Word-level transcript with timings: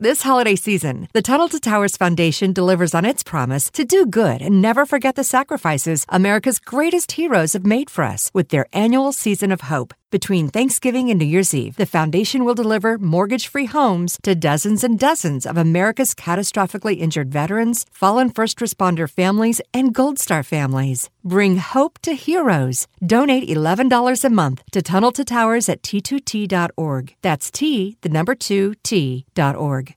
This 0.00 0.22
holiday 0.22 0.56
season, 0.56 1.06
the 1.12 1.22
Tunnel 1.22 1.48
to 1.50 1.60
Towers 1.60 1.96
Foundation 1.96 2.52
delivers 2.52 2.96
on 2.96 3.04
its 3.04 3.22
promise 3.22 3.70
to 3.70 3.84
do 3.84 4.06
good 4.06 4.42
and 4.42 4.60
never 4.60 4.86
forget 4.86 5.14
the 5.14 5.22
sacrifices 5.22 6.04
America's 6.08 6.58
greatest 6.58 7.12
heroes 7.12 7.52
have 7.52 7.64
made 7.64 7.88
for 7.88 8.02
us 8.02 8.28
with 8.34 8.48
their 8.48 8.66
annual 8.72 9.12
season 9.12 9.52
of 9.52 9.60
hope. 9.60 9.94
Between 10.14 10.46
Thanksgiving 10.46 11.10
and 11.10 11.18
New 11.18 11.26
Year's 11.26 11.52
Eve, 11.52 11.74
the 11.74 11.86
foundation 11.86 12.44
will 12.44 12.54
deliver 12.54 12.98
mortgage 12.98 13.48
free 13.48 13.66
homes 13.66 14.16
to 14.22 14.36
dozens 14.36 14.84
and 14.84 14.96
dozens 14.96 15.44
of 15.44 15.56
America's 15.56 16.14
catastrophically 16.14 17.00
injured 17.00 17.32
veterans, 17.32 17.84
fallen 17.90 18.30
first 18.30 18.60
responder 18.60 19.10
families, 19.10 19.60
and 19.74 19.92
Gold 19.92 20.20
Star 20.20 20.44
families. 20.44 21.10
Bring 21.24 21.56
hope 21.56 21.98
to 22.02 22.12
heroes. 22.12 22.86
Donate 23.04 23.48
$11 23.48 24.24
a 24.24 24.30
month 24.30 24.62
to 24.70 24.82
Tunnel 24.82 25.10
to 25.10 25.24
Towers 25.24 25.68
at 25.68 25.82
t2t.org. 25.82 27.16
That's 27.20 27.50
T, 27.50 27.96
the 28.02 28.08
number 28.08 28.36
2, 28.36 28.74
T.org. 28.84 29.96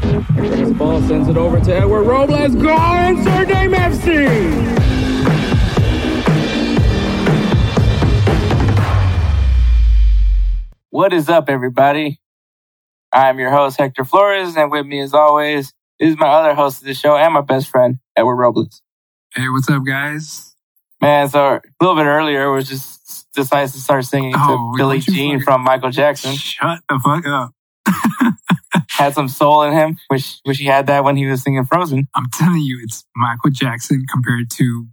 Takes 0.00 0.68
the 0.68 0.74
ball, 0.76 1.00
sends 1.02 1.28
it 1.28 1.36
over 1.36 1.60
to 1.60 1.72
Edward 1.74 2.02
Robles. 2.02 2.54
Goal, 2.56 2.94
insert 3.06 3.48
name 3.48 3.70
FC. 3.72 4.74
What 10.90 11.12
is 11.12 11.28
up, 11.28 11.48
everybody? 11.48 12.20
I'm 13.12 13.38
your 13.38 13.50
host, 13.50 13.78
Hector 13.78 14.04
Flores, 14.04 14.56
and 14.56 14.70
with 14.70 14.86
me, 14.86 15.00
as 15.00 15.14
always, 15.14 15.72
is 15.98 16.16
my 16.16 16.26
other 16.26 16.54
host 16.54 16.80
of 16.82 16.86
the 16.86 16.94
show 16.94 17.16
and 17.16 17.34
my 17.34 17.40
best 17.40 17.68
friend, 17.68 17.98
Edward 18.16 18.36
Robles. 18.36 18.82
Hey, 19.34 19.48
what's 19.48 19.68
up, 19.68 19.84
guys? 19.84 20.54
Man, 21.00 21.28
so 21.28 21.54
a 21.56 21.60
little 21.80 21.96
bit 21.96 22.06
earlier, 22.06 22.52
we 22.52 22.62
just 22.62 23.26
decided 23.32 23.72
to 23.72 23.78
start 23.80 24.04
singing 24.04 24.34
Oh, 24.36 24.72
to 24.72 24.78
Billie 24.78 25.00
Jean 25.00 25.40
from 25.40 25.62
Michael 25.62 25.90
Jackson. 25.90 26.34
Shut 26.34 26.80
the 26.88 26.98
fuck 26.98 27.26
up. 27.26 27.52
Had 28.96 29.14
some 29.14 29.28
soul 29.28 29.62
in 29.64 29.72
him. 29.72 29.98
Wish 30.10 30.40
wish 30.46 30.58
he 30.58 30.66
had 30.66 30.86
that 30.86 31.04
when 31.04 31.16
he 31.16 31.26
was 31.26 31.42
singing 31.42 31.64
Frozen. 31.64 32.08
I'm 32.14 32.26
telling 32.32 32.60
you, 32.60 32.80
it's 32.82 33.04
Michael 33.16 33.50
Jackson 33.50 34.04
compared 34.10 34.50
to 34.52 34.86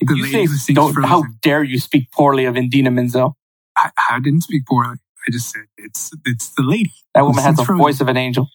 The 0.00 0.14
you 0.16 0.22
lady 0.22 0.44
who 0.44 0.56
sings 0.56 0.76
don't, 0.76 1.02
how 1.04 1.24
dare 1.42 1.62
you 1.62 1.78
speak 1.80 2.10
poorly 2.12 2.44
of 2.44 2.56
Idina 2.56 2.90
Menzel? 2.90 3.36
I, 3.76 3.90
I 4.10 4.20
didn't 4.20 4.42
speak 4.42 4.66
poorly. 4.66 4.96
I 5.26 5.30
just 5.30 5.50
said 5.50 5.62
it's 5.78 6.10
it's 6.26 6.50
the 6.54 6.62
lady. 6.62 6.92
That 7.14 7.24
woman 7.24 7.42
has 7.42 7.56
the 7.56 7.64
Frozen. 7.64 7.78
voice 7.82 8.00
of 8.00 8.08
an 8.08 8.16
angel. 8.16 8.48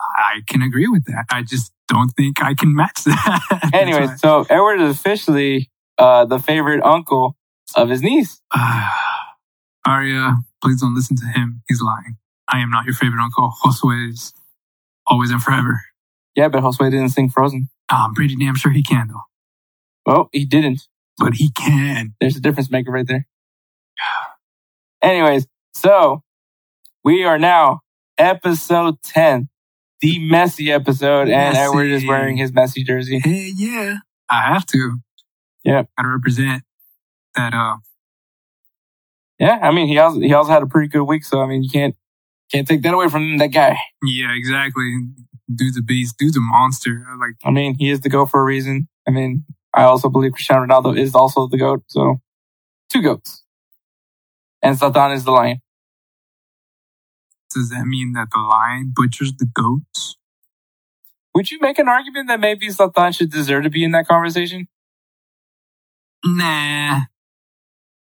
I 0.00 0.40
can 0.46 0.62
agree 0.62 0.86
with 0.88 1.04
that. 1.06 1.26
I 1.30 1.42
just 1.42 1.72
don't 1.88 2.10
think 2.10 2.42
I 2.42 2.54
can 2.54 2.74
match 2.74 3.04
that. 3.04 3.70
anyway, 3.74 4.06
why- 4.06 4.16
so 4.16 4.46
Edward 4.48 4.80
is 4.80 4.96
officially 4.96 5.70
uh, 5.98 6.24
the 6.24 6.38
favorite 6.38 6.82
uncle 6.84 7.36
of 7.76 7.88
his 7.88 8.00
niece. 8.02 8.40
Ah, 8.54 8.96
Arya, 9.86 10.36
please 10.62 10.80
don't 10.80 10.94
listen 10.94 11.16
to 11.16 11.26
him. 11.26 11.62
He's 11.68 11.80
lying. 11.82 12.16
I 12.48 12.60
am 12.60 12.70
not 12.70 12.84
your 12.84 12.94
favorite 12.94 13.22
uncle. 13.22 13.52
Josue 13.64 14.10
is 14.10 14.32
always 15.06 15.30
and 15.30 15.42
forever. 15.42 15.82
Yeah, 16.34 16.48
but 16.48 16.62
Josue 16.62 16.90
didn't 16.90 17.10
sing 17.10 17.30
Frozen. 17.30 17.68
I'm 17.88 18.14
pretty 18.14 18.36
damn 18.36 18.54
sure 18.54 18.72
he 18.72 18.82
can 18.82 19.08
though. 19.08 19.22
Well, 20.06 20.28
he 20.32 20.44
didn't. 20.44 20.82
But 21.18 21.34
he 21.34 21.50
can. 21.50 22.14
There's 22.20 22.36
a 22.36 22.40
difference 22.40 22.70
maker 22.70 22.92
right 22.92 23.06
there. 23.06 23.26
Anyways, 25.02 25.46
so 25.74 26.22
we 27.04 27.24
are 27.24 27.38
now 27.38 27.80
episode 28.16 29.02
10, 29.02 29.48
the 30.00 30.18
messy 30.28 30.70
episode, 30.72 31.28
and 31.28 31.56
Messi. 31.56 31.68
Edward 31.68 31.90
is 31.90 32.06
wearing 32.06 32.36
his 32.36 32.52
Messi 32.52 32.84
jersey. 32.84 33.20
Hey, 33.22 33.52
yeah. 33.56 33.98
I 34.30 34.52
have 34.52 34.66
to. 34.66 34.98
Yeah. 35.64 35.84
Gotta 35.96 36.08
represent 36.08 36.62
that 37.34 37.54
uh 37.54 37.76
Yeah, 39.38 39.58
I 39.62 39.70
mean 39.72 39.88
he 39.88 39.98
also 39.98 40.20
he 40.20 40.32
also 40.32 40.50
had 40.52 40.62
a 40.62 40.66
pretty 40.66 40.88
good 40.88 41.04
week, 41.04 41.24
so 41.24 41.40
I 41.40 41.46
mean 41.46 41.62
you 41.62 41.70
can't 41.70 41.96
can't 42.50 42.66
take 42.66 42.82
that 42.82 42.94
away 42.94 43.08
from 43.08 43.38
that 43.38 43.48
guy. 43.48 43.76
Yeah, 44.02 44.32
exactly. 44.34 44.94
Dude's 45.54 45.78
a 45.78 45.82
beast. 45.82 46.16
Dude's 46.18 46.36
a 46.36 46.40
monster. 46.40 47.04
I 47.08 47.16
Like, 47.16 47.34
I 47.44 47.50
mean, 47.50 47.74
he 47.78 47.90
is 47.90 48.00
the 48.00 48.08
GOAT 48.08 48.26
for 48.26 48.40
a 48.40 48.44
reason. 48.44 48.88
I 49.06 49.10
mean, 49.10 49.44
I 49.74 49.84
also 49.84 50.08
believe 50.08 50.32
Cristiano 50.32 50.66
Ronaldo 50.66 50.98
is 50.98 51.14
also 51.14 51.46
the 51.46 51.58
GOAT. 51.58 51.82
So, 51.88 52.20
two 52.90 53.02
GOATs. 53.02 53.44
And 54.62 54.76
Zlatan 54.76 55.14
is 55.14 55.24
the 55.24 55.30
lion. 55.30 55.60
does 57.54 57.70
that 57.70 57.86
mean 57.86 58.12
that 58.12 58.28
the 58.32 58.40
lion 58.40 58.92
butchers 58.94 59.32
the 59.38 59.46
goats? 59.46 60.16
Would 61.34 61.50
you 61.50 61.58
make 61.60 61.78
an 61.78 61.88
argument 61.88 62.28
that 62.28 62.40
maybe 62.40 62.68
Zlatan 62.68 63.16
should 63.16 63.30
deserve 63.30 63.62
to 63.64 63.70
be 63.70 63.84
in 63.84 63.92
that 63.92 64.08
conversation? 64.08 64.68
Nah. 66.24 67.02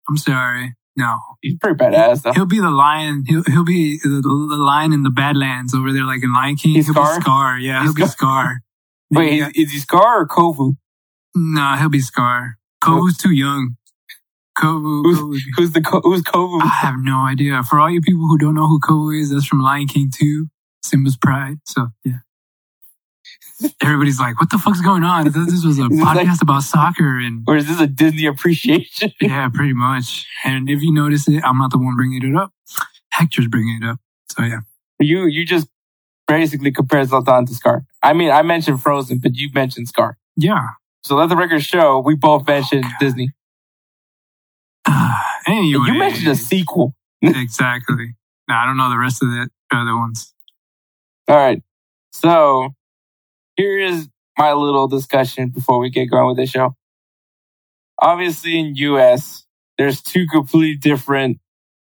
I'm 0.09 0.17
sorry. 0.17 0.75
No. 0.97 1.15
He's 1.41 1.55
pretty 1.57 1.77
badass, 1.77 2.23
though. 2.23 2.33
He'll 2.33 2.45
be 2.47 2.59
the 2.59 2.71
lion. 2.71 3.23
He'll 3.27 3.43
he'll 3.43 3.63
be 3.63 3.99
the, 4.03 4.09
the 4.21 4.57
lion 4.57 4.91
in 4.93 5.03
the 5.03 5.11
Badlands 5.11 5.73
over 5.75 5.93
there, 5.93 6.03
like 6.05 6.23
in 6.23 6.33
Lion 6.33 6.55
King. 6.55 6.73
He's 6.73 6.87
he'll 6.87 6.95
Scar? 6.95 7.15
be 7.17 7.21
Scar. 7.21 7.59
Yeah, 7.59 7.81
He's 7.83 7.89
he'll 7.95 8.05
be 8.05 8.09
Scar. 8.09 8.61
Wait, 9.11 9.33
Yeah. 9.37 9.47
is, 9.49 9.67
is 9.67 9.71
he 9.73 9.79
Scar 9.79 10.21
or 10.21 10.27
Kovu? 10.27 10.73
No, 11.35 11.75
he'll 11.77 11.89
be 11.89 11.99
Scar. 11.99 12.57
Kovu's 12.83 13.17
too 13.17 13.31
young. 13.31 13.75
Kovu. 14.57 15.03
Who's, 15.03 15.19
Kovu. 15.19 15.39
who's 15.55 15.71
the 15.73 16.01
who's 16.03 16.21
Kovu? 16.23 16.61
I 16.63 16.67
have 16.67 16.95
no 16.97 17.19
idea. 17.25 17.61
For 17.63 17.79
all 17.79 17.91
you 17.91 18.01
people 18.01 18.27
who 18.27 18.37
don't 18.39 18.55
know 18.55 18.67
who 18.67 18.79
Kovu 18.79 19.19
is, 19.21 19.29
that's 19.29 19.45
from 19.45 19.61
Lion 19.61 19.87
King 19.87 20.09
2, 20.13 20.47
Simba's 20.83 21.15
Pride. 21.15 21.57
So, 21.65 21.89
yeah. 22.03 22.17
Everybody's 23.81 24.19
like, 24.19 24.39
what 24.39 24.51
the 24.51 24.59
fuck's 24.59 24.81
going 24.81 25.03
on? 25.03 25.25
This 25.25 25.65
was 25.65 25.79
a 25.79 25.87
this 25.87 25.99
like- 25.99 26.27
podcast 26.27 26.41
about 26.41 26.63
soccer. 26.63 27.17
And 27.19 27.43
Or 27.47 27.57
is 27.57 27.67
this 27.67 27.79
a 27.79 27.87
Disney 27.87 28.25
appreciation? 28.25 29.11
yeah, 29.21 29.49
pretty 29.51 29.73
much. 29.73 30.27
And 30.45 30.69
if 30.69 30.81
you 30.81 30.93
notice 30.93 31.27
it, 31.27 31.43
I'm 31.43 31.57
not 31.57 31.71
the 31.71 31.79
one 31.79 31.95
bringing 31.95 32.23
it 32.23 32.35
up. 32.35 32.53
Hector's 33.09 33.47
bringing 33.47 33.81
it 33.81 33.85
up. 33.87 33.97
So, 34.29 34.43
yeah. 34.43 34.59
you 34.99 35.25
you 35.25 35.45
just 35.45 35.67
basically 36.27 36.71
compare 36.71 37.03
Zlatan 37.03 37.47
to 37.47 37.55
Scar. 37.55 37.85
I 38.03 38.13
mean, 38.13 38.29
I 38.29 38.43
mentioned 38.43 38.81
Frozen, 38.81 39.19
but 39.19 39.35
you 39.35 39.49
mentioned 39.53 39.87
Scar. 39.87 40.17
Yeah. 40.35 40.67
So 41.03 41.15
let 41.15 41.29
the 41.29 41.35
record 41.35 41.63
show 41.63 41.99
we 41.99 42.15
both 42.15 42.43
oh, 42.47 42.51
mentioned 42.51 42.83
God. 42.83 42.93
Disney. 42.99 43.29
anyway. 45.47 45.87
You 45.87 45.93
mentioned 45.97 46.27
a 46.27 46.35
sequel. 46.35 46.95
exactly. 47.21 48.15
No, 48.47 48.55
I 48.55 48.65
don't 48.65 48.77
know 48.77 48.89
the 48.89 48.97
rest 48.97 49.23
of 49.23 49.29
the 49.29 49.49
other 49.71 49.95
ones. 49.95 50.33
All 51.27 51.35
right. 51.35 51.61
So 52.11 52.73
here 53.57 53.77
is 53.79 54.07
my 54.37 54.53
little 54.53 54.87
discussion 54.87 55.49
before 55.49 55.79
we 55.79 55.89
get 55.89 56.05
going 56.05 56.27
with 56.27 56.37
the 56.37 56.45
show. 56.45 56.75
Obviously, 57.99 58.59
in 58.59 58.75
US, 58.75 59.45
there's 59.77 60.01
two 60.01 60.27
completely 60.27 60.75
different 60.75 61.39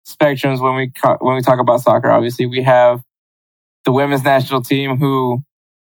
spectrums 0.06 0.60
when 0.60 0.74
we 0.76 0.92
when 1.20 1.34
we 1.34 1.40
talk 1.42 1.58
about 1.58 1.80
soccer. 1.80 2.10
Obviously, 2.10 2.46
we 2.46 2.62
have 2.62 3.02
the 3.84 3.92
women's 3.92 4.22
national 4.22 4.62
team 4.62 4.98
who 4.98 5.42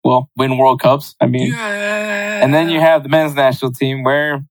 will 0.04 0.30
win 0.36 0.56
World 0.56 0.80
Cups. 0.80 1.16
I 1.20 1.26
mean, 1.26 1.52
Yeah. 1.52 2.42
and 2.44 2.54
then 2.54 2.68
you 2.70 2.80
have 2.80 3.02
the 3.02 3.08
men's 3.08 3.34
national 3.34 3.72
team 3.72 4.04
where, 4.04 4.44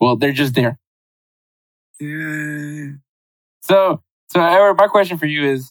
well, 0.00 0.16
they're 0.16 0.32
just 0.32 0.54
there. 0.54 0.78
Yeah. 2.00 2.92
So, 3.62 4.02
so 4.28 4.42
Edward, 4.42 4.74
my 4.78 4.88
question 4.88 5.18
for 5.18 5.26
you 5.26 5.44
is, 5.44 5.70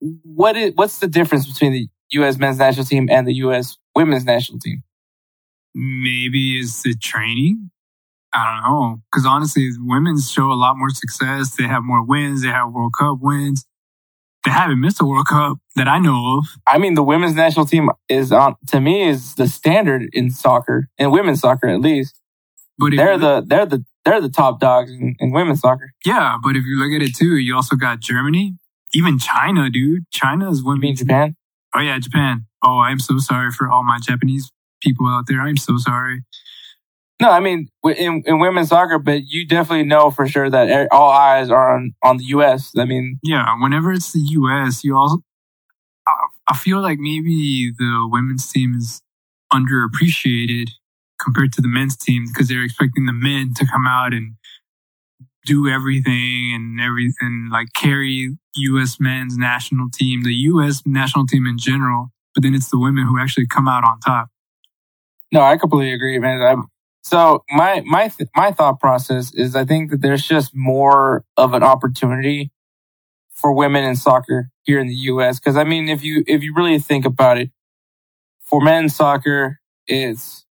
what 0.00 0.56
is 0.56 0.72
what's 0.74 0.98
the 0.98 1.08
difference 1.08 1.50
between 1.50 1.72
the 1.72 1.88
U.S. 2.14 2.38
men's 2.38 2.58
national 2.58 2.86
team 2.86 3.08
and 3.10 3.26
the 3.26 3.34
U.S. 3.46 3.76
women's 3.94 4.24
national 4.24 4.58
team? 4.58 4.82
Maybe 5.74 6.58
it's 6.58 6.82
the 6.82 6.94
training. 6.94 7.70
I 8.32 8.44
don't 8.62 8.72
know. 8.72 9.00
Because 9.10 9.26
honestly, 9.26 9.70
women's 9.78 10.30
show 10.30 10.50
a 10.50 10.54
lot 10.54 10.76
more 10.76 10.90
success. 10.90 11.54
They 11.56 11.64
have 11.64 11.82
more 11.84 12.04
wins. 12.04 12.42
They 12.42 12.48
have 12.48 12.72
World 12.72 12.92
Cup 12.98 13.18
wins. 13.20 13.64
They 14.44 14.50
haven't 14.50 14.80
missed 14.80 15.00
a 15.00 15.04
World 15.06 15.26
Cup 15.26 15.58
that 15.76 15.88
I 15.88 15.98
know 15.98 16.38
of. 16.38 16.44
I 16.66 16.78
mean, 16.78 16.94
the 16.94 17.02
women's 17.02 17.34
national 17.34 17.64
team 17.66 17.88
is 18.08 18.30
on 18.30 18.56
to 18.68 18.80
me 18.80 19.08
is 19.08 19.34
the 19.36 19.48
standard 19.48 20.08
in 20.12 20.30
soccer, 20.30 20.88
in 20.98 21.10
women's 21.10 21.40
soccer 21.40 21.68
at 21.68 21.80
least. 21.80 22.20
But 22.78 22.92
They're 22.96 23.16
the 23.18 23.42
they're 23.46 23.66
the 23.66 23.84
they're 24.04 24.20
the 24.20 24.28
top 24.28 24.60
dogs 24.60 24.90
in, 24.90 25.14
in 25.18 25.30
women's 25.32 25.60
soccer. 25.60 25.92
yeah, 26.04 26.36
but 26.42 26.56
if 26.56 26.64
you 26.64 26.76
look 26.78 26.92
at 26.94 27.06
it 27.08 27.14
too, 27.16 27.36
you 27.36 27.54
also 27.56 27.74
got 27.76 28.00
Germany, 28.00 28.56
even 28.92 29.18
China, 29.18 29.70
dude. 29.70 30.02
China's 30.10 30.60
You 30.64 30.76
mean. 30.76 30.94
Japan? 30.96 31.36
Oh 31.76 31.80
yeah, 31.80 31.98
Japan. 31.98 32.46
Oh, 32.62 32.78
I'm 32.78 32.98
so 33.00 33.18
sorry 33.18 33.50
for 33.50 33.68
all 33.68 33.84
my 33.84 33.98
Japanese 34.00 34.50
people 34.82 35.06
out 35.06 35.24
there. 35.28 35.40
I'm 35.40 35.56
so 35.56 35.76
sorry. 35.76 36.22
No, 37.20 37.30
I 37.30 37.40
mean 37.40 37.68
in, 37.84 38.22
in 38.26 38.38
women's 38.38 38.68
soccer, 38.68 38.98
but 38.98 39.22
you 39.26 39.46
definitely 39.46 39.84
know 39.84 40.10
for 40.10 40.26
sure 40.26 40.50
that 40.50 40.88
all 40.90 41.10
eyes 41.10 41.48
are 41.50 41.74
on 41.76 41.94
on 42.02 42.16
the 42.16 42.24
U.S. 42.24 42.72
I 42.76 42.84
mean, 42.84 43.18
Yeah, 43.22 43.46
whenever 43.60 43.92
it's 43.92 44.12
the 44.12 44.20
U.S., 44.20 44.84
you 44.84 44.96
also. 44.96 45.18
I, 46.06 46.12
I 46.48 46.56
feel 46.56 46.82
like 46.82 46.98
maybe 46.98 47.72
the 47.78 48.08
women's 48.10 48.50
team 48.50 48.74
is 48.76 49.00
underappreciated 49.52 50.70
compared 51.20 51.52
to 51.54 51.62
the 51.62 51.68
men's 51.68 51.96
team 51.96 52.24
because 52.26 52.48
they're 52.48 52.64
expecting 52.64 53.06
the 53.06 53.12
men 53.12 53.54
to 53.56 53.66
come 53.66 53.86
out 53.86 54.12
and 54.12 54.34
do 55.46 55.68
everything 55.68 56.52
and 56.54 56.80
everything, 56.80 57.48
like 57.50 57.68
carry 57.74 58.36
U.S. 58.56 58.98
men's 59.00 59.36
national 59.36 59.88
team, 59.92 60.22
the 60.22 60.34
U.S. 60.34 60.82
national 60.86 61.26
team 61.26 61.46
in 61.46 61.58
general. 61.58 62.10
But 62.34 62.42
then 62.42 62.54
it's 62.54 62.70
the 62.70 62.78
women 62.78 63.06
who 63.06 63.18
actually 63.18 63.46
come 63.46 63.68
out 63.68 63.84
on 63.84 64.00
top. 64.00 64.28
no, 65.32 65.40
I 65.42 65.56
completely 65.56 65.92
agree, 65.92 66.18
man. 66.18 66.40
i 66.42 66.56
so 67.02 67.44
my 67.50 67.82
my 67.84 68.08
th- 68.08 68.30
my 68.34 68.50
thought 68.50 68.80
process 68.80 69.32
is 69.34 69.54
I 69.54 69.64
think 69.66 69.90
that 69.90 70.00
there's 70.00 70.26
just 70.26 70.52
more 70.54 71.22
of 71.36 71.52
an 71.52 71.62
opportunity 71.62 72.50
for 73.34 73.52
women 73.52 73.84
in 73.84 73.94
soccer 73.94 74.48
here 74.62 74.80
in 74.80 74.86
the 74.86 74.94
U.S. 75.12 75.38
Because 75.38 75.56
I 75.56 75.64
mean, 75.64 75.88
if 75.90 76.02
you 76.02 76.24
if 76.26 76.42
you 76.42 76.54
really 76.56 76.78
think 76.78 77.04
about 77.04 77.36
it, 77.38 77.50
for 78.46 78.62
men's 78.62 78.96
soccer, 78.96 79.60
it's 79.86 80.46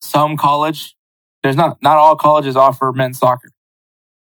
some 0.00 0.36
college. 0.36 0.94
There's 1.42 1.56
not 1.56 1.82
not 1.82 1.96
all 1.96 2.14
colleges 2.16 2.54
offer 2.56 2.92
men's 2.92 3.18
soccer. 3.18 3.50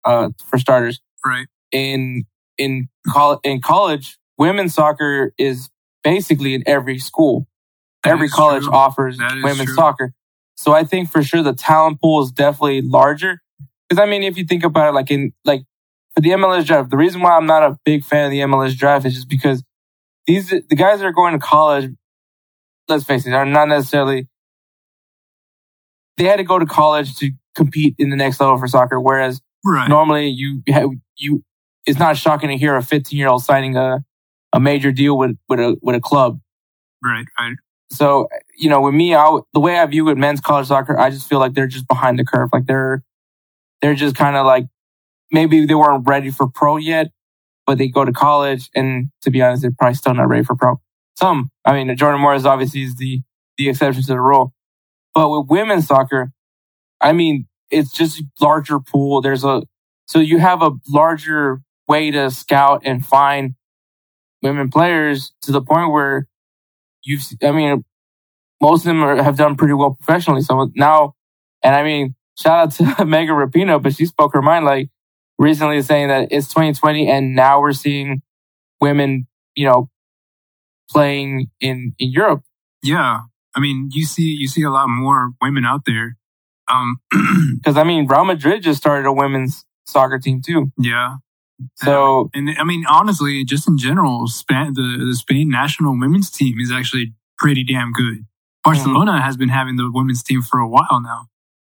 Uh, 0.05 0.29
for 0.47 0.59
starters, 0.59 1.01
Right. 1.27 1.47
in 1.73 2.25
in 2.59 2.89
col- 3.13 3.41
in 3.45 3.61
college, 3.61 4.19
women's 4.39 4.75
soccer 4.75 5.33
is 5.39 5.71
basically 6.03 6.55
in 6.55 6.63
every 6.67 6.99
school. 6.99 7.47
That 8.03 8.11
every 8.11 8.29
college 8.29 8.65
true. 8.65 8.73
offers 8.73 9.19
women's 9.19 9.65
true. 9.65 9.75
soccer. 9.75 10.13
So 10.57 10.73
I 10.73 10.85
think 10.85 11.11
for 11.11 11.23
sure 11.23 11.43
the 11.43 11.55
talent 11.55 12.01
pool 12.01 12.23
is 12.23 12.31
definitely 12.31 12.83
larger. 12.83 13.41
Because 13.89 14.03
I 14.03 14.07
mean, 14.07 14.23
if 14.23 14.37
you 14.37 14.45
think 14.45 14.63
about 14.65 14.91
it, 14.91 14.93
like 14.95 15.11
in 15.11 15.33
like 15.45 15.63
for 16.15 16.21
the 16.21 16.31
MLS 16.31 16.65
draft, 16.67 16.91
the 16.91 16.97
reason 16.97 17.21
why 17.23 17.37
I'm 17.37 17.47
not 17.47 17.63
a 17.63 17.79
big 17.85 18.05
fan 18.05 18.27
of 18.27 18.31
the 18.31 18.41
MLS 18.41 18.77
draft 18.77 19.05
is 19.07 19.15
just 19.15 19.29
because 19.29 19.63
these 20.27 20.49
the 20.51 20.77
guys 20.77 21.01
that 21.01 21.07
are 21.07 21.13
going 21.13 21.33
to 21.33 21.39
college. 21.45 21.91
Let's 22.87 23.05
face 23.05 23.27
it, 23.27 23.33
are 23.33 23.47
not 23.47 23.69
necessarily. 23.69 24.29
They 26.17 26.25
had 26.25 26.37
to 26.37 26.45
go 26.45 26.59
to 26.59 26.67
college 26.67 27.17
to 27.17 27.31
compete 27.55 27.95
in 27.99 28.11
the 28.11 28.17
next 28.17 28.41
level 28.41 28.59
for 28.59 28.69
soccer, 28.69 29.01
whereas 29.01 29.41
Right. 29.65 29.89
normally 29.89 30.29
you 30.29 30.63
ha- 30.69 30.91
you 31.17 31.43
it's 31.87 31.99
not 31.99 32.17
shocking 32.17 32.51
to 32.51 32.57
hear 32.57 32.77
a 32.77 32.83
15 32.83 33.19
year 33.19 33.29
old 33.29 33.43
signing 33.43 33.77
a 33.77 34.05
a 34.53 34.61
major 34.61 34.93
deal 34.93 35.19
with 35.19 35.37
with 35.49 35.61
a 35.61 35.77
with 35.83 35.97
a 35.97 36.01
club. 36.01 36.41
Right. 37.03 37.27
Right. 37.39 37.57
So 37.91 38.29
you 38.57 38.71
know, 38.71 38.81
with 38.81 38.95
me, 38.95 39.15
I 39.15 39.41
the 39.53 39.61
way 39.61 39.79
I 39.79 39.87
view 39.87 40.09
it, 40.09 40.17
men's 40.17 40.41
college 40.41 40.69
soccer, 40.69 40.99
I 40.99 41.11
just 41.11 41.29
feel 41.29 41.39
like 41.39 41.55
they're 41.55 41.67
just 41.67 41.89
behind 41.89 42.19
the 42.19 42.25
curve. 42.25 42.51
Like 42.53 42.67
they're 42.67 43.03
they're 43.83 43.95
just 43.95 44.17
kind 44.17 44.37
of 44.37 44.47
like 44.47 44.67
maybe 45.31 45.67
they 45.67 45.75
weren't 45.75 46.09
ready 46.09 46.31
for 46.31 46.49
pro 46.49 46.77
yet, 46.77 47.11
but 47.67 47.79
they 47.79 47.89
go 47.89 48.05
to 48.05 48.13
college, 48.13 48.71
and 48.75 49.11
to 49.23 49.31
be 49.31 49.43
honest, 49.43 49.63
they're 49.63 49.73
probably 49.79 49.95
still 49.95 50.15
not 50.15 50.29
ready 50.29 50.45
for 50.45 50.55
pro. 50.55 50.81
Some, 51.17 51.51
I 51.65 51.73
mean, 51.73 51.95
Jordan 51.97 52.21
Morris 52.21 52.45
obviously 52.45 52.83
is 52.83 52.97
the 52.97 53.21
the 53.57 53.69
exception 53.69 54.03
to 54.03 54.09
the 54.09 54.21
rule, 54.21 54.53
but 55.15 55.29
with 55.31 55.49
women's 55.49 55.87
soccer, 55.87 56.33
I 57.01 57.13
mean, 57.13 57.47
it's 57.71 57.93
just 57.93 58.23
larger 58.41 58.81
pool. 58.81 59.21
There's 59.21 59.45
a 59.45 59.63
so 60.07 60.19
you 60.19 60.39
have 60.39 60.63
a 60.63 60.73
larger 60.89 61.61
way 61.89 62.11
to 62.11 62.31
scout 62.31 62.83
and 62.85 63.05
find 63.05 63.55
women 64.43 64.71
players 64.71 65.33
to 65.43 65.53
the 65.53 65.63
point 65.63 65.91
where 65.93 66.27
you've. 67.03 67.23
I 67.43 67.53
mean, 67.53 67.85
most 68.61 68.81
of 68.81 68.85
them 68.87 69.03
are, 69.03 69.23
have 69.23 69.37
done 69.37 69.57
pretty 69.57 69.75
well 69.75 69.95
professionally. 69.95 70.43
So 70.43 70.71
now, 70.75 71.15
and 71.63 71.75
I 71.75 71.83
mean, 71.83 72.15
shout 72.39 72.81
out 72.81 72.97
to 72.99 73.05
Megan 73.07 73.35
Rapinoe, 73.35 73.83
but 73.83 73.95
she 73.95 74.07
spoke 74.07 74.33
her 74.35 74.43
mind 74.43 74.65
like 74.65 74.89
recently 75.39 75.83
saying 75.83 76.09
that 76.09 76.29
it's 76.31 76.49
2020 76.49 77.11
and 77.11 77.35
now 77.35 77.61
we're 77.61 77.73
seeing 77.73 78.23
women, 78.81 79.27
you 79.55 79.67
know, 79.67 79.91
playing 80.91 81.49
in 81.61 81.95
in 81.99 82.11
Europe. 82.13 82.43
Yeah. 82.83 83.21
I 83.57 83.61
mean, 83.61 83.89
you 83.93 84.05
see, 84.05 84.37
you 84.39 84.49
see 84.49 84.63
a 84.63 84.71
lot 84.71 84.89
more 84.89 85.31
women 85.41 85.65
out 85.65 85.83
there. 85.87 86.17
Um, 86.69 86.97
Because 87.57 87.77
I 87.79 87.85
mean, 87.85 88.07
Real 88.07 88.25
Madrid 88.25 88.63
just 88.63 88.79
started 88.81 89.07
a 89.09 89.13
women's 89.13 89.65
soccer 89.87 90.19
team 90.19 90.43
too. 90.45 90.71
yeah. 90.79 91.17
So 91.77 92.31
And 92.35 92.51
I 92.59 92.65
mean, 92.65 92.85
honestly, 92.89 93.45
just 93.45 93.69
in 93.69 93.79
general, 93.79 94.27
Spain, 94.27 94.73
the, 94.75 95.05
the 95.07 95.15
Spain 95.15 95.49
national 95.49 95.99
women's 95.99 96.31
team 96.31 96.59
is 96.61 96.73
actually 96.73 97.15
pretty 97.39 97.65
damn 97.65 97.93
good. 97.93 98.27
Barcelona 98.63 99.21
has 99.21 99.37
been 99.37 99.51
having 99.51 99.77
the 99.77 99.91
women's 99.93 100.23
team 100.23 100.43
for 100.43 100.59
a 100.59 100.69
while 100.69 101.01
now. 101.03 101.27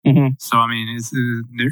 Mhm. 0.06 0.36
So 0.40 0.58
I 0.58 0.68
mean, 0.68 0.96
it's 0.96 1.14
uh, 1.14 1.42
they're 1.58 1.72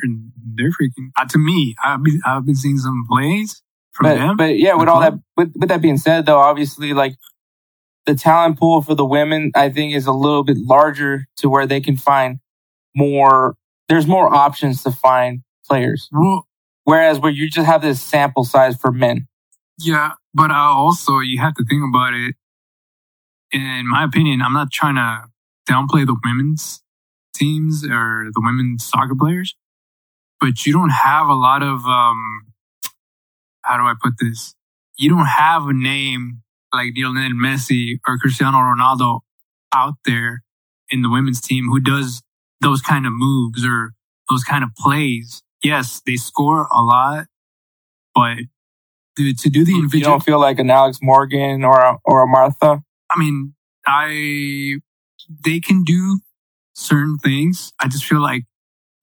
they're 0.56 0.70
freaking. 0.70 1.10
Uh, 1.18 1.26
to 1.26 1.38
me, 1.38 1.76
I've 1.84 2.04
been 2.04 2.22
I've 2.26 2.46
been 2.46 2.56
seeing 2.56 2.78
some 2.78 3.06
plays 3.10 3.62
from 3.92 4.06
but, 4.06 4.16
them. 4.16 4.38
but 4.38 4.58
yeah, 4.58 4.76
with 4.76 4.88
all 4.88 5.02
that, 5.02 5.14
with, 5.36 5.52
with 5.56 5.70
that 5.70 5.82
being 5.82 5.98
said, 5.98 6.26
though, 6.26 6.40
obviously, 6.40 6.94
like 6.94 7.16
the 8.06 8.16
talent 8.16 8.60
pool 8.60 8.82
for 8.82 8.96
the 8.96 9.06
women, 9.06 9.52
I 9.56 9.70
think 9.70 9.94
is 9.96 10.06
a 10.06 10.12
little 10.12 10.44
bit 10.44 10.58
larger 10.58 11.26
to 11.38 11.50
where 11.50 11.66
they 11.66 11.82
can 11.82 11.98
find 11.98 12.40
more. 12.96 13.56
There's 13.88 14.06
more 14.06 14.32
options 14.34 14.84
to 14.84 14.92
find 14.92 15.42
players, 15.68 16.08
well, 16.12 16.48
whereas 16.84 17.20
where 17.20 17.32
you 17.32 17.50
just 17.50 17.66
have 17.68 17.82
this 17.82 18.02
sample 18.02 18.44
size 18.44 18.76
for 18.78 18.92
men. 18.92 19.28
yeah, 19.80 20.12
but 20.34 20.52
I 20.52 20.66
also 20.66 21.20
you 21.20 21.40
have 21.40 21.56
to 21.56 21.66
think 21.66 21.84
about 21.88 22.14
it. 22.14 22.36
In 23.52 23.84
my 23.90 24.04
opinion, 24.04 24.42
I'm 24.42 24.54
not 24.54 24.72
trying 24.72 24.96
to 24.96 25.24
downplay 25.72 26.06
the 26.06 26.16
women's 26.24 26.82
teams 27.34 27.84
or 27.84 28.30
the 28.34 28.42
women's 28.44 28.86
soccer 28.86 29.16
players, 29.16 29.56
but 30.40 30.66
you 30.66 30.74
don't 30.74 30.92
have 30.92 31.28
a 31.28 31.34
lot 31.34 31.64
of 31.64 31.86
um. 31.86 32.46
How 33.64 33.78
do 33.78 33.84
I 33.84 33.94
put 34.02 34.14
this? 34.20 34.56
You 34.98 35.10
don't 35.10 35.28
have 35.28 35.68
a 35.68 35.74
name 35.74 36.42
like 36.74 36.94
Lionel 36.96 37.32
Messi 37.34 38.00
or 38.08 38.18
Cristiano 38.18 38.58
Ronaldo 38.58 39.20
out 39.74 39.96
there 40.06 40.44
in 40.90 41.02
the 41.02 41.10
women's 41.10 41.42
team 41.42 41.66
who 41.70 41.80
does 41.80 42.22
those 42.62 42.82
kind 42.82 43.06
of 43.06 43.14
moves 43.16 43.66
or 43.66 43.94
those 44.30 44.44
kind 44.44 44.64
of 44.64 44.72
plays. 44.76 45.44
Yes, 45.64 46.02
they 46.06 46.16
score 46.16 46.68
a 46.72 46.82
lot, 46.82 47.28
but 48.16 48.38
to, 49.18 49.34
to 49.34 49.50
do 49.50 49.66
the 49.66 49.72
You 49.72 49.78
individual, 49.80 50.14
don't 50.14 50.24
feel 50.24 50.40
like 50.40 50.60
an 50.60 50.70
Alex 50.70 51.00
Morgan 51.02 51.64
or 51.64 51.80
a, 51.80 51.98
or 52.06 52.24
a 52.24 52.28
Marta. 52.28 52.82
I 53.10 53.20
mean, 53.20 53.56
I 53.86 54.76
they 55.46 55.60
can 55.60 55.84
do 55.84 56.20
certain 56.74 57.18
things. 57.18 57.74
I 57.80 57.88
just 57.88 58.06
feel 58.06 58.22
like 58.22 58.44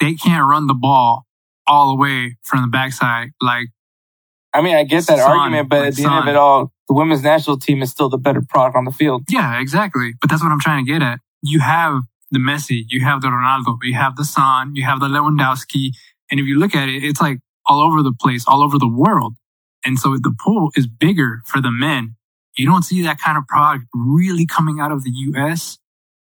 they 0.01 0.15
can't 0.15 0.49
run 0.49 0.67
the 0.67 0.75
ball 0.75 1.27
all 1.67 1.89
the 1.95 2.01
way 2.01 2.37
from 2.43 2.63
the 2.63 2.69
backside. 2.69 3.31
Like, 3.41 3.69
I 4.53 4.63
mean, 4.63 4.77
I 4.77 4.85
get 4.85 5.07
that 5.07 5.19
Son, 5.19 5.31
argument, 5.31 5.69
but 5.69 5.81
like 5.81 5.89
at 5.89 5.95
the 5.97 6.05
end 6.05 6.15
of 6.15 6.29
it 6.29 6.37
all, 6.37 6.73
the 6.89 6.95
women's 6.95 7.23
national 7.23 7.59
team 7.59 7.83
is 7.83 7.91
still 7.91 8.09
the 8.09 8.19
better 8.19 8.43
product 8.49 8.77
on 8.77 8.85
the 8.85 8.93
field. 8.93 9.25
yeah, 9.29 9.61
exactly. 9.61 10.15
But 10.21 10.31
that's 10.31 10.43
what 10.43 10.53
I'm 10.53 10.61
trying 10.61 10.85
to 10.85 10.91
get 10.91 11.03
at. 11.03 11.21
You 11.43 11.61
have 11.61 12.03
the 12.31 12.39
Messi, 12.39 12.85
you 12.89 13.05
have 13.05 13.21
the 13.21 13.29
Ronaldo, 13.29 13.77
you 13.83 13.95
have 13.95 14.17
the 14.17 14.25
Son, 14.25 14.75
you 14.75 14.85
have 14.85 15.01
the 15.01 15.09
Lewandowski, 15.09 15.91
and 16.31 16.41
if 16.41 16.47
you 16.47 16.59
look 16.59 16.75
at 16.75 16.89
it, 16.89 17.05
it's 17.05 17.21
like 17.21 17.39
all 17.67 17.81
over 17.81 18.03
the 18.03 18.13
place, 18.13 18.45
all 18.47 18.63
over 18.63 18.79
the 18.79 18.89
world. 18.89 19.35
And 19.85 19.99
so 19.99 20.17
the 20.17 20.35
pool 20.39 20.71
is 20.77 20.87
bigger 20.87 21.43
for 21.45 21.61
the 21.61 21.71
men. 21.71 22.17
You 22.57 22.67
don't 22.67 22.83
see 22.83 23.03
that 23.03 23.21
kind 23.21 23.37
of 23.37 23.47
product 23.47 23.85
really 23.95 24.47
coming 24.47 24.81
out 24.81 24.91
of 24.91 25.05
the 25.05 25.11
US. 25.11 25.79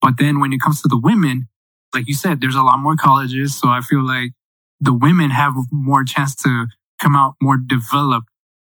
But 0.02 0.18
then 0.18 0.40
when 0.40 0.54
it 0.54 0.60
comes 0.60 0.82
to 0.82 0.88
the 0.88 0.98
women, 0.98 1.48
like 1.94 2.08
you 2.08 2.14
said, 2.14 2.42
there's 2.42 2.56
a 2.56 2.64
lot 2.64 2.80
more 2.80 2.96
colleges. 2.96 3.58
So 3.60 3.70
I 3.70 3.82
feel 3.82 4.06
like 4.06 4.32
the 4.80 4.94
women 4.94 5.30
have 5.30 5.54
more 5.72 6.04
chance 6.04 6.36
to 6.38 6.68
come 7.00 7.16
out 7.16 7.36
more 7.42 7.58
developed. 7.58 8.28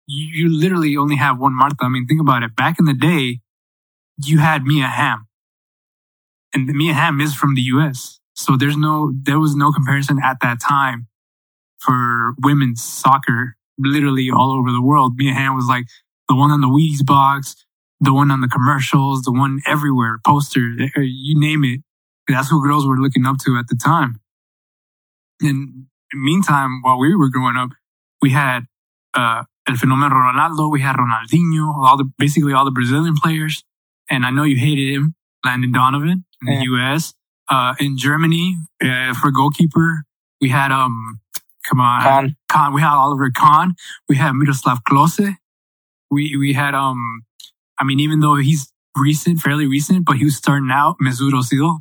You, 0.08 0.28
you 0.46 0.60
literally 0.60 0.96
only 0.96 1.18
have 1.18 1.38
one 1.40 1.54
Marta. 1.54 1.76
I 1.82 1.90
mean, 1.90 2.08
think 2.08 2.22
about 2.22 2.44
it. 2.44 2.56
Back 2.56 2.80
in 2.80 2.86
the 2.86 2.94
day, 2.94 3.40
you 4.24 4.40
had 4.40 4.64
Mia 4.64 4.88
Hamm. 4.88 5.28
And 6.54 6.66
Mia 6.68 6.94
Hamm 6.94 7.22
is 7.22 7.36
from 7.36 7.56
the 7.56 7.62
US. 7.62 8.20
So 8.34 8.56
there's 8.56 8.78
no, 8.78 9.12
there 9.14 9.40
was 9.40 9.56
no 9.56 9.72
comparison 9.72 10.20
at 10.24 10.38
that 10.42 10.62
time 10.62 11.09
for 11.80 12.34
women's 12.42 12.84
soccer, 12.84 13.56
literally 13.78 14.30
all 14.30 14.52
over 14.52 14.72
the 14.72 14.82
world. 14.82 15.14
Mia 15.16 15.34
Hamm 15.34 15.56
was 15.56 15.66
like 15.68 15.86
the 16.28 16.36
one 16.36 16.52
on 16.52 16.62
the 16.62 16.68
Wheaties 16.68 17.06
box, 17.06 17.56
the 18.00 18.14
one 18.14 18.32
on 18.32 18.42
the 18.42 18.48
commercials, 18.48 19.24
the 19.24 19.32
one 19.32 19.62
everywhere, 19.66 20.20
posters, 20.26 20.80
eh, 20.82 21.02
you 21.02 21.40
name 21.40 21.64
it. 21.64 21.82
That's 22.28 22.50
who 22.50 22.62
girls 22.64 22.86
were 22.86 22.98
looking 22.98 23.26
up 23.26 23.38
to 23.46 23.58
at 23.58 23.68
the 23.68 23.76
time. 23.76 24.20
And 25.42 25.86
meantime, 26.14 26.82
while 26.84 27.00
we 27.00 27.16
were 27.16 27.30
growing 27.30 27.56
up, 27.58 27.70
we 28.22 28.32
had 28.32 28.62
uh, 29.16 29.44
El 29.68 29.76
Fenomeno 29.76 30.12
Ronaldo, 30.12 30.72
we 30.72 30.82
had 30.82 30.96
Ronaldinho, 30.98 31.74
all 31.76 31.98
the 31.98 32.10
basically 32.18 32.54
all 32.54 32.66
the 32.66 32.72
Brazilian 32.72 33.16
players. 33.16 33.64
And 34.10 34.26
I 34.26 34.32
know 34.32 34.44
you 34.44 34.58
hated 34.58 34.94
him, 34.94 35.16
Landon 35.46 35.72
Donovan 35.72 36.26
in 36.42 36.46
the 36.46 36.54
Yeah. 36.54 36.62
U.S. 36.64 37.14
Uh, 37.50 37.74
in 37.80 37.98
Germany, 37.98 38.58
uh, 38.84 39.14
for 39.14 39.32
goalkeeper, 39.32 40.04
we 40.42 40.50
had 40.50 40.72
um, 40.72 41.20
come 41.70 41.80
on, 41.80 42.02
Con. 42.02 42.36
Kahn. 42.48 42.74
We 42.74 42.82
had 42.82 42.96
Oliver 42.96 43.30
Kahn. 43.36 43.76
We 44.08 44.16
had 44.16 44.34
Miroslav 44.34 44.80
Klose. 44.84 45.36
We 46.10 46.36
we 46.38 46.54
had 46.54 46.74
um, 46.74 47.22
I 47.80 47.84
mean, 47.84 48.00
even 48.00 48.20
though 48.20 48.36
he's 48.36 48.72
recent, 48.98 49.40
fairly 49.40 49.68
recent, 49.68 50.06
but 50.06 50.18
he 50.18 50.26
was 50.26 50.36
starting 50.36 50.70
out 50.72 50.98
Mesut 51.02 51.32
Ozil. 51.32 51.80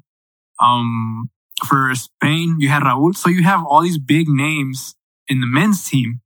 Um, 0.60 1.30
for 1.66 1.92
Spain, 1.94 2.56
you 2.58 2.68
had 2.68 2.82
Raúl. 2.82 3.16
So 3.16 3.28
you 3.28 3.42
have 3.42 3.64
all 3.64 3.82
these 3.82 3.98
big 3.98 4.28
names 4.28 4.94
in 5.26 5.40
the 5.40 5.46
men's 5.46 5.88
team. 5.88 6.20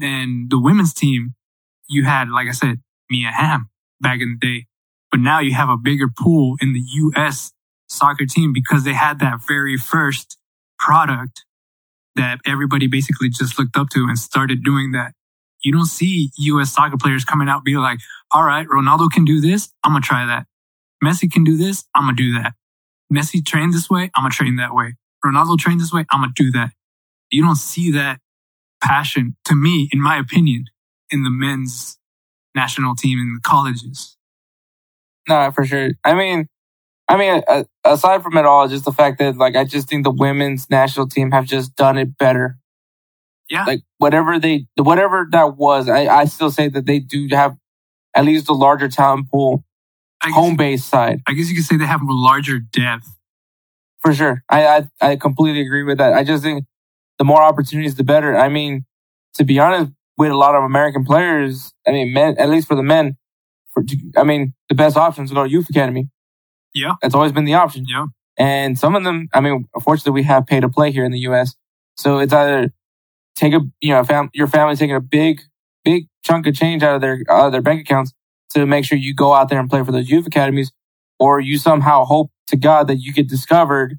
And 0.00 0.50
the 0.50 0.58
women's 0.58 0.94
team, 0.94 1.34
you 1.88 2.04
had, 2.04 2.28
like 2.28 2.48
I 2.48 2.52
said, 2.52 2.80
Mia 3.10 3.30
Hamm 3.32 3.68
back 4.00 4.20
in 4.20 4.38
the 4.40 4.46
day. 4.46 4.66
But 5.10 5.20
now 5.20 5.40
you 5.40 5.52
have 5.54 5.68
a 5.68 5.76
bigger 5.76 6.08
pool 6.08 6.56
in 6.60 6.72
the 6.72 6.80
U.S. 6.80 7.52
soccer 7.88 8.24
team 8.24 8.52
because 8.52 8.84
they 8.84 8.94
had 8.94 9.18
that 9.18 9.40
very 9.46 9.76
first 9.76 10.38
product 10.78 11.44
that 12.20 12.38
everybody 12.46 12.86
basically 12.86 13.30
just 13.30 13.58
looked 13.58 13.76
up 13.76 13.88
to 13.94 14.04
and 14.06 14.18
started 14.18 14.62
doing 14.62 14.92
that. 14.92 15.12
You 15.64 15.72
don't 15.72 15.86
see 15.86 16.30
U.S. 16.36 16.72
soccer 16.72 16.98
players 16.98 17.24
coming 17.24 17.48
out 17.48 17.64
being 17.64 17.78
like, 17.78 17.98
all 18.30 18.44
right, 18.44 18.66
Ronaldo 18.66 19.10
can 19.10 19.24
do 19.24 19.40
this. 19.40 19.70
I'm 19.82 19.92
going 19.92 20.02
to 20.02 20.06
try 20.06 20.26
that. 20.26 20.46
Messi 21.02 21.30
can 21.30 21.44
do 21.44 21.56
this. 21.56 21.84
I'm 21.94 22.04
going 22.04 22.16
to 22.16 22.22
do 22.22 22.32
that. 22.34 22.52
Messi 23.12 23.44
trained 23.44 23.72
this 23.72 23.88
way. 23.88 24.10
I'm 24.14 24.22
going 24.22 24.30
to 24.30 24.36
train 24.36 24.56
that 24.56 24.74
way. 24.74 24.96
Ronaldo 25.24 25.58
trained 25.58 25.80
this 25.80 25.92
way. 25.92 26.04
I'm 26.10 26.20
going 26.20 26.32
to 26.34 26.44
do 26.44 26.50
that. 26.52 26.70
You 27.30 27.42
don't 27.42 27.56
see 27.56 27.90
that 27.92 28.20
passion, 28.82 29.36
to 29.46 29.54
me, 29.54 29.88
in 29.92 30.00
my 30.00 30.18
opinion, 30.18 30.66
in 31.10 31.22
the 31.22 31.30
men's 31.30 31.98
national 32.54 32.94
team 32.94 33.18
in 33.18 33.34
the 33.34 33.40
colleges. 33.42 34.16
No, 35.28 35.50
for 35.52 35.64
sure. 35.64 35.90
I 36.04 36.14
mean, 36.14 36.48
I 37.10 37.16
mean, 37.16 37.42
aside 37.84 38.22
from 38.22 38.36
it 38.36 38.46
all, 38.46 38.68
just 38.68 38.84
the 38.84 38.92
fact 38.92 39.18
that 39.18 39.36
like 39.36 39.56
I 39.56 39.64
just 39.64 39.88
think 39.88 40.04
the 40.04 40.12
women's 40.12 40.70
national 40.70 41.08
team 41.08 41.32
have 41.32 41.44
just 41.46 41.74
done 41.76 41.98
it 41.98 42.16
better. 42.16 42.56
Yeah. 43.50 43.64
Like 43.64 43.80
whatever 43.98 44.38
they, 44.38 44.66
whatever 44.76 45.26
that 45.32 45.56
was, 45.56 45.88
I, 45.88 46.06
I 46.06 46.24
still 46.26 46.52
say 46.52 46.68
that 46.68 46.86
they 46.86 47.00
do 47.00 47.26
have 47.32 47.56
at 48.14 48.24
least 48.24 48.48
a 48.48 48.52
larger 48.54 48.88
talent 48.88 49.28
pool, 49.30 49.64
guess, 50.24 50.34
home 50.34 50.56
base 50.56 50.84
side 50.84 51.20
I 51.26 51.32
guess 51.34 51.48
you 51.50 51.56
could 51.56 51.64
say 51.64 51.76
they 51.76 51.86
have 51.86 52.02
a 52.02 52.06
larger 52.12 52.60
depth. 52.60 53.08
for 54.00 54.14
sure. 54.14 54.42
I, 54.48 54.66
I 55.00 55.10
I 55.12 55.16
completely 55.16 55.60
agree 55.62 55.82
with 55.82 55.98
that. 55.98 56.12
I 56.12 56.24
just 56.24 56.42
think 56.42 56.64
the 57.18 57.24
more 57.24 57.42
opportunities, 57.42 57.96
the 57.96 58.04
better. 58.04 58.36
I 58.36 58.48
mean, 58.48 58.84
to 59.34 59.44
be 59.44 59.58
honest, 59.58 59.92
with 60.16 60.30
a 60.30 60.36
lot 60.36 60.54
of 60.54 60.64
American 60.64 61.04
players, 61.04 61.72
I 61.86 61.92
mean, 61.92 62.12
men, 62.12 62.36
at 62.38 62.48
least 62.50 62.68
for 62.68 62.76
the 62.76 62.82
men, 62.82 63.16
for 63.72 63.84
I 64.16 64.24
mean, 64.24 64.54
the 64.68 64.74
best 64.74 64.96
options 64.96 65.32
go 65.32 65.44
to 65.44 65.50
youth 65.50 65.68
academy. 65.70 66.08
Yeah. 66.74 66.94
That's 67.02 67.14
always 67.14 67.32
been 67.32 67.44
the 67.44 67.54
option. 67.54 67.84
Yeah. 67.88 68.06
And 68.38 68.78
some 68.78 68.96
of 68.96 69.04
them, 69.04 69.28
I 69.34 69.40
mean, 69.40 69.66
unfortunately, 69.74 70.12
we 70.12 70.22
have 70.24 70.46
pay 70.46 70.60
to 70.60 70.68
play 70.68 70.90
here 70.92 71.04
in 71.04 71.12
the 71.12 71.18
U.S. 71.20 71.54
So 71.96 72.18
it's 72.18 72.32
either 72.32 72.72
take 73.36 73.52
a, 73.52 73.60
you 73.80 73.92
know, 73.92 74.04
fam- 74.04 74.30
your 74.32 74.46
family 74.46 74.76
taking 74.76 74.96
a 74.96 75.00
big, 75.00 75.42
big 75.84 76.06
chunk 76.24 76.46
of 76.46 76.54
change 76.54 76.82
out 76.82 76.94
of 76.94 77.00
their, 77.00 77.22
out 77.28 77.46
of 77.46 77.52
their 77.52 77.62
bank 77.62 77.80
accounts 77.80 78.12
to 78.54 78.66
make 78.66 78.84
sure 78.84 78.98
you 78.98 79.14
go 79.14 79.34
out 79.34 79.48
there 79.48 79.58
and 79.58 79.68
play 79.68 79.84
for 79.84 79.92
those 79.92 80.08
youth 80.08 80.26
academies, 80.26 80.72
or 81.18 81.40
you 81.40 81.58
somehow 81.58 82.04
hope 82.04 82.30
to 82.48 82.56
God 82.56 82.88
that 82.88 82.96
you 82.96 83.12
get 83.12 83.28
discovered 83.28 83.98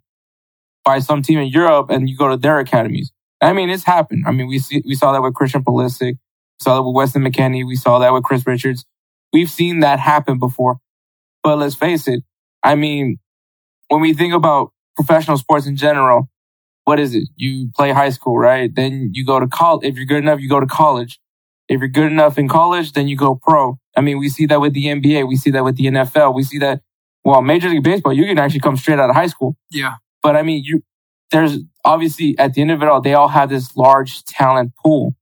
by 0.83 0.99
some 0.99 1.21
team 1.21 1.39
in 1.39 1.47
Europe 1.47 1.89
and 1.89 2.09
you 2.09 2.17
go 2.17 2.29
to 2.29 2.37
their 2.37 2.59
academies. 2.59 3.11
I 3.41 3.53
mean, 3.53 3.69
it's 3.69 3.83
happened. 3.83 4.25
I 4.27 4.31
mean, 4.31 4.47
we 4.47 4.59
see, 4.59 4.81
we 4.85 4.95
saw 4.95 5.13
that 5.13 5.21
with 5.21 5.33
Christian 5.33 5.63
Pulisic, 5.63 6.17
saw 6.59 6.75
that 6.75 6.83
with 6.83 6.95
Weston 6.95 7.23
McKennie, 7.23 7.65
we 7.65 7.75
saw 7.75 7.99
that 7.99 8.13
with 8.13 8.23
Chris 8.23 8.45
Richards. 8.45 8.85
We've 9.33 9.49
seen 9.49 9.79
that 9.79 9.99
happen 9.99 10.37
before. 10.37 10.77
But 11.43 11.57
let's 11.57 11.75
face 11.75 12.07
it. 12.07 12.23
I 12.63 12.75
mean, 12.75 13.17
when 13.87 14.01
we 14.01 14.13
think 14.13 14.33
about 14.33 14.71
professional 14.95 15.37
sports 15.37 15.65
in 15.65 15.75
general, 15.75 16.29
what 16.85 16.99
is 16.99 17.13
it? 17.15 17.27
You 17.35 17.69
play 17.75 17.91
high 17.91 18.09
school, 18.09 18.37
right? 18.37 18.73
Then 18.73 19.11
you 19.13 19.25
go 19.25 19.39
to 19.39 19.47
college. 19.47 19.85
If 19.85 19.95
you're 19.95 20.05
good 20.05 20.17
enough, 20.17 20.39
you 20.39 20.49
go 20.49 20.59
to 20.59 20.65
college. 20.65 21.19
If 21.69 21.79
you're 21.79 21.89
good 21.89 22.11
enough 22.11 22.37
in 22.37 22.47
college, 22.47 22.93
then 22.93 23.07
you 23.07 23.15
go 23.15 23.35
pro. 23.35 23.79
I 23.95 24.01
mean, 24.01 24.19
we 24.19 24.29
see 24.29 24.45
that 24.47 24.59
with 24.59 24.73
the 24.73 24.85
NBA. 24.85 25.27
We 25.27 25.35
see 25.35 25.51
that 25.51 25.63
with 25.63 25.77
the 25.77 25.85
NFL. 25.85 26.35
We 26.35 26.43
see 26.43 26.57
that, 26.59 26.81
well, 27.23 27.41
Major 27.41 27.69
League 27.69 27.83
Baseball, 27.83 28.13
you 28.13 28.25
can 28.25 28.37
actually 28.37 28.59
come 28.61 28.77
straight 28.77 28.99
out 28.99 29.09
of 29.09 29.15
high 29.15 29.27
school. 29.27 29.55
Yeah. 29.69 29.95
But 30.23 30.35
I 30.35 30.41
mean, 30.41 30.63
you, 30.65 30.83
there's 31.31 31.59
obviously 31.85 32.35
at 32.37 32.53
the 32.53 32.61
end 32.61 32.71
of 32.71 32.81
it 32.81 32.89
all, 32.89 33.01
they 33.01 33.13
all 33.13 33.29
have 33.29 33.49
this 33.49 33.75
large 33.77 34.23
talent 34.25 34.73
pool. 34.83 35.15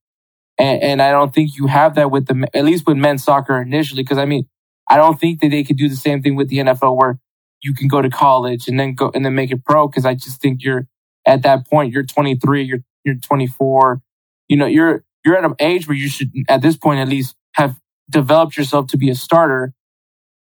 And, 0.58 0.81
and 0.81 1.01
I 1.01 1.12
don't 1.12 1.34
think 1.34 1.55
you 1.58 1.67
have 1.67 1.96
that 1.96 2.12
with 2.12 2.27
the, 2.27 2.48
at 2.53 2.65
least 2.65 2.88
with 2.88 2.98
men's 2.98 3.24
soccer 3.24 3.62
initially. 3.62 4.03
Cause 4.03 4.17
I 4.17 4.25
mean, 4.25 4.48
I 4.89 4.98
don't 4.98 5.19
think 5.19 5.41
that 5.41 5.50
they 5.50 5.63
could 5.63 5.77
do 5.77 5.88
the 5.88 5.96
same 5.96 6.22
thing 6.22 6.36
with 6.36 6.50
the 6.50 6.58
NFL 6.58 6.98
where 6.98 7.19
you 7.62 7.74
can 7.74 7.88
go 7.88 8.01
to 8.01 8.10
college 8.10 8.68
and 8.68 8.80
then 8.80 8.96
go 8.96 9.12
and 9.13 9.25
then 9.25 9.36
make 9.36 9.51
it 9.51 9.63
pro. 9.66 9.88
Cause 9.88 10.06
I 10.06 10.16
just 10.16 10.42
think 10.42 10.63
you're 10.63 10.88
at 11.25 11.44
that 11.44 11.68
point, 11.68 11.94
you're 11.94 12.04
23, 12.04 12.63
you're, 12.63 12.80
you're 13.04 13.16
24. 13.16 14.01
You 14.48 14.58
know, 14.58 14.66
you're, 14.66 15.04
you're 15.25 15.38
at 15.38 15.46
an 15.46 15.56
age 15.60 15.88
where 15.88 15.98
you 15.98 16.10
should, 16.10 16.32
at 16.48 16.62
this 16.62 16.78
point, 16.78 17.00
at 17.00 17.08
least 17.08 17.36
have 17.54 17.80
developed 18.10 18.58
yourself 18.58 18.88
to 18.88 18.98
be 18.98 19.10
a 19.10 19.16
starter 19.16 19.74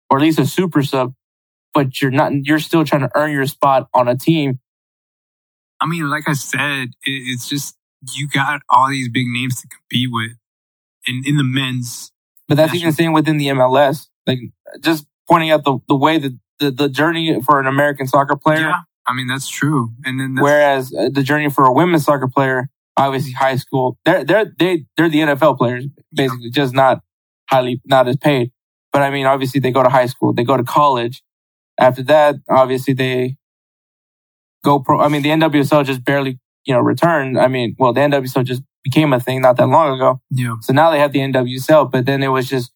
or 0.09 0.17
at 0.17 0.21
least 0.21 0.39
a 0.39 0.45
super 0.45 0.81
sub, 0.81 1.13
but 1.73 2.01
you're 2.01 2.11
not, 2.11 2.31
you're 2.43 2.59
still 2.59 2.83
trying 2.83 3.01
to 3.01 3.11
earn 3.15 3.31
your 3.31 3.45
spot 3.45 3.89
on 3.93 4.07
a 4.07 4.15
team. 4.15 4.59
I 5.79 5.87
mean, 5.87 6.09
like 6.09 6.27
I 6.27 6.33
said, 6.33 6.89
it's 7.03 7.49
just 7.49 7.75
you 8.13 8.27
got 8.27 8.61
all 8.69 8.89
these 8.89 9.09
big 9.09 9.27
names 9.27 9.61
to 9.61 9.67
compete 9.67 10.09
with 10.11 10.31
in, 11.07 11.23
in 11.25 11.37
the 11.37 11.43
men's. 11.43 12.11
But 12.47 12.55
that's 12.55 12.73
Yeah, 12.73 12.81
even 12.81 12.93
saying 12.93 13.13
within 13.13 13.37
the 13.37 13.47
MLS, 13.47 14.07
like 14.27 14.39
just 14.81 15.05
pointing 15.27 15.51
out 15.51 15.63
the, 15.63 15.79
the 15.87 15.95
way 15.95 16.17
that 16.17 16.37
the, 16.61 16.71
the 16.71 16.87
journey 16.89 17.41
for 17.41 17.59
an 17.59 17.67
American 17.67 18.07
soccer 18.07 18.35
player, 18.35 18.59
Yeah. 18.59 18.81
I 19.07 19.13
mean, 19.15 19.27
that's 19.27 19.49
true. 19.49 19.89
And 20.05 20.19
then 20.19 20.35
that's, 20.35 20.43
whereas 20.43 20.93
uh, 20.93 21.09
the 21.11 21.23
journey 21.23 21.49
for 21.49 21.65
a 21.65 21.73
women's 21.73 22.05
soccer 22.05 22.27
player, 22.27 22.69
obviously 22.95 23.31
high 23.31 23.55
school, 23.57 23.97
they're, 24.05 24.23
they're, 24.23 24.53
they, 24.59 24.85
they're 24.95 25.09
the 25.09 25.19
NFL 25.21 25.57
players, 25.57 25.85
basically, 26.13 26.51
just 26.51 26.73
not 26.73 27.01
highly, 27.49 27.81
not 27.85 28.07
as 28.07 28.15
paid. 28.15 28.51
But 28.93 29.01
I 29.01 29.09
mean, 29.09 29.25
obviously 29.25 29.59
they 29.59 29.71
go 29.71 29.81
to 29.83 29.89
high 29.89 30.05
school, 30.05 30.33
they 30.33 30.43
go 30.43 30.55
to 30.55 30.63
college. 30.63 31.23
After 31.79 32.03
that, 32.03 32.35
obviously 32.49 32.93
they 32.93 33.37
go 34.63 34.79
pro. 34.79 34.99
I 35.01 35.07
mean, 35.07 35.23
the 35.23 35.29
NWSL 35.29 35.83
just 35.85 36.05
barely, 36.05 36.39
you 36.65 36.73
know, 36.73 36.79
returned. 36.81 37.39
I 37.39 37.47
mean, 37.47 37.75
well, 37.79 37.93
the 37.93 38.01
NWSL 38.01 38.45
just 38.45 38.61
became 38.83 39.13
a 39.13 39.19
thing 39.19 39.41
not 39.41 39.57
that 39.57 39.67
long 39.67 39.95
ago. 39.95 40.21
yeah. 40.29 40.55
So 40.61 40.73
now 40.73 40.91
they 40.91 40.99
have 40.99 41.11
the 41.11 41.19
NWSL, 41.19 41.91
but 41.91 42.05
then 42.05 42.21
it 42.21 42.27
was 42.27 42.47
just 42.47 42.71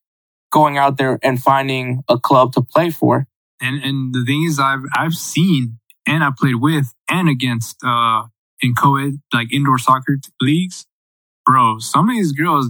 going 0.52 0.78
out 0.78 0.98
there 0.98 1.20
and 1.22 1.42
finding 1.42 2.02
a 2.10 2.18
club 2.18 2.54
to 2.54 2.62
play 2.62 2.90
for. 2.90 3.28
And 3.62 3.84
and 3.84 4.14
the 4.14 4.24
thing 4.26 4.44
is, 4.44 4.60
I've 4.60 4.84
I've 4.98 5.14
seen 5.14 5.80
and 6.08 6.24
I 6.24 6.32
played 6.38 6.56
with 6.56 6.94
and 7.10 7.30
against 7.30 7.78
uh 7.86 8.24
in 8.62 8.74
co-ed 8.76 9.20
like 9.34 9.54
indoor 9.54 9.78
soccer 9.78 10.18
t- 10.24 10.32
leagues, 10.42 10.86
bro. 11.46 11.80
Some 11.80 12.10
of 12.10 12.16
these 12.16 12.32
girls, 12.32 12.70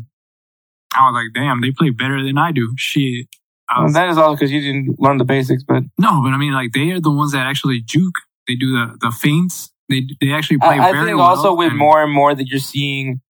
I 0.96 1.10
was 1.10 1.14
like, 1.14 1.34
damn, 1.34 1.62
they 1.62 1.72
play 1.72 1.90
better 1.90 2.24
than 2.24 2.38
I 2.38 2.52
do. 2.52 2.74
Shit. 2.78 3.28
I 3.70 3.78
Well, 3.80 3.84
was- 3.86 3.94
that 3.94 4.10
is 4.10 4.18
all 4.18 4.36
because 4.36 4.52
you 4.52 4.62
didn't 4.62 5.00
learn 5.00 5.18
the 5.18 5.26
basics, 5.26 5.64
but 5.64 5.84
no, 5.98 6.22
but 6.24 6.30
I 6.34 6.38
mean, 6.38 6.54
like 6.54 6.72
they 6.74 6.92
are 6.92 7.00
the 7.02 7.12
ones 7.12 7.32
that 7.32 7.46
actually 7.48 7.82
juke. 7.82 8.16
They 8.48 8.56
do 8.56 8.72
the 8.72 8.98
the 9.02 9.12
feints. 9.12 9.72
They 9.90 10.08
they 10.22 10.32
actually 10.34 10.60
play 10.60 10.80
I, 10.80 10.90
I 10.90 10.92
very 10.92 11.06
think 11.08 11.18
well. 11.18 11.28
also 11.28 11.54
with 11.56 11.70
and- 11.70 11.78
more 11.78 12.02
and 12.04 12.12
more 12.12 12.34
that 12.36 12.48
you're 12.48 12.60
seeing 12.60 13.22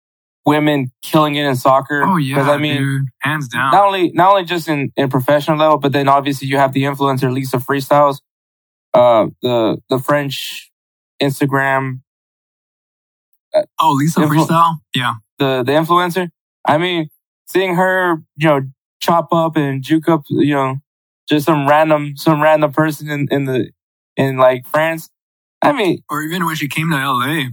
women 0.47 0.91
killing 1.03 1.35
it 1.37 1.45
in 1.45 1.57
soccer. 1.57 2.03
Oh 2.03 2.17
yeah, 2.17 2.37
Because 2.37 2.49
I 2.49 2.59
mean, 2.59 2.77
dude, 2.83 3.07
hands 3.21 3.49
down. 3.49 3.73
not 3.73 3.87
only 3.87 4.11
not 4.13 4.31
only 4.33 4.45
just 4.45 4.69
in, 4.69 4.93
in 4.97 5.09
professional 5.09 5.57
level, 5.59 5.79
but 5.79 5.93
then 5.93 6.09
obviously 6.09 6.49
you 6.49 6.57
have 6.59 6.73
the 6.73 6.83
influencer 6.85 7.33
Lisa 7.33 7.57
Freestyles, 7.59 8.21
uh, 8.93 9.27
the 9.43 9.79
the 9.89 9.99
French 9.99 10.71
Instagram, 11.23 12.01
oh, 13.81 13.93
Lisa 13.93 14.21
Influ- 14.21 14.47
Freestyle. 14.47 14.75
Yeah, 14.95 15.15
the 15.39 15.63
the 15.63 15.73
influencer. 15.73 16.29
I 16.67 16.79
mean, 16.79 17.09
seeing 17.47 17.75
her, 17.77 18.23
you 18.37 18.49
know, 18.49 18.61
chop 19.01 19.33
up 19.33 19.57
and 19.57 19.83
juke 19.83 20.09
up, 20.09 20.23
you 20.29 20.55
know, 20.55 20.77
just 21.29 21.47
some 21.47 21.69
random 21.69 22.17
some 22.17 22.43
random 22.43 22.73
person 22.73 23.09
in 23.11 23.29
in 23.31 23.45
the 23.45 23.71
in 24.17 24.37
like 24.37 24.67
France. 24.67 25.11
I 25.63 25.73
mean, 25.73 26.03
or 26.11 26.23
even 26.23 26.45
when 26.45 26.57
she 26.57 26.69
came 26.69 26.91
to 26.91 26.97
LA, 26.97 27.45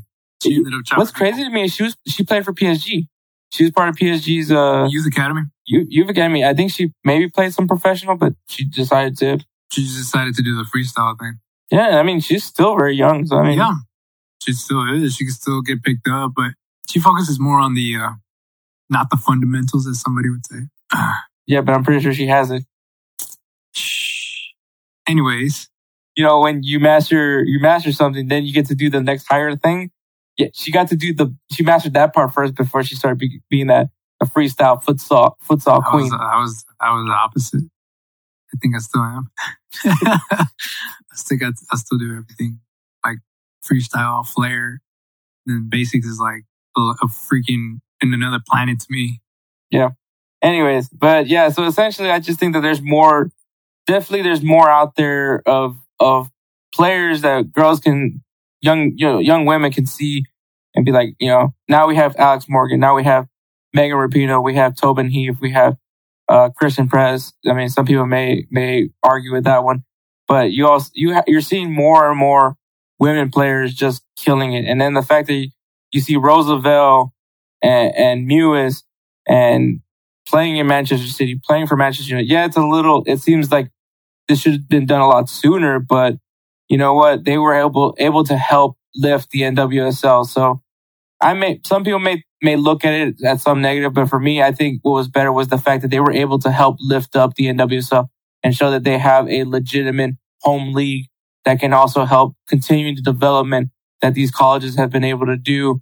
she 0.41 0.55
ended 0.55 0.73
up 0.73 0.97
what's 0.97 1.11
crazy 1.11 1.43
to 1.43 1.49
me 1.49 1.63
is 1.65 1.73
she 1.73 1.83
was 1.83 1.95
she 2.07 2.23
played 2.23 2.43
for 2.45 2.53
PSG. 2.53 3.07
She 3.51 3.63
was 3.63 3.71
part 3.71 3.89
of 3.89 3.95
PSG's 3.95 4.51
uh 4.51 4.87
Youth 4.89 5.05
Academy. 5.07 5.41
you 5.65 5.85
you've 5.89 6.09
academy. 6.09 6.43
I 6.45 6.53
think 6.53 6.71
she 6.71 6.91
maybe 7.03 7.29
played 7.29 7.53
some 7.53 7.67
professional, 7.67 8.15
but 8.15 8.33
she 8.47 8.65
decided 8.65 9.17
to. 9.19 9.39
She 9.71 9.83
just 9.83 9.97
decided 9.97 10.35
to 10.35 10.41
do 10.41 10.55
the 10.55 10.63
freestyle 10.63 11.17
thing. 11.19 11.39
Yeah, 11.69 11.99
I 11.99 12.03
mean 12.03 12.19
she's 12.21 12.43
still 12.43 12.75
very 12.75 12.95
young, 12.95 13.25
so 13.25 13.37
I 13.37 13.43
mean 13.43 13.57
yeah, 13.57 13.73
she 14.43 14.53
still 14.53 14.83
is. 14.93 15.15
She 15.15 15.25
can 15.25 15.33
still 15.33 15.61
get 15.61 15.83
picked 15.83 16.07
up, 16.07 16.31
but 16.35 16.51
she 16.89 16.99
focuses 16.99 17.39
more 17.39 17.59
on 17.59 17.73
the 17.73 17.95
uh 17.97 18.11
not 18.89 19.09
the 19.09 19.17
fundamentals, 19.17 19.87
as 19.87 20.01
somebody 20.01 20.29
would 20.29 20.45
say. 20.45 20.67
yeah, 21.47 21.61
but 21.61 21.73
I'm 21.73 21.83
pretty 21.83 22.01
sure 22.01 22.13
she 22.13 22.27
has 22.27 22.51
it. 22.51 22.63
Anyways, 25.07 25.67
You 26.15 26.25
know, 26.25 26.39
when 26.41 26.63
you 26.63 26.79
master 26.79 27.43
you 27.43 27.59
master 27.59 27.91
something, 27.91 28.27
then 28.27 28.45
you 28.45 28.53
get 28.53 28.67
to 28.67 28.75
do 28.75 28.89
the 28.89 29.01
next 29.01 29.27
higher 29.27 29.55
thing. 29.55 29.91
Yeah, 30.41 30.47
she 30.53 30.71
got 30.71 30.87
to 30.89 30.95
do 30.95 31.13
the 31.13 31.35
she 31.51 31.63
mastered 31.63 31.93
that 31.93 32.13
part 32.13 32.33
first 32.33 32.55
before 32.55 32.83
she 32.83 32.95
started 32.95 33.19
be, 33.19 33.41
being 33.49 33.67
that 33.67 33.89
a 34.21 34.25
freestyle 34.25 34.83
futsal 34.83 35.35
futsal 35.47 35.83
I 35.85 35.89
queen. 35.89 36.03
was, 36.03 36.13
I 36.13 36.39
was, 36.39 36.65
I 36.79 36.93
was 36.93 37.05
the 37.05 37.13
opposite. 37.13 37.69
I 38.53 38.57
think 38.61 38.75
I 38.75 38.79
still 38.79 39.01
am. 39.01 39.31
I 39.85 40.45
think 41.15 41.43
I, 41.43 41.49
I 41.71 41.77
still 41.77 41.97
do 41.97 42.11
everything 42.11 42.59
like 43.05 43.19
freestyle, 43.63 44.27
flair. 44.27 44.81
Then 45.45 45.67
basics 45.69 46.07
is 46.07 46.19
like 46.19 46.43
a, 46.75 46.81
a 46.81 47.07
freaking 47.07 47.79
in 48.01 48.13
another 48.13 48.39
planet 48.47 48.79
to 48.79 48.87
me. 48.89 49.21
Yeah. 49.69 49.89
Anyways, 50.41 50.89
but 50.89 51.27
yeah, 51.27 51.49
so 51.49 51.65
essentially, 51.65 52.09
I 52.09 52.19
just 52.19 52.39
think 52.39 52.53
that 52.53 52.61
there's 52.61 52.81
more. 52.81 53.29
Definitely, 53.85 54.23
there's 54.23 54.43
more 54.43 54.69
out 54.69 54.95
there 54.95 55.43
of 55.47 55.77
of 55.99 56.29
players 56.73 57.21
that 57.21 57.51
girls 57.51 57.79
can, 57.79 58.23
young 58.59 58.93
you 58.95 59.05
know, 59.05 59.19
young 59.19 59.45
women 59.45 59.71
can 59.71 59.85
see 59.85 60.25
and 60.75 60.85
be 60.85 60.91
like, 60.91 61.15
you 61.19 61.27
know, 61.29 61.53
now 61.67 61.87
we 61.87 61.95
have 61.95 62.15
Alex 62.17 62.45
Morgan, 62.47 62.79
now 62.79 62.95
we 62.95 63.03
have 63.03 63.27
Megan 63.73 63.97
Rapinoe, 63.97 64.43
we 64.43 64.55
have 64.55 64.75
Tobin 64.75 65.09
Heath, 65.09 65.37
we 65.41 65.51
have 65.51 65.77
uh, 66.29 66.49
Christen 66.49 66.87
Press. 66.87 67.33
I 67.47 67.53
mean, 67.53 67.69
some 67.69 67.85
people 67.85 68.05
may 68.05 68.47
may 68.51 68.89
argue 69.03 69.33
with 69.33 69.43
that 69.45 69.63
one, 69.63 69.83
but 70.27 70.51
you 70.51 70.67
also 70.67 70.89
you 70.93 71.13
ha- 71.13 71.23
you're 71.27 71.41
seeing 71.41 71.73
more 71.73 72.09
and 72.09 72.17
more 72.17 72.55
women 72.99 73.29
players 73.29 73.73
just 73.73 74.03
killing 74.17 74.53
it, 74.53 74.65
and 74.65 74.79
then 74.79 74.93
the 74.93 75.01
fact 75.01 75.27
that 75.27 75.33
you, 75.33 75.49
you 75.91 76.01
see 76.01 76.15
Rose 76.15 76.47
Lavelle 76.47 77.13
and, 77.61 77.95
and 77.95 78.29
Mewis 78.29 78.83
and 79.27 79.81
playing 80.27 80.57
in 80.57 80.67
Manchester 80.67 81.07
City, 81.07 81.39
playing 81.43 81.67
for 81.67 81.75
Manchester 81.75 82.09
United. 82.11 82.29
Yeah, 82.29 82.45
it's 82.45 82.57
a 82.57 82.65
little. 82.65 83.03
It 83.05 83.19
seems 83.19 83.51
like 83.51 83.69
this 84.27 84.39
should 84.39 84.53
have 84.53 84.69
been 84.69 84.85
done 84.85 85.01
a 85.01 85.07
lot 85.07 85.29
sooner, 85.29 85.79
but 85.79 86.15
you 86.69 86.77
know 86.77 86.93
what? 86.93 87.25
They 87.25 87.37
were 87.37 87.53
able 87.53 87.95
able 87.99 88.23
to 88.23 88.37
help 88.37 88.77
lift 88.95 89.31
the 89.31 89.41
NWSL. 89.41 90.25
So 90.25 90.60
I 91.21 91.33
may 91.33 91.59
some 91.65 91.83
people 91.83 91.99
may 91.99 92.23
may 92.41 92.55
look 92.55 92.83
at 92.83 92.93
it 92.93 93.23
as 93.23 93.43
some 93.43 93.61
negative, 93.61 93.93
but 93.93 94.09
for 94.09 94.19
me, 94.19 94.41
I 94.41 94.51
think 94.51 94.79
what 94.81 94.93
was 94.93 95.07
better 95.07 95.31
was 95.31 95.49
the 95.49 95.57
fact 95.57 95.83
that 95.83 95.89
they 95.89 95.99
were 95.99 96.11
able 96.11 96.39
to 96.39 96.51
help 96.51 96.77
lift 96.79 97.15
up 97.15 97.35
the 97.35 97.45
NWSL 97.45 98.07
and 98.43 98.55
show 98.55 98.71
that 98.71 98.83
they 98.83 98.97
have 98.97 99.29
a 99.29 99.43
legitimate 99.43 100.15
home 100.41 100.73
league 100.73 101.05
that 101.45 101.59
can 101.59 101.73
also 101.73 102.05
help 102.05 102.35
continue 102.47 102.95
the 102.95 103.01
development 103.01 103.69
that 104.01 104.15
these 104.15 104.31
colleges 104.31 104.75
have 104.75 104.89
been 104.89 105.03
able 105.03 105.27
to 105.27 105.37
do 105.37 105.81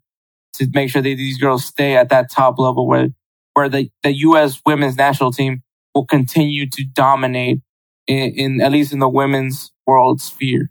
to 0.54 0.68
make 0.74 0.90
sure 0.90 1.02
that 1.02 1.08
these 1.16 1.38
girls 1.38 1.64
stay 1.66 1.96
at 1.96 2.10
that 2.10 2.30
top 2.30 2.60
level 2.60 2.88
where 2.88 3.10
where 3.54 3.70
the, 3.70 3.90
the 4.04 4.14
U.S. 4.14 4.62
women's 4.66 4.96
national 4.96 5.32
team 5.32 5.64
will 5.96 6.06
continue 6.06 6.70
to 6.70 6.84
dominate 6.84 7.62
in, 8.08 8.34
in 8.34 8.62
at 8.62 8.72
least 8.72 8.94
in 8.94 9.00
the 9.00 9.10
women's 9.10 9.72
world 9.86 10.22
sphere. 10.22 10.70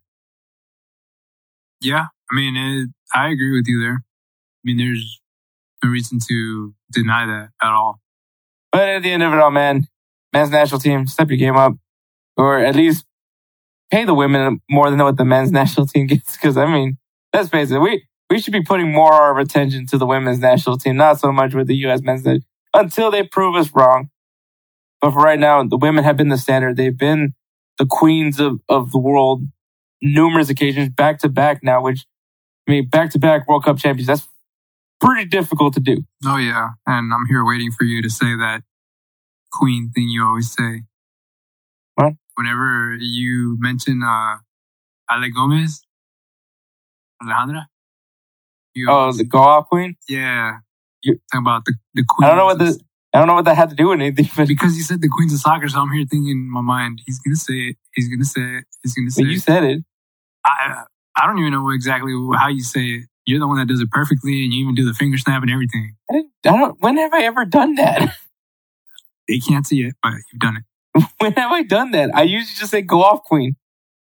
Yeah, 1.80 2.06
I 2.30 2.34
mean, 2.34 2.56
it, 2.56 2.88
I 3.14 3.28
agree 3.30 3.52
with 3.52 3.66
you 3.66 3.80
there. 3.80 4.04
I 4.58 4.62
mean, 4.64 4.76
there's 4.76 5.20
no 5.82 5.90
reason 5.90 6.18
to 6.28 6.74
deny 6.92 7.26
that 7.26 7.50
at 7.62 7.72
all. 7.72 8.00
But 8.72 8.88
at 8.88 9.02
the 9.02 9.12
end 9.12 9.22
of 9.22 9.32
it 9.32 9.38
all, 9.38 9.50
man, 9.50 9.86
men's 10.32 10.50
national 10.50 10.80
team, 10.80 11.06
step 11.06 11.28
your 11.28 11.38
game 11.38 11.56
up, 11.56 11.74
or 12.36 12.58
at 12.58 12.76
least 12.76 13.06
pay 13.90 14.04
the 14.04 14.14
women 14.14 14.60
more 14.68 14.90
than 14.90 14.98
what 14.98 15.16
the 15.16 15.24
men's 15.24 15.52
national 15.60 15.86
team 15.86 16.06
gets. 16.06 16.36
Because 16.36 16.56
I 16.56 16.66
mean, 16.66 16.98
let's 17.32 17.48
face 17.48 17.70
it, 17.70 17.78
we 17.78 18.04
we 18.30 18.40
should 18.40 18.52
be 18.52 18.62
putting 18.62 18.92
more 18.92 19.30
of 19.30 19.38
attention 19.38 19.86
to 19.86 19.98
the 19.98 20.06
women's 20.06 20.38
national 20.38 20.76
team, 20.76 20.96
not 20.96 21.18
so 21.18 21.32
much 21.32 21.54
with 21.54 21.66
the 21.66 21.76
U.S. 21.76 22.02
men's 22.02 22.24
national 22.24 22.42
until 22.74 23.10
they 23.10 23.22
prove 23.22 23.56
us 23.56 23.70
wrong. 23.74 24.10
But 25.00 25.12
for 25.12 25.20
right 25.20 25.38
now, 25.38 25.62
the 25.64 25.76
women 25.76 26.04
have 26.04 26.16
been 26.16 26.28
the 26.28 26.38
standard. 26.38 26.76
They've 26.76 26.96
been 26.96 27.34
the 27.78 27.86
queens 27.86 28.40
of, 28.40 28.60
of 28.68 28.90
the 28.90 28.98
world 28.98 29.44
numerous 30.02 30.50
occasions, 30.50 30.90
back 30.90 31.20
to 31.20 31.28
back 31.28 31.62
now, 31.62 31.82
which, 31.82 32.06
I 32.66 32.72
mean, 32.72 32.88
back 32.88 33.10
to 33.12 33.18
back 33.18 33.48
World 33.48 33.64
Cup 33.64 33.78
champions. 33.78 34.06
That's 34.08 34.28
pretty 35.00 35.26
difficult 35.26 35.74
to 35.74 35.80
do. 35.80 36.04
Oh 36.24 36.36
yeah, 36.36 36.70
and 36.86 37.12
I'm 37.12 37.26
here 37.28 37.44
waiting 37.44 37.70
for 37.72 37.84
you 37.84 38.02
to 38.02 38.10
say 38.10 38.26
that 38.36 38.62
queen 39.52 39.90
thing 39.94 40.08
you 40.08 40.24
always 40.24 40.52
say. 40.52 40.82
What? 41.94 42.14
Whenever 42.36 42.96
you 43.00 43.56
mention 43.60 44.02
uh, 44.02 44.36
Ale 45.10 45.30
Gomez, 45.34 45.82
Alejandra. 47.22 47.66
You 48.74 48.86
Oh, 48.90 49.12
the 49.12 49.24
go 49.24 49.38
off 49.38 49.66
queen? 49.68 49.96
yeah. 50.08 50.58
You- 51.02 51.18
talking 51.32 51.44
about 51.44 51.64
the 51.64 51.74
the 51.94 52.04
queen. 52.08 52.26
I 52.26 52.28
don't 52.28 52.38
know 52.38 52.44
what 52.46 52.58
the, 52.58 52.78
I 53.14 53.18
don't 53.18 53.26
know 53.28 53.34
what 53.34 53.44
that 53.46 53.56
had 53.56 53.70
to 53.70 53.76
do 53.76 53.88
with 53.88 54.00
anything, 54.00 54.28
but 54.36 54.48
because 54.48 54.76
you 54.76 54.82
said 54.82 55.00
the 55.00 55.08
queens 55.08 55.32
of 55.32 55.40
soccer, 55.40 55.68
so 55.68 55.80
I'm 55.80 55.90
here 55.92 56.04
thinking 56.08 56.30
in 56.30 56.50
my 56.50 56.60
mind, 56.60 57.00
he's 57.06 57.18
gonna 57.20 57.36
say 57.36 57.54
it. 57.70 57.76
He's 57.94 58.08
gonna 58.08 58.24
say 58.24 58.40
it. 58.58 58.64
He's 58.82 58.94
gonna 58.94 59.10
say 59.10 59.22
but 59.22 59.28
you 59.30 59.38
said 59.38 59.64
it. 59.64 59.84
I, 60.44 60.84
I 61.16 61.26
don't 61.26 61.38
even 61.38 61.52
know 61.52 61.70
exactly 61.70 62.12
how 62.36 62.48
you 62.48 62.62
say 62.62 62.80
it. 62.86 63.04
You're 63.28 63.40
the 63.40 63.46
one 63.46 63.58
that 63.58 63.68
does 63.68 63.82
it 63.82 63.90
perfectly, 63.90 64.42
and 64.42 64.54
you 64.54 64.62
even 64.62 64.74
do 64.74 64.86
the 64.86 64.94
finger 64.94 65.18
snap 65.18 65.42
and 65.42 65.50
everything. 65.50 65.94
I, 66.10 66.14
didn't, 66.14 66.30
I 66.46 66.56
don't, 66.56 66.80
when 66.80 66.96
have 66.96 67.12
I 67.12 67.24
ever 67.24 67.44
done 67.44 67.74
that? 67.74 68.16
They 69.28 69.38
can't 69.40 69.66
see 69.66 69.82
it, 69.82 69.94
but 70.02 70.14
you've 70.32 70.40
done 70.40 70.56
it. 70.56 71.04
when 71.18 71.32
have 71.34 71.52
I 71.52 71.62
done 71.62 71.90
that? 71.90 72.08
I 72.14 72.22
usually 72.22 72.54
just 72.56 72.70
say 72.70 72.80
go 72.80 73.02
off 73.02 73.22
queen. 73.24 73.56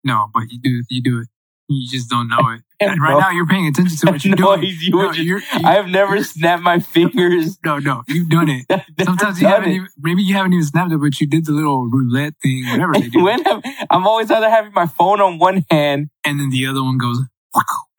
No, 0.04 0.26
but 0.34 0.42
you 0.50 0.58
do. 0.60 0.82
You 0.90 1.02
do 1.02 1.20
it. 1.20 1.28
You 1.66 1.88
just 1.88 2.10
don't 2.10 2.28
know 2.28 2.50
it. 2.50 2.60
And 2.80 3.00
right 3.00 3.12
No. 3.14 3.20
now, 3.20 3.30
you're 3.30 3.46
paying 3.46 3.66
attention 3.66 3.96
to 3.96 4.12
what 4.12 4.22
you're 4.22 4.36
No, 4.36 4.56
doing. 4.56 4.70
you 4.78 4.90
No, 4.90 5.06
just- 5.08 5.20
you're, 5.20 5.38
you, 5.38 5.44
I 5.64 5.76
have 5.76 5.86
never 5.88 6.22
snapped 6.22 6.62
my 6.62 6.78
fingers. 6.96 7.56
no, 7.64 7.78
no, 7.78 8.02
you've 8.06 8.28
done 8.28 8.50
it. 8.50 8.66
Sometimes 9.02 9.40
you 9.40 9.48
haven't 9.48 9.70
it. 9.70 9.76
even, 9.76 9.88
maybe 9.96 10.22
you 10.22 10.34
haven't 10.34 10.52
even 10.52 10.66
snapped 10.66 10.92
it, 10.92 10.98
but 11.00 11.18
you 11.18 11.26
did 11.26 11.46
the 11.46 11.52
little 11.52 11.88
roulette 11.88 12.34
thing, 12.42 12.66
whatever 12.68 12.92
they 12.92 13.08
do. 13.08 13.24
when 13.24 13.42
have, 13.44 13.62
I'm 13.88 14.06
always 14.06 14.30
either 14.30 14.50
having 14.50 14.74
my 14.74 14.84
phone 14.86 15.22
on 15.22 15.38
one 15.38 15.64
hand. 15.70 16.10
and 16.26 16.38
then 16.38 16.50
the 16.50 16.66
other 16.66 16.82
one 16.82 16.98
goes, 16.98 17.20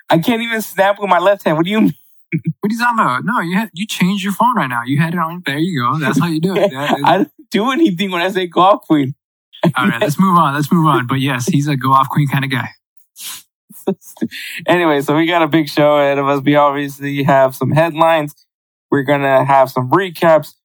I 0.10 0.20
can't 0.20 0.42
even 0.42 0.62
snap 0.62 0.98
with 1.00 1.10
my 1.10 1.20
left 1.20 1.44
hand. 1.44 1.58
What 1.58 1.66
do 1.66 1.72
you 1.72 1.82
mean? 1.82 1.94
What 2.60 2.70
are 2.70 2.74
you 2.74 2.80
talking 2.80 3.00
about? 3.00 3.24
No, 3.24 3.40
you 3.40 3.56
had, 3.56 3.70
you 3.74 3.88
changed 3.88 4.24
your 4.24 4.34
phone 4.34 4.56
right 4.58 4.68
now. 4.68 4.82
You 4.84 4.98
had 5.00 5.14
it 5.14 5.20
on. 5.20 5.42
There 5.46 5.58
you 5.58 5.80
go. 5.80 5.98
That's 6.00 6.20
how 6.20 6.28
you 6.28 6.42
do 6.42 6.56
it. 6.58 6.70
That- 6.72 7.00
I 7.06 7.18
don't 7.18 7.32
do 7.52 7.72
anything 7.72 8.12
when 8.12 8.22
I 8.22 8.30
say 8.30 8.48
go 8.48 8.60
off 8.62 8.82
queen. 8.82 9.16
all 9.78 9.88
right, 9.88 10.02
let's 10.02 10.20
move 10.20 10.38
on. 10.38 10.54
Let's 10.54 10.70
move 10.70 10.86
on. 10.86 11.08
But 11.08 11.22
yes, 11.22 11.46
he's 11.46 11.68
a 11.68 11.78
go 11.78 11.92
off 11.94 12.10
queen 12.10 12.28
kind 12.28 12.44
of 12.44 12.52
guy. 12.52 12.68
anyway, 14.68 15.02
so 15.02 15.16
we 15.16 15.28
got 15.28 15.44
a 15.44 15.48
big 15.48 15.70
show 15.70 15.98
ahead 15.98 16.18
of 16.18 16.28
us. 16.28 16.42
We 16.44 16.56
obviously 16.56 17.24
have 17.24 17.56
some 17.56 17.72
headlines. 17.72 18.34
We're 18.92 19.04
going 19.04 19.22
to 19.22 19.46
have 19.46 19.70
some 19.70 19.90
recaps. 19.92 20.56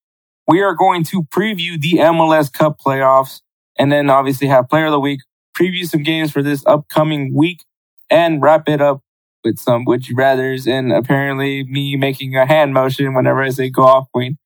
We 0.48 0.62
are 0.62 0.74
going 0.74 1.04
to 1.04 1.22
preview 1.24 1.80
the 1.80 1.98
MLS 1.98 2.52
Cup 2.52 2.80
playoffs 2.84 3.42
and 3.78 3.92
then 3.92 4.10
obviously 4.10 4.48
have 4.48 4.68
player 4.68 4.86
of 4.86 4.92
the 4.92 5.00
week, 5.00 5.20
preview 5.58 5.86
some 5.86 6.02
games 6.02 6.32
for 6.32 6.42
this 6.42 6.64
upcoming 6.66 7.34
week 7.34 7.64
and 8.08 8.42
wrap 8.42 8.68
it 8.68 8.80
up 8.80 9.02
with 9.44 9.58
some 9.58 9.84
would 9.86 10.08
you 10.08 10.16
rathers 10.16 10.66
and 10.70 10.92
apparently 10.92 11.64
me 11.64 11.96
making 11.96 12.36
a 12.36 12.46
hand 12.46 12.74
motion 12.74 13.14
whenever 13.14 13.42
I 13.42 13.50
say 13.50 13.70
go 13.70 13.82
off 13.82 14.08
queen 14.12 14.38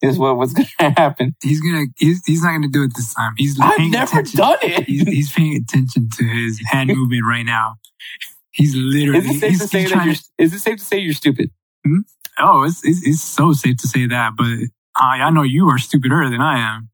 is 0.00 0.18
what 0.18 0.36
was 0.36 0.52
going 0.54 0.68
to 0.78 0.90
happen. 0.90 1.34
He's 1.42 1.60
gonna. 1.60 1.86
He's, 1.96 2.22
he's 2.24 2.42
not 2.42 2.52
gonna 2.52 2.68
do 2.68 2.84
it 2.84 2.92
this 2.94 3.12
time. 3.14 3.34
He's 3.36 3.58
I've 3.60 3.78
never 3.90 4.12
attention. 4.12 4.38
done 4.38 4.58
it. 4.62 4.84
He's, 4.84 5.02
he's 5.02 5.32
paying 5.32 5.56
attention 5.56 6.08
to 6.18 6.24
his 6.24 6.60
hand 6.70 6.90
movement 6.94 7.22
right 7.28 7.42
now. 7.44 7.76
He's 8.52 8.74
literally. 8.76 9.18
Is 9.18 9.36
it 9.36 9.40
safe 9.40 9.58
to 9.58 9.68
say 9.68 9.84
that 9.86 10.04
you're, 10.04 10.14
to- 10.14 10.24
is 10.38 10.54
it 10.54 10.60
safe 10.60 10.78
to 10.78 10.84
say 10.84 10.98
you're 10.98 11.14
stupid? 11.14 11.50
Hmm? 11.84 11.98
Oh, 12.38 12.62
it's, 12.64 12.84
it's 12.84 13.04
it's 13.06 13.20
so 13.22 13.52
safe 13.52 13.76
to 13.78 13.88
say 13.88 14.06
that, 14.06 14.32
but 14.36 14.46
I 14.96 15.22
I 15.22 15.30
know 15.30 15.42
you 15.42 15.68
are 15.68 15.78
stupider 15.78 16.30
than 16.30 16.40
I 16.40 16.58
am. 16.58 16.90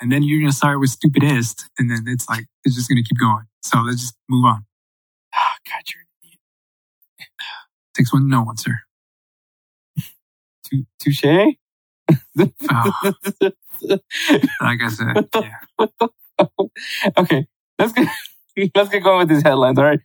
And 0.00 0.10
then 0.12 0.22
you're 0.22 0.40
gonna 0.40 0.52
start 0.52 0.80
with 0.80 0.90
stupidest, 0.90 1.68
and 1.78 1.90
then 1.90 2.04
it's 2.06 2.28
like 2.28 2.46
it's 2.64 2.74
just 2.74 2.88
gonna 2.88 3.02
keep 3.02 3.18
going. 3.18 3.44
So 3.62 3.80
let's 3.80 4.00
just 4.00 4.14
move 4.28 4.44
on. 4.46 4.64
Oh, 5.34 5.54
God, 5.66 5.82
you're 5.94 6.04
Takes 7.96 8.12
one 8.12 8.28
No 8.28 8.46
sir. 8.56 8.80
touche. 11.00 11.24
Oh, 12.70 13.12
like 14.60 14.80
I 14.82 14.88
said, 14.88 15.28
yeah. 15.34 16.46
okay, 17.18 17.46
let's 17.78 17.92
get 17.92 18.08
let's 18.74 18.88
get 18.90 19.02
going 19.02 19.18
with 19.18 19.28
these 19.28 19.42
headlines. 19.42 19.78
All 19.78 19.84
right, 19.84 20.00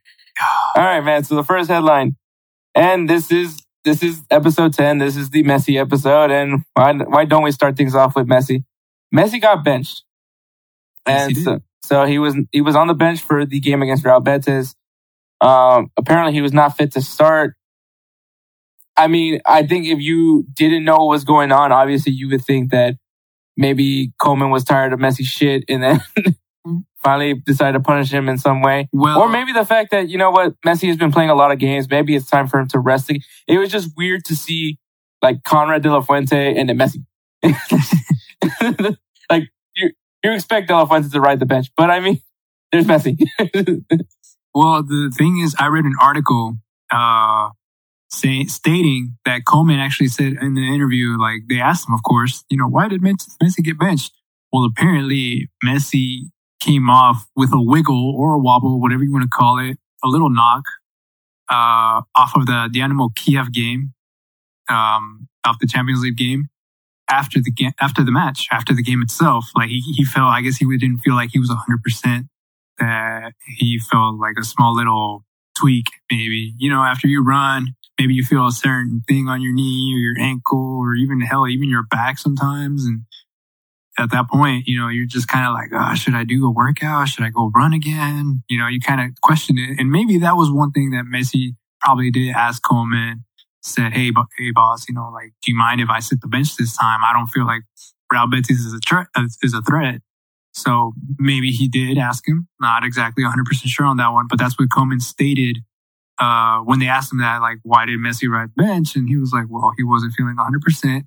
all 0.75 0.83
right, 0.83 1.01
man. 1.01 1.23
So 1.23 1.35
the 1.35 1.43
first 1.43 1.69
headline, 1.69 2.15
and 2.75 3.09
this 3.09 3.31
is 3.31 3.61
this 3.83 4.03
is 4.03 4.21
episode 4.31 4.73
ten. 4.73 4.97
This 4.97 5.15
is 5.17 5.29
the 5.29 5.43
messy 5.43 5.77
episode, 5.77 6.31
and 6.31 6.63
why 6.73 6.93
why 6.93 7.25
don't 7.25 7.43
we 7.43 7.51
start 7.51 7.75
things 7.77 7.95
off 7.95 8.15
with 8.15 8.27
Messi? 8.27 8.63
Messi 9.13 9.41
got 9.41 9.63
benched, 9.63 10.03
Yes, 11.07 11.27
and 11.29 11.37
so 11.37 11.59
so 11.83 12.05
he 12.05 12.19
was 12.19 12.35
he 12.51 12.61
was 12.61 12.75
on 12.75 12.87
the 12.87 12.93
bench 12.93 13.21
for 13.21 13.45
the 13.45 13.59
game 13.59 13.81
against 13.81 14.05
Real 14.05 14.19
Betis. 14.19 14.75
Um, 15.41 15.91
apparently 15.97 16.33
he 16.33 16.41
was 16.41 16.53
not 16.53 16.77
fit 16.77 16.91
to 16.93 17.01
start. 17.01 17.55
I 19.01 19.07
mean, 19.07 19.41
I 19.45 19.65
think 19.65 19.87
if 19.87 19.99
you 19.99 20.45
didn't 20.53 20.83
know 20.83 20.97
what 20.97 21.07
was 21.07 21.23
going 21.23 21.51
on, 21.51 21.71
obviously 21.71 22.11
you 22.11 22.29
would 22.29 22.43
think 22.43 22.71
that 22.71 22.95
maybe 23.57 24.13
Koeman 24.21 24.51
was 24.51 24.63
tired 24.63 24.93
of 24.93 24.99
messy 24.99 25.23
shit 25.23 25.63
and 25.67 25.81
then 25.81 26.01
finally 27.03 27.33
decided 27.33 27.73
to 27.73 27.79
punish 27.79 28.11
him 28.11 28.29
in 28.29 28.37
some 28.37 28.61
way. 28.61 28.87
Well, 28.93 29.19
Or 29.19 29.27
maybe 29.27 29.53
the 29.53 29.65
fact 29.65 29.89
that, 29.91 30.09
you 30.09 30.17
know 30.17 30.29
what, 30.29 30.53
Messi 30.65 30.87
has 30.87 30.97
been 30.97 31.11
playing 31.11 31.31
a 31.31 31.35
lot 31.35 31.51
of 31.51 31.57
games. 31.57 31.89
Maybe 31.89 32.15
it's 32.15 32.29
time 32.29 32.47
for 32.47 32.59
him 32.59 32.67
to 32.69 32.79
rest. 32.79 33.09
It 33.47 33.57
was 33.57 33.71
just 33.71 33.89
weird 33.97 34.23
to 34.25 34.35
see 34.35 34.77
like 35.21 35.43
Konrad 35.43 35.81
de 35.81 35.91
la 35.91 36.01
Fuente 36.01 36.55
and 36.55 36.69
then 36.69 36.77
Messi. 36.77 37.03
like 39.29 39.49
you, 39.75 39.91
you 40.23 40.31
expect 40.31 40.67
de 40.67 40.75
la 40.75 40.85
Fuente 40.85 41.09
to 41.09 41.19
ride 41.19 41.39
the 41.39 41.47
bench, 41.47 41.71
but 41.75 41.89
I 41.89 41.99
mean, 41.99 42.21
there's 42.71 42.85
Messi. 42.85 43.17
Well, 44.53 44.83
the 44.83 45.13
thing 45.17 45.39
is, 45.39 45.55
I 45.57 45.67
read 45.67 45.85
an 45.85 45.95
article 46.01 46.57
uh, 46.91 47.49
stating 48.11 49.17
that 49.25 49.41
Koeman 49.47 49.79
actually 49.79 50.07
said 50.07 50.33
in 50.41 50.53
the 50.53 50.73
interview, 50.73 51.17
like 51.19 51.41
they 51.49 51.59
asked 51.59 51.87
him, 51.87 51.93
of 51.93 52.03
course, 52.03 52.43
you 52.49 52.57
know, 52.57 52.67
why 52.67 52.87
did 52.87 53.01
Messi 53.01 53.63
get 53.63 53.79
benched? 53.79 54.11
Well, 54.51 54.65
apparently 54.65 55.49
Messi 55.63 56.23
came 56.59 56.89
off 56.89 57.25
with 57.35 57.53
a 57.53 57.61
wiggle 57.61 58.15
or 58.17 58.33
a 58.33 58.39
wobble, 58.39 58.79
whatever 58.81 59.03
you 59.03 59.11
want 59.11 59.23
to 59.23 59.29
call 59.29 59.59
it, 59.59 59.77
a 60.03 60.07
little 60.07 60.29
knock 60.29 60.63
uh, 61.49 62.01
off 62.15 62.35
of 62.35 62.45
the 62.45 62.69
Dynamo 62.73 63.09
Kiev 63.15 63.51
game, 63.51 63.93
um, 64.69 65.27
off 65.45 65.57
the 65.59 65.67
Champions 65.67 66.01
League 66.01 66.17
game 66.17 66.49
after 67.09 67.39
the 67.41 67.51
game, 67.51 67.71
after 67.79 68.03
the 68.03 68.11
match, 68.11 68.47
after 68.51 68.73
the 68.73 68.83
game 68.83 69.01
itself. 69.01 69.49
Like 69.55 69.69
he, 69.69 69.81
he 69.95 70.05
felt, 70.05 70.29
I 70.29 70.41
guess 70.41 70.57
he 70.57 70.65
didn't 70.77 70.99
feel 70.99 71.15
like 71.15 71.31
he 71.31 71.39
was 71.39 71.49
100%, 71.49 72.27
that 72.79 73.33
he 73.57 73.79
felt 73.79 74.19
like 74.19 74.35
a 74.39 74.43
small 74.43 74.75
little 74.75 75.25
tweak, 75.57 75.87
maybe. 76.09 76.53
You 76.57 76.69
know, 76.69 76.81
after 76.81 77.07
you 77.07 77.23
run, 77.23 77.75
maybe 78.01 78.15
you 78.15 78.23
feel 78.23 78.47
a 78.47 78.51
certain 78.51 79.03
thing 79.07 79.27
on 79.27 79.41
your 79.41 79.53
knee 79.53 79.93
or 79.93 79.99
your 79.99 80.19
ankle 80.19 80.79
or 80.81 80.95
even 80.95 81.21
hell, 81.21 81.47
even 81.47 81.69
your 81.69 81.83
back 81.83 82.17
sometimes. 82.17 82.83
And 82.83 83.01
at 83.99 84.09
that 84.09 84.27
point, 84.27 84.63
you 84.65 84.79
know, 84.79 84.87
you're 84.87 85.05
just 85.05 85.27
kind 85.27 85.45
of 85.45 85.53
like, 85.53 85.69
oh, 85.71 85.93
should 85.93 86.15
I 86.15 86.23
do 86.23 86.43
a 86.47 86.51
workout? 86.51 87.09
Should 87.09 87.23
I 87.23 87.29
go 87.29 87.51
run 87.55 87.73
again? 87.73 88.41
You 88.49 88.57
know, 88.57 88.67
you 88.67 88.79
kind 88.79 89.01
of 89.01 89.21
question 89.21 89.59
it. 89.59 89.79
And 89.79 89.91
maybe 89.91 90.17
that 90.17 90.35
was 90.35 90.49
one 90.49 90.71
thing 90.71 90.89
that 90.91 91.05
Messi 91.05 91.55
probably 91.79 92.09
did 92.09 92.33
ask 92.35 92.63
Koeman, 92.63 93.21
said, 93.61 93.93
hey, 93.93 94.09
but, 94.09 94.25
hey, 94.35 94.49
boss, 94.49 94.89
you 94.89 94.95
know, 94.95 95.11
like, 95.13 95.33
do 95.43 95.51
you 95.51 95.57
mind 95.57 95.79
if 95.79 95.89
I 95.89 95.99
sit 95.99 96.21
the 96.21 96.27
bench 96.27 96.55
this 96.55 96.75
time? 96.75 97.01
I 97.07 97.13
don't 97.13 97.27
feel 97.27 97.45
like 97.45 97.61
Real 98.11 98.27
Betis 98.27 98.61
is 98.61 98.73
a, 98.73 98.79
threat, 98.79 99.07
uh, 99.15 99.25
is 99.43 99.53
a 99.53 99.61
threat. 99.61 100.01
So 100.53 100.93
maybe 101.19 101.51
he 101.51 101.67
did 101.67 101.99
ask 101.99 102.27
him. 102.27 102.47
Not 102.59 102.83
exactly 102.83 103.23
100% 103.23 103.31
sure 103.67 103.85
on 103.85 103.97
that 103.97 104.11
one, 104.11 104.25
but 104.27 104.39
that's 104.39 104.57
what 104.57 104.69
Koeman 104.69 105.01
stated 105.01 105.59
uh, 106.21 106.59
when 106.59 106.79
they 106.79 106.87
asked 106.87 107.11
him 107.11 107.17
that, 107.17 107.41
like, 107.41 107.57
why 107.63 107.85
did 107.85 107.99
Messi 107.99 108.29
ride 108.29 108.53
bench? 108.55 108.95
And 108.95 109.09
he 109.09 109.17
was 109.17 109.33
like, 109.33 109.45
well, 109.49 109.71
he 109.75 109.83
wasn't 109.83 110.13
feeling 110.13 110.35
100%. 110.37 111.01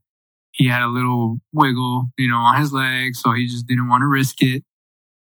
He 0.50 0.66
had 0.66 0.82
a 0.82 0.88
little 0.88 1.38
wiggle, 1.52 2.06
you 2.18 2.28
know, 2.28 2.38
on 2.38 2.60
his 2.60 2.72
leg. 2.72 3.14
So 3.14 3.32
he 3.32 3.46
just 3.46 3.66
didn't 3.66 3.88
want 3.88 4.02
to 4.02 4.06
risk 4.06 4.42
it. 4.42 4.64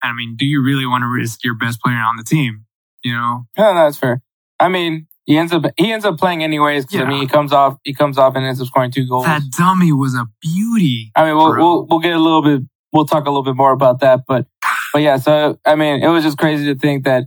I 0.02 0.12
mean, 0.12 0.37
do 0.37 0.46
you 0.46 0.62
really 0.62 0.87
want 0.87 1.02
to 1.02 1.08
risk 1.08 1.42
your 1.42 1.54
best 1.54 1.80
player 1.80 1.96
on 1.96 2.16
the 2.16 2.24
team? 2.24 2.66
You 3.02 3.14
know? 3.14 3.46
No, 3.58 3.74
that's 3.74 3.98
fair. 3.98 4.22
I 4.60 4.68
mean, 4.68 5.08
he 5.24 5.37
ends 5.37 5.52
up 5.52 5.64
he 5.76 5.90
ends 5.90 6.04
up 6.04 6.18
playing 6.18 6.44
anyways. 6.44 6.87
Yeah. 6.90 7.02
I 7.02 7.08
mean, 7.08 7.20
he 7.20 7.26
comes 7.26 7.52
off 7.52 7.78
he 7.82 7.94
comes 7.94 8.18
off 8.18 8.37
and 8.37 8.44
ends 8.44 8.60
up 8.60 8.66
scoring 8.66 8.90
two 8.90 9.08
goals. 9.08 9.24
That 9.24 9.42
dummy 9.50 9.92
was 9.92 10.14
a 10.14 10.26
beauty. 10.40 11.10
I 11.16 11.24
mean, 11.24 11.37
we'll 11.37 11.56
we'll, 11.56 11.87
we'll 11.87 12.00
get 12.00 12.12
a 12.12 12.18
little 12.18 12.42
bit. 12.42 12.62
We'll 12.92 13.06
talk 13.06 13.24
a 13.24 13.30
little 13.30 13.42
bit 13.42 13.56
more 13.56 13.72
about 13.72 14.00
that, 14.00 14.20
but 14.28 14.46
but 14.92 15.02
yeah. 15.02 15.16
So 15.16 15.58
I 15.64 15.74
mean, 15.74 16.02
it 16.02 16.08
was 16.08 16.22
just 16.22 16.38
crazy 16.38 16.66
to 16.66 16.78
think 16.78 17.04
that 17.04 17.24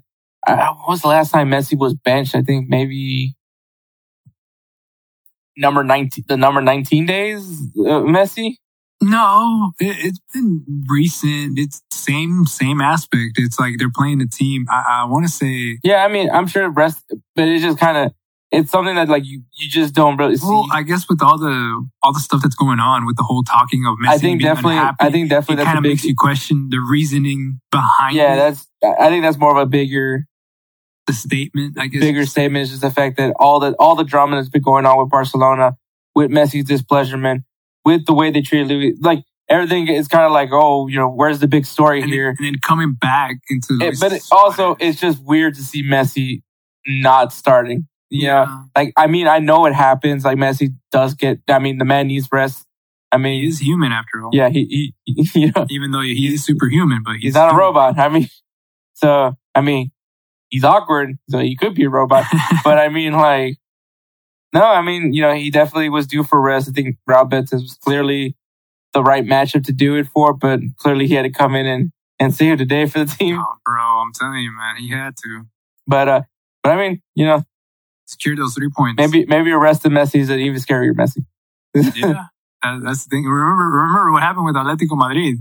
uh, 0.48 0.74
what 0.76 0.90
was 0.90 1.02
the 1.02 1.08
last 1.10 1.32
time 1.32 1.50
Messi 1.50 1.78
was 1.78 1.94
benched? 1.94 2.36
I 2.36 2.42
think 2.42 2.70
maybe 2.70 3.36
number 5.58 5.84
19, 5.84 6.26
the 6.28 6.38
number 6.38 6.62
19 6.62 7.06
days, 7.06 7.62
uh, 7.80 8.02
Messi? 8.02 8.56
No, 9.02 9.74
it, 9.80 9.96
has 9.96 10.20
been 10.34 10.64
recent. 10.90 11.60
It's 11.60 11.82
same, 11.92 12.46
same 12.46 12.82
aspect. 12.82 13.34
It's 13.38 13.60
like 13.60 13.76
they're 13.78 13.92
playing 13.94 14.20
the 14.20 14.28
team. 14.28 14.66
I, 14.70 15.02
I 15.04 15.06
want 15.06 15.26
to 15.26 15.32
say. 15.32 15.78
Yeah, 15.84 16.04
I 16.04 16.08
mean, 16.08 16.30
I'm 16.32 16.48
sure 16.48 16.70
rest, 16.70 17.04
but 17.36 17.48
it's 17.48 17.64
just 17.64 17.78
kind 17.78 17.98
of, 17.98 18.12
it's 18.50 18.72
something 18.72 18.96
that 18.96 19.10
like 19.10 19.26
you, 19.26 19.44
you 19.60 19.70
just 19.70 19.94
don't 19.94 20.18
really 20.18 20.38
see. 20.38 20.48
Well, 20.48 20.66
I 20.72 20.82
guess 20.82 21.08
with 21.08 21.22
all 21.22 21.38
the, 21.38 21.88
all 22.02 22.14
the 22.14 22.20
stuff 22.20 22.42
that's 22.42 22.56
going 22.56 22.80
on 22.80 23.06
with 23.06 23.18
the 23.18 23.24
whole 23.24 23.44
talking 23.44 23.86
of 23.86 23.98
Messi 24.04 24.10
I 24.10 24.18
think 24.18 24.42
definitely, 24.42 24.78
unhappy, 24.78 24.98
I 25.00 25.12
think 25.12 25.30
definitely 25.30 25.62
it 25.62 25.66
kind 25.66 25.78
of 25.78 25.84
makes 25.84 26.06
you 26.06 26.16
question 26.18 26.70
the 26.72 26.80
reasoning 26.80 27.60
behind 27.72 28.16
yeah, 28.16 28.34
it. 28.34 28.38
that's, 28.38 28.68
I 29.00 29.10
think 29.10 29.24
that's 29.24 29.38
more 29.38 29.52
of 29.52 29.58
a 29.58 29.66
bigger, 29.68 30.26
the 31.08 31.14
statement, 31.14 31.78
I 31.80 31.88
guess. 31.88 32.02
Bigger 32.02 32.26
statement 32.26 32.64
is 32.64 32.70
just 32.70 32.82
the 32.82 32.92
fact 32.92 33.18
that 33.18 33.34
all 33.40 33.60
the 33.60 33.74
all 33.80 33.96
the 33.96 34.04
drama 34.04 34.36
that's 34.36 34.50
been 34.50 34.62
going 34.62 34.86
on 34.86 35.00
with 35.00 35.10
Barcelona, 35.10 35.78
with 36.14 36.30
Messi's 36.30 36.66
displeasurement, 36.66 37.44
with 37.86 38.06
the 38.06 38.14
way 38.14 38.30
they 38.30 38.42
treated 38.42 38.68
Luis, 38.68 38.98
like 39.02 39.24
everything 39.50 39.88
is 39.88 40.08
kind 40.08 40.26
of 40.26 40.32
like, 40.32 40.50
oh, 40.52 40.88
you 40.88 40.98
know, 40.98 41.10
where's 41.10 41.40
the 41.40 41.48
big 41.48 41.66
story 41.66 42.02
and 42.02 42.12
here? 42.12 42.36
Then, 42.38 42.48
and 42.48 42.56
then 42.56 42.62
coming 42.62 42.94
back 42.94 43.38
into, 43.50 43.78
it, 43.82 43.98
but 44.00 44.12
it 44.14 44.24
also 44.32 44.76
it's 44.80 45.00
just 45.00 45.24
weird 45.24 45.56
to 45.56 45.64
see 45.64 45.84
Messi 45.84 46.42
not 46.86 47.34
starting. 47.34 47.88
Yeah. 48.10 48.46
yeah, 48.46 48.64
like 48.76 48.94
I 48.96 49.08
mean, 49.08 49.28
I 49.28 49.40
know 49.40 49.66
it 49.66 49.74
happens. 49.74 50.24
Like 50.24 50.38
Messi 50.38 50.70
does 50.92 51.14
get. 51.14 51.40
I 51.48 51.60
mean, 51.60 51.78
the 51.78 51.86
man 51.86 52.08
needs 52.08 52.28
rest. 52.32 52.66
I 53.12 53.18
mean, 53.18 53.42
he's 53.44 53.60
human 53.60 53.92
after 53.92 54.24
all. 54.24 54.32
Yeah, 54.34 54.50
he, 54.50 54.94
he 55.06 55.30
you 55.40 55.52
know, 55.56 55.66
even 55.70 55.92
though 55.92 56.02
he's 56.02 56.46
superhuman, 56.46 57.02
but 57.04 57.14
he's, 57.14 57.24
he's 57.24 57.34
not 57.36 57.50
human. 57.50 57.56
a 57.56 57.60
robot. 57.60 58.00
I 58.00 58.10
mean, 58.10 58.28
so 58.94 59.36
I 59.56 59.62
mean, 59.62 59.92
he's 60.50 60.64
awkward, 60.64 61.18
so 61.30 61.40
he 61.40 61.56
could 61.56 61.76
be 61.76 61.86
a 61.86 61.90
robot. 61.90 62.26
but 62.64 62.78
I 62.78 62.90
mean, 62.90 63.14
like, 63.14 63.58
no, 64.54 64.64
I 64.64 64.82
mean, 64.82 65.14
you 65.14 65.22
know, 65.22 65.34
he 65.34 65.50
definitely 65.50 65.90
was 65.90 66.08
due 66.08 66.24
for 66.24 66.40
rest. 66.40 66.70
I 66.70 66.72
think 66.72 66.98
Real 67.06 67.26
Betis 67.26 67.62
was 67.62 67.78
clearly 67.82 68.36
the 68.94 69.04
right 69.04 69.26
matchup 69.26 69.66
to 69.66 69.74
do 69.74 69.96
it 69.96 70.08
for, 70.08 70.34
but 70.34 70.60
clearly 70.78 71.08
he 71.08 71.16
had 71.16 71.24
to 71.24 71.32
come 71.32 71.56
in 71.56 71.66
and, 71.66 71.92
and 72.20 72.34
save 72.34 72.58
the 72.58 72.66
day 72.66 72.86
for 72.86 73.00
the 73.00 73.06
team. 73.06 73.38
Oh, 73.40 73.56
bro, 73.66 73.76
I'm 73.76 74.14
telling 74.14 74.40
you, 74.40 74.52
man, 74.52 74.78
he 74.78 74.90
had 74.90 75.16
to. 75.24 75.44
But, 75.86 76.08
uh, 76.08 76.22
but 76.64 76.72
I 76.72 76.76
mean, 76.78 77.02
you 77.16 77.26
know, 77.26 77.44
secure 78.06 78.36
those 78.36 78.54
three 78.54 78.70
points. 78.76 78.98
Maybe, 78.98 79.26
maybe 79.26 79.52
arrested 79.52 79.92
Messi 79.92 80.20
is 80.20 80.30
an 80.30 80.40
even 80.40 80.60
scarier 80.60 80.94
Messi. 80.94 81.26
yeah, 81.96 82.26
that's 82.82 83.06
the 83.06 83.10
thing. 83.10 83.26
Remember, 83.26 83.66
remember 83.66 84.12
what 84.12 84.24
happened 84.24 84.46
with 84.46 84.56
Atletico 84.56 84.98
Madrid 84.98 85.38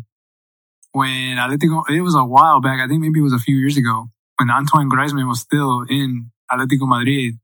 when 0.93 1.37
Atletico? 1.37 1.89
It 1.89 2.03
was 2.03 2.15
a 2.15 2.25
while 2.25 2.61
back. 2.61 2.81
I 2.81 2.89
think 2.89 3.01
maybe 3.01 3.21
it 3.21 3.23
was 3.23 3.33
a 3.33 3.39
few 3.39 3.57
years 3.57 3.77
ago 3.77 4.11
when 4.39 4.51
Antoine 4.51 4.91
Griezmann 4.91 5.29
was 5.29 5.41
still 5.41 5.83
in 5.89 6.31
Atletico 6.51 6.87
Madrid 6.87 7.35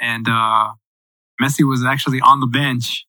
and 0.00 0.26
uh, 0.28 0.72
Messi 1.40 1.68
was 1.68 1.84
actually 1.84 2.20
on 2.20 2.40
the 2.40 2.46
bench. 2.46 3.06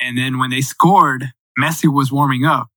And 0.00 0.16
then 0.18 0.38
when 0.38 0.50
they 0.50 0.60
scored, 0.60 1.32
Messi 1.58 1.92
was 1.92 2.12
warming 2.12 2.44
up 2.44 2.68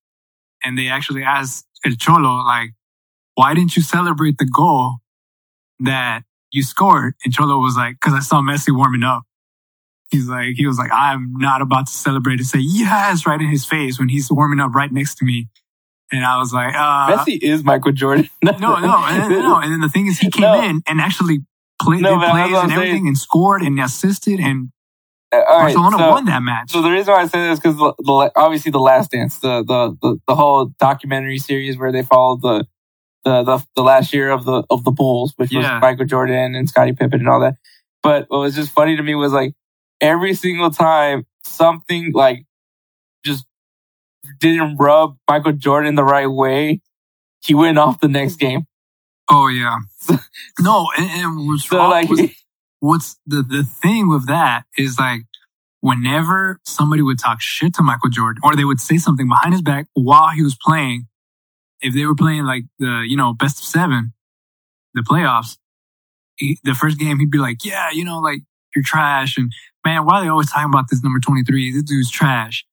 and 0.63 0.77
they 0.77 0.87
actually 0.87 1.23
asked 1.23 1.65
El 1.85 1.93
Cholo, 1.93 2.43
like, 2.43 2.71
why 3.35 3.53
didn't 3.53 3.75
you 3.75 3.81
celebrate 3.81 4.37
the 4.37 4.45
goal 4.45 4.97
that 5.79 6.23
you 6.51 6.63
scored? 6.63 7.15
And 7.23 7.33
Cholo 7.33 7.59
was 7.59 7.75
like, 7.75 7.99
cause 7.99 8.13
I 8.13 8.19
saw 8.19 8.41
Messi 8.41 8.75
warming 8.75 9.03
up. 9.03 9.23
He's 10.11 10.29
like, 10.29 10.53
he 10.55 10.67
was 10.67 10.77
like, 10.77 10.91
I'm 10.93 11.33
not 11.37 11.61
about 11.61 11.87
to 11.87 11.93
celebrate 11.93 12.39
and 12.39 12.47
say 12.47 12.59
yes 12.59 13.25
right 13.25 13.41
in 13.41 13.47
his 13.47 13.65
face 13.65 13.99
when 13.99 14.07
he's 14.07 14.31
warming 14.31 14.59
up 14.59 14.73
right 14.73 14.91
next 14.91 15.15
to 15.15 15.25
me. 15.25 15.47
And 16.11 16.23
I 16.23 16.37
was 16.37 16.53
like, 16.53 16.73
uh, 16.75 17.17
Messi 17.17 17.41
is 17.41 17.63
Michael 17.63 17.91
Jordan. 17.91 18.29
no, 18.43 18.51
no, 18.51 18.75
and, 18.75 19.29
no. 19.29 19.59
And 19.59 19.71
then 19.71 19.81
the 19.81 19.89
thing 19.89 20.07
is, 20.07 20.19
he 20.19 20.29
came 20.29 20.43
no. 20.43 20.61
in 20.61 20.81
and 20.87 21.01
actually 21.01 21.39
played, 21.81 22.01
no, 22.01 22.17
plays 22.17 22.53
and 22.55 22.71
everything 22.71 22.93
saying. 22.93 23.07
and 23.07 23.17
scored 23.17 23.61
and 23.61 23.79
assisted 23.79 24.39
and 24.39 24.71
uh, 25.31 25.41
Barcelona 25.43 25.97
so, 25.97 26.09
won 26.09 26.25
that 26.25 26.41
match. 26.41 26.71
So 26.71 26.81
the 26.81 26.91
reason 26.91 27.13
why 27.13 27.21
I 27.21 27.27
say 27.27 27.49
this 27.49 27.59
because 27.59 28.31
obviously 28.35 28.71
the 28.71 28.79
Last 28.79 29.11
Dance, 29.11 29.39
the, 29.39 29.63
the 29.63 29.97
the 30.01 30.19
the 30.27 30.35
whole 30.35 30.67
documentary 30.79 31.39
series 31.39 31.77
where 31.77 31.91
they 31.91 32.03
followed 32.03 32.41
the 32.41 32.65
the 33.23 33.43
the, 33.43 33.65
the 33.75 33.81
last 33.81 34.13
year 34.13 34.29
of 34.29 34.45
the 34.45 34.63
of 34.69 34.83
the 34.83 34.91
Bulls, 34.91 35.33
which 35.37 35.51
yeah. 35.51 35.59
was 35.59 35.81
Michael 35.81 36.05
Jordan 36.05 36.55
and 36.55 36.69
Scottie 36.69 36.93
Pippen 36.93 37.19
and 37.21 37.29
all 37.29 37.39
that. 37.41 37.55
But 38.03 38.25
what 38.29 38.39
was 38.39 38.55
just 38.55 38.71
funny 38.71 38.95
to 38.95 39.03
me 39.03 39.15
was 39.15 39.33
like 39.33 39.53
every 39.99 40.35
single 40.35 40.69
time 40.69 41.25
something 41.43 42.11
like 42.13 42.45
didn't 44.39 44.77
rub 44.77 45.17
Michael 45.27 45.53
Jordan 45.53 45.95
the 45.95 46.03
right 46.03 46.27
way, 46.27 46.81
he 47.43 47.53
went 47.53 47.77
off 47.77 47.99
the 47.99 48.07
next 48.07 48.37
game. 48.37 48.67
Oh 49.29 49.47
yeah. 49.47 49.79
no, 50.59 50.87
and, 50.97 51.09
and 51.09 51.47
what's 51.47 51.67
so, 51.67 51.89
like, 51.89 52.09
was, 52.09 52.21
what's 52.79 53.17
the 53.25 53.41
the 53.41 53.63
thing 53.63 54.09
with 54.09 54.27
that 54.27 54.63
is 54.77 54.99
like 54.99 55.21
whenever 55.81 56.59
somebody 56.63 57.01
would 57.01 57.19
talk 57.19 57.41
shit 57.41 57.73
to 57.75 57.83
Michael 57.83 58.09
Jordan 58.09 58.41
or 58.43 58.55
they 58.55 58.65
would 58.65 58.79
say 58.79 58.97
something 58.97 59.27
behind 59.27 59.53
his 59.53 59.61
back 59.61 59.87
while 59.93 60.29
he 60.29 60.43
was 60.43 60.57
playing, 60.59 61.07
if 61.81 61.93
they 61.93 62.05
were 62.05 62.15
playing 62.15 62.43
like 62.43 62.63
the 62.79 63.03
you 63.07 63.17
know 63.17 63.33
best 63.33 63.59
of 63.59 63.65
seven, 63.65 64.13
the 64.93 65.01
playoffs, 65.01 65.57
he, 66.37 66.59
the 66.63 66.73
first 66.73 66.99
game 66.99 67.19
he'd 67.19 67.31
be 67.31 67.37
like, 67.37 67.63
yeah, 67.63 67.89
you 67.91 68.03
know, 68.03 68.19
like 68.19 68.41
you're 68.75 68.83
trash, 68.83 69.37
and 69.37 69.51
man, 69.85 70.05
why 70.05 70.19
are 70.19 70.23
they 70.23 70.29
always 70.29 70.51
talking 70.51 70.69
about 70.69 70.85
this 70.89 71.03
number 71.03 71.19
twenty 71.19 71.43
three? 71.43 71.71
This 71.71 71.83
dude's 71.83 72.11
trash 72.11 72.65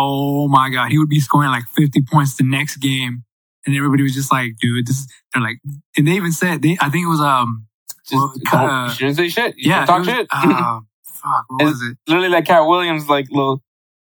oh 0.00 0.48
my 0.48 0.70
God, 0.70 0.90
he 0.90 0.98
would 0.98 1.08
be 1.08 1.20
scoring 1.20 1.50
like 1.50 1.64
50 1.76 2.02
points 2.02 2.36
the 2.36 2.44
next 2.44 2.76
game. 2.76 3.24
And 3.66 3.76
everybody 3.76 4.02
was 4.02 4.14
just 4.14 4.32
like, 4.32 4.52
dude, 4.60 4.86
this 4.86 5.06
they're 5.32 5.42
like, 5.42 5.58
and 5.96 6.06
they 6.06 6.12
even 6.12 6.32
said, 6.32 6.62
they, 6.62 6.78
I 6.80 6.88
think 6.88 7.04
it 7.04 7.08
was, 7.08 7.20
um, 7.20 7.66
just, 8.08 8.12
well, 8.12 8.32
uh, 8.52 8.90
shouldn't 8.90 9.16
say 9.16 9.28
shit. 9.28 9.54
You 9.58 9.70
yeah. 9.70 9.84
Talk 9.84 10.00
was, 10.00 10.08
shit. 10.08 10.26
Uh, 10.32 10.80
fuck, 11.04 11.44
what 11.48 11.62
it's 11.62 11.70
was 11.72 11.82
it? 11.82 11.98
Literally 12.08 12.30
like 12.30 12.46
Katt 12.46 12.66
Williams, 12.66 13.08
like 13.08 13.26
little, 13.30 13.62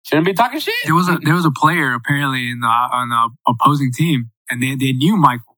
shouldn't 0.05 0.26
be 0.26 0.33
talking 0.33 0.61
shit. 0.61 0.74
There 0.85 0.94
was 0.94 1.09
a, 1.09 1.18
there 1.22 1.35
was 1.35 1.44
a 1.44 1.50
player 1.50 1.94
apparently 1.94 2.48
in 2.48 2.61
the, 2.61 2.66
on 2.66 3.09
the 3.09 3.53
opposing 3.53 3.92
team 3.92 4.31
and 4.48 4.62
they, 4.62 4.76
they 4.76 4.92
knew 4.92 5.16
Michael. 5.16 5.57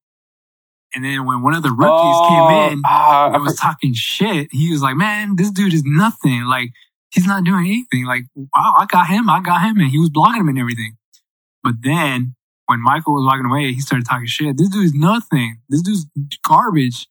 And 0.94 1.04
then 1.04 1.24
when 1.24 1.42
one 1.42 1.54
of 1.54 1.62
the 1.62 1.70
rookies 1.70 1.90
oh, 1.90 2.28
came 2.28 2.72
in 2.72 2.82
uh, 2.84 3.30
and 3.32 3.42
was 3.42 3.56
talking 3.56 3.94
shit, 3.94 4.48
he 4.50 4.70
was 4.70 4.82
like, 4.82 4.96
man, 4.96 5.36
this 5.36 5.50
dude 5.50 5.72
is 5.72 5.84
nothing. 5.84 6.44
Like, 6.44 6.70
he's 7.12 7.26
not 7.26 7.44
doing 7.44 7.66
anything. 7.66 8.06
Like, 8.06 8.24
wow, 8.34 8.74
I 8.78 8.86
got 8.86 9.08
him, 9.08 9.28
I 9.30 9.40
got 9.40 9.60
him, 9.62 9.78
and 9.78 9.90
he 9.90 9.98
was 9.98 10.10
blocking 10.10 10.40
him 10.40 10.48
and 10.48 10.58
everything. 10.58 10.96
But 11.62 11.74
then 11.82 12.34
when 12.66 12.80
Michael 12.82 13.14
was 13.14 13.26
walking 13.26 13.46
away, 13.46 13.72
he 13.72 13.80
started 13.80 14.06
talking 14.06 14.26
shit. 14.26 14.56
This 14.56 14.68
dude's 14.68 14.94
nothing. 14.94 15.58
This 15.68 15.82
dude's 15.82 16.06
garbage. 16.46 17.06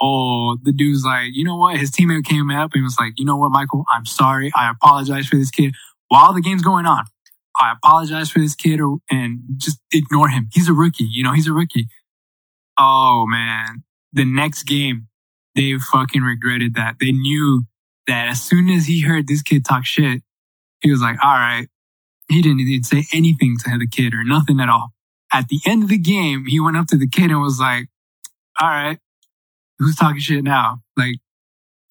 oh, 0.00 0.56
the 0.62 0.72
dude's 0.72 1.04
like, 1.04 1.30
you 1.32 1.44
know 1.44 1.56
what? 1.56 1.76
His 1.76 1.90
teammate 1.90 2.24
came 2.24 2.50
up 2.50 2.72
and 2.74 2.82
was 2.82 2.96
like, 2.98 3.14
you 3.18 3.24
know 3.24 3.36
what, 3.36 3.50
Michael, 3.50 3.84
I'm 3.90 4.04
sorry. 4.06 4.50
I 4.56 4.70
apologize 4.70 5.26
for 5.28 5.36
this 5.36 5.50
kid. 5.50 5.74
While 6.08 6.32
the 6.32 6.40
game's 6.40 6.62
going 6.62 6.86
on, 6.86 7.04
I 7.60 7.72
apologize 7.72 8.30
for 8.30 8.40
this 8.40 8.54
kid 8.54 8.80
and 9.10 9.40
just 9.56 9.78
ignore 9.92 10.28
him. 10.28 10.48
He's 10.52 10.68
a 10.68 10.72
rookie. 10.72 11.04
You 11.04 11.22
know, 11.22 11.32
he's 11.32 11.46
a 11.46 11.52
rookie. 11.52 11.86
Oh 12.78 13.26
man. 13.28 13.84
The 14.12 14.24
next 14.24 14.64
game, 14.64 15.08
they 15.54 15.78
fucking 15.78 16.22
regretted 16.22 16.74
that. 16.74 16.96
They 16.98 17.12
knew 17.12 17.64
that 18.06 18.28
as 18.28 18.42
soon 18.42 18.68
as 18.68 18.86
he 18.86 19.00
heard 19.00 19.26
this 19.26 19.42
kid 19.42 19.64
talk 19.64 19.84
shit, 19.84 20.22
he 20.80 20.90
was 20.90 21.00
like, 21.00 21.16
all 21.22 21.34
right. 21.34 21.68
He 22.28 22.40
didn't 22.40 22.60
even 22.60 22.82
say 22.82 23.04
anything 23.12 23.56
to 23.64 23.78
the 23.78 23.86
kid 23.86 24.14
or 24.14 24.24
nothing 24.24 24.60
at 24.60 24.68
all. 24.68 24.92
At 25.32 25.48
the 25.48 25.60
end 25.66 25.82
of 25.82 25.88
the 25.88 25.98
game, 25.98 26.46
he 26.46 26.60
went 26.60 26.76
up 26.76 26.86
to 26.88 26.96
the 26.96 27.08
kid 27.08 27.30
and 27.30 27.40
was 27.40 27.58
like, 27.60 27.88
all 28.60 28.68
right, 28.68 28.98
who's 29.78 29.96
talking 29.96 30.20
shit 30.20 30.44
now? 30.44 30.80
Like, 30.96 31.16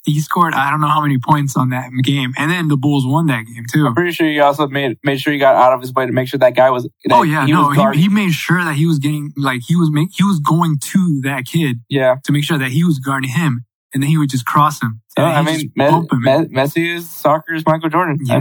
he 0.04 0.20
scored 0.20 0.54
I 0.54 0.72
don't 0.72 0.82
know 0.82 0.88
how 0.88 1.02
many 1.02 1.18
points 1.20 1.56
on 1.56 1.70
that 1.70 1.92
game, 2.04 2.34
and 2.38 2.50
then 2.50 2.68
the 2.68 2.78
Bulls 2.78 3.06
won 3.06 3.28
that 3.28 3.46
game 3.46 3.66
too. 3.72 3.86
I'm 3.86 3.94
pretty 3.94 4.12
sure 4.12 4.28
he 4.28 4.40
also 4.40 4.68
made 4.68 4.98
made 5.04 5.22
sure 5.22 5.32
he 5.32 5.40
got 5.40 5.56
out 5.56 5.74
of 5.74 5.82
his 5.82 5.94
way 5.94 6.06
to 6.06 6.12
make 6.12 6.28
sure 6.28 6.40
that 6.40 6.56
guy 6.56 6.70
was. 6.72 6.84
That 6.84 7.16
oh 7.16 7.22
yeah, 7.24 7.46
he 7.46 7.52
no, 7.52 7.70
he, 7.70 8.02
he 8.02 8.10
made 8.10 8.32
sure 8.32 8.64
that 8.64 8.76
he 8.76 8.86
was 8.86 9.00
getting 9.00 9.32
like 9.38 9.62
he 9.68 9.76
was 9.76 9.92
make, 9.92 10.10
he 10.16 10.24
was 10.24 10.40
going 10.40 10.80
to 10.80 11.22
that 11.24 11.46
kid 11.46 11.82
yeah. 11.88 12.16
to 12.24 12.32
make 12.32 12.44
sure 12.44 12.58
that 12.58 12.72
he 12.72 12.84
was 12.84 13.00
guarding 13.00 13.30
him, 13.30 13.66
and 13.94 14.02
then 14.02 14.10
he 14.10 14.18
would 14.18 14.30
just 14.30 14.46
cross 14.46 14.82
him. 14.82 15.02
So, 15.10 15.24
I 15.24 15.42
mean, 15.42 15.56
just 15.56 15.78
Me- 15.78 15.90
bump 15.90 16.12
him. 16.12 16.22
Me- 16.22 16.48
Messi 16.56 16.96
is 16.96 17.10
soccer's 17.10 17.66
Michael 17.66 17.90
Jordan. 17.90 18.18
I 18.30 18.34
yeah. 18.34 18.40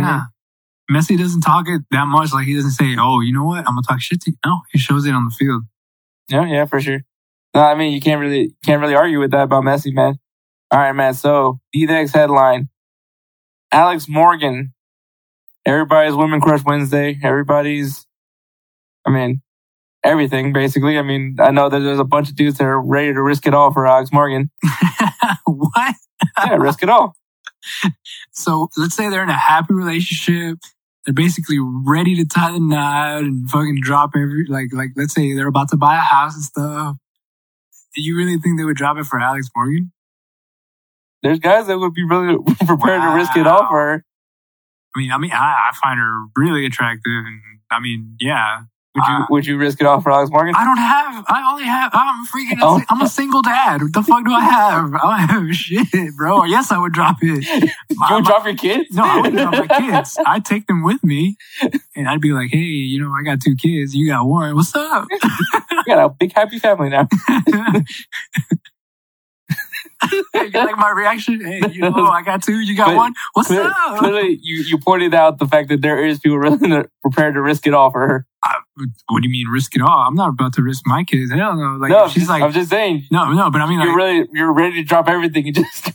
mean, 0.89 1.01
Messi 1.01 1.19
doesn't 1.19 1.43
talk 1.43 1.67
it 1.69 1.83
that 1.91 2.07
much. 2.07 2.33
Like 2.33 2.47
he 2.47 2.55
doesn't 2.55 2.73
say, 2.73 2.97
"Oh, 2.99 3.21
you 3.21 3.33
know 3.33 3.45
what? 3.45 3.59
I'm 3.59 3.75
gonna 3.75 3.83
talk 3.89 4.01
shit 4.01 4.21
to 4.23 4.31
you." 4.31 4.37
No, 4.45 4.61
he 4.73 4.79
shows 4.79 5.07
it 5.07 5.15
on 5.15 5.25
the 5.25 5.31
field. 5.31 5.63
yeah, 6.29 6.47
yeah, 6.47 6.65
for 6.67 6.81
sure. 6.81 7.01
No, 7.55 7.63
I 7.63 7.75
mean, 7.75 7.93
you 7.93 8.01
can't 8.01 8.21
really 8.21 8.55
can't 8.65 8.81
really 8.81 8.95
argue 8.95 9.19
with 9.21 9.31
that 9.33 9.43
about 9.45 9.65
Messi, 9.65 9.93
man. 9.93 10.19
All 10.71 10.79
right, 10.79 10.93
man. 10.93 11.15
So 11.15 11.61
the 11.73 11.87
next 11.87 12.13
headline: 12.13 12.69
Alex 13.73 14.09
Morgan. 14.09 14.73
Everybody's 15.67 16.15
Women 16.15 16.41
Crush 16.41 16.65
Wednesday. 16.65 17.19
Everybody's, 17.23 18.07
I 19.07 19.11
mean, 19.11 19.43
everything 20.05 20.53
basically. 20.53 20.99
I 20.99 21.03
mean, 21.03 21.37
I 21.39 21.51
know 21.51 21.69
that 21.69 21.81
there's 21.81 21.99
a 21.99 22.05
bunch 22.05 22.29
of 22.29 22.37
dudes 22.37 22.59
that 22.59 22.65
are 22.65 22.81
ready 22.81 23.13
to 23.13 23.23
risk 23.23 23.47
it 23.47 23.55
all 23.55 23.73
for 23.73 23.87
Alex 23.87 24.11
Morgan. 24.13 24.51
what? 25.47 25.95
Yeah, 26.39 26.57
risk 26.57 26.83
it 26.83 26.89
all. 26.89 27.17
So 28.33 28.69
let's 28.79 28.95
say 28.95 29.11
they're 29.11 29.23
in 29.23 29.29
a 29.29 29.35
happy 29.35 29.75
relationship. 29.75 30.59
They're 31.05 31.13
basically 31.13 31.59
ready 31.61 32.15
to 32.17 32.25
tie 32.25 32.53
the 32.53 32.61
knot 32.61 33.19
and 33.19 33.51
fucking 33.51 33.81
drop 33.83 34.13
every 34.17 34.47
like 34.49 34.69
like 34.73 34.91
let's 34.97 35.13
say 35.13 35.35
they're 35.35 35.49
about 35.49 35.69
to 35.71 35.77
buy 35.77 35.97
a 35.97 36.01
house 36.01 36.37
and 36.37 36.45
stuff. 36.45 36.97
Do 37.95 38.03
you 38.03 38.17
really 38.17 38.39
think 38.39 38.57
they 38.57 38.65
would 38.65 38.77
drop 38.77 38.97
it 38.97 39.05
for 39.05 39.21
Alex 39.21 39.49
Morgan? 39.55 39.93
There's 41.23 41.39
guys 41.39 41.67
that 41.67 41.79
would 41.79 41.93
be 41.93 42.05
really 42.05 42.39
prepared 42.67 43.03
to 43.03 43.15
risk 43.15 43.37
it 43.37 43.47
all 43.47 43.67
for 43.69 43.77
her. 43.77 44.05
I 44.95 44.99
mean, 44.99 45.13
I 45.13 45.19
mean, 45.19 45.33
I, 45.33 45.71
I 45.71 45.77
find 45.83 46.01
her 46.01 46.27
really 46.37 46.65
attractive, 46.65 47.13
and 47.13 47.41
I 47.71 47.81
mean, 47.81 48.17
yeah. 48.21 48.63
Would 48.97 49.05
you 49.07 49.15
Uh, 49.15 49.27
would 49.31 49.47
you 49.47 49.57
risk 49.57 49.81
it 49.81 49.87
all 49.87 50.01
for 50.01 50.11
Alex 50.11 50.31
Morgan? 50.33 50.53
I 50.57 50.65
don't 50.65 50.77
have. 50.77 51.25
I 51.29 51.49
only 51.53 51.63
have. 51.65 51.91
I'm 51.95 52.27
freaking. 52.27 52.59
Oh. 52.61 52.83
I'm 52.91 53.01
a 53.01 53.09
single 53.09 53.41
dad. 53.41 53.83
What 53.83 53.93
the 53.93 54.03
fuck 54.03 54.25
do 54.25 54.33
I 54.33 54.41
have? 54.41 54.93
I 54.95 55.27
don't 55.29 55.47
have 55.47 55.55
shit, 55.57 55.87
bro. 56.17 56.43
Yes, 56.45 56.73
I 56.73 56.79
would 56.79 56.93
drop 56.93 57.19
it. 57.23 57.45
you 57.91 58.15
would 58.17 58.25
drop 58.25 58.45
your 58.45 58.57
kids? 58.57 58.91
No, 58.93 59.05
I 59.05 59.21
wouldn't 59.21 59.37
drop 59.39 59.69
my 59.69 59.79
kids. 59.79 60.19
I'd 60.27 60.45
take 60.45 60.67
them 60.67 60.83
with 60.83 61.05
me, 61.05 61.37
and 61.95 62.09
I'd 62.09 62.21
be 62.21 62.33
like, 62.33 62.51
"Hey, 62.51 62.59
you 62.59 63.01
know, 63.01 63.13
I 63.13 63.23
got 63.23 63.41
two 63.41 63.55
kids. 63.55 63.95
You 63.95 64.09
got 64.09 64.27
one. 64.27 64.57
What's 64.57 64.75
up?" 64.75 65.07
You 65.71 65.85
got 65.97 66.05
a 66.05 66.09
big 66.11 66.33
happy 66.35 66.59
family 66.59 66.91
now. 66.91 67.09
you 70.35 70.51
like 70.53 70.77
my 70.77 70.91
reaction? 70.95 71.41
Hey, 71.45 71.61
you 71.73 71.81
know, 71.83 72.07
I 72.09 72.23
got 72.23 72.43
two. 72.43 72.59
You 72.61 72.77
got 72.77 72.89
But 72.89 72.97
one. 72.97 73.15
What's 73.35 73.49
Clearly, 73.49 73.71
up? 73.71 73.99
clearly 73.99 74.39
you, 74.43 74.63
you 74.63 74.79
pointed 74.79 75.15
out 75.15 75.39
the 75.39 75.47
fact 75.47 75.69
that 75.71 75.81
there 75.81 76.05
is 76.05 76.19
people 76.19 76.39
really 76.39 76.85
prepared 77.03 77.35
to 77.35 77.41
risk 77.43 77.67
it 77.67 77.75
all 77.75 77.91
for 77.91 78.01
her. 78.01 78.27
I- 78.43 78.57
what 79.09 79.23
do 79.23 79.29
you 79.29 79.33
mean 79.33 79.49
risk 79.49 79.75
it 79.77 79.83
all? 79.83 80.01
I'm 80.07 80.15
not 80.15 80.31
about 80.31 80.55
to 80.55 80.63
risk 80.63 80.83
my 80.87 81.05
kids. 81.05 81.31
Hell 81.31 81.57
no. 81.57 81.77
Like 81.77 81.91
no, 81.91 82.09
she's 82.09 82.29
like, 82.29 82.43
I'm 82.43 82.53
just 82.53 82.71
saying. 82.71 83.05
no, 83.11 83.33
no. 83.33 83.51
But 83.51 83.61
I 83.61 83.69
mean, 83.69 83.81
You're 83.81 83.89
like, 83.89 83.97
really 83.97 84.29
you're 84.33 84.53
ready 84.53 84.77
to 84.77 84.83
drop 84.85 85.09
everything 85.09 85.47
and 85.55 85.55
just 85.57 85.91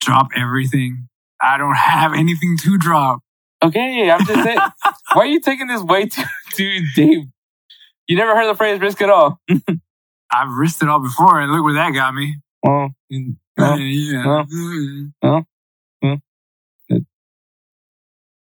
drop 0.00 0.28
everything. 0.36 1.08
I 1.40 1.56
don't 1.56 1.74
have 1.76 2.12
anything 2.12 2.58
to 2.62 2.76
drop. 2.76 3.20
okay. 3.62 4.10
I'm 4.10 4.24
just 4.26 4.42
saying. 4.42 4.58
why 5.14 5.22
are 5.22 5.26
you 5.26 5.40
taking 5.40 5.66
this 5.68 5.82
way 5.82 6.06
too 6.06 6.22
too 6.52 6.80
deep? 6.94 7.28
You 8.08 8.16
never 8.16 8.34
heard 8.34 8.48
the 8.52 8.56
phrase 8.56 8.80
"risk 8.80 9.00
it 9.00 9.08
all." 9.08 9.40
I've 10.32 10.50
risked 10.52 10.82
it 10.82 10.88
all 10.88 11.00
before, 11.00 11.40
and 11.40 11.50
look 11.52 11.64
where 11.64 11.74
that 11.74 11.90
got 11.92 12.12
me. 12.14 12.36
Well, 12.62 12.90
you- 13.08 13.36
well, 13.56 13.78
yeah. 13.78 14.46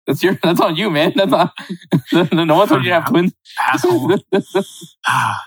That's 0.07 0.23
your 0.23 0.39
that's 0.41 0.59
on 0.61 0.75
you, 0.75 0.89
man. 0.89 1.13
That's 1.15 1.31
not. 1.31 1.53
no 2.33 2.55
one 2.55 2.67
told 2.67 2.83
you 2.83 2.89
to 2.89 2.93
have 3.01 3.09
twins. 3.09 3.33
Asshole. 3.59 4.17
Ah. 5.07 5.41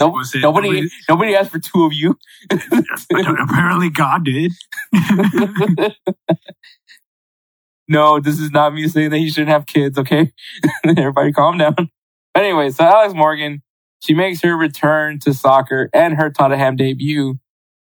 No, 0.00 0.08
Was 0.08 0.34
it- 0.34 0.40
nobody 0.40 0.82
was 0.82 0.92
nobody 1.08 1.34
asked 1.36 1.50
for 1.52 1.58
two 1.60 1.84
of 1.84 1.92
you. 1.92 2.16
Apparently, 2.50 3.90
God 3.90 4.24
did. 4.24 4.52
no, 7.88 8.18
this 8.20 8.38
is 8.40 8.50
not 8.50 8.74
me 8.74 8.88
saying 8.88 9.10
that 9.10 9.18
he 9.18 9.30
shouldn't 9.30 9.50
have 9.50 9.66
kids, 9.66 9.98
okay? 9.98 10.32
Everybody 10.84 11.32
calm 11.32 11.58
down. 11.58 11.74
But 11.76 11.88
Anyway, 12.42 12.70
so 12.70 12.84
Alex 12.84 13.14
Morgan, 13.14 13.62
she 14.00 14.14
makes 14.14 14.40
her 14.42 14.56
return 14.56 15.18
to 15.20 15.32
soccer 15.34 15.90
and 15.92 16.14
her 16.14 16.30
Tottenham 16.30 16.76
debut 16.76 17.38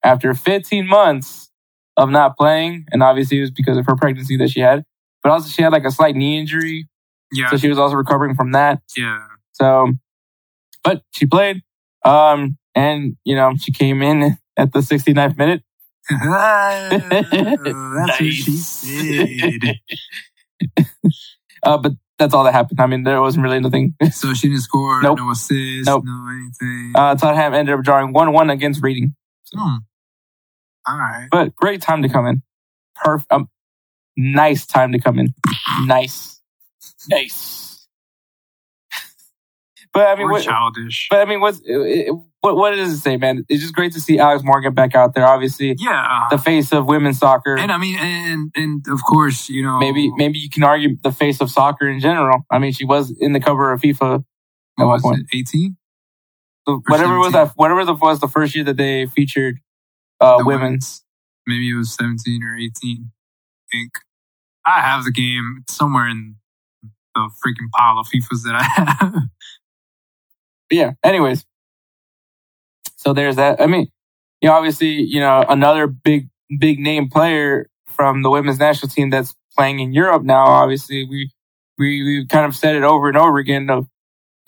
after 0.04 0.34
15 0.34 0.86
months 0.86 1.50
of 1.96 2.10
not 2.10 2.36
playing. 2.36 2.86
And 2.92 3.02
obviously 3.02 3.38
it 3.38 3.42
was 3.42 3.50
because 3.50 3.76
of 3.78 3.86
her 3.86 3.96
pregnancy 3.96 4.36
that 4.36 4.50
she 4.50 4.60
had. 4.60 4.84
But 5.26 5.32
also 5.32 5.48
she 5.48 5.62
had 5.62 5.72
like 5.72 5.84
a 5.84 5.90
slight 5.90 6.14
knee 6.14 6.38
injury. 6.38 6.88
Yeah. 7.32 7.50
So 7.50 7.56
she 7.56 7.68
was 7.68 7.78
also 7.78 7.96
recovering 7.96 8.36
from 8.36 8.52
that. 8.52 8.80
yeah. 8.96 9.26
So, 9.52 9.92
but 10.84 11.02
she 11.12 11.26
played. 11.26 11.62
Um, 12.04 12.56
and 12.74 13.16
you 13.24 13.34
know, 13.34 13.54
she 13.58 13.72
came 13.72 14.02
in 14.02 14.38
at 14.56 14.72
the 14.72 14.78
69th 14.78 15.36
minute. 15.36 15.62
That's 16.08 17.00
what 18.20 18.22
she 18.22 18.56
said. 18.56 19.80
Uh, 21.62 21.78
but 21.78 21.92
that's 22.18 22.32
all 22.32 22.44
that 22.44 22.52
happened. 22.52 22.80
I 22.80 22.86
mean, 22.86 23.02
there 23.02 23.20
wasn't 23.20 23.42
really 23.42 23.58
nothing. 23.58 23.94
So 24.12 24.32
she 24.34 24.48
didn't 24.48 24.60
score, 24.62 25.02
Nope. 25.02 25.18
no 25.18 25.30
assists, 25.32 25.86
Nope. 25.86 26.04
no 26.06 26.28
anything. 26.30 26.92
Uh, 26.94 27.16
Tottenham 27.16 27.54
ended 27.54 27.74
up 27.74 27.82
drawing 27.82 28.12
1 28.12 28.32
1 28.32 28.50
against 28.50 28.82
Reading. 28.84 29.16
Hmm. 29.52 29.76
All 30.86 30.96
right. 30.96 31.26
But 31.30 31.56
great 31.56 31.82
time 31.82 32.02
to 32.02 32.08
come 32.08 32.24
in. 32.26 32.42
Perfect. 32.94 33.32
Um, 33.32 33.48
nice 34.16 34.66
time 34.66 34.92
to 34.92 34.98
come 34.98 35.18
in. 35.18 35.34
Nice. 35.84 36.40
Nice. 37.08 37.64
But 39.92 40.08
I 40.08 40.14
mean, 40.14 40.28
what, 40.28 40.42
childish. 40.42 41.06
but 41.08 41.20
I 41.20 41.24
mean, 41.24 41.40
what's, 41.40 41.58
it, 41.64 42.12
what, 42.42 42.54
what 42.54 42.76
does 42.76 42.92
it 42.92 42.98
say, 42.98 43.16
man? 43.16 43.46
It's 43.48 43.62
just 43.62 43.74
great 43.74 43.94
to 43.94 44.00
see 44.00 44.18
Alex 44.18 44.44
Morgan 44.44 44.74
back 44.74 44.94
out 44.94 45.14
there. 45.14 45.26
Obviously, 45.26 45.74
yeah. 45.78 46.26
the 46.30 46.36
face 46.36 46.70
of 46.70 46.84
women's 46.84 47.18
soccer. 47.18 47.56
and 47.56 47.72
I 47.72 47.78
mean, 47.78 47.98
and 47.98 48.52
and 48.54 48.86
of 48.88 49.02
course, 49.04 49.48
you 49.48 49.62
know, 49.62 49.78
maybe, 49.78 50.12
maybe 50.16 50.38
you 50.38 50.50
can 50.50 50.64
argue 50.64 50.98
the 51.02 51.12
face 51.12 51.40
of 51.40 51.50
soccer 51.50 51.88
in 51.88 51.98
general. 51.98 52.44
I 52.50 52.58
mean, 52.58 52.72
she 52.72 52.84
was 52.84 53.10
in 53.18 53.32
the 53.32 53.40
cover 53.40 53.72
of 53.72 53.80
FIFA. 53.80 54.00
what 54.00 54.22
at 54.78 54.84
one 54.84 54.92
was 54.92 55.02
point. 55.02 55.20
it? 55.32 55.38
18? 55.38 55.76
So 56.68 56.82
whatever 56.88 57.18
was 57.18 57.32
that, 57.32 57.52
whatever 57.56 57.86
the 57.86 57.94
was 57.94 58.20
the 58.20 58.28
first 58.28 58.54
year 58.54 58.64
that 58.64 58.76
they 58.76 59.06
featured 59.06 59.60
uh, 60.20 60.38
The 60.38 60.44
women's. 60.44 61.04
Maybe 61.46 61.70
it 61.70 61.76
was 61.76 61.94
17 61.94 62.42
or 62.42 62.56
18. 62.56 63.10
I 63.10 63.76
think. 63.76 63.92
I 64.66 64.80
have 64.80 65.04
the 65.04 65.12
game 65.12 65.64
somewhere 65.68 66.08
in 66.08 66.36
the 67.14 67.30
freaking 67.44 67.70
pile 67.72 67.98
of 67.98 68.06
FIFAs 68.08 68.42
that 68.44 68.54
I 68.54 68.62
have. 68.62 69.14
Yeah. 70.68 70.94
Anyways, 71.04 71.46
so 72.96 73.12
there's 73.12 73.36
that. 73.36 73.60
I 73.60 73.66
mean, 73.66 73.86
you 74.40 74.48
know, 74.48 74.54
obviously, 74.54 74.88
you 74.88 75.20
know, 75.20 75.44
another 75.48 75.86
big, 75.86 76.28
big 76.58 76.80
name 76.80 77.08
player 77.08 77.68
from 77.86 78.22
the 78.22 78.30
women's 78.30 78.58
national 78.58 78.90
team 78.90 79.10
that's 79.10 79.32
playing 79.56 79.78
in 79.78 79.92
Europe 79.92 80.24
now. 80.24 80.44
Obviously, 80.44 81.06
we 81.08 81.30
we 81.78 82.02
we 82.02 82.26
kind 82.26 82.46
of 82.46 82.56
said 82.56 82.74
it 82.74 82.82
over 82.82 83.08
and 83.08 83.16
over 83.16 83.38
again 83.38 83.70
of 83.70 83.86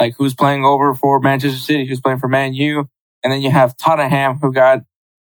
like 0.01 0.15
who's 0.19 0.35
playing 0.35 0.65
over 0.65 0.95
for 0.95 1.21
Manchester 1.21 1.59
City, 1.59 1.87
who's 1.87 2.01
playing 2.01 2.19
for 2.19 2.29
Man 2.29 2.53
U, 2.55 2.89
and 3.23 3.33
then 3.33 3.41
you 3.41 3.51
have 3.51 3.77
Tottenham 3.77 4.39
who 4.41 4.53
got 4.53 4.81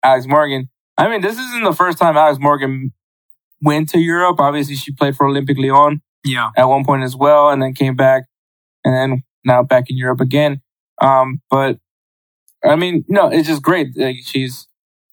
Alex 0.03 0.27
Morgan. 0.27 0.69
I 0.97 1.09
mean, 1.09 1.21
this 1.21 1.37
isn't 1.37 1.63
the 1.63 1.73
first 1.73 1.97
time 1.97 2.17
Alex 2.17 2.37
Morgan 2.39 2.91
went 3.61 3.89
to 3.89 3.99
Europe. 3.99 4.39
Obviously, 4.39 4.75
she 4.75 4.91
played 4.91 5.15
for 5.15 5.27
Olympique 5.27 5.57
Lyon 5.59 6.01
yeah. 6.25 6.49
at 6.57 6.65
one 6.65 6.83
point 6.85 7.03
as 7.03 7.15
well, 7.15 7.49
and 7.49 7.61
then 7.61 7.73
came 7.73 7.95
back, 7.95 8.23
and 8.83 8.93
then 8.93 9.23
now 9.45 9.63
back 9.63 9.89
in 9.89 9.97
Europe 9.97 10.21
again. 10.21 10.61
Um, 11.01 11.41
but 11.49 11.77
I 12.63 12.75
mean, 12.75 13.05
no, 13.07 13.27
it's 13.29 13.47
just 13.47 13.61
great. 13.63 13.87
Like 13.97 14.17
she's, 14.23 14.67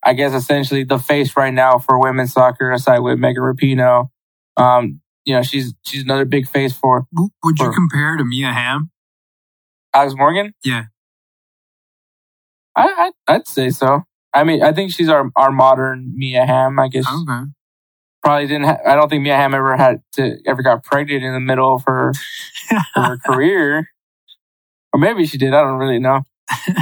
I 0.05 0.13
guess, 0.13 0.35
essentially 0.35 0.85
the 0.85 0.99
face 0.99 1.37
right 1.37 1.53
now 1.55 1.79
for 1.79 1.99
women's 2.01 2.33
soccer, 2.33 2.71
aside 2.73 2.99
with 2.99 3.19
Megan 3.19 3.43
Rapinoe. 3.43 4.09
Um, 4.57 5.01
you 5.25 5.35
know, 5.35 5.43
she's 5.43 5.75
she's 5.87 6.03
another 6.03 6.25
big 6.25 6.49
face 6.49 6.73
for 6.73 7.07
Would 7.13 7.59
you 7.59 7.67
Or- 7.67 7.75
compare 7.75 8.17
to 8.17 8.25
Mia 8.25 8.53
Hamm? 8.53 8.91
Alex 9.95 10.15
Morgan. 10.17 10.53
Yeah. 10.65 10.85
I, 12.77 13.11
I 13.29 13.35
I'd 13.35 13.49
say 13.49 13.71
so. 13.71 14.05
I 14.35 14.45
mean, 14.45 14.63
I 14.63 14.73
think 14.73 14.93
she's 14.93 15.09
our 15.09 15.31
our 15.37 15.51
modern 15.51 16.13
Mia 16.15 16.47
Hamm. 16.47 16.79
I 16.79 16.89
guess 16.89 17.07
Okay. 17.07 17.45
Probably 18.23 18.47
didn't. 18.47 18.65
Ha- 18.65 18.79
I 18.87 18.95
don't 18.95 19.09
think 19.09 19.23
Mia 19.23 19.37
Hamm 19.37 19.55
ever 19.55 19.77
had 19.77 20.03
to 20.15 20.39
ever 20.47 20.63
got 20.63 20.85
pregnant 20.85 21.25
in 21.25 21.33
the 21.33 21.41
middle 21.41 21.75
of 21.75 21.85
her 21.87 22.13
her 22.95 23.19
career, 23.27 23.89
or 24.93 25.01
maybe 25.01 25.27
she 25.27 25.39
did. 25.39 25.55
I 25.55 25.63
don't 25.63 25.79
really 25.79 25.99
know. 25.99 26.23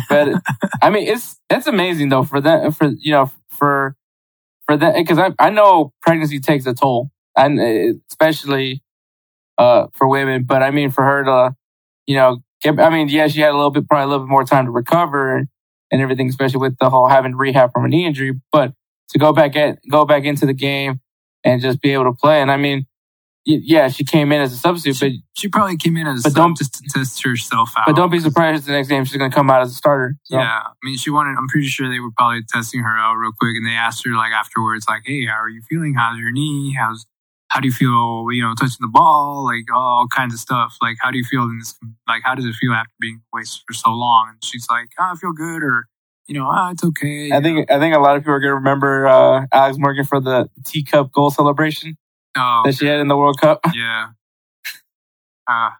But 0.09 0.40
I 0.83 0.90
mean, 0.90 1.09
it's 1.09 1.38
it's 1.51 1.66
amazing 1.66 2.09
though 2.09 2.25
for 2.25 2.40
that 2.40 2.75
for 2.75 2.88
you 2.99 3.12
know 3.12 3.31
for 3.49 3.96
for 4.66 4.77
that 4.77 4.94
because 4.94 5.18
I 5.18 5.33
I 5.38 5.51
know 5.51 5.92
pregnancy 6.03 6.40
takes 6.40 6.66
a 6.66 6.75
toll 6.75 7.11
and 7.37 7.61
uh, 7.61 7.99
especially 8.11 8.83
uh 9.59 9.87
for 9.94 10.09
women. 10.09 10.44
But 10.44 10.62
I 10.62 10.70
mean, 10.70 10.90
for 10.90 11.05
her 11.05 11.25
to 11.25 11.57
you 12.07 12.16
know 12.16 12.38
get, 12.61 12.79
I 12.79 12.90
mean, 12.90 13.09
yeah, 13.09 13.29
she 13.29 13.40
had 13.40 13.51
a 13.51 13.57
little 13.57 13.70
bit 13.70 13.88
probably 13.88 14.05
a 14.05 14.09
little 14.09 14.27
bit 14.27 14.31
more 14.31 14.44
time 14.44 14.66
to 14.66 14.70
recover 14.70 15.37
and, 15.37 15.49
and 15.90 16.01
everything, 16.01 16.29
especially 16.29 16.61
with 16.61 16.79
the 16.79 16.90
whole 16.90 17.09
having 17.09 17.37
rehab 17.37 17.72
from 17.72 17.85
a 17.85 17.88
knee 17.88 18.07
injury. 18.07 18.33
But 18.53 18.72
to 19.11 19.18
go 19.18 19.33
back 19.33 19.57
at 19.57 19.79
go 19.90 20.05
back 20.05 20.25
into 20.25 20.46
the 20.46 20.55
game 20.55 21.01
and 21.46 21.61
just 21.62 21.80
be 21.80 21.92
able 21.92 22.04
to 22.04 22.12
play, 22.12 22.42
and 22.42 22.50
I 22.50 22.56
mean, 22.56 22.87
yeah, 23.48 23.88
she 23.88 24.02
came 24.04 24.32
in 24.32 24.40
as 24.40 24.52
a 24.52 24.56
substitute, 24.56 24.98
but 24.98 25.12
She 25.40 25.48
probably 25.48 25.76
came 25.76 25.96
in 25.96 26.06
as 26.09 26.24
But 26.24 26.32
a 26.32 26.35
don't- 26.35 26.56
just 26.56 26.74
to 26.74 26.82
test 26.92 27.22
herself 27.22 27.70
out. 27.78 27.87
but 27.87 27.94
don't 27.94 28.11
be 28.11 28.18
surprised 28.18 28.66
the 28.66 28.72
next 28.72 28.88
game 28.88 29.04
she's 29.04 29.16
going 29.16 29.30
to 29.30 29.35
come 29.35 29.48
out 29.50 29.61
as 29.62 29.70
a 29.70 29.74
starter. 29.74 30.16
So. 30.24 30.37
Yeah, 30.37 30.62
I 30.66 30.72
mean, 30.82 30.96
she 30.98 31.11
wanted. 31.11 31.37
I'm 31.38 31.46
pretty 31.46 31.68
sure 31.68 31.88
they 31.88 32.00
were 32.00 32.11
probably 32.18 32.42
testing 32.48 32.80
her 32.80 32.98
out 32.98 33.14
real 33.14 33.30
quick, 33.38 33.54
and 33.56 33.64
they 33.64 33.70
asked 33.76 34.04
her 34.04 34.12
like 34.16 34.32
afterwards, 34.32 34.87
like, 34.88 35.02
"Hey, 35.06 35.26
how 35.26 35.35
are 35.40 35.48
you 35.48 35.62
feeling? 35.70 35.94
How's 35.94 36.18
your 36.18 36.32
knee? 36.32 36.74
How's 36.76 37.06
how 37.48 37.61
do 37.61 37.68
you 37.68 37.72
feel? 37.72 38.26
You 38.32 38.42
know, 38.42 38.54
touching 38.59 38.78
the 38.80 38.88
ball, 38.88 39.44
like 39.44 39.64
all 39.72 40.09
kinds 40.09 40.35
of 40.35 40.40
stuff. 40.40 40.76
Like, 40.82 40.96
how 41.00 41.12
do 41.12 41.18
you 41.18 41.24
feel 41.24 41.44
in 41.44 41.59
this? 41.61 41.76
Like, 42.09 42.22
how 42.24 42.35
does 42.35 42.44
it 42.44 42.54
feel 42.56 42.72
after 42.72 42.90
being 43.00 43.20
away 43.32 43.44
for 43.64 43.74
so 43.74 43.90
long?" 43.92 44.30
And 44.30 44.44
she's 44.44 44.66
like, 44.68 44.88
oh, 44.98 45.12
"I 45.12 45.14
feel 45.14 45.32
good," 45.32 45.62
or 45.62 45.87
you 46.29 46.35
know, 46.35 46.47
"Ah, 46.47 46.71
it's 46.71 46.85
okay." 46.85 47.31
I 47.33 47.41
think 47.41 47.71
I 47.71 47.79
think 47.79 47.95
a 47.95 47.99
lot 47.99 48.17
of 48.17 48.23
people 48.23 48.35
are 48.35 48.41
going 48.41 48.51
to 48.51 48.55
remember 48.55 49.07
uh, 49.07 49.47
Alex 49.53 49.77
Morgan 49.79 50.05
for 50.05 50.21
the 50.21 50.49
teacup 50.65 51.12
goal 51.12 51.31
celebration 51.31 51.97
oh, 52.37 52.62
that 52.65 52.75
she 52.75 52.87
had 52.87 53.01
in 53.01 53.09
the 53.09 53.17
World 53.17 53.41
Cup. 53.41 53.61
yeah. 53.75 54.09
Uh, 55.49 55.71
I 55.71 55.77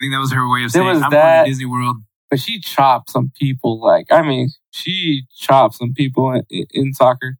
think 0.00 0.12
that 0.12 0.20
was 0.20 0.32
her 0.32 0.50
way 0.50 0.64
of 0.64 0.70
saying, 0.70 0.86
was 0.86 1.02
"I'm 1.02 1.10
that- 1.10 1.34
going 1.34 1.44
to 1.44 1.50
Disney 1.50 1.66
World." 1.66 1.96
But 2.30 2.40
she 2.40 2.60
chopped 2.60 3.10
some 3.10 3.30
people. 3.38 3.80
Like 3.80 4.06
I 4.10 4.22
mean, 4.22 4.48
she 4.70 5.24
chopped 5.36 5.74
some 5.74 5.92
people 5.92 6.32
in, 6.48 6.66
in 6.72 6.94
soccer. 6.94 7.36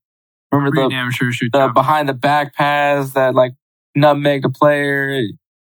Remember 0.51 0.83
the 0.83 0.89
damn 0.89 1.11
sure 1.11 1.33
she. 1.33 1.49
the 1.51 1.71
behind 1.73 2.09
the 2.09 2.15
back 2.15 2.55
pass 2.55 3.13
that 3.13 3.35
like 3.35 3.53
nutmeg 3.95 4.43
the 4.43 4.51
player. 4.51 5.23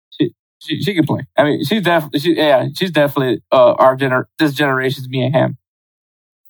She 0.10 0.34
she, 0.60 0.82
she 0.82 0.95
can 0.95 1.06
play. 1.06 1.28
I 1.38 1.43
mean, 1.43 1.63
she's 1.63 1.84
definitely 1.84 2.21
she 2.21 2.36
yeah 2.36 2.69
she's 2.76 2.89
definitely 2.89 3.43
uh, 3.52 3.73
our 3.73 3.95
gener 3.95 4.26
this 4.39 4.54
generation's 4.54 5.08
Mia 5.10 5.30
Hamm 5.30 5.58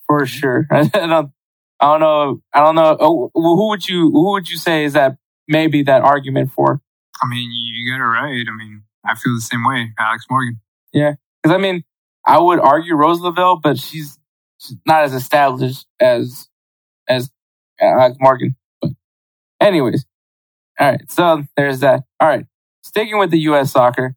for 0.08 0.22
mm-hmm. 0.22 0.26
sure. 0.26 0.68
I 0.72 0.84
don't 0.84 1.12
um, 1.12 1.34
I 1.80 1.86
don't 1.86 2.00
know 2.00 2.42
I 2.54 2.60
don't 2.60 2.76
know 2.76 2.98
oh, 3.00 3.32
well, 3.34 3.56
who 3.56 3.70
would 3.70 3.88
you 3.88 4.10
who 4.12 4.32
would 4.32 4.50
you 4.50 4.58
say 4.58 4.86
is 4.86 4.94
that 4.94 5.18
maybe 5.48 5.84
that 5.84 6.02
argument 6.02 6.52
for? 6.52 6.82
I 7.22 7.28
mean, 7.28 7.50
you 7.52 7.92
got 7.92 8.04
it 8.04 8.08
right. 8.08 8.46
I 8.48 8.56
mean, 8.56 8.84
I 9.06 9.16
feel 9.16 9.36
the 9.36 9.42
same 9.42 9.66
way. 9.66 9.92
Alex 10.00 10.26
Morgan. 10.30 10.60
Yeah, 10.94 11.14
because 11.42 11.56
I 11.56 11.60
mean, 11.60 11.84
I 12.26 12.40
would 12.40 12.60
argue 12.60 12.96
Rose 12.96 13.20
Lavelle, 13.20 13.58
but 13.58 13.78
she's, 13.78 14.18
she's 14.60 14.78
not 14.86 15.04
as 15.04 15.14
established 15.14 15.86
as 16.00 16.48
as 17.08 17.30
Alex 17.80 18.18
Morgan. 18.20 18.56
But 18.82 18.92
anyways, 19.62 20.06
all 20.80 20.92
right. 20.92 21.12
So 21.12 21.44
there's 21.58 21.80
that. 21.80 22.04
All 22.20 22.28
right. 22.28 22.46
Sticking 22.84 23.18
with 23.18 23.32
the 23.32 23.40
U.S. 23.40 23.72
soccer, 23.72 24.16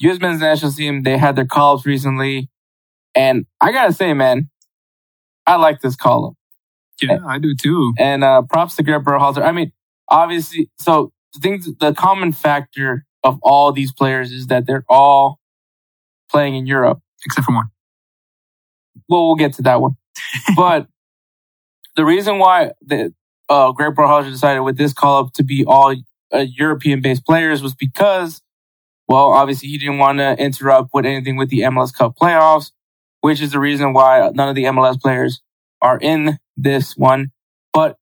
U.S. 0.00 0.20
men's 0.20 0.40
national 0.40 0.72
team, 0.72 1.02
they 1.02 1.18
had 1.18 1.36
their 1.36 1.46
call 1.46 1.76
ups 1.76 1.86
recently, 1.86 2.48
and 3.14 3.46
I 3.60 3.72
gotta 3.72 3.92
say, 3.92 4.12
man, 4.14 4.49
I 5.46 5.56
like 5.56 5.80
this 5.80 5.96
call 5.96 6.26
up. 6.26 6.34
Yeah, 7.00 7.18
I 7.26 7.38
do 7.38 7.54
too. 7.54 7.94
And 7.98 8.22
uh, 8.22 8.42
props 8.42 8.76
to 8.76 8.82
Greg 8.82 9.02
Berhalter. 9.02 9.42
I 9.42 9.52
mean, 9.52 9.72
obviously, 10.08 10.70
so 10.78 11.12
the 11.34 11.40
things, 11.40 11.68
the 11.78 11.94
common 11.94 12.32
factor 12.32 13.06
of 13.24 13.38
all 13.42 13.72
these 13.72 13.92
players 13.92 14.32
is 14.32 14.48
that 14.48 14.66
they're 14.66 14.84
all 14.88 15.40
playing 16.30 16.56
in 16.56 16.66
Europe. 16.66 17.00
Except 17.24 17.44
for 17.44 17.54
one. 17.54 17.68
Well, 19.08 19.26
we'll 19.26 19.36
get 19.36 19.54
to 19.54 19.62
that 19.62 19.80
one. 19.80 19.96
but 20.56 20.86
the 21.96 22.04
reason 22.04 22.38
why 22.38 22.72
the 22.80 23.12
uh, 23.48 23.72
Greg 23.72 23.94
Berhalter 23.94 24.30
decided 24.30 24.60
with 24.60 24.78
this 24.78 24.92
call 24.92 25.24
up 25.24 25.32
to 25.34 25.42
be 25.42 25.64
all 25.66 25.94
uh, 26.32 26.38
European 26.38 27.00
based 27.00 27.26
players 27.26 27.62
was 27.62 27.74
because, 27.74 28.40
well, 29.08 29.32
obviously 29.32 29.68
he 29.68 29.78
didn't 29.78 29.98
want 29.98 30.18
to 30.18 30.36
interrupt 30.38 30.90
with 30.94 31.04
anything 31.04 31.36
with 31.36 31.50
the 31.50 31.60
MLS 31.60 31.94
Cup 31.94 32.14
playoffs, 32.20 32.70
which 33.20 33.40
is 33.40 33.52
the 33.52 33.58
reason 33.58 33.92
why 33.92 34.30
none 34.34 34.48
of 34.48 34.54
the 34.54 34.64
MLS 34.64 35.00
players 35.00 35.42
are 35.82 35.98
in 35.98 36.38
this 36.56 36.96
one. 36.96 37.30
But 37.72 37.96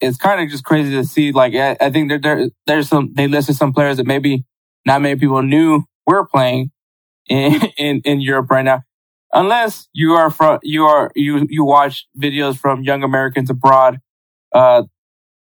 it's 0.00 0.18
kind 0.18 0.40
of 0.42 0.50
just 0.50 0.64
crazy 0.64 0.92
to 0.92 1.04
see. 1.04 1.32
Like, 1.32 1.54
I, 1.54 1.76
I 1.80 1.90
think 1.90 2.08
there, 2.08 2.18
there, 2.18 2.50
there's 2.66 2.88
some, 2.88 3.12
they 3.14 3.26
listed 3.28 3.56
some 3.56 3.72
players 3.72 3.96
that 3.96 4.06
maybe 4.06 4.44
not 4.84 5.02
many 5.02 5.18
people 5.18 5.42
knew 5.42 5.84
were 6.06 6.26
playing 6.26 6.70
in, 7.28 7.60
in, 7.78 8.00
in 8.04 8.20
Europe 8.20 8.50
right 8.50 8.64
now 8.64 8.82
unless 9.34 9.88
you 9.92 10.12
are 10.12 10.30
from 10.30 10.58
you 10.62 10.84
are 10.84 11.10
you 11.14 11.46
you 11.50 11.64
watch 11.64 12.06
videos 12.16 12.56
from 12.56 12.82
young 12.82 13.02
Americans 13.02 13.50
abroad. 13.50 14.00
Uh, 14.54 14.84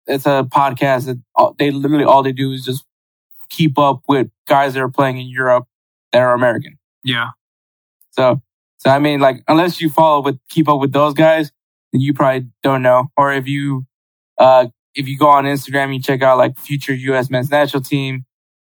it's 0.08 0.26
a 0.26 0.46
podcast 0.52 1.06
that 1.06 1.22
all- 1.36 1.56
they 1.58 1.72
literally 1.72 2.04
all 2.04 2.24
they 2.24 2.34
do 2.34 2.52
is 2.52 2.66
just 2.66 2.84
keep 3.50 3.78
up 3.78 4.02
with 4.08 4.30
guys 4.48 4.74
that 4.74 4.82
are 4.82 4.90
playing 4.90 5.20
in 5.20 5.28
Europe 5.28 5.66
that 6.12 6.20
are 6.22 6.34
American. 6.34 6.78
Yeah. 7.04 7.30
So, 8.12 8.42
so 8.86 8.92
I 8.92 9.00
mean, 9.00 9.20
like 9.20 9.44
unless 9.48 9.80
you 9.80 9.90
follow 9.90 10.22
with 10.22 10.38
keep 10.50 10.68
up 10.68 10.80
with 10.80 10.92
those 10.92 11.14
guys, 11.14 11.52
then 11.92 12.02
you 12.02 12.14
probably 12.14 12.48
don't 12.64 12.82
know. 12.82 13.08
Or 13.16 13.32
if 13.32 13.48
you, 13.48 13.86
uh, 14.38 14.68
if 14.94 15.08
you 15.08 15.18
go 15.18 15.30
on 15.30 15.46
Instagram, 15.46 15.94
you 15.94 16.02
check 16.02 16.22
out 16.22 16.38
like 16.38 16.60
future 16.60 16.94
U.S. 16.94 17.30
men's 17.30 17.50
national 17.50 17.82
team. 17.84 18.26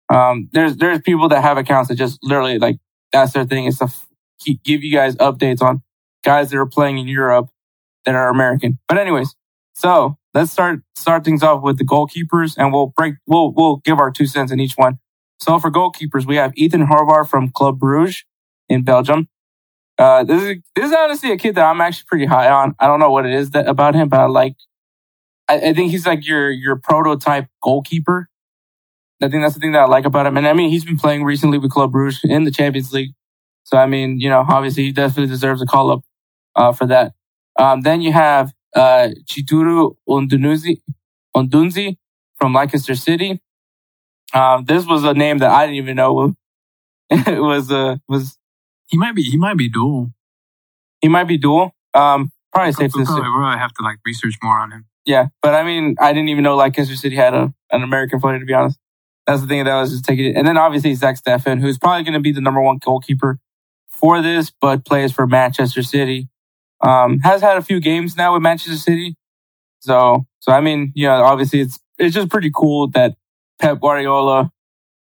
Um, 0.08 0.48
there's 0.52 0.76
there's 0.76 1.00
people 1.02 1.28
that 1.28 1.42
have 1.42 1.58
accounts 1.58 1.88
that 1.88 1.96
just 1.96 2.18
literally 2.22 2.58
like 2.58 2.78
that's 3.12 3.32
their 3.32 3.44
thing 3.44 3.66
is 3.66 3.78
to 3.78 3.84
f- 3.84 4.06
keep, 4.40 4.62
give 4.64 4.82
you 4.82 4.92
guys 4.92 5.16
updates 5.16 5.60
on 5.60 5.82
guys 6.24 6.50
that 6.50 6.56
are 6.56 6.66
playing 6.66 6.98
in 6.98 7.08
Europe 7.08 7.48
that 8.04 8.14
are 8.14 8.28
American. 8.28 8.78
But 8.88 8.98
anyways, 8.98 9.34
so 9.74 10.16
let's 10.32 10.50
start 10.50 10.80
start 10.94 11.24
things 11.24 11.42
off 11.42 11.62
with 11.62 11.76
the 11.76 11.84
goalkeepers, 11.84 12.56
and 12.56 12.72
we'll 12.72 12.92
break 12.96 13.16
we'll 13.26 13.52
we'll 13.52 13.76
give 13.84 13.98
our 13.98 14.10
two 14.10 14.26
cents 14.26 14.50
in 14.50 14.60
each 14.60 14.74
one. 14.76 14.98
So 15.40 15.58
for 15.58 15.70
goalkeepers, 15.70 16.24
we 16.24 16.36
have 16.36 16.52
Ethan 16.56 16.86
Horvath 16.86 17.28
from 17.28 17.50
Club 17.50 17.78
Bruges 17.78 18.24
in 18.68 18.82
Belgium. 18.82 19.28
Uh, 19.98 20.24
this 20.24 20.42
is 20.42 20.56
this 20.74 20.86
is 20.86 20.92
honestly 20.92 21.32
a 21.32 21.36
kid 21.36 21.54
that 21.54 21.64
I'm 21.64 21.80
actually 21.80 22.04
pretty 22.06 22.26
high 22.26 22.50
on. 22.50 22.74
I 22.78 22.86
don't 22.86 23.00
know 23.00 23.10
what 23.10 23.26
it 23.26 23.32
is 23.32 23.50
that 23.50 23.66
about 23.66 23.94
him, 23.94 24.08
but 24.08 24.20
I 24.20 24.26
like. 24.26 24.56
I, 25.48 25.56
I 25.56 25.72
think 25.72 25.90
he's 25.90 26.06
like 26.06 26.26
your 26.26 26.50
your 26.50 26.76
prototype 26.76 27.46
goalkeeper. 27.62 28.28
I 29.22 29.28
think 29.28 29.42
that's 29.42 29.54
the 29.54 29.60
thing 29.60 29.72
that 29.72 29.80
I 29.80 29.86
like 29.86 30.04
about 30.04 30.26
him. 30.26 30.36
And 30.36 30.46
I 30.46 30.52
mean, 30.52 30.70
he's 30.70 30.84
been 30.84 30.98
playing 30.98 31.24
recently 31.24 31.56
with 31.56 31.70
Club 31.70 31.92
Bruges 31.92 32.20
in 32.24 32.44
the 32.44 32.50
Champions 32.50 32.92
League. 32.92 33.12
So 33.64 33.78
I 33.78 33.86
mean, 33.86 34.20
you 34.20 34.28
know, 34.28 34.44
obviously 34.46 34.84
he 34.84 34.92
definitely 34.92 35.28
deserves 35.28 35.62
a 35.62 35.66
call 35.66 35.90
up 35.90 36.02
uh, 36.54 36.72
for 36.72 36.86
that. 36.86 37.14
Um, 37.58 37.80
then 37.80 38.02
you 38.02 38.12
have 38.12 38.52
uh, 38.74 39.08
Chituru 39.24 39.96
Ondunzi, 40.06 40.82
Ondunzi 41.34 41.96
from 42.38 42.52
Leicester 42.52 42.94
City. 42.94 43.40
Um, 44.34 44.66
this 44.66 44.84
was 44.86 45.04
a 45.04 45.14
name 45.14 45.38
that 45.38 45.50
I 45.50 45.66
didn't 45.66 45.76
even 45.76 45.96
know. 45.96 46.34
it 47.10 47.40
was 47.40 47.72
uh, 47.72 47.96
was 48.08 48.38
He 48.88 48.96
might 48.96 49.14
be. 49.14 49.22
He 49.22 49.36
might 49.36 49.56
be 49.56 49.68
dual. 49.68 50.12
he 51.00 51.08
might 51.08 51.24
be 51.24 51.38
dual. 51.38 51.72
Um, 51.94 52.30
probably 52.52 52.72
safe 52.72 52.92
to 52.92 52.98
say. 52.98 53.04
probably, 53.04 53.22
we'll 53.22 53.38
probably 53.38 53.58
have 53.58 53.72
to 53.74 53.82
like 53.82 53.98
research 54.06 54.34
more 54.42 54.58
on 54.58 54.72
him. 54.72 54.86
Yeah, 55.04 55.28
but 55.42 55.54
I 55.54 55.62
mean, 55.64 55.96
I 56.00 56.12
didn't 56.12 56.28
even 56.28 56.44
know 56.44 56.56
Leicester 56.56 56.96
City 56.96 57.16
had 57.16 57.34
a 57.34 57.52
an 57.70 57.82
American 57.82 58.20
player. 58.20 58.38
To 58.38 58.44
be 58.44 58.54
honest, 58.54 58.78
that's 59.26 59.40
the 59.40 59.46
thing 59.46 59.64
that 59.64 59.72
I 59.72 59.80
was 59.80 59.90
just 59.90 60.04
taking 60.04 60.26
it. 60.26 60.36
And 60.36 60.46
then 60.46 60.56
obviously 60.56 60.94
Zach 60.94 61.16
Steffen, 61.22 61.60
who's 61.60 61.78
probably 61.78 62.04
going 62.04 62.14
to 62.14 62.20
be 62.20 62.32
the 62.32 62.40
number 62.40 62.60
one 62.60 62.78
goalkeeper 62.78 63.38
for 63.88 64.20
this, 64.22 64.52
but 64.60 64.84
plays 64.84 65.12
for 65.12 65.26
Manchester 65.26 65.82
City. 65.82 66.28
Um, 66.80 67.20
has 67.20 67.40
had 67.40 67.56
a 67.56 67.62
few 67.62 67.80
games 67.80 68.16
now 68.16 68.34
with 68.34 68.42
Manchester 68.42 68.76
City. 68.76 69.16
So, 69.80 70.26
so 70.40 70.52
I 70.52 70.60
mean, 70.60 70.92
you 70.94 71.06
know, 71.06 71.22
obviously 71.24 71.60
it's 71.60 71.78
it's 71.98 72.14
just 72.14 72.28
pretty 72.28 72.50
cool 72.54 72.88
that 72.90 73.14
Pep 73.58 73.80
Guardiola 73.80 74.50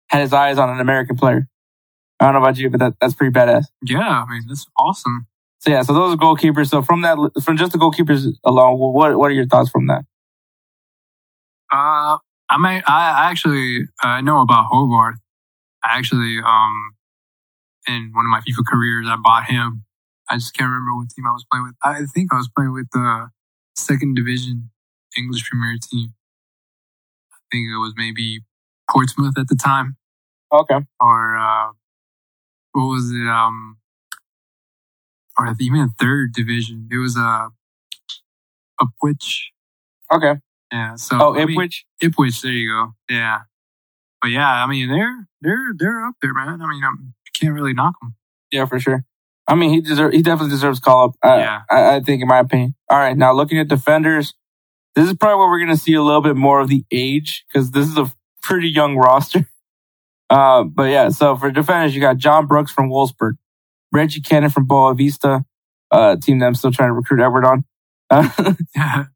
had 0.08 0.22
his 0.22 0.32
eyes 0.32 0.58
on 0.58 0.70
an 0.70 0.80
American 0.80 1.16
player. 1.16 1.46
I 2.20 2.24
don't 2.26 2.34
know 2.34 2.40
about 2.40 2.58
you, 2.58 2.68
but 2.70 2.80
that, 2.80 2.94
that's 3.00 3.14
pretty 3.14 3.32
badass. 3.32 3.64
Yeah, 3.84 4.24
I 4.26 4.30
mean 4.30 4.42
that's 4.48 4.66
awesome. 4.78 5.26
So 5.60 5.70
yeah, 5.70 5.82
so 5.82 5.92
those 5.92 6.14
are 6.14 6.16
goalkeepers. 6.16 6.68
So 6.68 6.82
from 6.82 7.02
that, 7.02 7.16
from 7.42 7.56
just 7.56 7.72
the 7.72 7.78
goalkeepers 7.78 8.26
alone, 8.44 8.78
what 8.78 9.16
what 9.18 9.30
are 9.30 9.34
your 9.34 9.46
thoughts 9.46 9.70
from 9.70 9.86
that? 9.88 10.04
Uh, 11.72 12.18
I 12.48 12.56
may. 12.58 12.82
I 12.86 13.30
actually 13.30 13.86
I 14.02 14.20
know 14.20 14.40
about 14.40 14.70
Horvath. 14.70 15.14
I 15.84 15.98
actually 15.98 16.38
um, 16.44 16.92
in 17.88 18.10
one 18.14 18.26
of 18.26 18.30
my 18.30 18.40
FIFA 18.40 18.64
careers, 18.68 19.06
I 19.08 19.16
bought 19.22 19.44
him. 19.46 19.84
I 20.30 20.36
just 20.36 20.54
can't 20.54 20.68
remember 20.68 20.96
what 20.96 21.10
team 21.10 21.26
I 21.26 21.32
was 21.32 21.44
playing 21.50 21.64
with. 21.66 21.74
I 21.82 22.02
think 22.14 22.32
I 22.32 22.36
was 22.36 22.48
playing 22.54 22.72
with 22.72 22.88
the 22.92 23.30
second 23.76 24.14
division 24.14 24.70
English 25.16 25.48
Premier 25.50 25.76
team. 25.90 26.14
I 27.32 27.38
think 27.50 27.66
it 27.68 27.78
was 27.78 27.94
maybe 27.96 28.40
Portsmouth 28.90 29.34
at 29.38 29.48
the 29.48 29.56
time, 29.56 29.96
Okay. 30.52 30.78
or 31.00 31.36
uh, 31.36 31.68
what 32.72 32.84
was 32.84 33.10
it? 33.10 33.26
Um, 33.28 33.76
or 35.38 35.54
even 35.60 35.90
third 35.98 36.32
division. 36.34 36.88
It 36.90 36.98
was 36.98 37.16
uh, 37.16 37.48
Ipswich. 38.82 39.50
Okay. 40.12 40.34
Yeah. 40.72 40.96
So 40.96 41.16
Oh, 41.20 41.34
I 41.34 41.44
mean, 41.46 41.50
Ipswich. 41.50 41.84
Ipswich. 42.00 42.42
There 42.42 42.52
you 42.52 42.70
go. 42.70 42.92
Yeah. 43.14 43.40
But 44.20 44.30
yeah, 44.30 44.48
I 44.48 44.66
mean 44.66 44.88
they're 44.88 45.26
they're 45.40 45.72
they're 45.76 46.04
up 46.06 46.14
there, 46.20 46.34
man. 46.34 46.60
I 46.60 46.66
mean, 46.66 46.82
I'm, 46.84 47.14
can't 47.34 47.54
really 47.54 47.72
knock 47.72 47.94
them. 48.02 48.14
Yeah, 48.50 48.66
for 48.66 48.78
sure. 48.78 49.04
I 49.48 49.54
mean, 49.54 49.70
he 49.70 49.80
deserve 49.80 50.12
he 50.12 50.22
definitely 50.22 50.50
deserves 50.50 50.78
call 50.78 51.06
up. 51.08 51.14
Uh, 51.24 51.36
Yeah. 51.38 51.60
I, 51.70 51.96
I 51.96 52.00
think, 52.00 52.20
in 52.22 52.28
my 52.28 52.38
opinion. 52.38 52.74
All 52.90 52.98
right, 52.98 53.16
now 53.16 53.32
looking 53.32 53.58
at 53.58 53.68
defenders, 53.68 54.34
this 54.94 55.08
is 55.08 55.14
probably 55.14 55.38
where 55.38 55.48
we're 55.48 55.58
going 55.58 55.76
to 55.76 55.82
see 55.82 55.94
a 55.94 56.02
little 56.02 56.20
bit 56.20 56.36
more 56.36 56.60
of 56.60 56.68
the 56.68 56.84
age 56.92 57.44
because 57.48 57.70
this 57.70 57.86
is 57.88 57.96
a 57.96 58.12
pretty 58.42 58.68
young 58.68 58.96
roster. 58.96 59.46
Uh, 60.30 60.62
but 60.64 60.84
yeah, 60.84 61.08
so 61.10 61.36
for 61.36 61.50
defenders, 61.50 61.94
you 61.94 62.00
got 62.00 62.16
John 62.16 62.46
Brooks 62.46 62.70
from 62.72 62.88
Wolfsburg, 62.88 63.32
Reggie 63.92 64.20
Cannon 64.20 64.50
from 64.50 64.66
Boavista, 64.68 65.44
uh, 65.90 66.16
team 66.16 66.38
that 66.38 66.46
I'm 66.46 66.54
still 66.54 66.72
trying 66.72 66.90
to 66.90 66.94
recruit 66.94 67.20
Edward 67.20 67.44
on. 67.44 67.64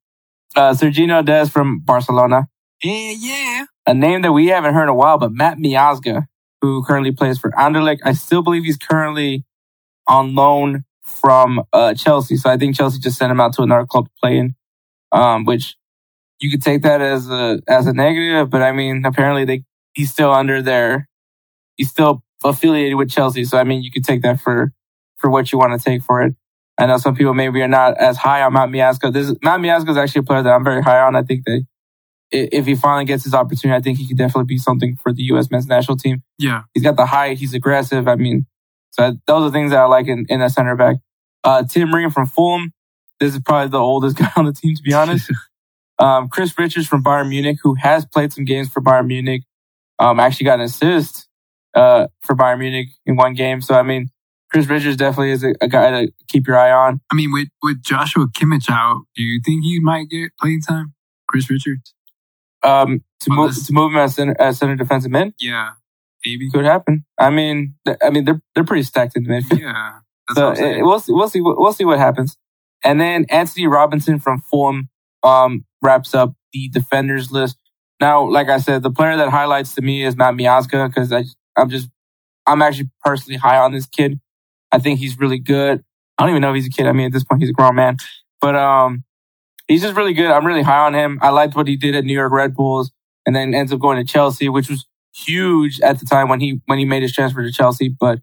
Uh, 0.56 0.72
Sergino 0.72 1.24
Dest 1.24 1.50
from 1.50 1.80
Barcelona, 1.80 2.46
Yeah, 2.82 3.12
Yeah. 3.18 3.64
a 3.86 3.94
name 3.94 4.22
that 4.22 4.32
we 4.32 4.46
haven't 4.46 4.74
heard 4.74 4.84
in 4.84 4.88
a 4.88 4.94
while, 4.94 5.18
but 5.18 5.32
Matt 5.32 5.58
Miazga, 5.58 6.26
who 6.60 6.84
currently 6.84 7.10
plays 7.10 7.38
for 7.38 7.50
Anderlecht. 7.52 7.98
I 8.04 8.12
still 8.12 8.42
believe 8.42 8.62
he's 8.64 8.76
currently 8.76 9.44
on 10.06 10.34
loan 10.36 10.84
from 11.02 11.62
uh, 11.72 11.94
Chelsea. 11.94 12.36
So 12.36 12.50
I 12.50 12.56
think 12.56 12.76
Chelsea 12.76 13.00
just 13.00 13.18
sent 13.18 13.32
him 13.32 13.40
out 13.40 13.52
to 13.54 13.62
another 13.62 13.84
club 13.86 14.04
to 14.06 14.10
play 14.22 14.38
in, 14.38 14.54
um, 15.12 15.44
which 15.44 15.76
you 16.40 16.50
could 16.50 16.62
take 16.62 16.82
that 16.82 17.00
as 17.00 17.28
a 17.30 17.60
as 17.68 17.86
a 17.86 17.92
negative. 17.92 18.50
But 18.50 18.62
I 18.62 18.72
mean, 18.72 19.04
apparently 19.04 19.44
they 19.44 19.64
he's 19.94 20.10
still 20.10 20.32
under 20.32 20.62
there. 20.62 21.08
he's 21.76 21.90
still 21.90 22.22
affiliated 22.44 22.96
with 22.96 23.10
Chelsea. 23.10 23.44
So 23.44 23.58
I 23.58 23.64
mean, 23.64 23.82
you 23.82 23.90
could 23.90 24.04
take 24.04 24.22
that 24.22 24.40
for 24.40 24.72
for 25.16 25.30
what 25.30 25.52
you 25.52 25.58
want 25.58 25.78
to 25.78 25.82
take 25.82 26.02
for 26.02 26.22
it. 26.22 26.34
I 26.76 26.86
know 26.86 26.98
some 26.98 27.14
people 27.14 27.34
maybe 27.34 27.62
are 27.62 27.68
not 27.68 27.96
as 27.98 28.16
high 28.16 28.42
on 28.42 28.52
Matt 28.52 28.68
Miazga. 28.68 29.12
This 29.12 29.30
is, 29.30 29.36
Matt 29.42 29.60
Miazga 29.60 29.90
is 29.90 29.96
actually 29.96 30.20
a 30.20 30.22
player 30.24 30.42
that 30.42 30.50
I'm 30.50 30.64
very 30.64 30.82
high 30.82 31.00
on. 31.00 31.14
I 31.14 31.22
think 31.22 31.44
that 31.44 31.64
if 32.32 32.66
he 32.66 32.74
finally 32.74 33.04
gets 33.04 33.24
his 33.24 33.32
opportunity, 33.32 33.78
I 33.78 33.80
think 33.80 33.98
he 33.98 34.08
could 34.08 34.18
definitely 34.18 34.46
be 34.46 34.58
something 34.58 34.96
for 34.96 35.12
the 35.12 35.22
U.S. 35.24 35.50
men's 35.50 35.66
national 35.66 35.96
team. 35.96 36.22
Yeah. 36.36 36.62
He's 36.72 36.82
got 36.82 36.96
the 36.96 37.06
height. 37.06 37.38
He's 37.38 37.54
aggressive. 37.54 38.08
I 38.08 38.16
mean, 38.16 38.46
so 38.90 39.12
those 39.26 39.48
are 39.48 39.52
things 39.52 39.70
that 39.70 39.80
I 39.80 39.84
like 39.84 40.08
in, 40.08 40.26
in 40.28 40.40
a 40.40 40.50
center 40.50 40.74
back. 40.74 40.96
Uh, 41.44 41.62
Tim 41.62 41.94
Ream 41.94 42.10
from 42.10 42.26
Fulham. 42.26 42.72
This 43.20 43.34
is 43.34 43.40
probably 43.40 43.70
the 43.70 43.78
oldest 43.78 44.16
guy 44.18 44.30
on 44.36 44.46
the 44.46 44.52
team, 44.52 44.74
to 44.74 44.82
be 44.82 44.92
honest. 44.92 45.30
um, 46.00 46.28
Chris 46.28 46.58
Richards 46.58 46.88
from 46.88 47.04
Bayern 47.04 47.28
Munich, 47.28 47.58
who 47.62 47.74
has 47.74 48.04
played 48.04 48.32
some 48.32 48.44
games 48.44 48.68
for 48.68 48.80
Bayern 48.80 49.06
Munich. 49.06 49.42
Um, 50.04 50.20
actually 50.20 50.44
got 50.44 50.58
an 50.60 50.66
assist, 50.66 51.26
uh, 51.74 52.06
for 52.22 52.36
Bayern 52.36 52.58
Munich 52.58 52.88
in 53.06 53.16
one 53.16 53.34
game. 53.34 53.60
So, 53.60 53.74
I 53.74 53.82
mean, 53.82 54.10
Chris 54.52 54.66
Richards 54.66 54.96
definitely 54.96 55.30
is 55.30 55.42
a, 55.42 55.54
a 55.60 55.68
guy 55.68 55.90
to 55.90 56.12
keep 56.28 56.46
your 56.46 56.58
eye 56.58 56.70
on. 56.70 57.00
I 57.10 57.14
mean, 57.14 57.32
with 57.32 57.48
with 57.62 57.82
Joshua 57.82 58.26
Kimmich 58.28 58.70
out, 58.70 59.02
do 59.16 59.22
you 59.22 59.40
think 59.44 59.64
he 59.64 59.80
might 59.80 60.08
get 60.10 60.30
playing 60.40 60.60
time? 60.62 60.94
Chris 61.28 61.48
Richards. 61.50 61.94
Um, 62.62 63.00
to 63.20 63.30
Oh, 63.32 63.34
move, 63.36 63.54
to 63.66 63.72
move 63.72 63.92
him 63.92 63.98
as 63.98 64.14
center, 64.14 64.34
as 64.40 64.58
center 64.58 64.76
defensive 64.76 65.10
mid 65.10 65.34
Yeah. 65.40 65.70
Maybe. 66.24 66.50
could 66.50 66.64
happen. 66.64 67.04
I 67.18 67.30
mean, 67.30 67.74
th- 67.84 67.98
I 68.02 68.10
mean, 68.10 68.24
they're, 68.24 68.40
they're 68.54 68.64
pretty 68.64 68.82
stacked 68.84 69.16
in 69.16 69.24
the 69.24 69.30
midfield. 69.30 69.60
Yeah. 69.60 69.98
So 70.34 70.54
saying. 70.54 70.80
eh, 70.80 70.82
we'll 70.82 71.00
see. 71.00 71.12
We'll 71.12 71.28
see. 71.28 71.40
what- 71.42 71.58
We'll 71.58 71.72
see 71.74 71.84
what 71.84 71.98
happens. 71.98 72.36
And 72.82 73.00
then 73.00 73.26
Anthony 73.30 73.66
Robinson 73.66 74.18
from 74.18 74.40
Fulham 74.40 74.88
um, 75.22 75.64
wraps 75.82 76.14
up 76.14 76.34
the 76.52 76.68
defenders 76.68 77.30
list. 77.32 77.58
Now, 78.04 78.28
like 78.28 78.50
I 78.50 78.58
said, 78.58 78.82
the 78.82 78.90
player 78.90 79.16
that 79.16 79.30
highlights 79.30 79.74
to 79.76 79.80
me 79.80 80.04
is 80.04 80.14
Matt 80.14 80.34
Miazga 80.34 80.88
because 80.88 81.10
I'm 81.56 81.70
just, 81.70 81.88
I'm 82.46 82.60
actually 82.60 82.90
personally 83.02 83.38
high 83.38 83.56
on 83.56 83.72
this 83.72 83.86
kid. 83.86 84.20
I 84.70 84.78
think 84.78 84.98
he's 84.98 85.18
really 85.18 85.38
good. 85.38 85.82
I 86.18 86.22
don't 86.22 86.28
even 86.28 86.42
know 86.42 86.50
if 86.50 86.56
he's 86.56 86.66
a 86.66 86.70
kid. 86.70 86.86
I 86.86 86.92
mean, 86.92 87.06
at 87.06 87.12
this 87.14 87.24
point, 87.24 87.40
he's 87.40 87.48
a 87.48 87.54
grown 87.54 87.76
man, 87.76 87.96
but 88.42 88.54
um, 88.56 89.04
he's 89.68 89.80
just 89.80 89.96
really 89.96 90.12
good. 90.12 90.30
I'm 90.30 90.44
really 90.44 90.60
high 90.60 90.84
on 90.84 90.92
him. 90.92 91.18
I 91.22 91.30
liked 91.30 91.56
what 91.56 91.66
he 91.66 91.78
did 91.78 91.94
at 91.94 92.04
New 92.04 92.12
York 92.12 92.30
Red 92.30 92.54
Bulls, 92.54 92.90
and 93.24 93.34
then 93.34 93.54
ends 93.54 93.72
up 93.72 93.80
going 93.80 93.96
to 93.96 94.12
Chelsea, 94.12 94.50
which 94.50 94.68
was 94.68 94.86
huge 95.14 95.80
at 95.80 95.98
the 95.98 96.04
time 96.04 96.28
when 96.28 96.40
he 96.40 96.60
when 96.66 96.78
he 96.78 96.84
made 96.84 97.00
his 97.00 97.12
transfer 97.14 97.42
to 97.42 97.50
Chelsea. 97.50 97.88
But 97.88 98.18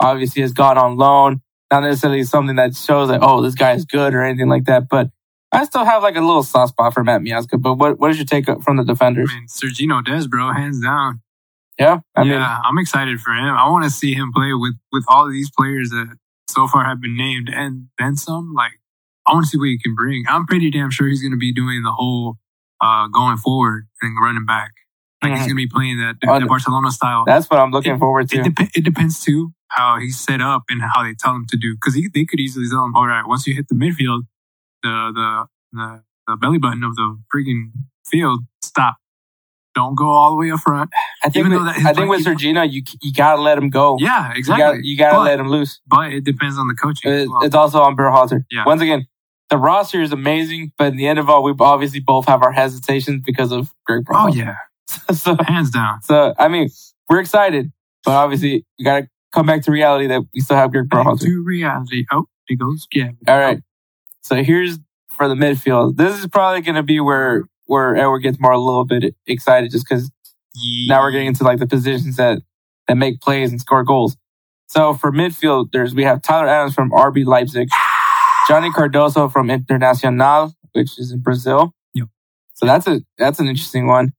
obviously, 0.00 0.40
has 0.40 0.54
gone 0.54 0.78
on 0.78 0.96
loan 0.96 1.42
not 1.70 1.80
necessarily 1.80 2.22
something 2.22 2.56
that 2.56 2.74
shows 2.74 3.08
that 3.08 3.20
oh 3.22 3.42
this 3.42 3.54
guy 3.54 3.72
is 3.72 3.84
good 3.84 4.14
or 4.14 4.22
anything 4.22 4.48
like 4.48 4.64
that. 4.64 4.88
But 4.88 5.10
I 5.56 5.64
still 5.64 5.84
have 5.84 6.02
like 6.02 6.16
a 6.16 6.20
little 6.20 6.42
soft 6.42 6.72
spot 6.72 6.94
for 6.94 7.02
Matt 7.04 7.20
Miazga. 7.22 7.60
But 7.60 7.74
what 7.74 7.98
what 7.98 8.10
is 8.10 8.16
your 8.18 8.26
take 8.26 8.46
from 8.62 8.76
the 8.76 8.84
defenders? 8.84 9.30
I 9.32 9.34
mean, 9.34 9.46
Sergino 9.48 10.04
Dest, 10.04 10.30
bro, 10.30 10.52
hands 10.52 10.80
down. 10.82 11.22
Yeah, 11.78 11.98
I 12.16 12.22
yeah, 12.22 12.30
mean, 12.30 12.40
I'm 12.40 12.78
excited 12.78 13.20
for 13.20 13.32
him. 13.32 13.54
I 13.54 13.68
want 13.68 13.84
to 13.84 13.90
see 13.90 14.14
him 14.14 14.32
play 14.32 14.52
with 14.54 14.74
with 14.92 15.04
all 15.08 15.26
of 15.26 15.32
these 15.32 15.50
players 15.56 15.90
that 15.90 16.16
so 16.48 16.66
far 16.66 16.84
have 16.84 17.00
been 17.00 17.16
named, 17.16 17.50
and 17.52 17.88
then 17.98 18.16
some. 18.16 18.54
Like, 18.54 18.72
I 19.26 19.34
want 19.34 19.44
to 19.44 19.50
see 19.50 19.58
what 19.58 19.68
he 19.68 19.78
can 19.78 19.94
bring. 19.94 20.24
I'm 20.28 20.46
pretty 20.46 20.70
damn 20.70 20.90
sure 20.90 21.06
he's 21.08 21.20
going 21.20 21.32
to 21.32 21.36
be 21.38 21.52
doing 21.52 21.82
the 21.82 21.92
whole 21.92 22.36
uh 22.80 23.08
going 23.08 23.36
forward 23.36 23.88
and 24.02 24.16
running 24.22 24.46
back. 24.46 24.70
Like 25.22 25.32
he's 25.32 25.40
Mhm. 25.40 25.44
going 25.44 25.50
to 25.50 25.54
be 25.56 25.66
playing 25.66 25.98
that, 25.98 26.16
Oh, 26.26 26.46
Barcelona 26.46 26.90
style. 26.92 27.24
that's 27.26 27.48
what 27.50 27.58
I'm 27.58 27.70
looking 27.70 27.98
forward 27.98 28.30
It, 28.32 28.42
to. 28.44 28.50
dep- 28.50 28.70
it 28.76 28.84
depends 28.84 29.18
too 29.24 29.52
how 29.68 29.98
he's 29.98 30.18
set 30.20 30.40
up 30.42 30.62
and 30.68 30.82
how 30.82 31.02
they 31.02 31.14
tell 31.18 31.34
him 31.34 31.46
to 31.48 31.56
do. 31.56 31.74
Because 31.74 31.94
they 31.94 32.24
could 32.26 32.38
easily 32.38 32.68
tell 32.68 32.84
him, 32.84 32.94
all 32.94 33.06
right, 33.06 33.26
once 33.26 33.46
you 33.46 33.54
hit 33.54 33.68
the 33.68 33.74
midfield, 33.74 34.22
the 34.82 35.12
the 35.14 35.46
the, 35.72 36.02
the 36.26 36.36
belly 36.36 36.58
button 36.58 36.82
of 36.84 36.96
the 36.96 37.18
freaking 37.34 37.70
field, 38.06 38.40
stop. 38.62 38.96
Don't 39.74 39.94
go 39.94 40.08
all 40.08 40.30
the 40.30 40.36
way 40.36 40.50
up 40.50 40.60
front. 40.60 40.90
I 41.22 41.28
think 41.28 41.46
even 41.46 41.62
with, 41.62 41.68
I 41.84 41.92
think 41.92 42.08
with 42.08 42.24
Sergino, 42.24 42.70
you 42.70 42.82
you 43.02 43.12
gotta 43.12 43.42
let 43.42 43.58
him 43.58 43.68
go. 43.68 43.98
Yeah, 44.00 44.32
you 44.32 44.38
exactly. 44.38 44.78
got 44.78 44.84
you 44.84 44.96
gotta 44.96 45.16
but, 45.18 45.24
let 45.24 45.38
him 45.38 45.48
loose. 45.48 45.80
but 45.86 46.12
it 46.12 46.24
depends 46.24 46.56
on 46.58 46.66
the 46.66 46.74
coaching. 46.74 47.12
It- 47.12 47.28
well. 47.28 47.42
It's 47.42 47.54
also 47.54 47.80
on 47.82 47.94
Berhalter. 47.94 48.44
Yeah. 48.50 48.64
Once 48.64 48.80
again, 48.80 49.06
the 49.50 49.58
roster 49.58 50.00
is 50.00 50.12
amazing, 50.12 50.72
but 50.78 50.88
in 50.88 50.96
the 50.96 51.06
end 51.06 51.18
of 51.18 51.28
all, 51.28 51.42
we 51.42 51.52
obviously 51.60 52.00
both 52.00 52.26
have 52.26 52.42
our 52.42 52.52
hesitations 52.52 53.22
because 53.24 53.52
of 53.52 53.70
Greg 53.84 54.04
oh 54.10 54.28
yeah, 54.28 54.56
so, 55.12 55.36
hands 55.46 55.70
down. 55.70 56.00
so 56.02 56.34
I 56.38 56.48
mean, 56.48 56.70
we're 57.10 57.20
excited, 57.20 57.70
but 58.02 58.12
obviously 58.12 58.64
we 58.78 58.84
gotta 58.84 59.08
come 59.32 59.44
back 59.44 59.62
to 59.62 59.70
reality 59.70 60.06
that 60.06 60.22
we 60.34 60.40
still 60.40 60.56
have 60.56 60.72
Greg 60.72 60.88
Berhalter. 60.88 61.20
to 61.20 61.44
reality. 61.44 62.06
Oh, 62.10 62.24
it 62.48 62.58
goes. 62.58 62.86
Yeah. 62.92 63.10
All 63.28 63.38
right. 63.38 63.60
So 64.26 64.42
here's 64.42 64.78
for 65.08 65.28
the 65.28 65.36
midfield. 65.36 65.96
This 65.96 66.18
is 66.18 66.26
probably 66.26 66.60
going 66.60 66.74
to 66.74 66.82
be 66.82 66.98
where 66.98 67.44
where 67.66 67.96
Edward 67.96 68.20
gets 68.20 68.40
more 68.40 68.50
a 68.50 68.58
little 68.58 68.84
bit 68.84 69.14
excited, 69.26 69.70
just 69.70 69.86
because 69.88 70.10
now 70.88 71.00
we're 71.00 71.12
getting 71.12 71.28
into 71.28 71.44
like 71.44 71.60
the 71.60 71.66
positions 71.66 72.16
that 72.16 72.42
that 72.88 72.96
make 72.96 73.20
plays 73.20 73.52
and 73.52 73.60
score 73.60 73.84
goals. 73.84 74.16
So 74.66 74.94
for 74.94 75.12
midfielders, 75.12 75.94
we 75.94 76.02
have 76.02 76.22
Tyler 76.22 76.48
Adams 76.48 76.74
from 76.74 76.90
RB 76.90 77.24
Leipzig, 77.24 77.68
Johnny 78.48 78.70
Cardoso 78.70 79.32
from 79.32 79.46
Internacional, 79.46 80.54
which 80.72 80.98
is 80.98 81.12
in 81.12 81.20
Brazil. 81.20 81.72
Yep. 81.94 82.08
So 82.54 82.66
that's 82.66 82.88
a 82.88 83.02
that's 83.18 83.38
an 83.38 83.46
interesting 83.46 83.86
one. 83.86 84.12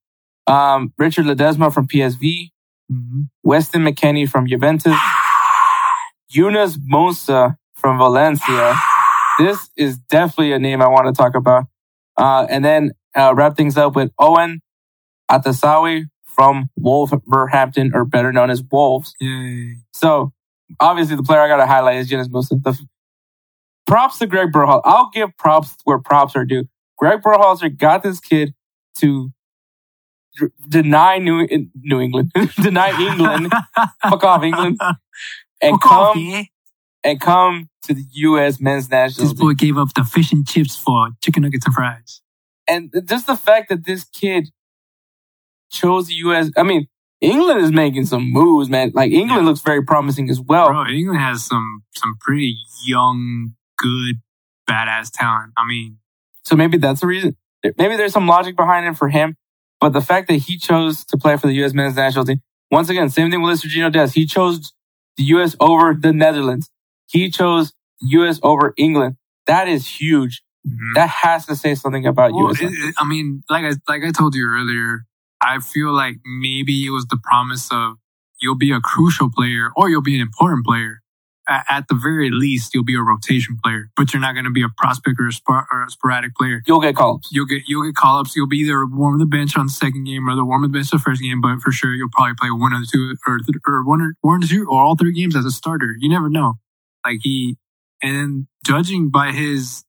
Um, 0.48 0.94
Richard 0.98 1.26
Ledezma 1.26 1.74
from 1.74 1.86
PSV, 1.86 2.52
hmm 2.90 3.24
Weston 3.44 3.84
McKennie 3.84 4.30
from 4.30 4.48
Juventus, 4.48 4.98
Yunus 6.30 6.78
Musah 6.78 7.58
from 7.76 7.98
Valencia. 7.98 8.80
This 9.38 9.70
is 9.78 9.98
definitely 9.98 10.54
a 10.54 10.60
name 10.60 10.82
I 10.82 10.88
want 10.88 11.08
to 11.08 11.14
talk 11.14 11.36
about. 11.36 11.66
Uh, 12.18 12.48
and 12.50 12.66
then 12.66 12.92
uh, 13.16 13.34
wrap 13.36 13.56
things 13.56 13.78
up 13.78 13.96
with 13.96 14.12
Owen 14.18 14.62
Otasowie 15.30 16.06
from 16.24 16.70
Wolverhampton, 16.76 17.92
or 17.94 18.06
better 18.06 18.32
known 18.32 18.50
as 18.50 18.64
Wolves. 18.72 19.14
Yay. 19.20 19.78
So 19.94 20.34
obviously, 20.80 21.16
the 21.16 21.24
player 21.24 21.42
I 21.42 21.48
got 21.48 21.58
to 21.58 21.66
highlight 21.66 21.98
is 21.98 22.12
Yunus 22.12 22.28
Musah. 22.28 22.62
The, 22.64 22.78
props 23.88 24.20
to 24.20 24.28
Greg 24.28 24.52
Berhalter. 24.52 24.82
I'll 24.86 25.10
give 25.12 25.36
props 25.38 25.76
where 25.86 25.98
props 25.98 26.36
are 26.36 26.46
due. 26.46 26.66
Greg 26.98 27.22
Berhalter 27.22 27.76
got 27.76 28.04
this 28.04 28.20
kid 28.20 28.54
to 29.00 29.32
d- 30.38 30.48
deny 30.68 31.18
New 31.18 31.48
New 31.76 32.00
England, 32.00 32.32
deny 32.62 32.92
England, 33.00 33.52
fuck 34.04 34.24
off 34.24 34.44
England, 34.44 34.80
and 35.62 35.82
Fuck 35.82 35.92
off, 35.92 36.14
come 36.14 36.24
yeah. 36.24 36.44
And 37.04 37.22
come 37.22 37.70
to 37.84 37.94
the 37.94 38.04
U.S. 38.12 38.60
men's 38.60 38.90
national 38.90 39.28
team. 39.28 39.36
This 39.36 39.40
boy 39.42 39.54
gave 39.54 39.78
up 39.78 39.94
the 39.96 40.04
fish 40.04 40.32
and 40.34 40.46
chips 40.46 40.76
for 40.76 41.10
chicken 41.24 41.44
nuggets 41.44 41.66
and 41.66 41.74
fries. 41.74 42.22
And 42.68 42.92
just 43.06 43.28
the 43.28 43.38
fact 43.38 43.70
that 43.70 43.86
this 43.86 44.04
kid 44.04 44.50
chose 45.72 46.08
the 46.08 46.14
U.S. 46.16 46.50
I 46.58 46.64
mean, 46.64 46.88
England 47.22 47.62
is 47.62 47.72
making 47.72 48.06
some 48.06 48.32
moves, 48.32 48.70
man. 48.70 48.92
Like 48.94 49.12
England 49.12 49.44
Yeah. 49.44 49.50
looks 49.50 49.62
very 49.62 49.84
promising 49.84 50.30
as 50.30 50.40
well. 50.42 50.68
Bro, 50.70 50.88
England 50.88 51.20
has 51.20 51.46
some 51.46 51.84
some 51.96 52.16
pretty 52.20 52.56
young, 52.86 53.54
good, 53.78 54.18
badass 54.70 55.12
talent. 55.14 55.54
I 55.58 55.66
mean, 55.66 55.98
So 56.44 56.56
maybe 56.56 56.78
that's 56.78 57.02
the 57.02 57.08
reason. 57.08 57.36
Maybe 57.78 57.96
there's 57.96 58.14
some 58.14 58.28
logic 58.28 58.56
behind 58.56 58.86
it 58.88 58.98
for 58.98 59.10
him. 59.10 59.36
But 59.80 59.94
the 59.94 60.02
fact 60.02 60.28
that 60.30 60.36
he 60.36 60.58
chose 60.58 61.06
to 61.06 61.18
play 61.18 61.38
for 61.38 61.48
the 61.48 61.54
U.S. 61.56 61.74
men's 61.74 61.96
national 61.96 62.26
team, 62.26 62.42
once 62.72 62.90
again, 62.90 63.10
same 63.10 63.30
thing 63.32 63.42
with 63.42 63.62
Sergino 63.62 63.92
Dest. 63.92 64.16
He 64.16 64.26
chose 64.26 64.74
the 65.18 65.24
U.S. 65.36 65.56
over 65.60 65.94
the 66.00 66.14
Netherlands. 66.14 66.70
He 67.08 67.30
chose 67.30 67.74
U.S. 68.02 68.40
over 68.44 68.74
England. 68.78 69.16
That 69.48 69.68
is 69.68 69.88
huge. 69.88 70.44
Mm-hmm. 70.68 70.94
That 70.96 71.10
has 71.10 71.46
to 71.48 71.56
say 71.56 71.76
something 71.76 72.06
about 72.06 72.34
Well, 72.34 72.48
U.S. 72.48 72.62
it- 72.62 72.66
it- 72.74 72.96
I 72.98 73.06
mean, 73.06 73.44
like 73.50 73.64
I 73.66 73.72
like 73.88 74.04
I 74.04 74.12
told 74.12 74.36
you 74.36 74.46
earlier, 74.48 75.06
I 75.42 75.60
feel 75.60 75.94
like 75.94 76.18
maybe 76.26 76.86
it 76.86 76.90
was 76.90 77.06
the 77.08 77.18
promise 77.24 77.70
of 77.72 77.96
you'll 78.42 78.58
be 78.58 78.72
a 78.72 78.80
crucial 78.82 79.30
player 79.34 79.72
or 79.76 79.90
you'll 79.90 80.02
be 80.02 80.16
an 80.16 80.22
important 80.22 80.66
player. 80.66 81.02
a- 81.50 81.64
at 81.72 81.88
the 81.88 81.96
very 81.96 82.30
least, 82.30 82.74
you'll 82.74 82.84
be 82.84 82.96
a 82.96 83.02
rotation 83.02 83.58
player, 83.64 83.90
but 83.96 84.12
you're 84.12 84.20
not 84.20 84.34
going 84.34 84.44
to 84.44 84.52
be 84.52 84.64
a 84.64 84.68
prospect 84.78 85.16
or 85.18 85.28
a, 85.30 85.32
spor- 85.32 85.66
or 85.72 85.86
a 85.86 85.90
sporadic 85.90 86.36
player. 86.36 86.62
You'll 86.68 86.82
get 86.82 86.94
call 86.98 87.16
ups. 87.16 87.30
You'll 87.32 87.46
get 87.46 87.64
you'll 87.68 87.86
get 87.86 87.96
call 87.96 88.20
ups. 88.20 88.36
You'll 88.36 88.50
be 88.50 88.58
either 88.58 88.86
warm 88.86 89.18
the 89.18 89.26
bench 89.26 89.56
on 89.58 89.68
the 89.68 89.72
second 89.72 90.04
game 90.04 90.28
or 90.28 90.36
the 90.36 90.44
warm 90.44 90.64
the 90.64 90.68
bench 90.68 90.90
the 90.90 91.00
first 91.00 91.22
game, 91.22 91.40
but 91.40 91.62
for 91.62 91.72
sure 91.72 91.94
you'll 91.94 92.10
probably 92.12 92.34
play 92.38 92.52
one 92.52 92.74
or 92.74 92.82
two 92.92 93.16
or 93.26 93.38
th- 93.40 93.56
or 93.66 93.82
one 93.86 94.02
or 94.02 94.16
one 94.20 94.44
or 94.44 94.48
two 94.48 94.68
or 94.70 94.82
all 94.82 94.98
three 94.98 95.14
games 95.14 95.38
as 95.38 95.46
a 95.46 95.52
starter. 95.52 95.96
You 95.98 96.10
never 96.10 96.28
know. 96.28 96.56
Like 97.08 97.20
he 97.22 97.58
and 98.02 98.16
then 98.16 98.48
judging 98.66 99.10
by 99.10 99.32
his 99.32 99.84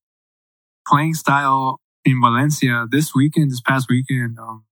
playing 0.87 1.13
style 1.13 1.79
in 2.05 2.19
Valencia 2.21 2.87
this 2.89 3.13
weekend, 3.13 3.51
this 3.51 3.61
past 3.61 3.87
weekend, 3.89 4.39
um, 4.39 4.63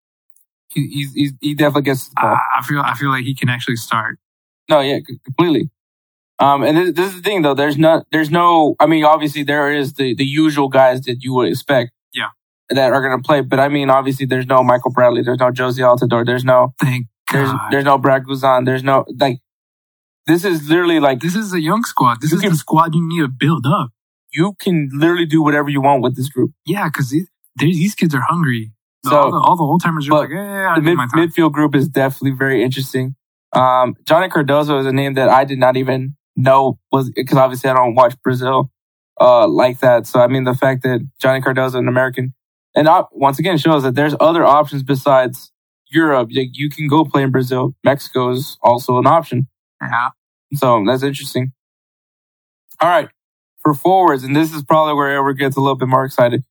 He, 0.73 0.87
he's, 1.13 1.33
he 1.41 1.53
definitely 1.53 1.83
gets 1.83 2.09
the 2.09 2.15
ball. 2.15 2.35
I, 2.35 2.59
I 2.59 2.61
feel 2.63 2.81
I 2.81 2.93
feel 2.95 3.09
like 3.09 3.25
he 3.25 3.35
can 3.35 3.49
actually 3.49 3.75
start. 3.75 4.19
No, 4.69 4.79
yeah, 4.81 4.99
completely. 5.25 5.69
Um, 6.39 6.63
and 6.63 6.77
this, 6.77 6.93
this 6.93 7.09
is 7.09 7.15
the 7.17 7.21
thing 7.21 7.41
though. 7.41 7.53
There's 7.53 7.77
no, 7.77 8.03
there's 8.11 8.29
no. 8.29 8.75
I 8.79 8.85
mean, 8.85 9.03
obviously 9.03 9.43
there 9.43 9.71
is 9.71 9.93
the 9.93 10.15
the 10.15 10.25
usual 10.25 10.67
guys 10.69 11.01
that 11.01 11.23
you 11.23 11.33
would 11.33 11.49
expect. 11.49 11.91
Yeah. 12.13 12.29
That 12.69 12.91
are 12.93 13.01
going 13.01 13.17
to 13.17 13.25
play, 13.25 13.41
but 13.41 13.59
I 13.59 13.69
mean, 13.69 13.89
obviously 13.89 14.25
there's 14.25 14.45
no 14.45 14.61
Michael 14.61 14.91
Bradley, 14.91 15.21
there's 15.23 15.39
no 15.39 15.51
Jozy 15.51 15.79
Altidore, 15.79 16.25
there's 16.25 16.43
no, 16.43 16.73
Thank 16.81 17.07
there's 17.31 17.49
God. 17.49 17.71
there's 17.71 17.85
no 17.85 17.97
Brad 17.97 18.23
Guzan, 18.23 18.65
there's 18.65 18.83
no 18.83 19.05
like. 19.19 19.39
This 20.28 20.43
is 20.45 20.69
literally 20.69 20.99
like 20.99 21.19
this 21.21 21.36
is 21.36 21.53
a 21.53 21.61
young 21.61 21.84
squad. 21.84 22.21
This 22.21 22.32
You 22.32 22.38
is 22.38 22.41
can- 22.43 22.51
the 22.51 22.57
squad 22.57 22.93
you 22.93 23.07
need 23.07 23.21
to 23.21 23.28
build 23.30 23.65
up. 23.65 23.89
you 24.34 24.53
can 24.59 24.89
literally 24.93 25.25
do 25.25 25.41
whatever 25.41 25.69
you 25.69 25.82
want 25.82 26.03
with 26.03 26.15
this 26.17 26.30
group. 26.30 26.51
Yeah, 26.65 26.89
because 26.89 27.15
these 27.55 27.95
kids 27.95 28.13
are 28.13 28.21
hungry. 28.21 28.73
So, 29.05 29.09
So- 29.11 29.17
all, 29.17 29.32
the, 29.32 29.38
all 29.38 29.55
the 29.55 29.63
old 29.63 29.82
timers 29.82 30.07
are 30.09 30.19
like, 30.19 30.30
yeah, 30.30 30.75
the 30.75 30.82
mid, 30.82 30.97
midfield 31.15 31.53
group 31.53 31.73
is 31.75 31.88
definitely 31.88 32.32
very 32.38 32.61
interesting. 32.61 33.15
Um, 33.53 33.95
Johnny 34.05 34.28
Cardoso 34.28 34.80
is 34.82 34.86
a 34.86 34.91
name 34.91 35.13
that 35.15 35.30
I 35.30 35.45
did 35.45 35.57
not 35.59 35.78
even 35.78 36.15
know 36.36 36.78
was 36.91 37.09
because 37.09 37.38
obviously 37.38 37.69
I 37.69 37.73
don't 37.73 37.95
watch 37.95 38.15
Brazil 38.21 38.69
uh, 39.19 39.47
like 39.47 39.80
that. 39.80 40.05
So 40.07 40.19
I 40.19 40.28
mean, 40.28 40.43
the 40.43 40.53
fact 40.53 40.84
that 40.84 40.99
Johnny 41.21 41.39
Cardoso, 41.41 41.67
is 41.67 41.75
an 41.75 41.88
American, 41.88 42.34
and 42.75 42.88
uh, 42.88 43.05
once 43.13 43.39
again 43.39 43.57
shows 43.57 43.84
that 43.84 43.95
there's 43.95 44.13
other 44.19 44.43
options 44.43 44.84
besides 44.84 45.51
Europe. 45.89 46.30
Like, 46.36 46.49
you 46.53 46.69
can 46.69 46.88
go 46.89 47.05
play 47.05 47.23
in 47.23 47.32
Brazil. 47.32 47.73
Mexico 47.84 48.30
is 48.32 48.57
also 48.61 48.97
an 48.99 49.07
option. 49.07 49.47
yeah. 49.82 50.09
So 50.55 50.83
that's 50.85 51.03
interesting. 51.03 51.51
All 52.79 52.89
right. 52.89 53.09
For 53.63 53.73
forwards, 53.73 54.23
and 54.23 54.35
this 54.35 54.53
is 54.53 54.63
probably 54.63 54.93
where 54.93 55.17
Edward 55.17 55.33
gets 55.33 55.57
a 55.57 55.59
little 55.59 55.75
bit 55.75 55.89
more 55.89 56.05
excited. 56.05 56.43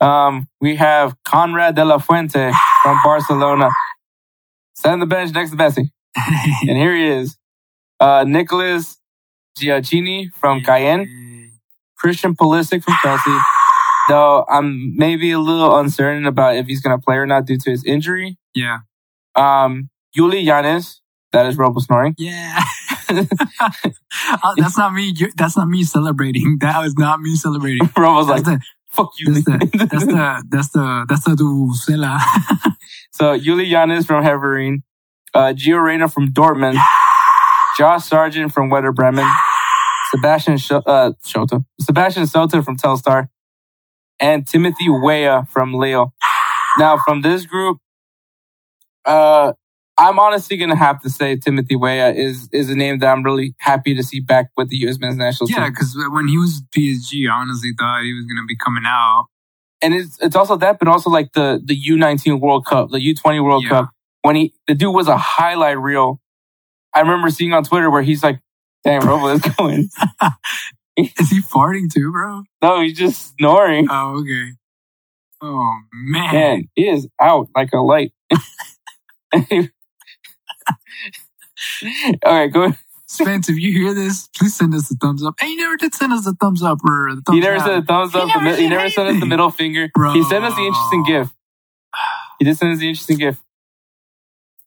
Um, 0.00 0.48
we 0.60 0.76
have 0.76 1.14
Konrad 1.24 1.74
de 1.74 1.84
la 1.84 1.98
Fuente 1.98 2.50
from 2.82 2.98
Barcelona. 3.04 3.68
Sat 4.74 4.92
on 4.94 5.00
the 5.00 5.06
bench 5.06 5.32
next 5.32 5.50
to 5.50 5.56
Messi. 5.56 5.90
And 6.68 6.76
here 6.78 6.96
he 6.96 7.06
is. 7.08 7.36
Uh, 8.00 8.24
Nicholas 8.26 8.98
Gioacchini 9.58 10.32
from 10.34 10.62
Cayenne. 10.62 11.50
Christian 11.96 12.34
Pulisic 12.34 12.82
from 12.82 12.94
Chelsea. 13.02 13.38
Though 14.08 14.44
I'm 14.48 14.96
maybe 14.96 15.30
a 15.30 15.38
little 15.38 15.78
uncertain 15.78 16.26
about 16.26 16.56
if 16.56 16.66
he's 16.66 16.80
going 16.80 16.98
to 16.98 17.04
play 17.04 17.16
or 17.16 17.26
not 17.26 17.46
due 17.46 17.58
to 17.58 17.70
his 17.70 17.84
injury. 17.84 18.36
Yeah. 18.54 18.78
Um, 19.36 19.88
Uly 20.18 20.44
Llanez. 20.44 20.96
That 21.30 21.46
is 21.46 21.56
Robo 21.56 21.80
snoring. 21.80 22.14
Yeah. 22.18 22.62
Oh, 24.44 24.54
that's 24.56 24.76
not 24.78 24.92
me. 24.94 25.12
You- 25.16 25.32
That's 25.36 25.56
not 25.56 25.68
me 25.68 25.84
celebrating. 25.84 26.58
That 26.60 26.80
was 26.82 26.94
not 26.96 27.20
me 27.20 27.34
celebrating. 27.36 27.88
Robo's 27.96 28.26
That's 28.28 28.46
like, 28.46 28.60
the 28.60 28.64
fuck 28.90 29.10
you. 29.18 29.32
that's 29.34 29.44
the 29.44 29.86
that's 29.90 30.06
the 30.06 30.44
that's 30.50 30.68
the 30.70 31.06
that's 31.08 31.24
the 31.24 31.30
Dusela. 31.32 32.18
So 33.12 33.38
Uly 33.38 33.68
Llanez 33.70 34.06
from 34.06 34.24
Heerenveen, 34.24 34.82
uh, 35.34 35.52
Gio 35.54 35.82
Reyna 35.82 36.08
from 36.08 36.28
Dortmund, 36.32 36.78
Josh 37.78 38.04
Sargent 38.06 38.52
from 38.52 38.68
Werder 38.70 38.92
Bremen, 38.92 39.28
Sebastian 40.14 40.56
Sh- 40.58 40.72
uh, 40.72 41.12
Shota, 41.24 41.64
Sebastian 41.80 42.26
Soto 42.26 42.62
from 42.62 42.76
Telstar, 42.76 43.28
and 44.20 44.46
Timothy 44.46 44.88
Weah 44.88 45.46
from 45.50 45.72
Lille. 45.74 46.12
Now, 46.78 46.98
from 47.04 47.20
this 47.22 47.44
group, 47.46 47.78
uh, 49.04 49.52
I'm 49.98 50.18
honestly 50.18 50.56
gonna 50.56 50.76
have 50.76 51.00
to 51.02 51.10
say 51.10 51.36
Timothy 51.36 51.76
Weah 51.76 52.12
is 52.12 52.48
is 52.52 52.70
a 52.70 52.74
name 52.74 52.98
that 53.00 53.06
I'm 53.08 53.22
really 53.22 53.54
happy 53.58 53.94
to 53.94 54.02
see 54.02 54.20
back 54.20 54.50
with 54.56 54.68
the 54.70 54.76
U.S. 54.78 54.98
men's 54.98 55.16
national 55.16 55.50
yeah, 55.50 55.64
team. 55.64 55.72
because 55.72 55.96
when 56.10 56.28
he 56.28 56.38
was 56.38 56.62
PSG, 56.76 57.28
I 57.28 57.32
honestly 57.40 57.72
thought 57.78 58.02
he 58.02 58.12
was 58.14 58.24
gonna 58.26 58.46
be 58.46 58.56
coming 58.56 58.84
out. 58.86 59.26
And 59.82 59.94
it's 59.94 60.18
it's 60.20 60.34
also 60.36 60.56
that, 60.56 60.78
but 60.78 60.88
also 60.88 61.10
like 61.10 61.32
the 61.34 61.60
the 61.64 61.76
U19 61.90 62.40
World 62.40 62.64
Cup, 62.66 62.90
the 62.90 62.98
U20 62.98 63.44
World 63.44 63.64
Yeah. 63.64 63.68
Cup. 63.70 63.90
When 64.22 64.36
he 64.36 64.54
the 64.66 64.74
dude 64.74 64.94
was 64.94 65.08
a 65.08 65.16
highlight 65.16 65.78
reel. 65.78 66.20
I 66.94 67.00
remember 67.00 67.30
seeing 67.30 67.52
on 67.52 67.64
Twitter 67.64 67.90
where 67.90 68.02
he's 68.02 68.22
like, 68.22 68.40
"Damn, 68.84 69.02
Robo 69.08 69.28
is 69.28 69.40
going." 69.40 69.88
Is 70.96 71.30
he 71.30 71.40
farting 71.40 71.90
too, 71.90 72.12
bro? 72.12 72.42
no, 72.60 72.82
he's 72.82 72.98
just 72.98 73.34
snoring. 73.38 73.86
Oh, 73.90 74.20
okay. 74.20 74.50
Oh 75.40 75.78
man. 75.92 76.32
Man, 76.34 76.68
he 76.74 76.86
is 76.86 77.08
out 77.20 77.48
like 77.56 77.70
a 77.72 77.78
light. 77.78 78.12
okay, 82.24 82.48
go. 82.48 82.72
Spence, 83.06 83.50
if 83.50 83.58
you 83.58 83.72
hear 83.72 83.92
this, 83.94 84.28
please 84.28 84.56
send 84.56 84.74
us 84.74 84.90
a 84.90 84.94
thumbs 84.94 85.22
up. 85.22 85.34
Hey, 85.38 85.48
you 85.48 85.56
never 85.58 85.76
did 85.76 85.94
send 85.94 86.12
us 86.14 86.26
a 86.26 86.32
thumbs 86.32 86.62
up 86.62 86.78
or 86.84 87.14
the 87.14 87.20
thumbs 87.20 87.36
He 87.36 87.40
never 87.40 87.58
said 87.60 87.82
a 87.82 87.82
thumbs 87.82 88.14
up. 88.14 88.28
the 88.32 88.40
never 88.40 88.56
he 88.56 88.68
never 88.68 88.88
sent 88.88 89.08
us 89.08 89.20
the 89.20 89.26
middle 89.26 89.50
finger. 89.50 89.90
Bro. 89.94 90.14
He 90.14 90.22
sent 90.22 90.44
us 90.44 90.56
the 90.56 90.62
interesting 90.66 91.04
gift. 91.04 91.34
He 92.38 92.44
did 92.46 92.56
send 92.56 92.72
us 92.72 92.78
the 92.78 92.88
interesting 92.88 93.18
gift. 93.18 93.42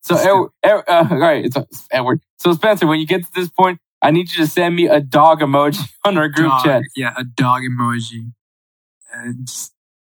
So, 0.03 0.15
Edward, 0.15 0.49
Edward, 0.61 0.83
uh, 0.87 1.07
all 1.09 1.17
right, 1.17 1.43
it's 1.45 1.57
Edward. 1.91 2.21
So, 2.37 2.51
Spencer, 2.51 2.85
when 2.85 2.99
you 2.99 3.07
get 3.07 3.23
to 3.23 3.31
this 3.33 3.49
point, 3.49 3.79
I 4.03 4.11
need 4.11 4.29
you 4.31 4.45
to 4.45 4.47
send 4.47 4.75
me 4.75 4.87
a 4.87 4.99
dog 4.99 5.39
emoji 5.39 5.81
on 6.05 6.15
our 6.19 6.27
group 6.29 6.51
dog, 6.51 6.63
chat. 6.63 6.83
Yeah, 6.95 7.13
a 7.17 7.23
dog 7.23 7.63
emoji. 7.63 8.31
And 9.11 9.47
just- 9.47 9.73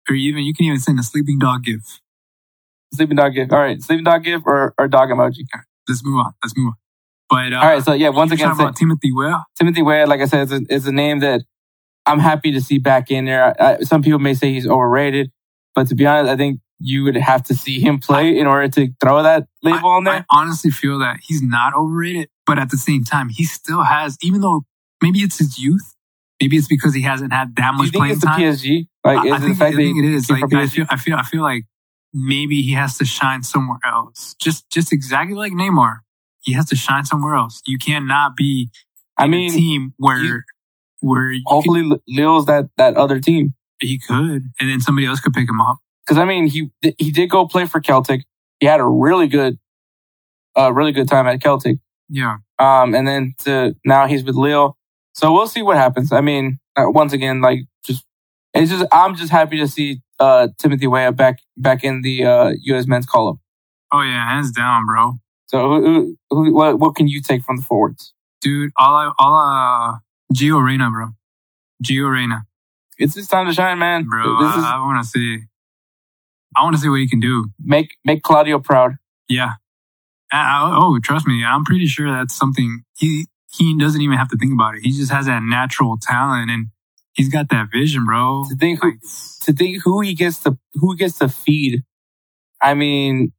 or 0.09 0.15
even 0.15 0.43
you 0.43 0.53
can 0.53 0.65
even 0.65 0.79
send 0.79 0.99
a 0.99 1.03
sleeping 1.03 1.37
dog 1.37 1.63
gif. 1.65 1.99
Sleeping 2.93 3.17
dog 3.17 3.33
gift. 3.33 3.51
All 3.51 3.59
right, 3.59 3.81
sleeping 3.83 4.05
dog 4.05 4.23
gift 4.23 4.43
or, 4.47 4.73
or 4.77 4.87
dog 4.87 5.09
emoji. 5.09 5.45
Let's 5.87 6.03
move 6.03 6.17
on. 6.17 6.33
Let's 6.43 6.55
move 6.55 6.67
on. 6.67 6.73
But 7.29 7.53
uh, 7.53 7.61
All 7.61 7.67
right, 7.67 7.83
so 7.83 7.93
yeah, 7.93 8.09
once 8.09 8.31
again, 8.31 8.55
say- 8.55 8.71
Timothy 8.75 9.11
Well. 9.13 9.45
Timothy 9.57 9.81
Weah, 9.81 10.05
like 10.05 10.19
I 10.19 10.25
said, 10.25 10.43
is 10.43 10.51
a, 10.51 10.61
is 10.69 10.87
a 10.87 10.91
name 10.91 11.19
that 11.19 11.41
I'm 12.05 12.19
happy 12.19 12.51
to 12.51 12.61
see 12.61 12.77
back 12.77 13.09
in 13.09 13.25
there. 13.25 13.55
I, 13.61 13.79
some 13.81 14.01
people 14.01 14.19
may 14.19 14.33
say 14.33 14.51
he's 14.51 14.67
overrated, 14.67 15.31
but 15.73 15.87
to 15.87 15.95
be 15.95 16.05
honest, 16.05 16.29
I 16.29 16.35
think 16.35 16.59
you 16.79 17.03
would 17.03 17.15
have 17.15 17.43
to 17.43 17.53
see 17.53 17.79
him 17.79 17.99
play 17.99 18.37
in 18.37 18.47
order 18.47 18.67
to 18.67 18.89
throw 18.99 19.23
that 19.23 19.45
label 19.63 19.87
I, 19.87 19.95
on 19.95 20.03
there. 20.03 20.13
I 20.13 20.25
honestly 20.29 20.71
feel 20.71 20.99
that 20.99 21.19
he's 21.21 21.41
not 21.41 21.73
overrated, 21.73 22.29
but 22.45 22.59
at 22.59 22.69
the 22.69 22.77
same 22.77 23.03
time, 23.03 23.29
he 23.29 23.43
still 23.43 23.83
has, 23.83 24.17
even 24.21 24.41
though 24.41 24.63
maybe 25.01 25.19
it's 25.19 25.37
his 25.37 25.59
youth, 25.59 25.95
maybe 26.41 26.57
it's 26.57 26.67
because 26.67 26.93
he 26.93 27.03
hasn't 27.03 27.31
had 27.31 27.55
that 27.55 27.75
much 27.75 27.85
you 27.85 27.91
think 27.91 28.01
playing 28.03 28.19
time. 28.19 28.41
PSG? 28.41 28.87
Like, 29.05 29.19
I, 29.19 29.25
is 29.25 29.31
I 29.31 29.35
it 29.35 29.39
the 29.39 29.45
think, 29.45 29.61
I 29.61 29.71
think 29.75 29.97
it 30.03 30.13
is. 30.13 30.29
Like, 30.29 30.43
I 30.53 30.67
feel, 30.67 30.85
I 30.89 30.97
feel, 30.97 31.15
I 31.15 31.23
feel 31.23 31.41
like 31.43 31.63
maybe 32.13 32.61
he 32.61 32.73
has 32.73 32.97
to 32.97 33.05
shine 33.05 33.43
somewhere 33.43 33.79
else. 33.85 34.35
Just, 34.41 34.69
just 34.69 34.91
exactly 34.93 35.35
like 35.35 35.53
Neymar. 35.53 35.99
He 36.41 36.53
has 36.53 36.65
to 36.69 36.75
shine 36.75 37.05
somewhere 37.05 37.35
else. 37.35 37.61
You 37.65 37.77
cannot 37.77 38.35
be 38.35 38.69
I 39.17 39.25
a 39.25 39.27
mean, 39.27 39.51
team 39.51 39.93
where, 39.97 40.17
you- 40.17 40.41
where 41.01 41.31
you 41.31 41.41
hopefully 41.45 41.89
Lille's 42.07 42.45
that 42.45 42.69
that 42.77 42.95
other 42.95 43.19
team. 43.19 43.53
he 43.79 43.99
could, 43.99 44.43
and 44.59 44.69
then 44.69 44.79
somebody 44.81 45.07
else 45.07 45.19
could 45.19 45.33
pick 45.33 45.49
him 45.49 45.59
up. 45.61 45.77
Because 46.05 46.17
I 46.19 46.25
mean, 46.25 46.47
he 46.47 46.69
he 46.97 47.11
did 47.11 47.29
go 47.29 47.47
play 47.47 47.65
for 47.65 47.79
Celtic. 47.81 48.21
He 48.59 48.67
had 48.67 48.79
a 48.79 48.85
really 48.85 49.27
good, 49.27 49.57
uh, 50.57 50.71
really 50.73 50.91
good 50.91 51.07
time 51.07 51.27
at 51.27 51.41
Celtic. 51.41 51.77
Yeah. 52.09 52.37
Um, 52.59 52.93
and 52.93 53.07
then 53.07 53.33
to 53.45 53.75
now 53.85 54.07
he's 54.07 54.23
with 54.23 54.35
Lille. 54.35 54.77
So 55.13 55.31
we'll 55.33 55.47
see 55.47 55.61
what 55.61 55.77
happens. 55.77 56.11
I 56.11 56.21
mean, 56.21 56.59
uh, 56.75 56.83
once 56.87 57.13
again, 57.13 57.41
like 57.41 57.59
just 57.85 58.05
it's 58.53 58.69
just 58.71 58.85
I'm 58.91 59.15
just 59.15 59.31
happy 59.31 59.57
to 59.57 59.67
see 59.67 60.01
uh 60.21 60.47
Timothy 60.59 60.87
Weah 60.87 61.11
back 61.11 61.39
back 61.57 61.83
in 61.83 62.01
the 62.01 62.25
uh 62.25 62.51
U.S. 62.71 62.87
men's 62.87 63.05
call 63.05 63.29
up. 63.29 63.37
Oh 63.91 64.01
yeah, 64.01 64.23
hands 64.29 64.51
down, 64.51 64.85
bro. 64.85 65.13
So 65.47 65.67
who, 65.67 65.83
who, 65.85 66.17
who 66.29 66.53
what 66.55 66.79
what 66.79 66.95
can 66.95 67.07
you 67.07 67.21
take 67.21 67.43
from 67.43 67.57
the 67.57 67.63
forwards? 67.63 68.13
Dude, 68.41 68.71
all 68.77 68.95
I, 68.95 69.11
all 69.19 69.35
uh, 69.35 69.97
Gio 70.33 70.63
Reyna, 70.65 70.89
bro. 70.89 71.09
Gio 71.83 72.11
Reyna, 72.11 72.43
It's 72.97 73.15
his 73.15 73.27
time 73.27 73.47
to 73.47 73.53
shine, 73.53 73.79
man. 73.79 74.05
bro. 74.09 74.39
This 74.41 74.55
is 74.55 74.63
I, 74.63 74.75
I 74.75 74.79
want 74.79 75.03
to 75.03 75.09
see, 75.09 75.39
I 76.55 76.63
want 76.63 76.75
to 76.75 76.81
see 76.81 76.89
what 76.89 76.99
he 76.99 77.07
can 77.09 77.19
do. 77.19 77.49
make 77.59 77.89
make 78.05 78.23
Claudio 78.23 78.59
proud. 78.59 78.95
Yeah. 79.27 79.53
I, 80.31 80.37
I- 80.37 80.77
oh, 80.81 80.99
trust 81.03 81.27
me, 81.27 81.43
I'm 81.43 81.65
pretty 81.65 81.87
sure 81.87 82.11
that's 82.11 82.35
something 82.35 82.83
he 82.97 83.27
he 83.51 83.77
doesn't 83.77 84.01
even 84.01 84.17
have 84.17 84.29
to 84.29 84.37
think 84.37 84.53
about 84.53 84.75
it. 84.75 84.81
He 84.83 84.91
just 84.91 85.11
has 85.11 85.25
that 85.25 85.43
natural 85.43 85.97
talent 86.01 86.49
and 86.49 86.67
he's 87.13 87.29
got 87.29 87.49
that 87.49 87.67
vision, 87.71 88.05
bro. 88.05 88.45
To 88.49 88.55
think 88.55 88.81
who 88.81 88.89
Like, 88.89 88.99
to 89.41 89.53
think 89.53 89.83
who 89.83 90.01
he 90.01 90.13
gets 90.13 90.39
to 90.43 90.57
who 90.73 90.93
he 90.93 90.97
gets 90.97 91.17
to 91.19 91.29
feed. 91.29 91.83
I 92.61 92.73
mean, 92.73 93.31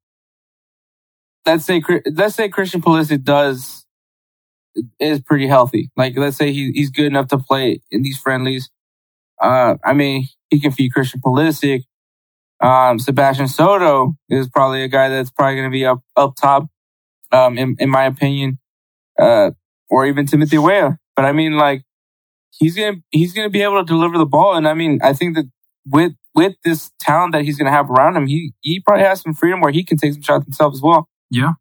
let's 1.47 1.65
say 1.65 1.83
let's 2.13 2.35
say 2.35 2.49
Christian 2.49 2.83
Pulisic 2.83 3.23
does 3.25 3.87
is 4.99 5.21
pretty 5.21 5.47
healthy. 5.47 5.91
Like 5.97 6.17
let's 6.17 6.37
say 6.37 6.53
he, 6.53 6.73
he's 6.73 6.91
good 6.91 7.07
enough 7.07 7.29
to 7.29 7.39
play 7.39 7.81
in 7.91 8.03
these 8.03 8.19
friendlies. 8.19 8.71
Uh, 9.41 9.77
I 9.85 9.93
mean, 9.93 10.29
he 10.51 10.61
can 10.61 10.73
feed 10.73 10.93
Christian 10.93 11.21
Pulisic. 11.21 11.83
Um, 12.61 13.01
Sebastian 13.01 13.49
Soto 13.49 14.15
is 14.29 14.49
probably 14.49 14.85
a 14.85 14.89
guy 14.89 15.09
that's 15.09 15.31
probably 15.31 15.57
going 15.57 15.69
to 15.69 15.73
be 15.73 15.85
up 15.85 16.01
up 16.17 16.35
top. 16.41 16.69
Um, 17.33 17.57
in, 17.57 17.77
in 17.79 17.89
my 17.89 18.05
opinion, 18.05 18.59
uh, 19.19 19.53
or 19.89 20.05
even 20.05 20.27
Timothy 20.27 20.59
Weah. 20.59 20.99
But 21.17 21.25
I 21.25 21.33
mean, 21.33 21.55
like, 21.57 21.83
he's 22.59 22.77
gonna 22.77 22.99
he's 23.11 23.33
gonna 23.33 23.51
be 23.51 23.63
able 23.63 23.81
to 23.81 23.85
deliver 23.85 24.19
the 24.19 24.27
ball, 24.27 24.55
and 24.55 24.67
I 24.69 24.75
mean, 24.75 24.99
I 25.03 25.13
think 25.13 25.37
that 25.37 25.51
with 25.87 26.13
with 26.35 26.55
this 26.65 26.91
talent 27.01 27.33
that 27.33 27.45
he's 27.45 27.57
gonna 27.59 27.71
have 27.71 27.91
around 27.91 28.17
him, 28.17 28.27
he 28.27 28.53
he 28.61 28.81
probably 28.81 29.05
has 29.05 29.21
some 29.21 29.35
freedom 29.35 29.61
where 29.61 29.73
he 29.73 29.85
can 29.85 29.97
take 29.99 30.13
some 30.13 30.23
shots 30.23 30.45
himself 30.45 30.75
as 30.75 30.81
well. 30.83 31.09
Yeah. 31.31 31.53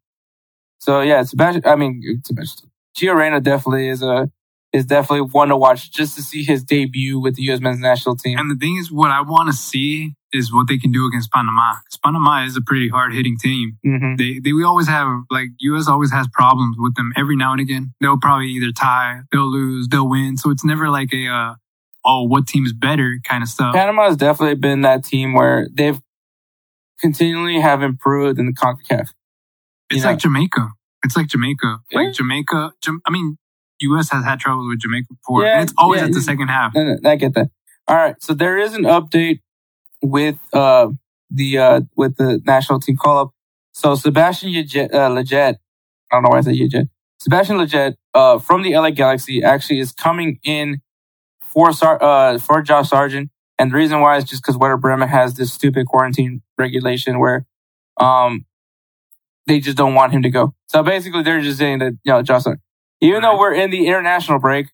So 0.78 1.00
yeah, 1.00 1.20
it's 1.20 1.28
a 1.28 1.30
Sebastian. 1.30 1.62
I 1.64 1.76
mean, 1.76 2.22
Sebastian. 2.24 2.70
Gio 2.96 3.14
Reyna 3.14 3.40
definitely 3.40 3.88
is 3.88 4.02
a 4.02 4.30
is 4.72 4.86
definitely 4.86 5.28
one 5.30 5.48
to 5.48 5.56
watch 5.56 5.90
just 5.92 6.16
to 6.16 6.22
see 6.22 6.42
his 6.42 6.64
debut 6.64 7.20
with 7.20 7.36
the 7.36 7.42
U.S. 7.44 7.60
men's 7.60 7.78
national 7.78 8.16
team. 8.16 8.38
And 8.38 8.50
the 8.50 8.54
thing 8.54 8.76
is, 8.76 8.90
what 8.90 9.10
I 9.10 9.20
want 9.20 9.48
to 9.48 9.52
see 9.52 10.14
is 10.32 10.52
what 10.52 10.66
they 10.66 10.78
can 10.78 10.90
do 10.90 11.06
against 11.06 11.30
Panama. 11.30 11.74
Panama 12.02 12.44
is 12.44 12.56
a 12.56 12.62
pretty 12.62 12.88
hard 12.88 13.12
hitting 13.12 13.36
team. 13.36 13.78
hmm 13.84 14.16
They, 14.16 14.38
they, 14.38 14.52
we 14.52 14.64
always 14.64 14.88
have, 14.88 15.08
like, 15.30 15.48
U.S. 15.60 15.88
always 15.88 16.10
has 16.10 16.26
problems 16.32 16.76
with 16.78 16.94
them 16.94 17.12
every 17.16 17.36
now 17.36 17.52
and 17.52 17.60
again. 17.60 17.92
They'll 18.00 18.18
probably 18.18 18.48
either 18.48 18.72
tie, 18.72 19.20
they'll 19.30 19.50
lose, 19.50 19.88
they'll 19.88 20.08
win. 20.08 20.38
So 20.38 20.50
it's 20.50 20.64
never 20.64 20.88
like 20.88 21.12
a, 21.12 21.26
uh, 21.28 21.54
oh, 22.04 22.22
what 22.24 22.46
team 22.46 22.64
is 22.64 22.72
better 22.72 23.18
kind 23.24 23.42
of 23.42 23.48
stuff. 23.50 23.74
Panama 23.74 24.04
has 24.04 24.16
definitely 24.16 24.56
been 24.56 24.80
that 24.80 25.04
team 25.04 25.34
where 25.34 25.68
they've 25.72 26.00
continually 26.98 27.60
have 27.60 27.82
improved 27.82 28.38
in 28.38 28.46
the 28.46 28.52
Concacaf. 28.52 29.08
It's 29.90 29.98
you 29.98 30.02
know. 30.02 30.10
like 30.10 30.18
Jamaica. 30.18 30.68
It's 31.04 31.16
like 31.16 31.26
Jamaica. 31.26 31.80
Like 31.92 32.14
Jamaica, 32.14 32.72
Jam- 32.80 33.02
I 33.04 33.10
mean, 33.10 33.36
U.S. 33.82 34.10
has 34.10 34.24
had 34.24 34.40
trouble 34.40 34.68
with 34.68 34.80
Jamaica 34.80 35.08
before. 35.10 35.44
Yeah, 35.44 35.54
and 35.54 35.64
it's 35.64 35.74
always 35.76 36.00
yeah. 36.00 36.06
at 36.06 36.12
the 36.12 36.20
second 36.20 36.48
half. 36.48 36.74
No, 36.74 36.96
no, 37.00 37.10
I 37.10 37.16
get 37.16 37.34
that. 37.34 37.50
All 37.88 37.96
right, 37.96 38.14
so 38.22 38.34
there 38.34 38.58
is 38.58 38.74
an 38.74 38.84
update 38.84 39.40
with 40.02 40.38
uh 40.52 40.88
the 41.30 41.58
uh 41.58 41.80
with 41.96 42.16
the 42.16 42.40
national 42.44 42.80
team 42.80 42.96
call 42.96 43.18
up. 43.18 43.30
So 43.72 43.94
Sebastian 43.94 44.52
Leggett, 44.52 44.92
uh, 44.92 45.08
Leggett, 45.08 45.56
I 46.10 46.16
don't 46.16 46.24
know 46.24 46.28
why 46.30 46.38
I 46.38 46.40
said 46.42 46.56
Leggett. 46.56 46.88
Sebastian 47.18 47.56
Leggett, 47.58 47.96
uh, 48.14 48.38
from 48.38 48.62
the 48.62 48.74
LA 48.74 48.90
Galaxy, 48.90 49.42
actually 49.42 49.78
is 49.78 49.92
coming 49.92 50.38
in 50.44 50.80
for 51.40 51.72
Sar- 51.72 52.02
uh 52.02 52.38
for 52.38 52.62
Josh 52.62 52.90
Sargent, 52.90 53.30
and 53.58 53.70
the 53.70 53.76
reason 53.76 54.00
why 54.00 54.16
is 54.16 54.24
just 54.24 54.42
because 54.42 54.56
Werder 54.56 54.76
Bremen 54.76 55.08
has 55.08 55.34
this 55.34 55.52
stupid 55.52 55.86
quarantine 55.86 56.42
regulation 56.58 57.18
where, 57.18 57.46
um, 57.98 58.44
they 59.46 59.60
just 59.60 59.76
don't 59.76 59.94
want 59.94 60.12
him 60.12 60.22
to 60.22 60.30
go. 60.30 60.54
So 60.66 60.82
basically, 60.82 61.22
they're 61.22 61.40
just 61.40 61.58
saying 61.58 61.78
that 61.78 61.92
you 62.04 62.12
know 62.12 62.22
Josh 62.22 62.44
Sargent, 62.44 62.62
even 63.02 63.22
though 63.22 63.38
we're 63.38 63.52
in 63.54 63.70
the 63.70 63.86
international 63.86 64.38
break, 64.38 64.68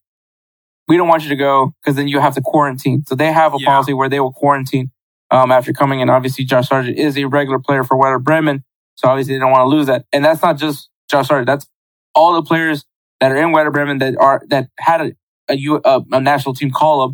we 0.87 0.97
don't 0.97 1.09
want 1.09 1.23
you 1.25 1.29
to 1.31 1.37
go 1.37 1.75
because 1.83 1.97
then 1.97 2.09
you 2.09 2.21
have 2.21 2.35
to 2.35 2.41
quarantine. 2.41 3.05
So 3.07 3.15
they 3.15 3.33
have 3.33 3.55
a 3.55 3.59
Yeah. 3.59 3.67
policy 3.67 3.93
where 3.93 4.09
they 4.09 4.21
will 4.21 4.33
quarantine 4.33 4.91
um, 5.31 5.51
after 5.53 5.73
coming 5.73 6.01
in. 6.01 6.09
Obviously, 6.09 6.45
Josh 6.45 6.69
Sargent 6.69 6.97
is 6.99 7.19
a 7.19 7.25
regular 7.27 7.59
player 7.59 7.85
for 7.85 7.97
Werder 7.99 8.19
Bremen, 8.19 8.65
so 8.95 9.09
obviously 9.09 9.35
they 9.35 9.41
don't 9.41 9.51
want 9.51 9.63
to 9.63 9.77
lose 9.77 9.87
that. 9.87 10.05
And 10.13 10.25
that's 10.25 10.43
not 10.43 10.57
just 10.57 10.89
Josh 11.11 11.29
Sargent; 11.29 11.47
that's 11.47 11.67
all 12.15 12.33
the 12.35 12.43
players 12.43 12.85
that 13.21 13.33
are 13.33 13.37
in 13.37 13.53
Werder 13.53 13.71
Bremen 13.71 13.99
that 13.99 14.17
are 14.19 14.43
that 14.49 14.69
had 14.79 15.01
a 15.03 15.13
a, 15.51 15.55
U, 15.57 15.81
a, 15.85 16.03
a 16.13 16.21
national 16.21 16.55
team 16.55 16.71
call 16.71 17.01
up, 17.03 17.11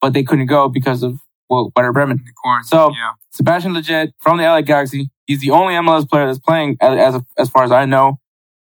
but 0.00 0.12
they 0.12 0.22
couldn't 0.22 0.46
go 0.46 0.68
because 0.68 1.02
of 1.02 1.18
well, 1.48 1.70
Werder 1.76 1.92
Bremen. 1.92 2.20
So- 2.64 2.90
yeah. 2.90 3.12
Sebastian 3.30 3.72
Lletget 3.72 4.12
from 4.18 4.36
the 4.36 4.44
LA 4.44 4.60
Galaxy. 4.60 5.10
He's 5.26 5.40
the 5.40 5.50
only 5.50 5.72
MLS 5.74 6.06
player 6.08 6.26
that's 6.26 6.38
playing 6.38 6.76
as 6.82 7.14
as, 7.14 7.22
as 7.38 7.48
far 7.48 7.64
as 7.64 7.72
I 7.72 7.86
know, 7.86 8.18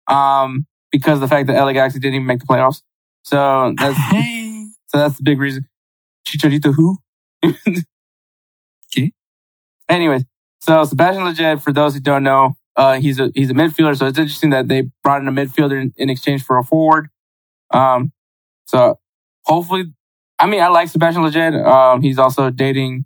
um, 0.06 0.64
because 0.92 1.14
of 1.14 1.20
the 1.20 1.28
fact 1.28 1.46
that 1.48 1.54
LA 1.60 1.72
Galaxy 1.72 1.98
didn't 1.98 2.14
even 2.16 2.26
make 2.26 2.40
the 2.40 2.46
playoffs. 2.46 2.82
So 3.24 3.74
that's 3.78 3.98
so 4.88 4.98
that's 4.98 5.16
the 5.16 5.22
big 5.22 5.38
reason. 5.38 5.66
Chicharito 6.26 6.74
who? 6.74 6.98
Okay. 8.94 9.12
Anyways, 9.88 10.24
so 10.60 10.84
Sebastian 10.84 11.24
Lletget, 11.24 11.62
for 11.62 11.72
those 11.72 11.94
who 11.94 12.00
don't 12.00 12.22
know, 12.22 12.56
uh, 12.76 12.94
he's 13.00 13.18
a 13.20 13.30
he's 13.34 13.50
a 13.50 13.54
midfielder. 13.54 13.96
So 13.96 14.06
it's 14.06 14.18
interesting 14.18 14.50
that 14.50 14.68
they 14.68 14.90
brought 15.02 15.20
in 15.22 15.28
a 15.28 15.32
midfielder 15.32 15.80
in, 15.80 15.92
in 15.96 16.10
exchange 16.10 16.44
for 16.44 16.58
a 16.58 16.64
forward. 16.64 17.08
Um, 17.72 18.12
so 18.66 18.98
hopefully, 19.44 19.92
I 20.38 20.46
mean, 20.46 20.60
I 20.60 20.68
like 20.68 20.88
Sebastian 20.88 21.22
Lletget. 21.22 21.64
Um, 21.64 22.02
he's 22.02 22.18
also 22.18 22.50
dating 22.50 23.04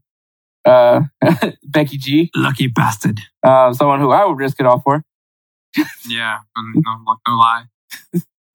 uh 0.64 1.02
Becky 1.64 1.98
G, 1.98 2.30
Lucky 2.34 2.68
bastard. 2.68 3.20
uh, 3.42 3.72
someone 3.74 4.00
who 4.00 4.10
I 4.10 4.24
would 4.24 4.38
risk 4.38 4.60
it 4.60 4.66
all 4.66 4.80
for. 4.80 5.04
Yeah, 6.08 6.38
no, 6.56 6.82
no 7.26 7.36
lie. 7.36 7.64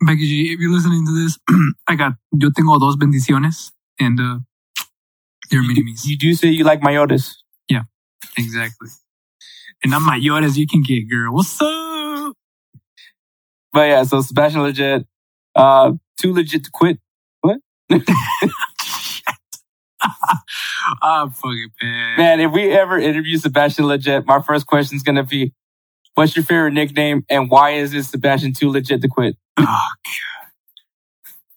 Becky 0.05 0.27
G, 0.27 0.53
if 0.53 0.59
you're 0.59 0.71
listening 0.71 1.05
to 1.05 1.23
this, 1.23 1.37
I 1.87 1.95
got, 1.95 2.13
yo 2.31 2.49
tengo 2.55 2.79
dos 2.79 2.95
bendiciones 2.95 3.71
and, 3.99 4.19
uh, 4.19 4.39
they're 5.49 5.61
mini 5.61 5.83
me's. 5.83 6.05
You 6.05 6.17
do 6.17 6.33
say 6.33 6.49
you 6.49 6.63
like 6.63 6.81
mayores. 6.81 7.35
Yeah, 7.67 7.83
exactly. 8.37 8.89
And 9.83 9.93
I'm 9.93 10.01
mayores 10.01 10.57
you 10.57 10.67
can 10.67 10.83
get, 10.83 11.09
girl. 11.09 11.33
What's 11.33 11.59
up? 11.61 12.35
But 13.71 13.87
yeah, 13.87 14.03
so 14.03 14.21
Sebastian 14.21 14.61
Legit, 14.61 15.05
uh, 15.55 15.93
too 16.17 16.33
legit 16.33 16.63
to 16.65 16.71
quit. 16.71 16.99
What? 17.41 17.59
I'm 21.01 21.29
fucking 21.31 21.69
pissed. 21.79 22.17
Man, 22.17 22.39
if 22.39 22.51
we 22.51 22.71
ever 22.71 22.97
interview 22.97 23.37
Sebastian 23.37 23.85
Legit, 23.85 24.25
my 24.25 24.41
first 24.41 24.65
question 24.65 24.95
is 24.95 25.03
going 25.03 25.15
to 25.15 25.23
be, 25.23 25.53
what's 26.19 26.35
your 26.35 26.43
favorite 26.43 26.73
nickname 26.73 27.25
and 27.29 27.49
why 27.49 27.71
is 27.71 27.91
this 27.91 28.09
Sebastian 28.09 28.53
too 28.53 28.69
legit 28.69 29.01
to 29.01 29.07
quit? 29.07 29.37
Oh, 29.57 29.63
God. 29.63 30.49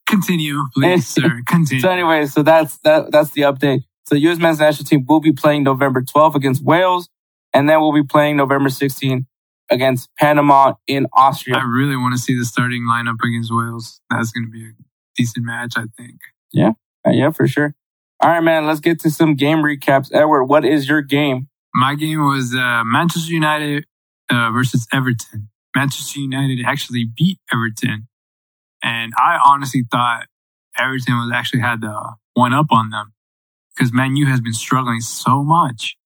Continue, 0.06 0.62
please, 0.74 1.06
sir. 1.14 1.40
Continue. 1.46 1.80
So 1.80 1.90
anyway, 1.90 2.26
so 2.26 2.42
that's, 2.42 2.78
that, 2.78 3.10
that's 3.10 3.30
the 3.30 3.42
update. 3.42 3.82
So 4.06 4.14
U.S. 4.14 4.38
men's 4.38 4.60
national 4.60 4.84
team 4.84 5.04
will 5.08 5.20
be 5.20 5.32
playing 5.32 5.64
November 5.64 6.00
12th 6.00 6.36
against 6.36 6.62
Wales, 6.62 7.08
and 7.52 7.68
then 7.68 7.80
we'll 7.80 7.92
be 7.92 8.04
playing 8.04 8.36
November 8.36 8.68
16th 8.68 9.26
against 9.68 10.10
Panama 10.16 10.74
in 10.86 11.06
Austria. 11.12 11.56
I 11.56 11.64
really 11.64 11.96
want 11.96 12.14
to 12.14 12.20
see 12.20 12.38
the 12.38 12.44
starting 12.44 12.82
lineup 12.82 13.16
against 13.24 13.50
Wales. 13.52 14.00
That's 14.10 14.30
going 14.30 14.46
to 14.46 14.50
be 14.50 14.66
a 14.66 14.72
decent 15.16 15.44
match, 15.44 15.74
I 15.76 15.84
think. 15.96 16.20
Uh, 17.06 17.10
yeah, 17.10 17.30
for 17.30 17.48
sure. 17.48 17.74
All 18.20 18.30
right, 18.30 18.40
man, 18.40 18.66
let's 18.66 18.80
get 18.80 19.00
to 19.00 19.10
some 19.10 19.34
game 19.34 19.58
recaps. 19.58 20.10
Edward, 20.12 20.44
what 20.44 20.64
is 20.64 20.88
your 20.88 21.02
game? 21.02 21.48
My 21.74 21.94
game 21.94 22.20
was 22.24 22.54
uh, 22.54 22.82
Manchester 22.84 23.32
United 23.32 23.86
uh, 24.32 24.50
versus 24.50 24.86
Everton. 24.92 25.50
Manchester 25.76 26.20
United 26.20 26.64
actually 26.66 27.06
beat 27.16 27.38
Everton. 27.52 28.08
And 28.82 29.12
I 29.16 29.38
honestly 29.44 29.84
thought 29.90 30.26
Everton 30.78 31.14
was 31.14 31.30
actually 31.32 31.60
had 31.60 31.80
the 31.80 32.14
one 32.34 32.52
up 32.52 32.66
on 32.70 32.90
them 32.90 33.12
because 33.74 33.92
Man 33.92 34.16
U 34.16 34.26
has 34.26 34.40
been 34.40 34.52
struggling 34.52 35.00
so 35.00 35.44
much. 35.44 35.96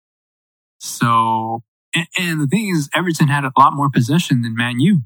So, 0.78 1.62
and, 1.94 2.06
and 2.18 2.40
the 2.40 2.46
thing 2.46 2.68
is, 2.68 2.88
Everton 2.94 3.28
had 3.28 3.44
a 3.44 3.52
lot 3.58 3.72
more 3.72 3.88
possession 3.90 4.42
than 4.42 4.54
Man 4.54 4.78
U. 4.80 5.02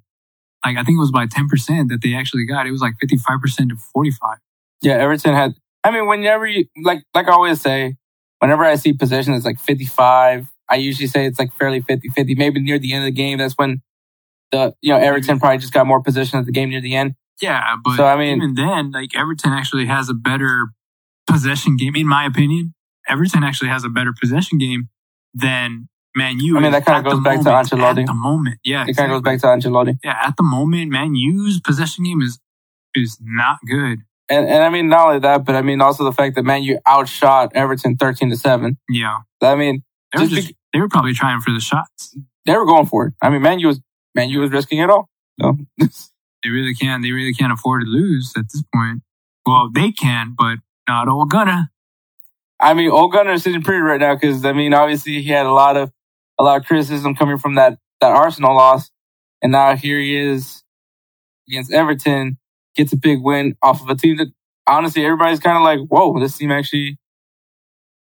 Like, 0.65 0.77
I 0.77 0.83
think 0.83 0.97
it 0.97 1.01
was 1.01 1.13
by 1.13 1.27
10% 1.27 1.89
that 1.89 2.01
they 2.03 2.15
actually 2.15 2.45
got. 2.45 2.67
It 2.67 2.73
was 2.73 2.83
like 2.83 2.95
55% 3.03 3.71
to 3.71 3.77
45. 3.77 4.39
Yeah, 4.83 4.95
Everton 4.95 5.35
had. 5.35 5.55
I 5.85 5.91
mean, 5.91 6.07
whenever 6.07 6.47
you 6.47 6.67
like, 6.83 7.03
like 7.15 7.29
I 7.29 7.33
always 7.33 7.61
say, 7.61 7.97
whenever 8.41 8.65
I 8.65 8.75
see 8.75 8.93
possession 8.93 9.33
it's 9.33 9.47
like 9.47 9.59
55, 9.59 10.47
I 10.71 10.77
usually 10.77 11.09
say 11.09 11.27
it's 11.27 11.39
like 11.39 11.53
fairly 11.59 11.81
50-50. 11.83 12.37
Maybe 12.37 12.61
near 12.61 12.79
the 12.79 12.93
end 12.93 13.03
of 13.05 13.07
the 13.07 13.13
game, 13.13 13.39
that's 13.39 13.55
when 13.55 13.83
the 14.53 14.75
you 14.81 14.93
know 14.93 14.99
Everton 14.99 15.39
probably 15.41 15.59
just 15.59 15.73
got 15.73 15.87
more 15.87 16.03
possession 16.03 16.39
at 16.39 16.47
the 16.47 16.53
game 16.53 16.71
near 16.71 16.81
the 16.81 16.95
end. 16.97 17.15
Yeah, 17.43 17.77
but 17.85 17.97
So, 17.97 18.05
I 18.07 18.17
mean- 18.17 18.37
even 18.37 18.55
then, 18.55 18.91
like 18.93 19.17
Everton 19.17 19.53
actually 19.53 19.87
has 19.87 20.09
a 20.09 20.15
better 20.15 20.69
possession 21.27 21.77
game, 21.77 21.95
in 21.97 22.07
my 22.07 22.25
opinion. 22.25 22.75
Everton 23.09 23.43
actually 23.43 23.69
has 23.71 23.83
a 23.85 23.89
better 23.89 24.13
possession 24.19 24.59
game 24.59 24.89
than 25.35 25.89
Man 26.17 26.39
U. 26.41 26.57
I 26.57 26.61
mean, 26.61 26.73
that 26.73 26.85
kinda 26.85 27.03
goes 27.03 27.21
back 27.21 27.39
to 27.41 27.45
moment. 27.45 27.69
Ancelotti. 27.71 28.01
At 28.01 28.07
the 28.07 28.15
moment, 28.15 28.59
yeah, 28.65 28.85
It 28.87 28.97
kind 28.97 29.11
of 29.13 29.23
goes 29.23 29.31
back 29.33 29.41
to 29.41 29.47
Ancelotti, 29.47 29.99
Yeah, 30.05 30.17
at 30.23 30.37
the 30.37 30.43
moment, 30.43 30.91
Man 30.91 31.15
U's 31.15 31.61
possession 31.61 32.05
game 32.05 32.21
is 32.23 32.39
is 32.95 33.17
not 33.23 33.59
good. 33.67 34.01
and 34.29 34.47
and 34.49 34.63
I 34.65 34.69
mean 34.69 34.89
not 34.89 35.07
only 35.07 35.19
that, 35.21 35.45
but 35.45 35.55
I 35.55 35.63
mean 35.63 35.81
also 35.81 36.05
the 36.05 36.13
fact 36.13 36.35
that 36.35 36.45
Man 36.45 36.63
U 36.65 36.79
outshot 36.87 37.53
Everton 37.55 37.97
thirteen 37.97 38.29
to 38.31 38.37
seven. 38.37 38.79
Yeah, 38.89 39.19
I 39.43 39.55
mean, 39.55 39.83
they 40.13 40.21
were 40.21 40.27
Just 40.29 40.43
just 40.49 40.55
they 40.73 40.81
were 40.81 40.89
probably 40.89 41.13
trying 41.13 41.41
for 41.41 41.53
the 41.53 41.61
shots. 41.61 42.17
they 42.47 42.57
were 42.57 42.67
going 42.67 42.87
for 42.87 43.07
it. 43.07 43.15
I 43.23 43.31
mean, 43.31 43.43
Manu 43.43 43.67
was 43.67 43.81
Manu 44.15 44.41
was 44.41 44.51
risking 44.51 44.79
it 44.79 44.91
all. 44.91 45.09
So 45.41 45.57
They 46.43 46.49
really 46.51 46.75
can't. 46.75 47.03
They 47.03 47.13
really 47.13 47.35
can't 47.35 47.53
afford 47.53 47.83
to 47.83 47.87
lose 47.87 48.33
at 48.37 48.45
this 48.53 48.63
point. 48.75 49.03
Well, 49.47 49.71
they 49.75 49.93
can, 49.93 50.35
but 50.37 50.59
not 50.89 51.09
all 51.09 51.27
gonna. 51.27 51.71
I 52.61 52.75
mean, 52.75 52.91
Gunnar 52.91 53.33
is 53.33 53.43
sitting 53.43 53.63
pretty 53.63 53.81
right 53.81 54.01
now 54.01 54.15
because 54.15 54.45
I 54.45 54.53
mean, 54.53 54.75
obviously 54.75 55.23
he 55.23 55.31
had 55.31 55.47
a 55.47 55.53
lot 55.53 55.77
of 55.77 55.91
a 56.39 56.43
lot 56.43 56.61
of 56.61 56.67
criticism 56.67 57.15
coming 57.15 57.39
from 57.39 57.55
that 57.55 57.79
that 58.01 58.13
Arsenal 58.13 58.55
loss, 58.55 58.91
and 59.43 59.53
now 59.53 59.77
here 59.77 59.99
he 59.99 60.17
is 60.17 60.63
against 61.49 61.73
Everton, 61.73 62.39
gets 62.77 62.93
a 62.93 62.97
big 62.97 63.21
win 63.23 63.57
off 63.63 63.83
of 63.83 63.89
a 63.91 63.95
team 63.95 64.17
that 64.19 64.29
honestly 64.67 65.05
everybody's 65.05 65.41
kind 65.41 65.57
of 65.57 65.63
like, 65.63 65.81
whoa, 65.89 66.19
this 66.21 66.37
team 66.39 66.53
actually, 66.53 66.97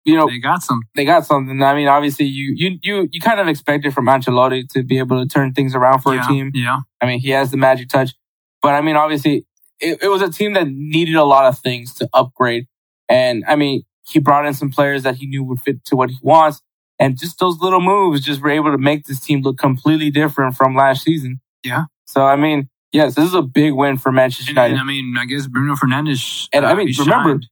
you 0.05 0.15
know, 0.15 0.27
They 0.27 0.39
got 0.39 0.61
some. 0.61 0.81
they 0.95 1.03
got 1.03 1.25
something. 1.25 1.61
I 1.61 1.75
mean, 1.75 1.87
obviously 1.87 2.25
you 2.27 2.53
you 2.55 2.77
you 2.83 3.09
you 3.11 3.19
kind 3.19 3.39
of 3.39 3.47
expected 3.47 3.93
from 3.93 4.05
Ancelotti 4.05 4.67
to 4.69 4.83
be 4.83 4.99
able 4.99 5.21
to 5.21 5.27
turn 5.27 5.53
things 5.53 5.75
around 5.75 5.99
for 6.01 6.13
yeah, 6.13 6.23
a 6.25 6.27
team. 6.27 6.51
Yeah, 6.53 6.79
I 7.01 7.05
mean, 7.07 7.19
he 7.19 7.31
has 7.31 7.51
the 7.51 7.57
magic 7.57 7.89
touch, 7.89 8.13
but 8.61 8.73
I 8.75 8.81
mean, 8.81 8.95
obviously, 8.95 9.45
it, 9.79 10.03
it 10.03 10.07
was 10.07 10.21
a 10.21 10.31
team 10.31 10.53
that 10.53 10.67
needed 10.69 11.15
a 11.15 11.23
lot 11.23 11.45
of 11.45 11.59
things 11.59 11.93
to 11.95 12.09
upgrade. 12.13 12.67
And 13.09 13.43
I 13.47 13.55
mean, 13.55 13.83
he 14.07 14.19
brought 14.19 14.45
in 14.45 14.53
some 14.53 14.71
players 14.71 15.03
that 15.03 15.15
he 15.15 15.25
knew 15.27 15.43
would 15.43 15.61
fit 15.61 15.83
to 15.85 15.95
what 15.95 16.09
he 16.09 16.17
wants. 16.21 16.61
And 16.97 17.17
just 17.17 17.39
those 17.39 17.59
little 17.59 17.81
moves 17.81 18.21
just 18.21 18.41
were 18.41 18.51
able 18.51 18.71
to 18.71 18.77
make 18.77 19.05
this 19.05 19.19
team 19.19 19.41
look 19.41 19.57
completely 19.57 20.11
different 20.11 20.55
from 20.55 20.75
last 20.75 21.03
season. 21.03 21.41
Yeah. 21.61 21.85
So, 22.05 22.25
I 22.25 22.35
mean, 22.37 22.69
yes, 22.93 23.15
this 23.15 23.25
is 23.25 23.33
a 23.33 23.41
big 23.41 23.73
win 23.73 23.97
for 23.97 24.11
Manchester 24.11 24.51
United. 24.51 24.73
and 24.73 24.81
I 24.81 24.85
mean, 24.85 25.15
I 25.19 25.25
guess 25.25 25.47
Bruno 25.47 25.75
Fernandes. 25.75 26.47
And 26.53 26.65
I 26.65 26.71
uh, 26.71 26.75
mean, 26.75 26.93
remember- 26.97 27.31
shined. 27.31 27.47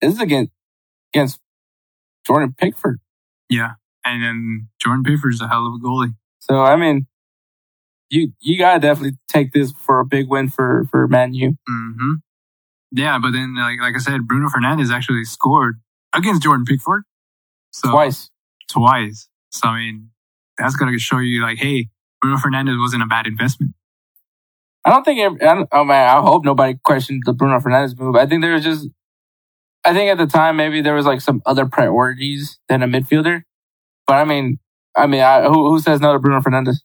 This 0.00 0.14
is 0.14 0.20
against 0.20 0.52
against 1.12 1.40
Jordan 2.28 2.54
Pickford. 2.56 3.00
yeah, 3.48 3.72
and 4.04 4.22
then 4.22 4.68
Jordan 4.80 5.02
Pickford's 5.02 5.40
a 5.40 5.48
hell 5.48 5.66
of 5.66 5.72
a 5.74 5.78
goalie. 5.84 6.14
So 6.38 6.60
I 6.60 6.76
mean, 6.76 7.06
you 8.10 8.32
you 8.40 8.58
gotta 8.58 8.78
definitely 8.80 9.18
take 9.28 9.52
this 9.52 9.72
for 9.84 9.98
a 10.00 10.04
big 10.04 10.28
win 10.28 10.48
for 10.48 10.86
for 10.90 11.08
Man 11.08 11.34
U. 11.34 11.56
hmm 11.66 12.12
Yeah, 12.92 13.18
but 13.20 13.32
then 13.32 13.56
like 13.56 13.80
like 13.80 13.94
I 13.96 13.98
said, 13.98 14.28
Bruno 14.28 14.48
Fernandes 14.48 14.90
actually 14.92 15.24
scored 15.24 15.80
against 16.14 16.42
Jordan 16.42 16.64
Pickford. 16.64 17.02
So 17.72 17.90
twice. 17.90 18.30
twice. 18.70 19.28
So 19.50 19.68
I 19.68 19.78
mean, 19.78 20.10
that's 20.58 20.76
gonna 20.76 20.98
show 20.98 21.18
you 21.18 21.42
like, 21.42 21.58
hey, 21.58 21.88
Bruno 22.20 22.36
Fernandes 22.36 22.78
wasn't 22.80 23.02
a 23.02 23.06
bad 23.06 23.26
investment. 23.26 23.74
I 24.84 24.90
don't 24.90 25.04
think. 25.04 25.42
I 25.42 25.54
don't, 25.54 25.68
oh 25.72 25.84
man, 25.84 26.08
I 26.08 26.20
hope 26.20 26.44
nobody 26.44 26.78
questioned 26.84 27.22
the 27.26 27.32
Bruno 27.32 27.58
Fernandes 27.58 27.98
move. 27.98 28.16
I 28.16 28.26
think 28.26 28.42
there 28.42 28.52
was 28.54 28.64
just. 28.64 28.88
I 29.88 29.94
think 29.94 30.10
at 30.10 30.18
the 30.18 30.26
time 30.26 30.56
maybe 30.56 30.82
there 30.82 30.94
was 30.94 31.06
like 31.06 31.22
some 31.22 31.40
other 31.46 31.64
priorities 31.64 32.58
than 32.68 32.82
a 32.82 32.86
midfielder, 32.86 33.42
but 34.06 34.14
I 34.14 34.24
mean, 34.24 34.58
I 34.94 35.06
mean, 35.06 35.22
I, 35.22 35.44
who 35.44 35.70
who 35.70 35.80
says 35.80 36.00
no 36.00 36.12
to 36.12 36.18
Bruno 36.18 36.40
Fernandes? 36.40 36.76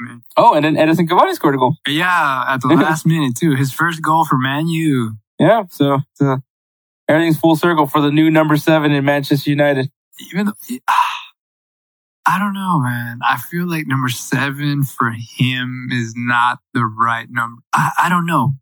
I 0.00 0.04
mm. 0.04 0.20
Oh, 0.36 0.54
and 0.54 0.64
then 0.64 0.76
Edinson 0.76 1.08
Cavani 1.08 1.32
scored 1.34 1.54
a 1.54 1.58
goal. 1.58 1.76
yeah, 1.88 2.44
at 2.48 2.60
the 2.60 2.68
last 2.74 3.06
minute 3.06 3.36
too. 3.36 3.56
His 3.56 3.72
first 3.72 4.02
goal 4.02 4.24
for 4.24 4.38
Man 4.38 4.68
U. 4.68 5.16
Yeah, 5.40 5.64
so, 5.70 5.98
so 6.14 6.38
everything's 7.08 7.38
full 7.38 7.56
circle 7.56 7.86
for 7.86 8.00
the 8.00 8.12
new 8.12 8.30
number 8.30 8.56
seven 8.56 8.92
in 8.92 9.04
Manchester 9.04 9.50
United. 9.50 9.90
Even 10.32 10.46
though, 10.46 10.76
I 12.24 12.38
don't 12.38 12.54
know, 12.54 12.78
man. 12.78 13.18
I 13.24 13.36
feel 13.38 13.68
like 13.68 13.88
number 13.88 14.08
seven 14.08 14.84
for 14.84 15.10
him 15.10 15.88
is 15.90 16.14
not 16.16 16.58
the 16.72 16.84
right 16.84 17.26
number. 17.28 17.62
I, 17.72 17.90
I 18.04 18.08
don't 18.08 18.26
know. 18.26 18.52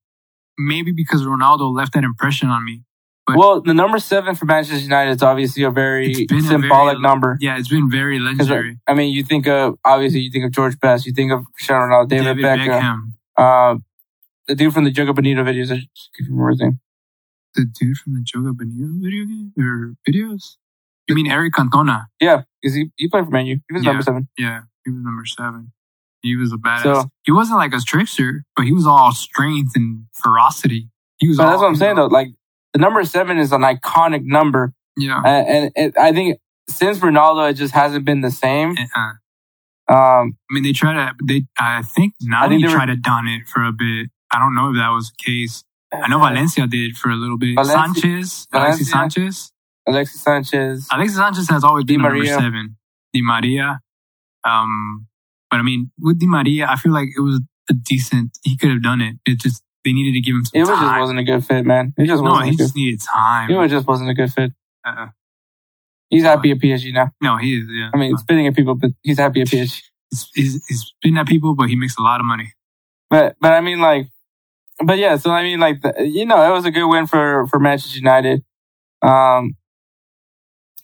Maybe 0.68 0.92
because 0.92 1.22
Ronaldo 1.22 1.74
left 1.74 1.92
that 1.94 2.04
impression 2.04 2.48
on 2.48 2.64
me. 2.64 2.82
But- 3.26 3.36
Well, 3.36 3.60
the 3.60 3.74
number 3.74 3.98
seven 3.98 4.34
for 4.34 4.44
Manchester 4.46 4.82
United 4.82 5.12
is 5.12 5.22
obviously 5.22 5.62
a 5.62 5.70
very 5.70 6.10
It's 6.12 6.32
a 6.32 6.40
symbolic 6.42 6.94
very- 6.94 7.02
number. 7.02 7.36
Yeah, 7.40 7.58
it's 7.58 7.68
been 7.68 7.90
very 7.90 8.18
uh, 8.18 8.22
legendary. 8.22 8.78
I 8.86 8.94
mean, 8.94 9.12
you 9.14 9.22
think 9.24 9.46
of 9.46 9.78
obviously 9.84 10.20
you 10.20 10.30
think 10.30 10.44
of 10.46 10.52
George 10.52 10.78
Best, 10.80 11.06
you 11.06 11.12
think 11.12 11.30
of 11.32 11.44
Cristiano 11.54 11.84
Ronaldo, 11.86 12.08
David, 12.08 12.36
Beckham, 12.38 13.12
uh, 13.36 13.76
the 14.48 14.54
dude 14.54 14.72
from 14.74 14.84
the 14.84 14.90
Joga 14.92 15.14
Bonito 15.14 15.44
videos. 15.44 15.70
I 15.70 15.76
just 15.94 16.10
can't 16.16 16.28
remember 16.30 16.50
his 16.50 16.60
name. 16.60 16.80
The 17.54 17.64
dude 17.78 17.96
from 17.98 18.14
the 18.14 18.20
Joga 18.24 18.56
Bonito 18.56 18.88
video 19.04 19.24
game 19.26 19.52
or 19.58 19.94
videos? 20.08 20.56
You 21.08 21.14
mean 21.14 21.26
Eric 21.30 21.54
Cantona? 21.54 22.06
Yeah, 22.20 22.42
because 22.60 22.74
he, 22.76 22.90
he 22.96 23.08
played 23.08 23.24
for 23.24 23.30
Man 23.32 23.46
U. 23.46 23.60
He 23.68 23.74
was 23.74 23.82
Yeah. 23.84 23.90
number 23.90 24.02
seven. 24.02 24.28
Yeah, 24.38 24.60
he 24.84 24.90
was 24.92 25.02
number 25.02 25.24
seven. 25.24 25.72
He 26.22 26.36
was 26.36 26.52
a 26.52 26.56
badass. 26.56 26.82
So- 26.82 27.10
he 27.24 27.32
wasn't 27.32 27.58
like 27.58 27.72
a 27.72 27.80
trickster, 27.80 28.44
but 28.56 28.64
he 28.64 28.72
was 28.72 28.86
all 28.86 29.12
strength 29.12 29.72
and 29.74 30.04
ferocity. 30.14 30.88
He 31.18 31.28
was. 31.28 31.36
But 31.36 31.44
all, 31.44 31.50
that's 31.50 31.60
what 31.62 31.68
I'm 31.68 31.76
saying 31.76 31.96
though. 31.96 32.06
Like 32.06 32.28
the 32.72 32.78
number 32.78 33.04
seven 33.04 33.38
is 33.38 33.52
an 33.52 33.62
iconic 33.62 34.22
number, 34.24 34.72
Yeah. 34.96 35.20
and, 35.24 35.46
and 35.48 35.72
it, 35.76 35.98
I 35.98 36.12
think 36.12 36.38
since 36.68 36.98
Ronaldo, 36.98 37.50
it 37.50 37.54
just 37.54 37.74
hasn't 37.74 38.04
been 38.04 38.20
the 38.20 38.30
same. 38.30 38.76
Uh-uh. 38.78 39.12
Um, 39.92 40.36
I 40.50 40.54
mean, 40.54 40.62
they 40.62 40.72
try 40.72 40.92
to. 40.94 41.12
They, 41.24 41.46
I 41.58 41.82
think 41.82 42.14
now 42.22 42.46
they 42.48 42.58
were- 42.58 42.68
try 42.68 42.86
to 42.86 42.96
done 42.96 43.26
it 43.28 43.48
for 43.48 43.64
a 43.64 43.72
bit. 43.72 44.08
I 44.32 44.38
don't 44.38 44.54
know 44.54 44.70
if 44.70 44.76
that 44.76 44.90
was 44.90 45.10
the 45.10 45.24
case. 45.24 45.64
I 45.92 46.08
know 46.08 46.20
Valencia 46.20 46.68
did 46.68 46.96
for 46.96 47.10
a 47.10 47.16
little 47.16 47.36
bit. 47.38 47.56
Valencia- 47.56 48.00
Sanchez, 48.02 48.46
Alexis 48.52 48.90
Valencia. 48.90 49.22
Sanchez. 49.22 49.52
Alexis 49.88 50.20
Sanchez. 50.22 50.86
Alexis 50.92 51.16
Sanchez 51.16 51.48
has 51.50 51.64
always 51.64 51.84
Di 51.84 51.94
been 51.94 52.02
number 52.02 52.24
seven. 52.24 52.76
Di 53.12 53.22
Maria. 53.22 53.80
Um, 54.44 55.08
but 55.50 55.58
I 55.58 55.62
mean, 55.62 55.90
with 55.98 56.18
Di 56.20 56.26
Maria, 56.26 56.66
I 56.68 56.76
feel 56.76 56.92
like 56.92 57.08
it 57.16 57.20
was 57.20 57.40
a 57.68 57.74
decent. 57.74 58.38
He 58.42 58.56
could 58.56 58.70
have 58.70 58.82
done 58.82 59.00
it. 59.00 59.16
It 59.26 59.40
just 59.40 59.62
they 59.84 59.92
needed 59.92 60.12
to 60.12 60.20
give 60.20 60.34
him 60.34 60.44
some 60.44 60.60
It 60.60 60.60
was 60.60 60.78
just 60.78 61.00
wasn't 61.00 61.18
a 61.18 61.24
good 61.24 61.44
fit, 61.44 61.64
man. 61.66 61.94
It 61.96 62.06
just 62.06 62.22
no, 62.22 62.30
wasn't. 62.30 62.46
he 62.48 62.50
a 62.50 62.56
good, 62.56 62.64
just 62.64 62.76
needed 62.76 63.00
time. 63.00 63.50
it 63.50 63.68
just 63.68 63.86
wasn't 63.86 64.10
a 64.10 64.14
good 64.14 64.32
fit. 64.32 64.52
uh, 64.84 65.06
He's 66.10 66.24
happy 66.24 66.50
at 66.50 66.58
PSG 66.58 66.92
now. 66.92 67.10
no, 67.22 67.36
he 67.36 67.56
is. 67.56 67.66
Yeah, 67.70 67.90
I 67.94 67.96
mean, 67.96 68.16
spitting 68.16 68.46
at 68.46 68.54
people, 68.56 68.74
but 68.74 68.90
he's 69.02 69.18
happy 69.18 69.42
at 69.42 69.46
PSG. 69.46 69.80
he's, 70.10 70.28
he's, 70.34 70.64
he's 70.66 70.94
been 71.02 71.16
at 71.16 71.26
people, 71.28 71.54
but 71.54 71.68
he 71.68 71.76
makes 71.76 71.96
a 71.98 72.02
lot 72.02 72.18
of 72.20 72.26
money. 72.26 72.52
But 73.08 73.36
but 73.40 73.52
I 73.52 73.60
mean, 73.60 73.80
like, 73.80 74.08
but 74.84 74.98
yeah. 74.98 75.16
So 75.16 75.30
I 75.30 75.42
mean, 75.42 75.60
like, 75.60 75.82
the, 75.82 75.94
you 76.04 76.26
know, 76.26 76.48
it 76.48 76.52
was 76.52 76.64
a 76.64 76.70
good 76.70 76.88
win 76.88 77.06
for 77.06 77.46
for 77.46 77.58
Manchester 77.60 77.98
United. 77.98 78.42
Um, 79.02 79.56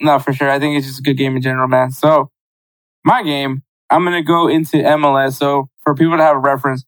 no, 0.01 0.19
for 0.19 0.33
sure. 0.33 0.51
I 0.51 0.59
think 0.59 0.77
it's 0.79 0.87
just 0.87 1.01
a 1.01 1.03
good 1.03 1.17
game 1.17 1.37
in 1.37 1.43
general, 1.43 1.69
man. 1.69 1.91
So 1.91 2.31
my 3.05 3.23
game, 3.23 3.63
I'm 3.91 4.05
gonna 4.05 4.23
go 4.23 4.49
into 4.49 4.79
MLS. 4.79 5.35
So 5.35 5.69
for 5.79 5.95
people 5.95 6.17
to 6.17 6.23
have 6.23 6.37
a 6.37 6.41
reference, 6.41 6.85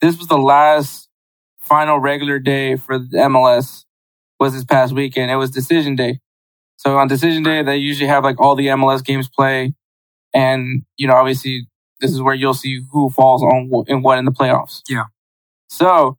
this 0.00 0.18
was 0.18 0.28
the 0.28 0.38
last 0.38 1.08
final 1.60 1.98
regular 1.98 2.38
day 2.38 2.76
for 2.76 2.98
the 2.98 3.16
MLS. 3.18 3.84
Was 4.38 4.52
this 4.52 4.64
past 4.64 4.92
weekend? 4.92 5.30
It 5.30 5.36
was 5.36 5.50
decision 5.50 5.96
day. 5.96 6.20
So 6.76 6.98
on 6.98 7.08
decision 7.08 7.42
day, 7.42 7.62
they 7.62 7.76
usually 7.78 8.08
have 8.08 8.22
like 8.22 8.38
all 8.38 8.54
the 8.54 8.66
MLS 8.66 9.02
games 9.02 9.28
play, 9.28 9.72
and 10.34 10.82
you 10.96 11.06
know, 11.06 11.14
obviously, 11.14 11.68
this 12.00 12.12
is 12.12 12.20
where 12.20 12.34
you'll 12.34 12.54
see 12.54 12.82
who 12.92 13.08
falls 13.10 13.42
on 13.42 13.68
what 13.70 13.88
and 13.88 14.04
what 14.04 14.18
in 14.18 14.26
the 14.26 14.32
playoffs. 14.32 14.82
Yeah. 14.88 15.04
So 15.68 16.18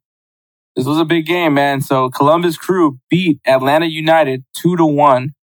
this 0.74 0.86
was 0.86 0.98
a 0.98 1.04
big 1.04 1.26
game, 1.26 1.54
man. 1.54 1.80
So 1.80 2.10
Columbus 2.10 2.56
Crew 2.56 2.98
beat 3.08 3.40
Atlanta 3.46 3.86
United 3.86 4.44
two 4.56 4.76
to 4.76 4.84
one. 4.84 5.34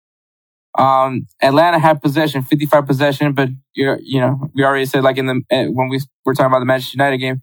Um, 0.78 1.28
Atlanta 1.42 1.80
had 1.80 2.02
possession, 2.02 2.44
55 2.44 2.86
possession, 2.86 3.34
but 3.34 3.50
you're, 3.74 4.00
you 4.02 4.20
know, 4.20 4.50
we 4.54 4.64
already 4.64 4.86
said 4.86 5.04
like 5.04 5.18
in 5.18 5.26
the, 5.26 5.42
eh, 5.50 5.68
when 5.68 5.90
we 5.90 6.02
were 6.26 6.34
talking 6.34 6.48
about 6.48 6.60
the 6.60 6.66
Manchester 6.66 6.98
United 6.98 7.18
game, 7.18 7.42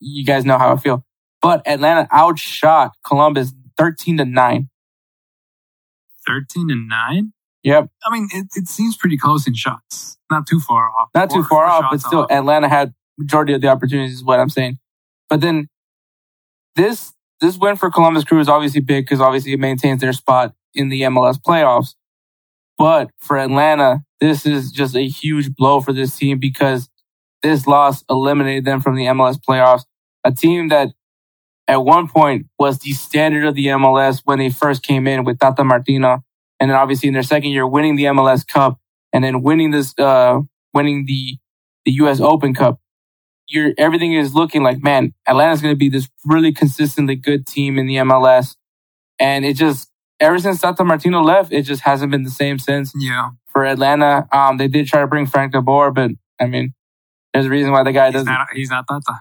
you 0.00 0.24
guys 0.24 0.44
know 0.44 0.58
how 0.58 0.72
I 0.72 0.76
feel. 0.76 1.04
But 1.40 1.66
Atlanta 1.66 2.08
outshot 2.12 2.92
Columbus 3.04 3.52
13 3.78 4.18
to 4.18 4.24
9. 4.24 4.68
Thirteen 6.26 6.70
and 6.70 6.88
nine. 6.88 7.32
Yep. 7.64 7.88
I 8.04 8.12
mean, 8.12 8.28
it, 8.32 8.46
it 8.54 8.68
seems 8.68 8.96
pretty 8.96 9.16
close 9.16 9.46
in 9.46 9.54
shots. 9.54 10.18
Not 10.30 10.46
too 10.46 10.60
far 10.60 10.90
off. 10.90 11.08
Not 11.14 11.30
too 11.30 11.44
far 11.44 11.64
off, 11.64 11.86
but 11.90 12.00
still 12.00 12.22
off. 12.22 12.30
Atlanta 12.30 12.68
had 12.68 12.94
majority 13.18 13.52
of 13.52 13.60
the 13.60 13.68
opportunities 13.68 14.14
is 14.14 14.24
what 14.24 14.40
I'm 14.40 14.48
saying. 14.48 14.78
But 15.28 15.40
then 15.40 15.68
this, 16.76 17.12
this 17.40 17.56
win 17.56 17.76
for 17.76 17.90
Columbus 17.90 18.24
Crew 18.24 18.40
is 18.40 18.48
obviously 18.48 18.80
big 18.80 19.04
because 19.04 19.20
obviously 19.20 19.52
it 19.52 19.60
maintains 19.60 20.00
their 20.00 20.12
spot 20.12 20.54
in 20.74 20.88
the 20.88 21.02
MLS 21.02 21.36
playoffs. 21.38 21.94
But 22.78 23.10
for 23.18 23.38
Atlanta, 23.38 24.00
this 24.20 24.46
is 24.46 24.70
just 24.72 24.96
a 24.96 25.06
huge 25.06 25.54
blow 25.54 25.80
for 25.80 25.92
this 25.92 26.16
team 26.16 26.38
because 26.38 26.88
this 27.42 27.66
loss 27.66 28.04
eliminated 28.08 28.64
them 28.64 28.80
from 28.80 28.96
the 28.96 29.06
MLS 29.06 29.38
playoffs. 29.38 29.84
A 30.24 30.32
team 30.32 30.68
that 30.68 30.90
at 31.68 31.84
one 31.84 32.08
point 32.08 32.46
was 32.58 32.78
the 32.78 32.92
standard 32.92 33.44
of 33.44 33.54
the 33.54 33.66
MLS 33.66 34.22
when 34.24 34.38
they 34.38 34.50
first 34.50 34.82
came 34.82 35.06
in 35.06 35.24
with 35.24 35.38
Tata 35.38 35.64
Martino. 35.64 36.24
And 36.60 36.70
then 36.70 36.76
obviously 36.76 37.08
in 37.08 37.14
their 37.14 37.22
second 37.22 37.50
year, 37.50 37.66
winning 37.66 37.96
the 37.96 38.04
MLS 38.04 38.46
Cup 38.46 38.78
and 39.12 39.22
then 39.22 39.42
winning 39.42 39.70
this, 39.70 39.94
uh, 39.98 40.40
winning 40.74 41.06
the, 41.06 41.38
the 41.84 41.92
US 41.92 42.20
Open 42.20 42.54
Cup. 42.54 42.80
You're, 43.48 43.72
everything 43.76 44.14
is 44.14 44.34
looking 44.34 44.62
like, 44.62 44.82
man, 44.82 45.12
Atlanta's 45.26 45.60
going 45.60 45.74
to 45.74 45.78
be 45.78 45.88
this 45.88 46.08
really 46.24 46.52
consistently 46.52 47.16
good 47.16 47.46
team 47.46 47.78
in 47.78 47.86
the 47.86 47.96
MLS. 47.96 48.56
And 49.18 49.44
it 49.44 49.56
just, 49.56 49.91
ever 50.22 50.38
since 50.38 50.60
Tata 50.60 50.84
Martino 50.84 51.20
left, 51.20 51.52
it 51.52 51.62
just 51.62 51.82
hasn't 51.82 52.12
been 52.12 52.22
the 52.22 52.30
same 52.30 52.58
since 52.58 52.92
yeah, 52.96 53.30
for 53.48 53.64
Atlanta. 53.64 54.28
Um, 54.32 54.56
they 54.56 54.68
did 54.68 54.86
try 54.86 55.00
to 55.00 55.06
bring 55.06 55.26
Frank 55.26 55.52
De 55.52 55.60
Boer, 55.60 55.90
but 55.90 56.12
I 56.40 56.46
mean, 56.46 56.72
there's 57.34 57.46
a 57.46 57.50
reason 57.50 57.72
why 57.72 57.82
the 57.82 57.92
guy 57.92 58.06
he's 58.06 58.14
doesn't 58.14 58.32
not. 58.32 58.46
He's 58.54 58.70
not 58.70 58.86
Tata. 58.88 59.20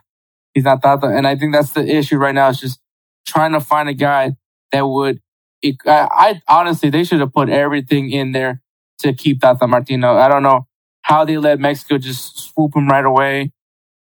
he's 0.53 0.63
not 0.63 0.81
Tata. 0.81 1.07
And 1.07 1.27
I 1.27 1.35
think 1.35 1.53
that's 1.53 1.71
the 1.71 1.85
issue 1.85 2.17
right 2.17 2.35
now. 2.35 2.49
It's 2.49 2.59
just 2.59 2.79
trying 3.25 3.53
to 3.53 3.59
find 3.59 3.89
a 3.89 3.93
guy 3.93 4.33
that 4.71 4.87
would. 4.87 5.19
It, 5.61 5.75
I, 5.85 6.07
I 6.47 6.59
honestly, 6.59 6.89
they 6.89 7.03
should 7.03 7.19
have 7.19 7.33
put 7.33 7.49
everything 7.49 8.11
in 8.11 8.31
there 8.31 8.61
to 8.99 9.13
keep 9.13 9.41
Tata 9.41 9.67
Martino. 9.67 10.15
I 10.15 10.27
don't 10.27 10.43
know 10.43 10.67
how 11.01 11.25
they 11.25 11.37
let 11.37 11.59
Mexico 11.59 11.97
just 11.97 12.39
swoop 12.39 12.75
him 12.75 12.87
right 12.87 13.05
away, 13.05 13.51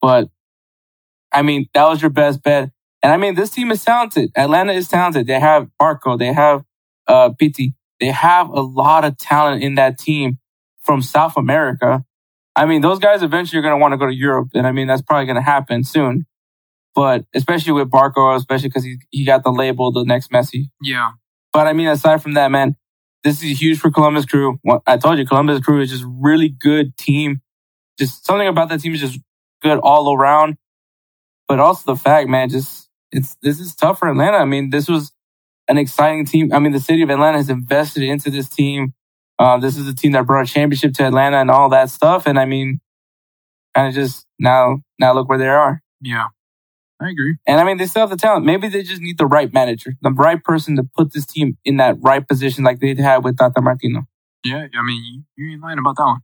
but 0.02 0.30
I 1.32 1.44
mean 1.44 1.68
that 1.74 1.88
was 1.88 2.02
your 2.02 2.10
best 2.10 2.42
bet. 2.44 2.72
And 3.04 3.12
I 3.12 3.18
mean 3.18 3.36
this 3.36 3.52
team 3.52 3.72
is 3.72 3.84
talented. 3.84 4.32
Atlanta 4.36 4.74
is 4.74 4.88
talented. 4.88 5.28
They 5.28 5.40
have 5.40 5.70
Barco. 5.80 6.18
They 6.18 6.34
have 6.34 6.64
uh 7.08 7.30
Pity. 7.38 7.74
They 8.00 8.08
have 8.08 8.50
a 8.50 8.62
lot 8.62 9.06
of 9.06 9.18
talent 9.18 9.64
in 9.64 9.76
that 9.76 9.98
team 10.00 10.40
from 10.84 11.02
South 11.02 11.38
America. 11.38 12.04
I 12.56 12.66
mean, 12.66 12.82
those 12.82 13.00
guys 13.00 13.24
eventually 13.24 13.60
are 13.60 13.62
going 13.62 13.74
to 13.74 13.78
want 13.78 13.94
to 13.94 13.98
go 13.98 14.08
to 14.08 14.14
Europe. 14.14 14.50
And 14.54 14.66
I 14.68 14.72
mean, 14.72 14.88
that's 14.88 15.02
probably 15.02 15.26
going 15.26 15.36
to 15.36 15.42
happen 15.42 15.84
soon. 15.84 16.26
But 16.94 17.26
especially 17.34 17.72
with 17.74 17.90
Barco, 17.90 18.36
especially 18.36 18.68
because 18.70 18.84
he, 18.84 18.98
he 19.12 19.26
got 19.26 19.44
the 19.44 19.52
label, 19.52 19.92
the 19.92 20.04
next 20.04 20.32
Messi. 20.32 20.66
Yeah, 20.82 21.12
But 21.54 21.68
I 21.68 21.74
mean, 21.74 21.88
aside 21.88 22.22
from 22.22 22.34
that, 22.34 22.52
man, 22.52 22.76
this 23.24 23.42
is 23.44 23.62
huge 23.62 23.80
for 23.80 23.92
Columbus 23.92 24.26
Crew. 24.26 24.60
I 24.86 24.98
told 24.98 25.18
you, 25.18 25.26
Columbus 25.26 25.62
Crew 25.64 25.80
is 25.80 25.90
just 25.92 26.04
really 26.08 26.50
good 26.50 26.98
team. 26.98 27.42
Just 27.98 28.26
something 28.26 28.48
about 28.48 28.70
that 28.70 28.82
team 28.82 28.94
is 28.94 29.00
just 29.00 29.20
good 29.62 29.78
all 29.78 30.14
around. 30.14 30.58
But 31.48 31.60
also 31.60 31.94
the 31.94 32.00
fact, 32.00 32.28
man, 32.30 32.50
just 32.50 32.90
it's 33.12 33.36
this 33.42 33.60
is 33.60 33.76
tough 33.76 34.00
for 34.00 34.10
Atlanta. 34.10 34.38
I 34.38 34.46
mean, 34.46 34.70
this 34.70 34.88
was 34.90 35.12
an 35.72 35.78
exciting 35.78 36.26
team. 36.26 36.52
I 36.54 36.60
mean, 36.60 36.74
the 36.74 36.82
city 36.82 37.02
of 37.02 37.10
Atlanta 37.10 37.38
has 37.38 37.50
invested 37.50 38.04
into 38.04 38.30
this 38.30 38.50
team. 38.50 38.94
Uh, 39.40 39.58
this 39.58 39.78
is 39.78 39.88
a 39.88 39.96
team 39.96 40.12
that 40.12 40.28
brought 40.28 40.48
a 40.48 40.54
championship 40.54 40.94
to 40.96 41.06
Atlanta 41.06 41.38
and 41.38 41.50
all 41.50 41.70
that 41.70 41.90
stuff. 41.90 42.28
And 42.28 42.38
I 42.38 42.44
mean, 42.44 42.82
kind 43.74 43.88
of 43.88 43.94
just 43.94 44.26
now, 44.38 44.80
now 45.00 45.14
look 45.14 45.30
where 45.30 45.38
they 45.38 45.48
are. 45.48 45.82
Yeah, 46.02 46.28
I 47.02 47.10
agree. 47.10 47.38
And 47.48 47.60
I 47.60 47.64
mean, 47.64 47.78
they 47.78 47.86
still 47.86 48.02
have 48.02 48.10
the 48.10 48.18
talent. 48.18 48.46
Maybe 48.46 48.68
they 48.68 48.84
just 48.84 49.02
need 49.02 49.18
the 49.18 49.26
right 49.26 49.52
manager, 49.54 49.94
the 50.02 50.12
right 50.12 50.44
person 50.44 50.76
to 50.76 50.84
put 50.84 51.14
this 51.14 51.26
team 51.26 51.58
in 51.64 51.78
that 51.78 51.96
right 52.02 52.28
position, 52.28 52.66
like 52.66 52.82
they 52.82 52.94
had 52.96 53.24
with 53.24 53.38
Tata 53.38 53.62
Martino. 53.62 54.02
Yeah, 54.44 54.68
I 54.78 54.84
mean, 54.84 55.02
you, 55.04 55.24
you 55.38 55.54
ain't 55.54 55.62
lying 55.62 55.80
about 55.80 55.96
that 55.96 56.04
one. 56.04 56.20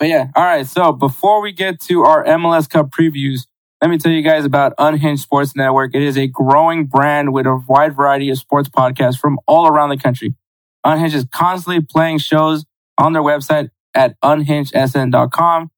But 0.00 0.08
yeah, 0.08 0.26
all 0.34 0.42
right. 0.42 0.66
So 0.66 0.90
before 0.90 1.40
we 1.40 1.52
get 1.52 1.80
to 1.82 2.02
our 2.02 2.24
MLS 2.24 2.68
Cup 2.68 2.90
previews, 2.90 3.46
let 3.82 3.90
me 3.90 3.98
tell 3.98 4.12
you 4.12 4.22
guys 4.22 4.44
about 4.44 4.74
Unhinged 4.78 5.24
Sports 5.24 5.56
Network. 5.56 5.92
It 5.92 6.02
is 6.02 6.16
a 6.16 6.28
growing 6.28 6.86
brand 6.86 7.32
with 7.32 7.46
a 7.46 7.60
wide 7.66 7.96
variety 7.96 8.30
of 8.30 8.38
sports 8.38 8.68
podcasts 8.68 9.18
from 9.18 9.40
all 9.48 9.66
around 9.66 9.88
the 9.88 9.96
country. 9.96 10.36
Unhinged 10.84 11.16
is 11.16 11.26
constantly 11.32 11.82
playing 11.82 12.18
shows 12.18 12.64
on 12.96 13.12
their 13.12 13.22
website 13.22 13.70
at 13.92 14.14
unhingedsn.com. 14.20 15.72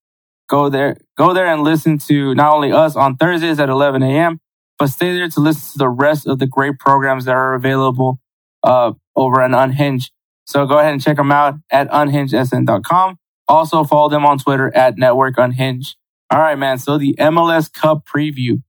Go 0.50 0.68
there, 0.68 0.98
go 1.16 1.32
there 1.32 1.46
and 1.46 1.62
listen 1.62 1.96
to 2.00 2.34
not 2.34 2.55
only 2.55 2.72
us 2.72 2.94
on 2.94 3.16
Thursdays 3.16 3.59
at 3.59 3.70
11 3.70 4.02
a.m., 4.02 4.38
but 4.78 4.88
stay 4.88 5.14
there 5.14 5.30
to 5.30 5.40
listen 5.40 5.72
to 5.72 5.78
the 5.78 5.88
rest 5.88 6.26
of 6.26 6.38
the 6.38 6.46
great 6.46 6.78
programs 6.78 7.24
that 7.24 7.34
are 7.34 7.55
available 7.55 8.20
uh, 8.62 8.92
over 9.16 9.40
on 9.40 9.55
Unhinged. 9.55 10.12
So 10.44 10.66
go 10.66 10.78
ahead 10.78 10.92
and 10.92 11.02
check 11.02 11.16
them 11.16 11.32
out 11.32 11.55
at 11.70 11.88
unhingedsn.com. 11.88 13.18
Also 13.48 13.82
follow 13.84 14.11
them 14.11 14.26
on 14.26 14.36
Twitter 14.38 14.70
at 14.76 14.98
Network 14.98 15.38
Unhinged. 15.38 15.96
All 16.31 16.39
right, 16.39 16.59
man. 16.59 16.79
So 16.79 16.99
the 16.99 17.14
MLS 17.18 17.72
Cup 17.72 18.07
preview. 18.07 18.62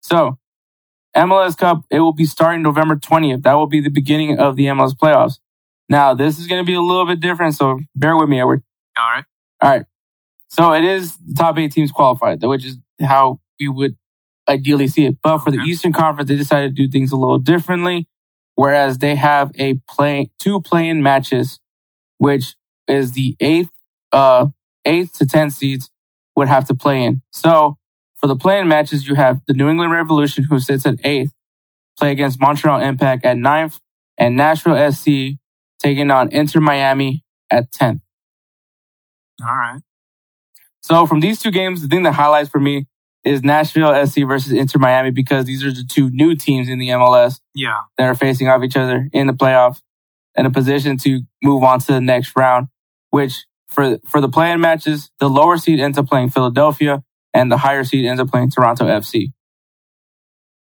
So 0.00 0.38
MLS 1.16 1.56
Cup, 1.56 1.84
it 1.90 2.00
will 2.00 2.12
be 2.12 2.26
starting 2.26 2.62
November 2.62 2.96
20th. 2.96 3.42
That 3.42 3.54
will 3.54 3.66
be 3.66 3.80
the 3.80 3.90
beginning 3.90 4.38
of 4.38 4.56
the 4.56 4.66
MLS 4.66 4.92
playoffs. 4.92 5.38
Now, 5.88 6.14
this 6.14 6.38
is 6.38 6.46
going 6.46 6.62
to 6.62 6.66
be 6.66 6.74
a 6.74 6.80
little 6.80 7.06
bit 7.06 7.20
different. 7.20 7.54
So 7.54 7.80
bear 7.94 8.16
with 8.16 8.28
me, 8.28 8.40
Edward. 8.40 8.62
All 8.98 9.10
right. 9.10 9.24
All 9.62 9.70
right. 9.70 9.86
So 10.48 10.72
it 10.72 10.84
is 10.84 11.16
the 11.16 11.34
top 11.34 11.58
eight 11.58 11.72
teams 11.72 11.90
qualified, 11.90 12.42
which 12.42 12.64
is 12.64 12.78
how 13.00 13.40
we 13.58 13.68
would 13.68 13.96
ideally 14.48 14.88
see 14.88 15.06
it. 15.06 15.16
But 15.22 15.38
for 15.38 15.50
the. 15.50 15.58
Eastern 15.58 15.92
Conference, 15.92 16.28
they 16.28 16.36
decided 16.36 16.76
to 16.76 16.86
do 16.86 16.90
things 16.90 17.12
a 17.12 17.16
little 17.16 17.38
differently. 17.38 18.08
Whereas 18.54 18.98
they 18.98 19.16
have 19.16 19.52
a 19.56 19.74
play, 19.88 20.30
two 20.38 20.60
play-in 20.60 21.02
matches, 21.02 21.60
which 22.18 22.56
is 22.88 23.12
the 23.12 23.36
eighth, 23.38 23.70
uh, 24.12 24.46
eighth 24.84 25.18
to 25.18 25.26
10 25.26 25.50
seeds 25.50 25.90
would 26.36 26.48
have 26.48 26.66
to 26.68 26.74
play 26.74 27.02
in. 27.02 27.22
So 27.32 27.78
for 28.16 28.26
the 28.26 28.36
play-in 28.36 28.68
matches, 28.68 29.08
you 29.08 29.14
have 29.14 29.40
the 29.46 29.54
New 29.54 29.68
England 29.68 29.92
Revolution, 29.92 30.44
who 30.44 30.58
sits 30.60 30.86
at 30.86 30.96
eighth, 31.04 31.32
play 31.98 32.12
against 32.12 32.40
Montreal 32.40 32.80
Impact 32.80 33.24
at 33.24 33.36
ninth, 33.36 33.80
and 34.18 34.36
Nashville 34.36 34.90
SC 34.92 35.38
taking 35.82 36.10
on 36.10 36.30
Inter 36.32 36.60
Miami 36.60 37.24
at 37.50 37.70
10th. 37.72 38.00
All 39.42 39.54
right. 39.54 39.80
So 40.80 41.06
from 41.06 41.20
these 41.20 41.40
two 41.40 41.50
games, 41.50 41.82
the 41.82 41.88
thing 41.88 42.04
that 42.04 42.12
highlights 42.12 42.48
for 42.48 42.60
me 42.60 42.86
is 43.24 43.42
Nashville 43.42 44.06
SC 44.06 44.20
versus 44.26 44.52
Inter 44.52 44.78
Miami 44.78 45.10
because 45.10 45.44
these 45.46 45.64
are 45.64 45.72
the 45.72 45.84
two 45.88 46.10
new 46.10 46.34
teams 46.36 46.68
in 46.68 46.78
the 46.78 46.88
MLS 46.90 47.40
Yeah. 47.54 47.80
that 47.98 48.04
are 48.04 48.14
facing 48.14 48.48
off 48.48 48.62
each 48.62 48.76
other 48.76 49.08
in 49.12 49.26
the 49.26 49.32
playoffs 49.32 49.80
in 50.36 50.46
a 50.46 50.50
position 50.50 50.96
to 50.98 51.22
move 51.42 51.64
on 51.64 51.80
to 51.80 51.86
the 51.92 52.00
next 52.00 52.32
round, 52.36 52.68
which 53.10 53.44
for, 53.76 53.98
for 54.06 54.22
the 54.22 54.28
play-in 54.28 54.60
matches, 54.60 55.10
the 55.20 55.28
lower 55.28 55.58
seed 55.58 55.78
ends 55.78 55.98
up 55.98 56.06
playing 56.06 56.30
Philadelphia 56.30 57.04
and 57.34 57.52
the 57.52 57.58
higher 57.58 57.84
seed 57.84 58.06
ends 58.06 58.20
up 58.20 58.28
playing 58.28 58.50
Toronto 58.50 58.86
FC. 58.86 59.32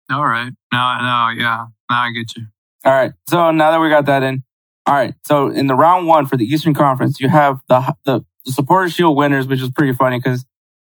All 0.10 0.26
right. 0.26 0.52
Now, 0.74 0.98
now, 1.02 1.30
yeah. 1.30 1.66
Now 1.90 2.02
I 2.02 2.12
get 2.12 2.36
you. 2.36 2.48
All 2.84 2.92
right. 2.92 3.14
So 3.30 3.52
now 3.52 3.72
that 3.72 3.80
we 3.80 3.90
got 3.90 4.08
that 4.08 4.24
in, 4.24 4.44
all 4.88 4.96
right. 4.96 5.14
So 5.26 5.50
in 5.50 5.68
the 5.68 5.76
round 5.76 6.08
one 6.08 6.26
for 6.26 6.36
the 6.36 6.46
Eastern 6.46 6.74
Conference, 6.74 7.20
you 7.20 7.30
have 7.30 7.60
the 7.70 7.96
the, 8.06 8.26
the 8.46 8.52
Supporter 8.52 8.90
Shield 8.90 9.16
winners, 9.16 9.48
which 9.48 9.62
is 9.62 9.70
pretty 9.70 9.94
funny 9.94 10.18
because 10.18 10.46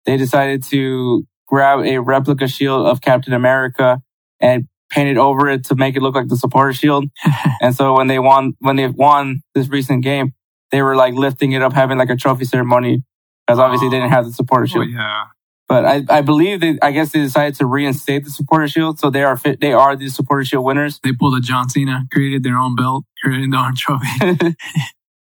they 0.05 0.17
decided 0.17 0.63
to 0.63 1.25
grab 1.47 1.79
a 1.79 1.99
replica 1.99 2.47
shield 2.47 2.87
of 2.87 3.01
Captain 3.01 3.33
America 3.33 4.01
and 4.39 4.67
paint 4.89 5.09
it 5.09 5.17
over 5.17 5.47
it 5.49 5.65
to 5.65 5.75
make 5.75 5.95
it 5.95 6.01
look 6.01 6.15
like 6.15 6.27
the 6.27 6.37
Supporter 6.37 6.73
Shield. 6.73 7.05
and 7.61 7.75
so 7.75 7.95
when 7.95 8.07
they 8.07 8.19
won, 8.19 8.53
when 8.59 8.75
they 8.75 8.87
won 8.87 9.41
this 9.55 9.69
recent 9.69 10.03
game, 10.03 10.33
they 10.71 10.81
were 10.81 10.95
like 10.95 11.13
lifting 11.13 11.51
it 11.51 11.61
up, 11.61 11.73
having 11.73 11.97
like 11.97 12.09
a 12.09 12.15
trophy 12.15 12.45
ceremony 12.45 13.03
because 13.45 13.59
obviously 13.59 13.89
they 13.89 13.97
didn't 13.97 14.11
have 14.11 14.25
the 14.25 14.31
Supporter 14.33 14.63
Oh, 14.63 14.67
Shield. 14.67 14.89
yeah. 14.89 15.23
But 15.67 15.85
I, 15.85 16.03
I 16.09 16.21
believe 16.21 16.59
they, 16.59 16.77
I 16.81 16.91
guess 16.91 17.11
they 17.13 17.19
decided 17.21 17.55
to 17.55 17.65
reinstate 17.65 18.25
the 18.25 18.29
Supporter 18.29 18.67
Shield, 18.67 18.99
so 18.99 19.09
they 19.09 19.23
are 19.23 19.37
fit. 19.37 19.61
They 19.61 19.71
are 19.73 19.95
the 19.95 20.09
Supporter 20.09 20.43
Shield 20.43 20.65
winners. 20.65 20.99
They 21.03 21.13
pulled 21.13 21.35
a 21.37 21.39
John 21.41 21.69
Cena, 21.69 22.05
created 22.11 22.43
their 22.43 22.57
own 22.57 22.75
belt, 22.75 23.05
created 23.23 23.51
their 23.53 23.59
own 23.59 23.75
trophy. 23.75 24.55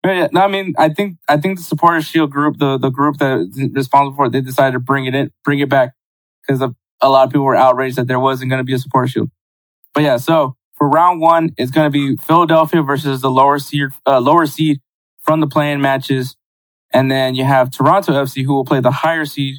But 0.02 0.16
yeah, 0.16 0.28
no, 0.32 0.42
I 0.42 0.48
mean, 0.48 0.74
I 0.76 0.90
think 0.90 1.16
I 1.28 1.38
think 1.38 1.56
the 1.56 1.64
supporter 1.64 2.02
shield 2.02 2.30
group, 2.30 2.58
the 2.58 2.76
the 2.76 2.90
group 2.90 3.16
that 3.20 3.38
is 3.38 3.58
responsible 3.72 4.14
for 4.16 4.26
it, 4.26 4.32
they 4.32 4.42
decided 4.42 4.72
to 4.72 4.78
bring 4.78 5.06
it 5.06 5.14
in, 5.14 5.30
bring 5.44 5.60
it 5.60 5.70
back 5.70 5.94
because 6.46 6.60
a 7.00 7.08
lot 7.08 7.24
of 7.24 7.30
people 7.30 7.46
were 7.46 7.56
outraged 7.56 7.96
that 7.96 8.06
there 8.06 8.20
wasn't 8.20 8.50
going 8.50 8.60
to 8.60 8.64
be 8.64 8.74
a 8.74 8.78
supporter 8.78 9.08
shield. 9.08 9.30
But 9.94 10.02
yeah, 10.02 10.18
so 10.18 10.56
for 10.74 10.90
round 10.90 11.22
one, 11.22 11.54
it's 11.56 11.70
going 11.70 11.86
to 11.86 11.90
be 11.90 12.16
Philadelphia 12.16 12.82
versus 12.82 13.22
the 13.22 13.30
lower 13.30 13.58
seed, 13.58 13.88
uh, 14.04 14.20
lower 14.20 14.44
seed 14.44 14.80
from 15.24 15.40
the 15.40 15.46
playing 15.46 15.80
matches, 15.80 16.36
and 16.92 17.10
then 17.10 17.34
you 17.34 17.44
have 17.44 17.70
Toronto 17.70 18.12
FC 18.12 18.44
who 18.44 18.54
will 18.54 18.64
play 18.64 18.80
the 18.80 18.90
higher 18.90 19.24
seed 19.24 19.56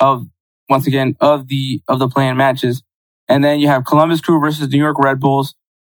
of 0.00 0.26
once 0.68 0.86
again 0.86 1.16
of 1.20 1.48
the 1.48 1.82
of 1.86 1.98
the 1.98 2.08
playing 2.08 2.36
matches, 2.36 2.82
and 3.28 3.44
then 3.44 3.60
you 3.60 3.68
have 3.68 3.84
Columbus 3.84 4.20
Crew 4.20 4.40
versus 4.40 4.68
New 4.68 4.78
York 4.78 4.98
Red 4.98 5.20
Bulls, 5.20 5.54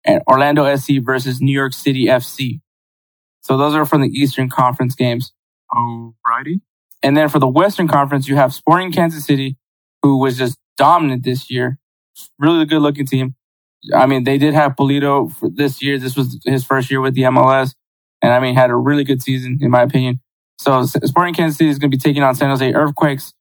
and 0.04 0.22
Orlando 0.26 0.74
SC 0.74 0.94
versus 1.02 1.40
New 1.40 1.52
York 1.52 1.72
City 1.72 2.06
FC. 2.06 2.60
So 3.42 3.56
those 3.56 3.74
are 3.74 3.84
from 3.84 4.02
the 4.02 4.08
Eastern 4.08 4.48
Conference 4.48 4.94
games. 4.94 5.32
Alrighty. 5.72 6.60
And 7.02 7.16
then 7.16 7.28
for 7.28 7.38
the 7.38 7.48
Western 7.48 7.88
Conference, 7.88 8.28
you 8.28 8.36
have 8.36 8.54
Sporting 8.54 8.92
Kansas 8.92 9.24
City, 9.24 9.56
who 10.02 10.18
was 10.18 10.38
just 10.38 10.56
dominant 10.76 11.24
this 11.24 11.50
year. 11.50 11.78
Really 12.38 12.64
good 12.64 12.82
looking 12.82 13.06
team. 13.06 13.34
I 13.94 14.06
mean, 14.06 14.22
they 14.24 14.38
did 14.38 14.54
have 14.54 14.76
Pulido 14.76 15.32
for 15.32 15.50
this 15.50 15.82
year. 15.82 15.98
This 15.98 16.16
was 16.16 16.38
his 16.44 16.64
first 16.64 16.90
year 16.90 17.00
with 17.00 17.14
the 17.14 17.22
MLS. 17.22 17.74
And 18.22 18.32
I 18.32 18.40
mean, 18.40 18.54
had 18.54 18.70
a 18.70 18.76
really 18.76 19.04
good 19.04 19.22
season, 19.22 19.58
in 19.60 19.70
my 19.70 19.82
opinion. 19.82 20.20
So 20.58 20.84
Sporting 20.84 21.34
Kansas 21.34 21.58
City 21.58 21.70
is 21.70 21.78
going 21.78 21.90
to 21.90 21.96
be 21.96 22.00
taking 22.00 22.22
on 22.22 22.34
San 22.34 22.48
Jose 22.48 22.72
Earthquakes. 22.72 23.32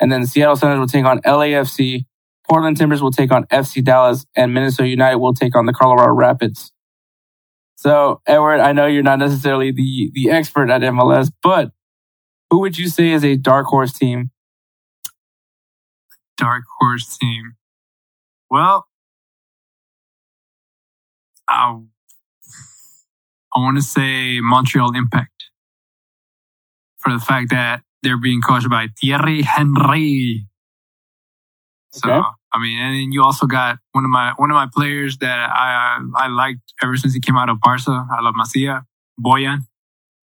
And 0.00 0.10
then 0.10 0.22
the 0.22 0.26
Seattle 0.26 0.56
Sounders 0.56 0.80
will 0.80 0.88
take 0.88 1.04
on 1.04 1.20
LAFC. 1.20 2.04
Portland 2.48 2.76
Timbers 2.76 3.00
will 3.00 3.12
take 3.12 3.30
on 3.30 3.44
FC 3.46 3.82
Dallas. 3.82 4.26
And 4.34 4.52
Minnesota 4.52 4.88
United 4.88 5.18
will 5.18 5.34
take 5.34 5.54
on 5.54 5.66
the 5.66 5.72
Colorado 5.72 6.12
Rapids. 6.12 6.72
So, 7.76 8.22
Edward, 8.26 8.60
I 8.60 8.72
know 8.72 8.86
you're 8.86 9.02
not 9.02 9.18
necessarily 9.18 9.70
the, 9.70 10.10
the 10.14 10.30
expert 10.30 10.70
at 10.70 10.80
MLS, 10.80 11.30
but 11.42 11.70
who 12.50 12.60
would 12.60 12.78
you 12.78 12.88
say 12.88 13.10
is 13.10 13.24
a 13.24 13.36
dark 13.36 13.66
horse 13.66 13.92
team? 13.92 14.30
Dark 16.36 16.64
horse 16.80 17.16
team. 17.18 17.54
Well, 18.50 18.86
I, 21.48 21.78
I 23.54 23.60
want 23.60 23.76
to 23.76 23.82
say 23.82 24.40
Montreal 24.40 24.96
Impact 24.96 25.30
for 26.98 27.12
the 27.12 27.18
fact 27.18 27.50
that 27.50 27.82
they're 28.02 28.20
being 28.20 28.40
coached 28.40 28.68
by 28.68 28.88
Thierry 29.00 29.42
Henry. 29.42 30.46
So, 31.92 32.10
Okay. 32.10 32.28
I 32.52 32.60
mean, 32.62 32.78
and 32.78 32.94
then 32.94 33.12
you 33.12 33.22
also 33.22 33.46
got 33.46 33.78
one 33.92 34.04
of 34.04 34.10
my 34.10 34.32
one 34.36 34.50
of 34.50 34.54
my 34.54 34.68
players 34.72 35.18
that 35.18 35.50
I 35.50 35.98
I 36.16 36.28
liked 36.28 36.60
ever 36.82 36.96
since 36.96 37.12
he 37.12 37.20
came 37.20 37.36
out 37.36 37.48
of 37.48 37.60
Barca. 37.60 38.06
I 38.10 38.20
love 38.22 38.34
Masia 38.34 38.82
Bojan. 39.20 39.66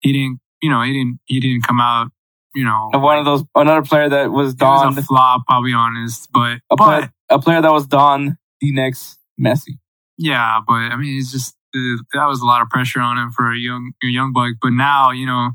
He 0.01 0.11
didn't, 0.11 0.39
you 0.61 0.69
know, 0.69 0.81
he 0.81 0.91
didn't 0.91 1.19
he 1.25 1.39
didn't 1.39 1.61
come 1.63 1.79
out, 1.79 2.11
you 2.53 2.65
know, 2.65 2.89
One 2.93 3.17
of 3.17 3.25
those, 3.25 3.43
another 3.55 3.81
player 3.81 4.09
that 4.09 4.31
was 4.31 4.55
was 4.59 4.97
a 4.97 5.01
flop. 5.03 5.43
I'll 5.47 5.63
be 5.63 5.73
honest, 5.73 6.29
but 6.33 6.59
a 6.69 6.75
but 6.75 6.77
player, 6.77 7.13
a 7.29 7.39
player 7.39 7.61
that 7.61 7.71
was 7.71 7.87
donned 7.87 8.35
the 8.59 8.71
next 8.73 9.17
Messi. 9.39 9.79
Yeah, 10.17 10.59
but 10.67 10.73
I 10.73 10.97
mean, 10.97 11.17
it's 11.17 11.31
just 11.31 11.55
that 12.13 12.25
was 12.25 12.41
a 12.41 12.45
lot 12.45 12.61
of 12.61 12.69
pressure 12.69 12.99
on 12.99 13.17
him 13.17 13.31
for 13.31 13.51
a 13.51 13.57
young 13.57 13.91
a 14.03 14.07
young 14.07 14.33
buck. 14.33 14.53
But 14.61 14.71
now, 14.71 15.11
you 15.11 15.25
know, 15.25 15.51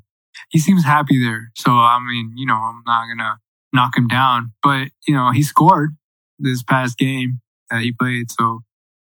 he 0.50 0.58
seems 0.58 0.84
happy 0.84 1.22
there. 1.22 1.50
So 1.56 1.72
I 1.72 1.98
mean, 2.06 2.32
you 2.36 2.46
know, 2.46 2.54
I'm 2.54 2.82
not 2.86 3.06
gonna 3.08 3.38
knock 3.72 3.96
him 3.96 4.08
down. 4.08 4.52
But 4.62 4.88
you 5.06 5.14
know, 5.14 5.30
he 5.32 5.42
scored 5.42 5.96
this 6.38 6.62
past 6.62 6.98
game 6.98 7.40
that 7.70 7.82
he 7.82 7.92
played. 7.92 8.30
So 8.30 8.60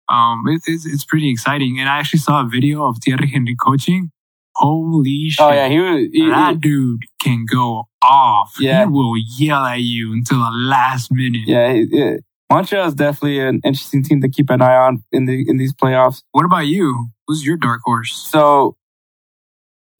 um, 0.09 0.43
it, 0.47 0.63
it's 0.67 0.87
it's 0.87 1.05
pretty 1.05 1.31
exciting. 1.31 1.79
And 1.79 1.89
I 1.89 1.99
actually 1.99 2.21
saw 2.21 2.45
a 2.45 2.49
video 2.49 2.87
of 2.87 2.99
Thierry 3.05 3.29
Henry 3.29 3.57
coaching. 3.57 4.11
Holy 4.57 5.31
shit! 5.31 5.45
Oh 5.45 5.53
yeah, 5.53 5.69
he 5.69 5.79
was. 5.79 6.09
He, 6.13 6.29
that 6.29 6.61
dude 6.61 7.03
can 7.23 7.47
go 7.51 7.89
off. 8.03 8.57
Yeah. 8.59 8.85
he 8.85 8.91
will 8.91 9.15
yell 9.17 9.65
at 9.65 9.81
you 9.81 10.13
until 10.13 10.39
the 10.39 10.51
last 10.51 11.11
minute. 11.13 11.43
yeah, 11.47 11.73
he, 11.73 11.87
yeah. 11.91 12.17
Montreal 12.51 12.89
is 12.89 12.95
definitely 12.95 13.39
an 13.39 13.61
interesting 13.65 14.03
team 14.03 14.21
to 14.23 14.29
keep 14.29 14.51
an 14.51 14.61
eye 14.61 14.75
on 14.75 15.05
in 15.13 15.27
the 15.27 15.45
in 15.49 15.57
these 15.57 15.73
playoffs. 15.73 16.23
What 16.33 16.45
about 16.45 16.67
you? 16.67 17.11
Who's 17.27 17.47
your 17.47 17.57
dark 17.57 17.81
horse? 17.85 18.13
So 18.13 18.77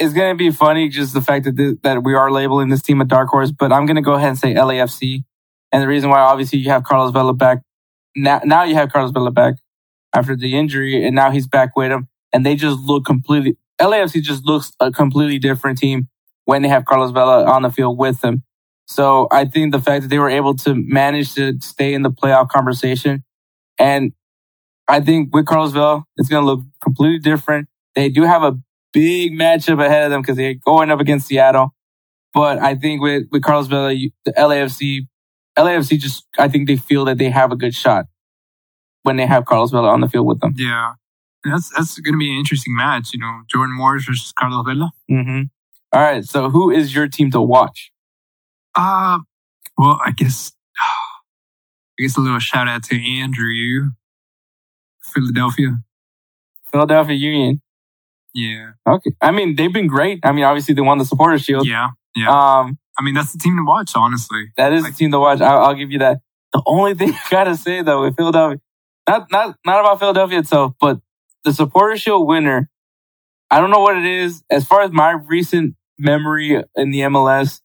it's 0.01 0.13
gonna 0.13 0.35
be 0.35 0.51
funny 0.51 0.89
just 0.89 1.15
the 1.15 1.21
fact 1.21 1.45
that 1.45 1.57
this, 1.57 1.77
that 1.83 2.03
we 2.03 2.15
are 2.15 2.31
labeling 2.33 2.69
this 2.69 2.83
team 2.83 3.01
a 3.01 3.05
dark 3.05 3.29
horse, 3.29 3.53
but 3.53 3.73
I'm 3.73 3.87
gonna 3.87 4.03
go 4.03 4.15
ahead 4.15 4.31
and 4.31 4.39
say 4.39 4.55
LAFC. 4.55 5.23
And 5.73 5.81
the 5.81 5.87
reason 5.87 6.11
why, 6.11 6.19
obviously, 6.19 6.59
you 6.59 6.71
have 6.71 6.83
Carlos 6.83 7.13
Vela 7.13 7.35
back 7.35 7.59
now. 8.17 8.41
Now 8.45 8.65
you 8.65 8.75
have 8.75 8.91
Carlos 8.91 9.13
Vela 9.13 9.31
back 9.31 9.55
after 10.13 10.35
the 10.35 10.59
injury, 10.59 11.07
and 11.07 11.15
now 11.15 11.31
he's 11.31 11.47
back 11.47 11.77
with 11.77 11.93
him, 11.93 12.09
and 12.33 12.45
they 12.45 12.57
just 12.57 12.81
look 12.81 13.05
completely. 13.05 13.57
LAFC 13.81 14.21
just 14.21 14.45
looks 14.45 14.73
a 14.81 14.91
completely 14.91 15.39
different 15.39 15.79
team 15.79 16.09
when 16.47 16.63
they 16.63 16.69
have 16.69 16.85
Carlos 16.85 17.13
Vela 17.13 17.45
on 17.45 17.63
the 17.63 17.71
field 17.71 17.97
with 17.97 18.21
them. 18.23 18.43
So 18.91 19.29
I 19.31 19.45
think 19.45 19.71
the 19.71 19.79
fact 19.79 20.03
that 20.03 20.09
they 20.09 20.19
were 20.19 20.29
able 20.29 20.57
to 20.57 20.75
manage 20.75 21.35
to 21.35 21.57
stay 21.61 21.95
in 21.95 22.03
the 22.03 22.11
playoff 22.11 22.49
conversation, 22.49 23.23
and 23.79 24.13
I 24.89 25.01
think 25.01 25.33
with 25.33 25.47
Carlos 25.47 25.71
Vela, 25.71 26.03
it's 26.17 26.29
going 26.29 26.43
to 26.43 26.47
look 26.47 26.65
completely 26.83 27.21
different. 27.21 27.69
They 27.95 28.09
do 28.09 28.25
have 28.25 28.43
a 28.43 28.59
big 28.93 29.39
matchup 29.39 29.81
ahead 29.81 30.07
of 30.07 30.11
them 30.11 30.23
because 30.23 30.37
they're 30.37 30.55
going 30.55 30.91
up 30.91 30.99
against 30.99 31.29
Seattle. 31.29 31.73
But 32.35 32.59
I 32.59 32.75
think 32.75 33.01
with, 33.01 33.29
with 33.31 33.45
Carlos 33.45 33.69
Vela, 33.69 33.93
you, 33.93 34.11
the 34.25 34.33
LAFC, 34.33 35.07
LAFC 35.57 35.97
just, 35.97 36.27
I 36.37 36.49
think 36.49 36.67
they 36.67 36.77
feel 36.77 37.05
that 37.05 37.19
they 37.19 37.31
have 37.31 37.53
a 37.53 37.57
good 37.57 37.77
shot 37.77 38.07
when 39.05 39.17
they 39.17 39.27
have 39.27 39.45
Carlos 39.45 39.71
Vela 39.71 39.89
on 39.89 40.01
the 40.01 40.09
field 40.09 40.27
with 40.27 40.41
them. 40.41 40.55
Yeah. 40.57 40.95
That's 41.45 41.71
that's 41.71 41.97
going 42.01 42.15
to 42.15 42.19
be 42.19 42.33
an 42.33 42.39
interesting 42.41 42.77
match, 42.77 43.11
you 43.15 43.21
know, 43.21 43.43
Jordan 43.49 43.77
Morris 43.77 44.05
versus 44.05 44.33
Carlos 44.37 44.67
Vela. 44.67 44.91
Mm-hmm. 45.09 45.43
All 45.93 46.03
right. 46.03 46.25
So 46.25 46.51
who 46.51 46.73
is 46.73 46.93
your 46.93 47.07
team 47.07 47.31
to 47.31 47.41
watch? 47.41 47.93
Uh, 48.75 49.19
well, 49.77 50.01
I 50.05 50.13
guess, 50.17 50.53
I 50.79 52.03
guess 52.03 52.17
a 52.17 52.21
little 52.21 52.39
shout 52.39 52.69
out 52.69 52.83
to 52.85 52.97
Andrew, 53.21 53.91
Philadelphia. 55.03 55.79
Philadelphia 56.71 57.17
Union. 57.17 57.61
Yeah. 58.35 58.73
Okay. 58.87 59.11
I 59.21 59.33
mean, 59.33 59.57
they've 59.57 59.73
been 59.73 59.89
great. 59.89 60.21
I 60.23 60.33
mean, 60.33 60.45
obviously 60.45 60.75
they 60.75 60.83
won 60.83 60.99
the 60.99 61.05
Supporter 61.05 61.39
Shield. 61.39 61.67
Yeah. 61.67 61.89
Yeah. 62.15 62.29
Um, 62.29 62.79
I 62.99 63.03
mean, 63.03 63.15
that's 63.15 63.33
the 63.33 63.39
team 63.39 63.57
to 63.57 63.65
watch, 63.65 63.93
honestly. 63.97 64.53
that 64.57 64.73
is 64.73 64.83
Like- 64.85 64.93
the 64.93 64.99
team 64.99 65.11
to 65.13 65.19
watch. 65.19 65.41
I'll, 65.41 65.59
I'll 65.65 65.75
give 65.75 65.91
you 65.91 65.99
that. 66.01 66.19
The 66.53 66.63
only 66.67 66.95
thing 66.99 67.11
I 67.13 67.21
gotta 67.31 67.57
say 67.57 67.83
though 67.83 68.03
with 68.03 68.17
Philadelphia, 68.17 68.61
not 69.09 69.31
not 69.31 69.57
not 69.65 69.81
about 69.81 69.99
Philadelphia 70.01 70.39
itself, 70.41 70.75
but 70.81 71.01
the 71.45 71.53
Supporter 71.53 71.97
Shield 71.97 72.27
winner. 72.27 72.69
I 73.53 73.61
don't 73.61 73.71
know 73.71 73.81
what 73.81 73.97
it 73.97 74.05
is. 74.05 74.43
As 74.51 74.65
far 74.65 74.83
as 74.83 74.93
my 74.93 75.11
recent 75.11 75.75
memory 75.99 76.61
in 76.77 76.91
the 76.91 77.01
MLS, 77.01 77.61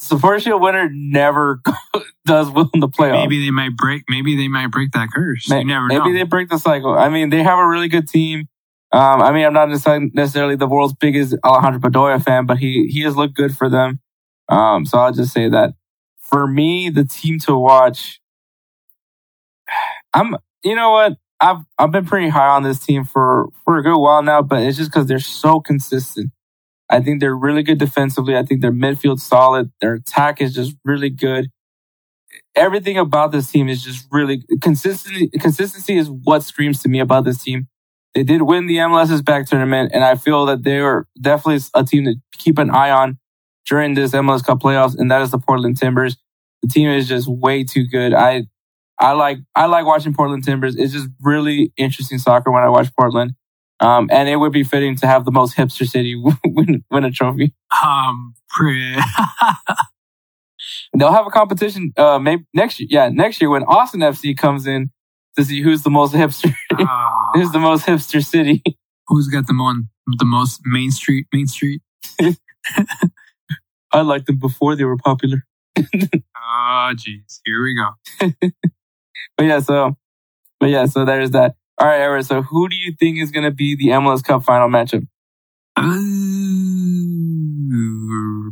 Shield 0.00 0.62
winner 0.62 0.88
never 0.90 1.60
does 2.24 2.50
well 2.50 2.70
in 2.72 2.80
the 2.80 2.88
playoffs. 2.88 3.22
Maybe 3.22 3.44
they 3.44 3.50
might 3.50 3.76
break. 3.76 4.04
Maybe 4.08 4.36
they 4.36 4.48
might 4.48 4.68
break 4.68 4.92
that 4.92 5.08
curse. 5.14 5.48
May- 5.48 5.60
you 5.60 5.66
never 5.66 5.86
maybe 5.86 5.98
know. 5.98 6.04
Maybe 6.06 6.18
they 6.18 6.24
break 6.24 6.48
the 6.48 6.58
cycle. 6.58 6.96
I 6.96 7.08
mean, 7.08 7.30
they 7.30 7.42
have 7.42 7.58
a 7.58 7.66
really 7.66 7.88
good 7.88 8.08
team. 8.08 8.48
Um, 8.92 9.22
I 9.22 9.30
mean, 9.32 9.44
I'm 9.44 9.52
not 9.52 9.68
necessarily- 9.68 10.10
necessarily 10.14 10.56
the 10.56 10.66
world's 10.66 10.94
biggest 10.94 11.34
Alejandro 11.44 11.80
Bedoya 11.90 12.22
fan, 12.22 12.46
but 12.46 12.58
he 12.58 12.86
he 12.88 13.02
has 13.02 13.16
looked 13.16 13.34
good 13.34 13.56
for 13.56 13.68
them. 13.68 14.00
Um, 14.48 14.84
so 14.86 14.98
I'll 14.98 15.12
just 15.12 15.32
say 15.32 15.48
that 15.48 15.74
for 16.18 16.46
me, 16.46 16.90
the 16.90 17.04
team 17.04 17.38
to 17.40 17.56
watch. 17.56 18.20
I'm, 20.14 20.36
you 20.64 20.74
know 20.74 20.90
what? 20.90 21.16
I've 21.40 21.58
I've 21.78 21.90
been 21.92 22.04
pretty 22.04 22.28
high 22.28 22.48
on 22.48 22.62
this 22.62 22.78
team 22.78 23.04
for 23.04 23.48
for 23.64 23.78
a 23.78 23.82
good 23.82 23.98
while 23.98 24.22
now, 24.22 24.42
but 24.42 24.62
it's 24.62 24.76
just 24.76 24.90
because 24.90 25.06
they're 25.06 25.20
so 25.20 25.60
consistent. 25.60 26.30
I 26.90 27.00
think 27.00 27.20
they're 27.20 27.36
really 27.36 27.62
good 27.62 27.78
defensively. 27.78 28.36
I 28.36 28.42
think 28.42 28.62
their 28.62 28.72
midfield 28.72 29.20
solid. 29.20 29.70
Their 29.80 29.94
attack 29.94 30.40
is 30.40 30.54
just 30.54 30.74
really 30.84 31.10
good 31.10 31.50
everything 32.54 32.98
about 32.98 33.32
this 33.32 33.50
team 33.50 33.68
is 33.68 33.82
just 33.82 34.06
really 34.10 34.42
consistency. 34.60 35.28
Consistency 35.40 35.96
is 35.96 36.10
what 36.10 36.42
screams 36.42 36.82
to 36.82 36.88
me 36.88 37.00
about 37.00 37.24
this 37.24 37.42
team. 37.42 37.68
They 38.14 38.24
did 38.24 38.42
win 38.42 38.66
the 38.66 38.76
MLS 38.76 39.10
is 39.10 39.22
Back 39.22 39.46
tournament, 39.46 39.92
and 39.94 40.02
I 40.02 40.16
feel 40.16 40.46
that 40.46 40.64
they 40.64 40.78
are 40.80 41.06
definitely 41.20 41.62
a 41.74 41.84
team 41.84 42.04
to 42.04 42.14
keep 42.36 42.58
an 42.58 42.70
eye 42.70 42.90
on 42.90 43.18
during 43.66 43.94
this 43.94 44.12
MLS 44.12 44.44
Cup 44.44 44.60
playoffs, 44.60 44.98
and 44.98 45.10
that 45.10 45.22
is 45.22 45.30
the 45.30 45.38
Portland 45.38 45.76
Timbers. 45.78 46.16
The 46.62 46.68
team 46.68 46.88
is 46.88 47.08
just 47.08 47.28
way 47.28 47.62
too 47.64 47.86
good. 47.86 48.12
I, 48.12 48.46
I 48.98 49.12
like, 49.12 49.38
I 49.54 49.66
like 49.66 49.86
watching 49.86 50.12
Portland 50.12 50.44
Timbers. 50.44 50.76
It's 50.76 50.92
just 50.92 51.08
really 51.20 51.72
interesting 51.76 52.18
soccer 52.18 52.50
when 52.50 52.64
I 52.64 52.68
watch 52.68 52.88
Portland. 52.98 53.34
Um, 53.80 54.08
and 54.12 54.28
it 54.28 54.36
would 54.36 54.52
be 54.52 54.62
fitting 54.64 54.94
to 54.96 55.06
have 55.06 55.24
the 55.24 55.30
most 55.30 55.56
hipster 55.56 55.88
city 55.88 56.14
win, 56.44 56.84
win 56.90 57.04
a 57.04 57.10
trophy. 57.10 57.54
um, 57.84 58.34
pre- 58.50 58.96
They'll 60.96 61.12
have 61.12 61.26
a 61.26 61.30
competition, 61.30 61.92
uh, 61.96 62.18
maybe 62.18 62.44
next 62.52 62.80
year. 62.80 62.88
Yeah, 62.90 63.08
next 63.08 63.40
year 63.40 63.48
when 63.50 63.62
Austin 63.64 64.00
FC 64.00 64.36
comes 64.36 64.66
in 64.66 64.90
to 65.36 65.44
see 65.44 65.62
who's 65.62 65.82
the 65.82 65.90
most 65.90 66.12
hipster, 66.12 66.52
Ah, 66.80 67.30
who's 67.34 67.52
the 67.52 67.58
most 67.58 67.86
hipster 67.86 68.24
city. 68.24 68.62
who's 69.06 69.28
got 69.28 69.46
them 69.46 69.60
on 69.60 69.88
the 70.18 70.24
most 70.24 70.60
main 70.64 70.90
street? 70.90 71.26
Main 71.32 71.46
street. 71.46 71.80
I 73.92 74.02
liked 74.02 74.26
them 74.26 74.38
before 74.38 74.76
they 74.76 74.84
were 74.84 74.96
popular. 74.98 75.44
Oh, 75.78 76.92
jeez. 76.94 77.40
Here 77.44 77.62
we 77.62 77.74
go. 77.74 78.30
But 79.36 79.44
yeah, 79.46 79.60
so, 79.60 79.96
but 80.58 80.68
yeah, 80.70 80.86
so 80.86 81.04
there's 81.04 81.30
that. 81.30 81.54
All 81.80 81.86
right, 81.86 82.00
Eric. 82.00 82.26
So 82.26 82.42
who 82.42 82.68
do 82.68 82.76
you 82.76 82.92
think 82.92 83.18
is 83.18 83.30
going 83.30 83.44
to 83.44 83.50
be 83.50 83.74
the 83.74 83.86
MLS 83.86 84.22
Cup 84.22 84.44
final 84.44 84.68
matchup? 84.68 85.06
Mm. 85.78 88.50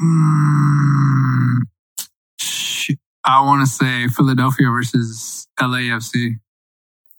I 3.24 3.44
want 3.44 3.66
to 3.66 3.72
say 3.72 4.06
Philadelphia 4.06 4.68
versus 4.70 5.48
LAFC. 5.58 6.34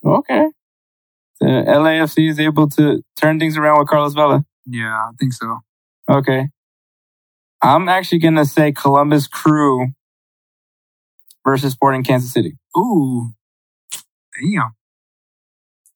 Okay. 0.02 0.46
The 1.40 1.46
LAFC 1.46 2.30
is 2.30 2.40
able 2.40 2.70
to 2.70 3.02
turn 3.20 3.38
things 3.38 3.58
around 3.58 3.80
with 3.80 3.88
Carlos 3.88 4.14
Vela. 4.14 4.46
Yeah, 4.64 4.94
I 4.94 5.10
think 5.20 5.34
so. 5.34 5.58
Okay. 6.08 6.48
I'm 7.60 7.90
actually 7.90 8.20
going 8.20 8.36
to 8.36 8.46
say 8.46 8.72
Columbus 8.72 9.26
Crew 9.26 9.88
versus 11.48 11.72
Sporting 11.72 12.04
Kansas 12.04 12.30
City. 12.30 12.58
Ooh, 12.76 13.30
damn. 13.90 14.74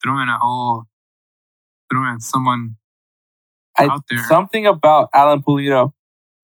Throwing 0.03 0.29
a 0.29 0.39
whole, 0.41 0.85
throwing 1.91 2.21
someone 2.21 2.77
I, 3.77 3.85
out 3.85 4.05
there. 4.09 4.25
something 4.25 4.67
about 4.67 5.11
Alan 5.13 5.43
Pulido. 5.43 5.93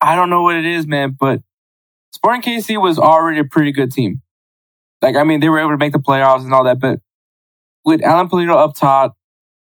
I 0.00 0.14
don't 0.14 0.28
know 0.28 0.42
what 0.42 0.56
it 0.56 0.66
is, 0.66 0.86
man, 0.86 1.16
but 1.18 1.40
Sporting 2.12 2.42
KC 2.42 2.80
was 2.80 2.98
already 2.98 3.40
a 3.40 3.44
pretty 3.44 3.72
good 3.72 3.92
team. 3.92 4.20
Like, 5.00 5.16
I 5.16 5.24
mean, 5.24 5.40
they 5.40 5.48
were 5.48 5.58
able 5.58 5.70
to 5.70 5.78
make 5.78 5.92
the 5.92 5.98
playoffs 5.98 6.42
and 6.42 6.52
all 6.52 6.64
that, 6.64 6.78
but 6.78 7.00
with 7.84 8.02
Alan 8.02 8.28
Pulido 8.28 8.54
up 8.56 8.74
top, 8.74 9.16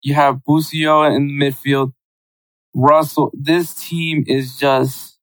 you 0.03 0.13
have 0.13 0.43
Busio 0.43 1.03
in 1.03 1.27
the 1.27 1.33
midfield, 1.33 1.93
Russell. 2.75 3.31
This 3.33 3.73
team 3.73 4.25
is 4.27 4.57
just, 4.57 5.17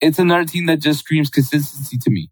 it's 0.00 0.18
another 0.18 0.44
team 0.44 0.66
that 0.66 0.80
just 0.80 1.00
screams 1.00 1.30
consistency 1.30 1.98
to 1.98 2.10
me. 2.10 2.30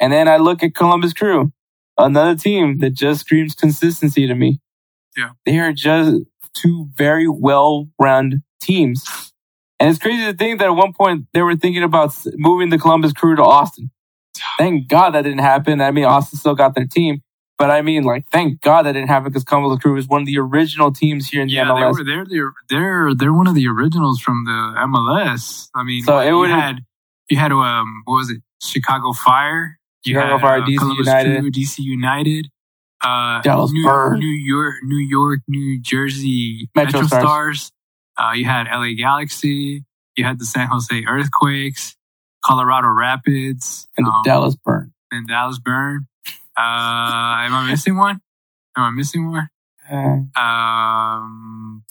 And 0.00 0.12
then 0.12 0.28
I 0.28 0.36
look 0.36 0.62
at 0.62 0.74
Columbus 0.74 1.12
Crew, 1.12 1.52
another 1.98 2.34
team 2.36 2.78
that 2.78 2.90
just 2.90 3.20
screams 3.20 3.54
consistency 3.54 4.26
to 4.26 4.34
me. 4.34 4.60
Yeah. 5.16 5.30
They 5.46 5.58
are 5.58 5.72
just 5.72 6.16
two 6.54 6.88
very 6.94 7.28
well 7.28 7.88
run 7.98 8.42
teams. 8.60 9.04
And 9.78 9.90
it's 9.90 9.98
crazy 9.98 10.24
to 10.24 10.32
think 10.36 10.58
that 10.58 10.66
at 10.66 10.70
one 10.70 10.92
point 10.92 11.26
they 11.32 11.42
were 11.42 11.56
thinking 11.56 11.82
about 11.82 12.14
moving 12.36 12.70
the 12.70 12.78
Columbus 12.78 13.12
Crew 13.12 13.36
to 13.36 13.42
Austin. 13.42 13.90
Thank 14.58 14.88
God 14.88 15.10
that 15.10 15.22
didn't 15.22 15.38
happen. 15.40 15.80
I 15.80 15.90
mean, 15.90 16.04
Austin 16.04 16.38
still 16.38 16.54
got 16.54 16.74
their 16.74 16.86
team. 16.86 17.22
But 17.58 17.70
I 17.70 17.80
mean, 17.80 18.02
like, 18.04 18.26
thank 18.30 18.60
God 18.60 18.82
that 18.82 18.92
didn't 18.92 19.08
happen 19.08 19.30
because 19.30 19.44
Columbus 19.44 19.78
Crew 19.80 19.96
is 19.96 20.06
one 20.06 20.20
of 20.20 20.26
the 20.26 20.38
original 20.38 20.92
teams 20.92 21.26
here 21.28 21.40
in 21.40 21.48
the 21.48 21.54
yeah, 21.54 21.64
they 21.64 21.70
MLS. 21.70 21.92
were 21.98 22.04
they're 22.04 22.26
they're 22.28 22.52
they're 22.68 23.14
they're 23.14 23.32
one 23.32 23.46
of 23.46 23.54
the 23.54 23.66
originals 23.68 24.20
from 24.20 24.44
the 24.44 24.50
MLS. 24.50 25.68
I 25.74 25.82
mean, 25.82 26.02
So 26.04 26.18
it 26.18 26.28
you 26.28 26.38
would've- 26.38 26.52
had 26.54 26.80
you 27.30 27.38
had 27.38 27.52
um 27.52 28.02
what 28.04 28.16
was 28.16 28.30
it? 28.30 28.42
Chicago 28.62 29.12
Fire. 29.14 29.78
You 30.06 30.18
had, 30.18 30.40
Fire, 30.40 30.62
uh, 30.62 30.66
DC 30.66 30.78
Columbus 30.78 31.06
United. 31.06 31.40
Crew, 31.40 31.50
DC 31.50 31.78
United. 31.80 32.48
Uh, 33.04 33.42
Dallas 33.42 33.72
New, 33.72 33.84
Burn. 33.84 34.18
New 34.18 34.26
York, 34.26 34.76
New 34.84 34.96
York, 34.96 35.40
New 35.48 35.80
Jersey 35.80 36.68
Metro 36.74 37.02
Metro, 37.02 37.06
Stars. 37.18 37.22
Stars. 37.66 37.72
Uh, 38.18 38.32
you 38.34 38.44
had 38.46 38.66
LA 38.72 38.94
Galaxy. 38.96 39.84
You 40.16 40.24
had 40.24 40.38
the 40.38 40.46
San 40.46 40.68
Jose 40.68 41.04
Earthquakes, 41.06 41.94
Colorado 42.44 42.88
Rapids, 42.88 43.86
and 43.98 44.06
um, 44.06 44.22
Dallas 44.24 44.56
Burn. 44.64 44.92
and 45.10 45.28
Dallas 45.28 45.58
Burn. 45.58 46.06
Uh, 46.58 47.44
am 47.44 47.52
I 47.52 47.66
missing 47.68 47.96
one? 47.98 48.20
Am 48.78 48.84
I 48.84 48.90
missing 48.90 49.30
one? 49.30 49.48
Uh, 49.90 50.40
Um, 50.40 51.84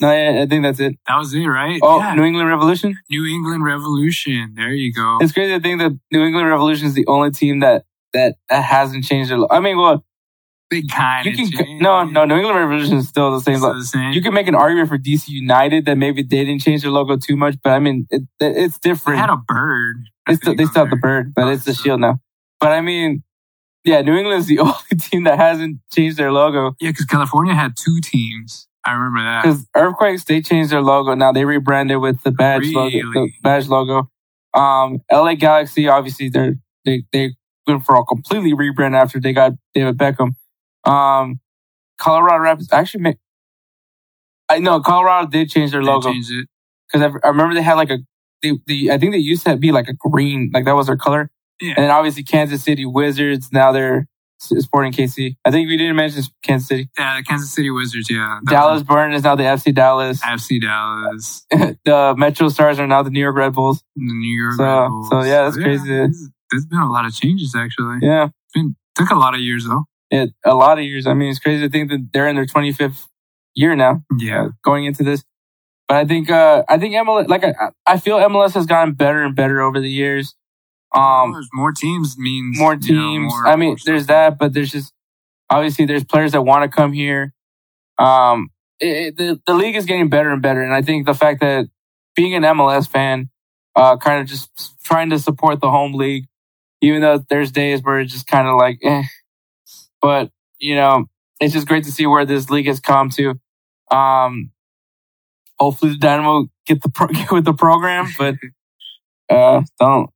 no, 0.00 0.10
yeah, 0.12 0.42
I 0.42 0.46
think 0.46 0.62
that's 0.62 0.80
it. 0.80 0.96
that 1.06 1.16
was 1.16 1.32
it, 1.34 1.44
right? 1.46 1.78
Oh, 1.82 1.98
Yeah. 1.98 2.14
New 2.14 2.24
England 2.24 2.48
Revolution. 2.48 2.94
New 3.10 3.26
England 3.26 3.64
Revolution. 3.64 4.54
There 4.56 4.72
you 4.72 4.92
go. 4.92 5.18
It's 5.20 5.32
crazy 5.32 5.52
to 5.54 5.60
think 5.60 5.80
that 5.80 5.92
New 6.12 6.22
England 6.24 6.48
Revolution 6.48 6.86
is 6.86 6.94
the 6.94 7.06
only 7.06 7.30
team 7.30 7.60
that 7.60 7.84
that, 8.12 8.34
that 8.48 8.62
hasn't 8.64 9.04
changed 9.04 9.30
their. 9.30 9.38
Lo- 9.38 9.48
I 9.50 9.60
mean, 9.60 9.76
well, 9.78 10.04
Big 10.68 10.88
kind 10.88 11.26
you 11.26 11.32
of 11.32 11.36
can 11.38 11.50
change. 11.50 11.82
no, 11.82 12.04
no. 12.04 12.24
New 12.24 12.36
England 12.36 12.56
Revolution 12.58 12.96
is 12.98 13.08
still 13.08 13.32
the 13.32 13.40
same. 13.40 13.56
Still 13.58 13.74
the 13.74 13.84
same. 13.84 14.12
You 14.12 14.22
can 14.22 14.32
make 14.32 14.46
an 14.46 14.54
argument 14.54 14.88
for 14.88 14.98
DC 14.98 15.24
United 15.28 15.84
that 15.86 15.98
maybe 15.98 16.22
they 16.22 16.44
didn't 16.44 16.60
change 16.60 16.82
their 16.82 16.92
logo 16.92 17.16
too 17.16 17.36
much, 17.36 17.56
but 17.62 17.70
I 17.70 17.80
mean, 17.80 18.06
it, 18.10 18.22
it, 18.40 18.56
it's 18.56 18.78
They 18.78 18.90
different. 18.90 19.18
had 19.20 19.30
a 19.30 19.36
bird. 19.36 19.96
They 20.28 20.34
still, 20.36 20.54
they 20.54 20.64
still 20.66 20.82
have 20.84 20.90
the 20.90 20.96
bird, 20.96 21.32
but 21.34 21.46
Oh, 21.48 21.50
it's 21.50 21.64
the 21.64 21.74
so- 21.74 21.82
shield 21.82 22.00
now. 22.00 22.20
But 22.60 22.70
I 22.72 22.82
mean, 22.82 23.24
yeah, 23.84 24.00
New 24.02 24.14
England 24.16 24.40
is 24.40 24.46
the 24.46 24.58
only 24.60 24.74
team 25.00 25.24
that 25.24 25.38
hasn't 25.38 25.78
changed 25.92 26.16
their 26.16 26.30
logo. 26.30 26.76
Yeah, 26.80 26.90
because 26.90 27.06
California 27.06 27.54
had 27.54 27.72
two 27.76 27.98
teams. 28.02 28.68
I 28.84 28.92
remember 28.92 29.22
that. 29.22 29.42
Because 29.42 29.66
Earthquakes, 29.76 30.24
they 30.24 30.40
changed 30.40 30.70
their 30.70 30.80
logo. 30.80 31.14
Now 31.14 31.32
they 31.32 31.44
rebranded 31.44 31.98
with 31.98 32.22
the 32.22 32.30
badge 32.30 32.64
logo. 32.72 32.90
The 32.90 33.30
badge 33.42 33.68
logo. 33.68 34.10
Um, 34.54 35.00
LA 35.12 35.34
Galaxy, 35.34 35.86
obviously, 35.88 36.28
they're 36.28 36.54
they 36.84 37.04
they 37.12 37.34
went 37.66 37.84
for 37.84 37.96
a 37.96 38.04
completely 38.04 38.52
rebrand 38.52 38.94
after 38.96 39.20
they 39.20 39.32
got 39.32 39.52
David 39.74 39.98
Beckham. 39.98 40.30
Um, 40.84 41.40
Colorado 41.98 42.38
Rapids 42.42 42.72
actually 42.72 43.02
make. 43.02 43.16
I 44.48 44.58
know 44.58 44.80
Colorado 44.80 45.28
did 45.28 45.50
change 45.50 45.70
their 45.72 45.80
They 45.82 45.86
logo 45.86 46.10
changed 46.10 46.32
it. 46.32 46.48
because 46.90 47.02
I, 47.22 47.26
I 47.26 47.30
remember 47.30 47.54
they 47.54 47.62
had 47.62 47.74
like 47.74 47.90
a 47.90 47.98
they, 48.42 48.52
they 48.66 48.90
I 48.90 48.98
think 48.98 49.12
they 49.12 49.18
used 49.18 49.44
to 49.46 49.56
be 49.56 49.70
like 49.72 49.88
a 49.88 49.94
green 49.94 50.50
like 50.52 50.64
that 50.64 50.74
was 50.74 50.86
their 50.86 50.96
color. 50.96 51.30
Yeah. 51.60 51.74
And 51.76 51.84
then 51.84 51.90
obviously 51.90 52.22
Kansas 52.22 52.64
City 52.64 52.86
Wizards 52.86 53.50
now 53.52 53.70
they're 53.72 54.08
Sporting 54.42 54.92
KC. 54.92 55.36
I 55.44 55.50
think 55.50 55.68
we 55.68 55.76
didn't 55.76 55.96
mention 55.96 56.22
Kansas 56.42 56.66
City. 56.68 56.88
Yeah, 56.98 57.18
the 57.18 57.22
Kansas 57.24 57.52
City 57.52 57.70
Wizards. 57.70 58.08
Yeah, 58.10 58.40
Dallas 58.48 58.82
Burn 58.82 59.12
is 59.12 59.22
now 59.22 59.36
the 59.36 59.42
FC 59.42 59.74
Dallas. 59.74 60.20
FC 60.24 60.60
Dallas, 60.60 61.46
the 61.84 62.14
Metro 62.16 62.48
Stars 62.48 62.78
are 62.78 62.86
now 62.86 63.02
the 63.02 63.10
New 63.10 63.20
York 63.20 63.36
Red 63.36 63.52
Bulls. 63.54 63.82
the 63.96 64.02
New 64.04 64.42
York. 64.42 64.54
So- 64.54 64.64
Red 64.64 64.88
Bulls. 64.88 65.08
so, 65.10 65.22
yeah, 65.22 65.42
that's 65.44 65.56
crazy. 65.56 65.88
there's- 65.88 66.28
There's 66.50 66.66
been 66.66 66.80
a 66.80 66.90
lot 66.90 67.04
of 67.06 67.14
changes 67.14 67.54
actually. 67.56 67.98
Yeah. 68.02 68.28
Been 68.54 68.74
took 68.96 69.10
a 69.10 69.14
lot 69.14 69.34
of 69.34 69.40
years 69.40 69.66
though. 69.66 69.84
It, 70.10 70.30
a 70.44 70.54
lot 70.56 70.78
of 70.78 70.84
years. 70.84 71.06
I 71.06 71.14
mean, 71.14 71.30
it's 71.30 71.38
crazy 71.38 71.62
to 71.64 71.70
think 71.70 71.90
that 71.90 72.08
they're 72.12 72.26
in 72.26 72.34
their 72.34 72.46
25th 72.46 73.06
year 73.54 73.76
now. 73.76 74.02
Yeah, 74.18 74.46
uh, 74.46 74.48
going 74.64 74.84
into 74.86 75.04
this. 75.04 75.22
But 75.86 75.98
I 75.98 76.04
think 76.06 76.30
uh 76.30 76.62
I 76.68 76.78
think 76.78 76.94
MLS 76.94 77.28
like 77.28 77.44
I 77.44 77.52
I 77.86 77.98
feel 77.98 78.18
MLS 78.18 78.54
has 78.54 78.66
gotten 78.66 78.94
better 78.94 79.22
and 79.22 79.36
better 79.36 79.60
over 79.60 79.78
the 79.80 79.90
years. 79.90 80.34
Um 80.94 81.32
There's 81.32 81.48
more 81.52 81.72
teams 81.72 82.16
means 82.18 82.58
more 82.58 82.74
you 82.74 82.94
know, 82.94 83.00
teams. 83.10 83.32
more- 83.32 83.46
I 83.46 83.56
mean 83.56 83.76
there's 83.84 84.06
that, 84.06 84.38
but 84.38 84.52
there's 84.52 84.70
just 84.72 84.92
obviously 85.48 85.86
there's 85.86 86.04
players 86.04 86.32
that 86.32 86.42
want 86.42 86.70
to 86.70 86.74
come 86.74 86.92
here. 86.92 87.32
Um 87.98 88.48
it, 88.80 88.86
it- 88.86 89.16
the 89.16 89.40
the 89.46 89.54
league 89.54 89.76
is 89.76 89.86
getting 89.86 90.08
better 90.08 90.30
and 90.30 90.42
better 90.42 90.62
and 90.62 90.74
I 90.74 90.82
think 90.82 91.06
the 91.06 91.14
fact 91.14 91.40
that 91.40 91.66
being 92.16 92.34
an 92.34 92.42
MLS 92.42 92.88
fan 92.88 93.30
uh 93.76 93.96
kind 93.96 94.20
of 94.20 94.26
just 94.26 94.50
trying 94.84 95.10
to 95.10 95.18
support 95.18 95.60
the 95.60 95.70
home 95.70 95.92
league 95.94 96.24
even 96.80 97.02
though 97.02 97.22
there's 97.28 97.52
days 97.52 97.82
where 97.82 98.00
it's 98.00 98.12
just 98.12 98.26
kind 98.26 98.48
of 98.48 98.56
like 98.56 98.78
eh. 98.82 99.02
But, 100.02 100.30
you 100.58 100.74
know, 100.76 101.10
it's 101.40 101.52
just 101.52 101.68
great 101.68 101.84
to 101.84 101.92
see 101.92 102.06
where 102.06 102.24
this 102.24 102.48
league 102.48 102.66
has 102.66 102.80
come 102.80 103.10
to. 103.10 103.34
Um, 103.90 104.50
hopefully 105.58 105.92
the 105.92 105.98
Dynamo 105.98 106.46
get 106.66 106.80
the 106.82 106.88
pro- 106.88 107.06
get 107.18 107.30
with 107.30 107.44
the 107.44 107.52
program, 107.52 108.06
but 108.18 108.36
uh, 109.28 109.62
don't. 109.78 110.08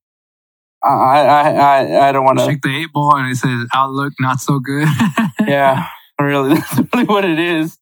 I 0.90 1.20
I 1.20 1.50
I 1.50 2.08
I 2.08 2.12
don't 2.12 2.24
want 2.24 2.38
to. 2.38 2.46
Check 2.46 2.62
the 2.62 2.76
eight 2.76 2.92
ball 2.92 3.16
and 3.16 3.30
it 3.30 3.36
says 3.36 3.66
outlook 3.74 4.12
not 4.20 4.40
so 4.40 4.58
good. 4.58 4.88
Yeah, 5.46 5.88
really, 6.18 6.54
that's 6.54 6.80
really 6.94 7.04
what 7.04 7.24
it 7.24 7.38
is. 7.38 7.76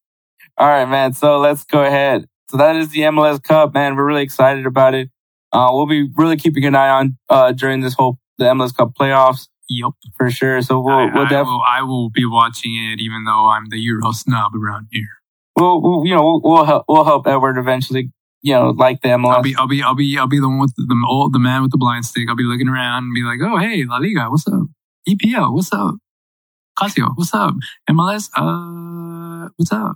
All 0.57 0.67
right, 0.67 0.85
man. 0.85 1.13
So 1.13 1.39
let's 1.39 1.63
go 1.63 1.83
ahead. 1.83 2.25
So 2.49 2.57
that 2.57 2.75
is 2.75 2.89
the 2.89 3.01
MLS 3.01 3.41
Cup, 3.41 3.73
man. 3.73 3.95
We're 3.95 4.05
really 4.05 4.23
excited 4.23 4.65
about 4.65 4.93
it. 4.93 5.09
Uh, 5.53 5.69
we'll 5.71 5.87
be 5.87 6.09
really 6.15 6.35
keeping 6.35 6.65
an 6.65 6.75
eye 6.75 6.89
on 6.89 7.17
uh 7.29 7.53
during 7.53 7.81
this 7.81 7.93
whole 7.93 8.19
the 8.37 8.45
MLS 8.45 8.75
Cup 8.75 8.93
playoffs 8.99 9.47
yep. 9.69 9.91
for 10.17 10.29
sure. 10.29 10.61
So 10.61 10.79
we'll 10.79 10.93
I, 10.93 11.05
we'll 11.05 11.25
I 11.25 11.29
definitely. 11.29 11.53
will, 11.53 11.63
I 11.67 11.81
will 11.81 12.09
be 12.09 12.25
watching 12.25 12.75
it 12.75 12.99
even 12.99 13.23
though 13.25 13.47
I'm 13.47 13.69
the 13.69 13.77
Euro 13.77 14.11
snob 14.11 14.53
around 14.55 14.87
here. 14.91 15.07
We'll, 15.55 15.81
we'll, 15.81 16.05
you 16.05 16.15
know, 16.15 16.23
we'll, 16.23 16.41
we'll 16.43 16.65
help, 16.65 16.85
we'll 16.87 17.03
help 17.03 17.27
Edward 17.27 17.57
eventually, 17.59 18.11
you 18.43 18.53
know, 18.53 18.71
like 18.71 19.01
the 19.01 19.07
MLS. 19.07 19.35
I'll 19.35 19.41
be, 19.41 19.55
I'll 19.55 19.67
be, 19.67 19.81
I'll 19.81 19.95
be, 19.95 20.17
I'll 20.17 20.27
be 20.27 20.39
the 20.39 20.49
one 20.49 20.59
with 20.59 20.75
the, 20.75 20.83
the 20.83 21.07
old, 21.09 21.33
the 21.33 21.39
man 21.39 21.61
with 21.61 21.71
the 21.71 21.77
blind 21.77 22.05
stick. 22.05 22.27
I'll 22.29 22.35
be 22.35 22.43
looking 22.43 22.67
around 22.67 23.05
and 23.05 23.13
be 23.15 23.23
like, 23.23 23.39
oh, 23.41 23.57
hey, 23.57 23.85
La 23.85 23.97
Liga, 23.97 24.29
what's 24.29 24.47
up? 24.47 24.67
EPL, 25.07 25.53
what's 25.53 25.71
up? 25.71 25.95
Calcio, 26.77 27.09
what's 27.15 27.33
up? 27.33 27.55
MLS, 27.89 28.29
uh, 28.35 29.49
what's 29.55 29.71
up? 29.71 29.95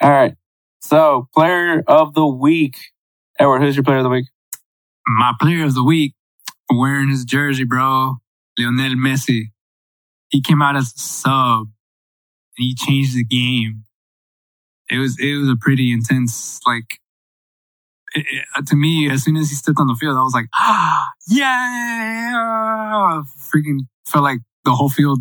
All 0.00 0.10
right. 0.10 0.34
So, 0.80 1.28
player 1.34 1.84
of 1.86 2.14
the 2.14 2.26
week. 2.26 2.76
Edward, 3.38 3.60
who's 3.60 3.76
your 3.76 3.84
player 3.84 3.98
of 3.98 4.04
the 4.04 4.10
week? 4.10 4.26
My 5.06 5.32
player 5.38 5.64
of 5.64 5.74
the 5.74 5.84
week, 5.84 6.14
wearing 6.70 7.10
his 7.10 7.24
jersey, 7.24 7.64
bro, 7.64 8.16
Lionel 8.58 8.96
Messi. 8.96 9.46
He 10.30 10.40
came 10.40 10.62
out 10.62 10.76
as 10.76 10.94
a 10.96 10.98
sub 10.98 11.68
and 12.56 12.64
he 12.64 12.74
changed 12.74 13.14
the 13.14 13.24
game. 13.24 13.84
It 14.90 14.98
was, 14.98 15.18
it 15.20 15.36
was 15.36 15.48
a 15.50 15.56
pretty 15.56 15.92
intense, 15.92 16.60
like, 16.66 16.98
it, 18.14 18.26
it- 18.58 18.66
to 18.66 18.76
me, 18.76 19.10
as 19.10 19.24
soon 19.24 19.36
as 19.36 19.48
he 19.50 19.54
stepped 19.56 19.78
on 19.80 19.86
the 19.86 19.94
field, 19.94 20.16
I 20.16 20.22
was 20.22 20.34
like, 20.34 20.46
ah, 20.54 21.08
yeah, 21.28 23.22
freaking 23.52 23.80
felt 24.06 24.24
like 24.24 24.40
the 24.64 24.72
whole 24.72 24.88
field. 24.90 25.20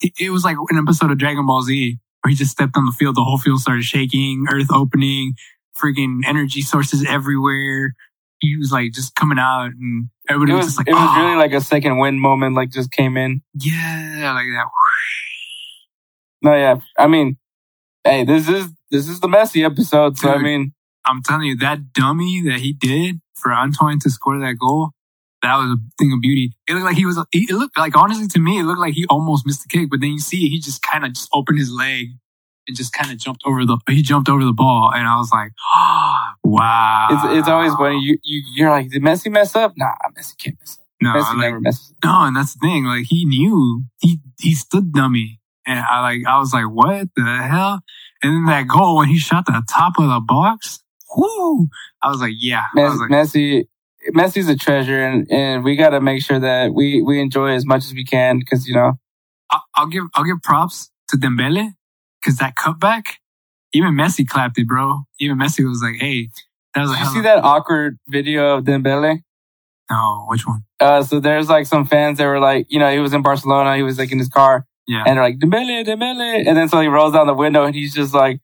It, 0.00 0.12
it 0.20 0.30
was 0.30 0.44
like 0.44 0.56
an 0.70 0.78
episode 0.78 1.10
of 1.10 1.18
Dragon 1.18 1.46
Ball 1.46 1.62
Z 1.62 1.98
where 2.22 2.30
he 2.30 2.36
just 2.36 2.50
stepped 2.52 2.76
on 2.76 2.86
the 2.86 2.92
field. 2.92 3.16
The 3.16 3.24
whole 3.24 3.38
field 3.38 3.60
started 3.60 3.84
shaking, 3.84 4.46
earth 4.50 4.68
opening, 4.72 5.34
freaking 5.76 6.20
energy 6.26 6.60
sources 6.62 7.04
everywhere. 7.08 7.94
He 8.40 8.56
was 8.56 8.70
like 8.70 8.92
just 8.92 9.14
coming 9.16 9.38
out 9.38 9.70
and 9.72 10.08
everybody 10.28 10.52
was, 10.52 10.66
was, 10.66 10.74
just 10.74 10.78
like, 10.78 10.88
it 10.88 10.92
was 10.94 11.02
"Ah." 11.02 11.20
really 11.24 11.36
like 11.36 11.52
a 11.52 11.60
second 11.60 11.98
wind 11.98 12.20
moment, 12.20 12.54
like 12.54 12.70
just 12.70 12.92
came 12.92 13.16
in. 13.16 13.42
yeah, 13.54 14.32
like 14.34 14.46
that. 14.46 14.66
No, 16.42 16.54
yeah. 16.54 16.76
I 16.96 17.08
mean, 17.08 17.36
hey, 18.04 18.24
this 18.24 18.48
is, 18.48 18.68
this 18.92 19.08
is 19.08 19.18
the 19.18 19.26
Messi 19.26 19.64
episode. 19.64 20.16
So, 20.18 20.30
I 20.30 20.38
mean, 20.38 20.72
I'm 21.08 21.22
telling 21.22 21.46
you, 21.46 21.56
that 21.56 21.92
dummy 21.92 22.42
that 22.42 22.60
he 22.60 22.72
did 22.72 23.20
for 23.34 23.52
Antoine 23.52 23.98
to 24.00 24.10
score 24.10 24.38
that 24.38 24.58
goal, 24.58 24.90
that 25.42 25.56
was 25.56 25.70
a 25.70 25.76
thing 25.98 26.12
of 26.12 26.20
beauty. 26.20 26.52
It 26.66 26.74
looked 26.74 26.84
like 26.84 26.96
he 26.96 27.06
was, 27.06 27.24
it 27.32 27.50
looked 27.50 27.78
like, 27.78 27.96
honestly, 27.96 28.26
to 28.28 28.40
me, 28.40 28.58
it 28.58 28.64
looked 28.64 28.80
like 28.80 28.94
he 28.94 29.06
almost 29.06 29.46
missed 29.46 29.62
the 29.62 29.68
kick, 29.68 29.90
but 29.90 30.00
then 30.00 30.10
you 30.10 30.18
see 30.18 30.48
he 30.48 30.58
just 30.60 30.82
kind 30.82 31.04
of 31.04 31.12
just 31.12 31.28
opened 31.32 31.58
his 31.58 31.72
leg 31.72 32.08
and 32.66 32.76
just 32.76 32.92
kind 32.92 33.10
of 33.10 33.18
jumped 33.18 33.42
over 33.46 33.64
the, 33.64 33.78
he 33.88 34.02
jumped 34.02 34.28
over 34.28 34.44
the 34.44 34.52
ball. 34.52 34.92
And 34.94 35.06
I 35.06 35.16
was 35.16 35.30
like, 35.32 35.52
wow. 36.44 37.08
it's, 37.10 37.38
it's 37.38 37.48
always 37.48 37.72
funny. 37.74 38.00
you, 38.00 38.18
you, 38.22 38.42
you're 38.54 38.70
like, 38.70 38.90
did 38.90 39.02
Messi 39.02 39.30
mess 39.30 39.54
up? 39.56 39.74
Nah, 39.76 39.92
Messi 40.16 40.36
can't 40.38 40.56
mess 40.60 40.78
up. 40.78 40.86
no, 41.00 41.14
Messi 41.14 41.28
like, 41.30 41.38
never 41.38 41.60
messes 41.60 41.90
up. 41.90 41.96
no, 42.04 42.26
and 42.26 42.36
that's 42.36 42.54
the 42.54 42.60
thing. 42.60 42.84
Like 42.84 43.06
he 43.06 43.24
knew 43.24 43.84
he, 44.00 44.20
he 44.38 44.54
stood 44.54 44.92
dummy. 44.92 45.40
And 45.66 45.78
I 45.78 46.00
like, 46.00 46.26
I 46.26 46.38
was 46.38 46.52
like, 46.52 46.64
what 46.64 47.08
the 47.14 47.24
hell? 47.24 47.80
And 48.22 48.32
then 48.32 48.44
that 48.46 48.66
goal 48.66 48.96
when 48.96 49.08
he 49.08 49.18
shot 49.18 49.46
the 49.46 49.62
top 49.68 49.98
of 49.98 50.08
the 50.08 50.20
box, 50.20 50.80
whoo, 51.16 51.68
I 52.02 52.10
was 52.10 52.20
like, 52.20 52.34
yeah. 52.38 52.64
I 52.76 52.78
Messi, 52.78 52.98
like, 52.98 53.10
Messi, 53.10 53.68
Messi's 54.14 54.48
a 54.48 54.56
treasure 54.56 55.04
and, 55.04 55.30
and 55.30 55.64
we 55.64 55.76
got 55.76 55.90
to 55.90 56.00
make 56.00 56.22
sure 56.22 56.38
that 56.38 56.74
we, 56.74 57.02
we 57.02 57.20
enjoy 57.20 57.50
as 57.50 57.66
much 57.66 57.84
as 57.84 57.94
we 57.94 58.04
can. 58.04 58.42
Cause, 58.42 58.66
you 58.66 58.74
know, 58.74 58.98
I'll, 59.50 59.62
I'll 59.74 59.86
give 59.86 60.04
I'll 60.14 60.24
give 60.24 60.42
props 60.42 60.90
to 61.08 61.16
Dembele 61.16 61.72
because 62.20 62.38
that 62.38 62.54
cutback, 62.56 63.14
even 63.72 63.94
Messi 63.94 64.26
clapped 64.26 64.58
it, 64.58 64.66
bro. 64.66 65.02
Even 65.20 65.38
Messi 65.38 65.66
was 65.66 65.82
like, 65.82 65.96
"Hey, 65.96 66.28
that 66.74 66.82
was 66.82 66.90
a 66.90 66.94
did 66.94 67.00
you 67.00 67.10
see 67.10 67.20
that 67.22 67.44
awkward 67.44 67.98
video 68.08 68.56
of 68.56 68.64
Dembele? 68.64 69.20
No, 69.90 70.26
which 70.28 70.46
one? 70.46 70.64
Uh, 70.80 71.02
so 71.02 71.18
there's 71.18 71.48
like 71.48 71.66
some 71.66 71.86
fans 71.86 72.18
that 72.18 72.26
were 72.26 72.40
like, 72.40 72.66
you 72.68 72.78
know, 72.78 72.90
he 72.92 72.98
was 72.98 73.14
in 73.14 73.22
Barcelona, 73.22 73.76
he 73.76 73.82
was 73.82 73.98
like 73.98 74.12
in 74.12 74.18
his 74.18 74.28
car, 74.28 74.66
Yeah, 74.86 75.04
and 75.06 75.16
they're 75.16 75.24
like, 75.24 75.38
Dembele, 75.38 75.84
Dembele. 75.84 76.46
And 76.46 76.56
then 76.56 76.68
so 76.68 76.80
he 76.80 76.88
rolls 76.88 77.14
down 77.14 77.26
the 77.26 77.34
window 77.34 77.64
and 77.64 77.74
he's 77.74 77.94
just 77.94 78.12
like 78.14 78.40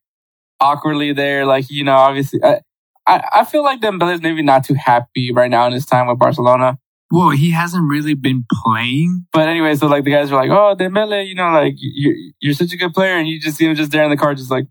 awkwardly 0.60 1.12
there, 1.12 1.44
like, 1.46 1.66
you 1.70 1.84
know, 1.84 1.96
obviously. 1.96 2.42
I, 2.42 2.60
I, 3.06 3.22
I 3.32 3.44
feel 3.44 3.62
like 3.62 3.80
Dembele 3.80 4.14
is 4.14 4.22
maybe 4.22 4.42
not 4.42 4.64
too 4.64 4.74
happy 4.74 5.32
right 5.32 5.50
now 5.50 5.66
in 5.66 5.72
his 5.72 5.86
time 5.86 6.06
with 6.06 6.18
Barcelona. 6.18 6.78
well, 7.10 7.30
he 7.30 7.50
hasn't 7.50 7.88
really 7.88 8.14
been 8.14 8.44
playing. 8.50 9.26
But 9.32 9.48
anyway, 9.48 9.74
so 9.76 9.86
like 9.86 10.04
the 10.04 10.10
guys 10.10 10.30
were 10.30 10.36
like, 10.36 10.50
oh, 10.50 10.74
Dembele, 10.78 11.26
you 11.26 11.34
know, 11.34 11.50
like, 11.50 11.74
you're, 11.76 12.14
you're 12.40 12.54
such 12.54 12.72
a 12.72 12.76
good 12.76 12.92
player. 12.92 13.16
And 13.16 13.28
you 13.28 13.40
just 13.40 13.56
see 13.56 13.66
him 13.66 13.74
just 13.74 13.92
there 13.92 14.04
in 14.04 14.10
the 14.10 14.16
car, 14.16 14.34
just 14.34 14.50
like, 14.50 14.66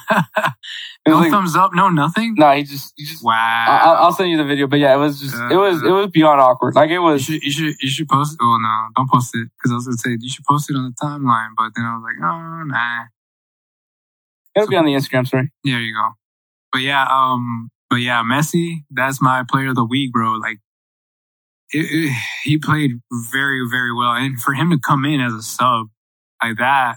no 1.06 1.18
like, 1.18 1.30
thumbs 1.30 1.56
up, 1.56 1.72
no 1.74 1.88
nothing. 1.88 2.34
no, 2.36 2.50
he 2.52 2.62
just, 2.62 2.92
he 2.96 3.04
just, 3.04 3.22
Wow. 3.24 3.32
I- 3.34 3.78
I'll, 3.84 4.04
I'll 4.04 4.12
send 4.12 4.30
you 4.30 4.36
the 4.36 4.44
video. 4.44 4.66
But 4.66 4.78
yeah, 4.80 4.94
it 4.94 4.98
was 4.98 5.20
just, 5.20 5.34
it 5.34 5.56
was, 5.56 5.82
it 5.82 5.90
was 5.90 6.08
beyond 6.10 6.40
awkward. 6.40 6.74
Like 6.74 6.90
it 6.90 6.94
you 6.94 7.02
was, 7.02 7.22
should 7.22 7.42
you 7.42 7.50
should 7.50 7.74
you 7.80 7.88
should 7.88 8.08
post. 8.08 8.34
It. 8.34 8.44
Well, 8.44 8.58
no, 8.60 8.88
don't 8.96 9.10
post 9.10 9.34
it 9.34 9.48
because 9.58 9.72
I 9.72 9.74
was 9.74 9.86
gonna 9.86 9.96
say 9.98 10.16
you 10.20 10.30
should 10.30 10.44
post 10.44 10.70
it 10.70 10.76
on 10.76 10.84
the 10.84 10.94
timeline, 11.06 11.50
but 11.56 11.70
then 11.76 11.84
I 11.84 11.94
was 11.96 12.02
like, 12.04 12.16
oh 12.22 12.62
nah. 12.66 13.04
it'll 14.56 14.68
be 14.68 14.76
on 14.76 14.84
the 14.84 14.92
Instagram 14.92 15.26
story. 15.26 15.50
There 15.64 15.80
you 15.80 15.94
go. 15.94 16.10
But 16.72 16.80
yeah, 16.82 17.06
um, 17.10 17.70
but 17.90 17.96
yeah, 17.96 18.22
Messi, 18.24 18.84
that's 18.90 19.20
my 19.20 19.44
player 19.50 19.68
of 19.70 19.74
the 19.74 19.84
week, 19.84 20.12
bro. 20.12 20.32
Like, 20.34 20.58
it, 21.72 21.86
it- 21.90 22.16
he 22.44 22.58
played 22.58 22.92
very, 23.32 23.66
very 23.70 23.92
well, 23.94 24.12
and 24.12 24.40
for 24.40 24.54
him 24.54 24.70
to 24.70 24.78
come 24.78 25.04
in 25.04 25.20
as 25.20 25.32
a 25.34 25.42
sub 25.42 25.86
like 26.42 26.56
that, 26.58 26.96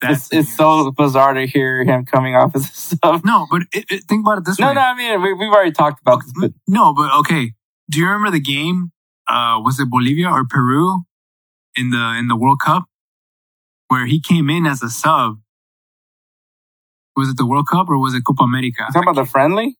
that's 0.00 0.32
it's 0.32 0.54
so 0.56 0.90
bizarre 0.92 1.34
to 1.34 1.46
hear 1.46 1.84
him 1.84 2.04
coming 2.04 2.36
off 2.36 2.54
as 2.54 2.64
a 2.70 2.72
sub. 2.72 3.24
no. 3.24 3.46
But 3.50 3.62
it, 3.72 3.84
it, 3.90 4.04
think 4.04 4.24
about 4.24 4.38
it 4.38 4.44
this 4.44 4.58
No, 4.58 4.68
way. 4.68 4.74
no, 4.74 4.80
no, 4.80 4.86
I 4.86 4.94
mean, 4.94 5.22
we, 5.22 5.32
we've 5.32 5.52
already 5.52 5.72
talked 5.72 6.00
about 6.00 6.20
this, 6.22 6.32
but 6.40 6.52
no, 6.66 6.94
but 6.94 7.12
okay. 7.20 7.52
Do 7.90 7.98
you 7.98 8.06
remember 8.06 8.30
the 8.30 8.40
game? 8.40 8.92
Uh, 9.26 9.60
was 9.62 9.78
it 9.80 9.90
Bolivia 9.90 10.28
or 10.30 10.44
Peru 10.48 11.02
in 11.76 11.90
the 11.90 12.16
in 12.18 12.28
the 12.28 12.36
World 12.36 12.60
Cup 12.64 12.84
where 13.88 14.06
he 14.06 14.20
came 14.20 14.48
in 14.50 14.66
as 14.66 14.82
a 14.82 14.88
sub? 14.90 15.38
Was 17.16 17.30
it 17.30 17.36
the 17.36 17.46
World 17.46 17.66
Cup 17.68 17.88
or 17.88 17.98
was 17.98 18.14
it 18.14 18.22
Copa 18.24 18.44
America? 18.44 18.84
you 18.88 18.92
talking 18.92 19.02
about 19.08 19.16
the 19.20 19.26
friendly? 19.28 19.76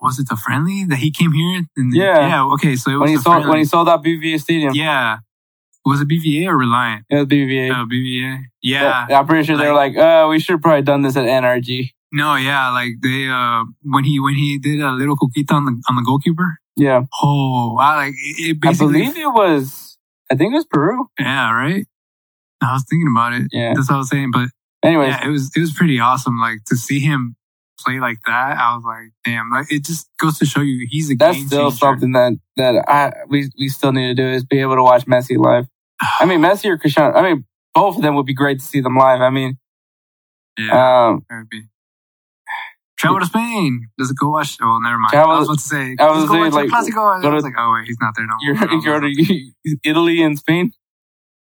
was 0.00 0.18
it 0.20 0.28
the 0.28 0.36
friendly 0.36 0.84
that 0.84 0.96
he 0.96 1.10
came 1.10 1.32
here? 1.32 1.62
Yeah. 1.76 2.28
yeah. 2.28 2.44
Okay, 2.54 2.76
so 2.76 2.90
it 2.92 2.94
was 2.94 3.00
When 3.00 3.08
he 3.10 3.16
the 3.16 3.22
sold, 3.22 3.34
friendly. 3.34 3.48
when 3.50 3.58
he 3.58 3.64
sold 3.64 3.88
out 3.88 4.04
BVA 4.04 4.40
Stadium. 4.40 4.72
Yeah. 4.74 5.18
Was 5.88 6.02
it 6.02 6.08
BVA 6.08 6.46
or 6.48 6.56
Reliant? 6.58 7.06
It 7.08 7.16
was 7.16 7.26
BVA. 7.26 7.70
Oh, 7.70 7.86
BVA. 7.86 8.44
Yeah. 8.62 9.06
I'm 9.08 9.26
pretty 9.26 9.46
sure 9.46 9.56
they 9.56 9.68
were 9.68 9.74
like, 9.74 9.96
uh, 9.96 10.26
we 10.28 10.38
should 10.38 10.54
have 10.54 10.62
probably 10.62 10.82
done 10.82 11.02
this 11.02 11.16
at 11.16 11.24
NRG. 11.24 11.90
No, 12.12 12.36
yeah, 12.36 12.70
like 12.70 12.92
they 13.02 13.28
uh 13.28 13.64
when 13.82 14.04
he 14.04 14.18
when 14.18 14.34
he 14.34 14.58
did 14.58 14.80
a 14.80 14.92
little 14.92 15.16
coquita 15.16 15.52
on 15.52 15.66
the 15.66 15.82
on 15.88 15.96
the 15.96 16.02
goalkeeper. 16.02 16.58
Yeah. 16.76 17.02
Oh, 17.22 17.76
I 17.78 17.96
like 17.96 18.14
it, 18.16 18.56
it 18.56 18.66
I 18.66 18.72
believe 18.72 19.16
it 19.16 19.26
was, 19.26 19.98
I 20.30 20.34
think 20.34 20.52
it 20.52 20.56
was 20.56 20.64
Peru. 20.64 21.08
Yeah, 21.18 21.52
right? 21.52 21.86
I 22.62 22.72
was 22.72 22.84
thinking 22.88 23.08
about 23.14 23.34
it. 23.34 23.48
Yeah. 23.52 23.74
That's 23.74 23.90
what 23.90 23.96
I 23.96 23.98
was 23.98 24.08
saying, 24.08 24.30
but 24.32 24.48
anyway, 24.82 25.08
yeah, 25.08 25.26
it 25.26 25.30
was 25.30 25.50
it 25.54 25.60
was 25.60 25.72
pretty 25.72 26.00
awesome. 26.00 26.38
Like 26.38 26.64
to 26.68 26.76
see 26.76 27.00
him 27.00 27.36
play 27.78 28.00
like 28.00 28.18
that, 28.26 28.56
I 28.58 28.74
was 28.74 28.84
like, 28.84 29.12
damn. 29.24 29.50
Like 29.50 29.70
it 29.70 29.84
just 29.84 30.08
goes 30.18 30.38
to 30.38 30.46
show 30.46 30.60
you 30.60 30.86
he's 30.88 31.10
a 31.10 31.14
that's 31.14 31.38
still 31.38 31.70
changer. 31.70 31.76
something 31.76 32.12
that 32.12 32.38
that 32.56 32.84
I 32.88 33.12
we 33.28 33.50
we 33.58 33.68
still 33.68 33.92
need 33.92 34.06
to 34.08 34.14
do 34.14 34.26
is 34.26 34.44
be 34.44 34.60
able 34.60 34.76
to 34.76 34.82
watch 34.82 35.04
Messi 35.06 35.36
live. 35.36 35.66
I 36.00 36.24
mean, 36.26 36.40
Messi 36.40 36.66
or 36.66 36.78
Cristiano. 36.78 37.14
I 37.16 37.22
mean, 37.22 37.44
both 37.74 37.96
of 37.96 38.02
them 38.02 38.14
would 38.16 38.26
be 38.26 38.34
great 38.34 38.60
to 38.60 38.64
see 38.64 38.80
them 38.80 38.96
live. 38.96 39.20
I 39.20 39.30
mean, 39.30 39.58
yeah, 40.58 41.06
um, 41.08 41.24
would 41.30 41.48
be. 41.48 41.62
Travel 42.98 43.20
to 43.20 43.26
Spain. 43.26 43.86
Does 43.96 44.10
it 44.10 44.16
go 44.18 44.28
watch? 44.30 44.58
Oh, 44.60 44.78
never 44.82 44.98
mind. 44.98 45.12
Travel- 45.12 45.30
I 45.36 45.38
was 45.38 45.48
about 45.48 45.58
to 45.58 45.64
say. 45.64 45.96
I 46.00 46.10
was 46.10 46.18
"Let's 46.20 46.28
go 46.30 46.34
saying, 46.34 46.52
like. 46.52 46.64
And 46.64 46.94
go 46.94 47.02
I 47.02 47.34
was 47.34 47.42
to- 47.44 47.48
like, 47.48 47.54
oh 47.56 47.72
wait, 47.74 47.86
he's 47.86 47.96
not 48.00 48.14
there 48.16 48.26
no 48.26 48.34
you're 48.40 48.54
more. 48.56 48.80
you're 48.82 49.00
to 49.00 49.50
Italy 49.84 50.20
and 50.22 50.36
Spain. 50.38 50.72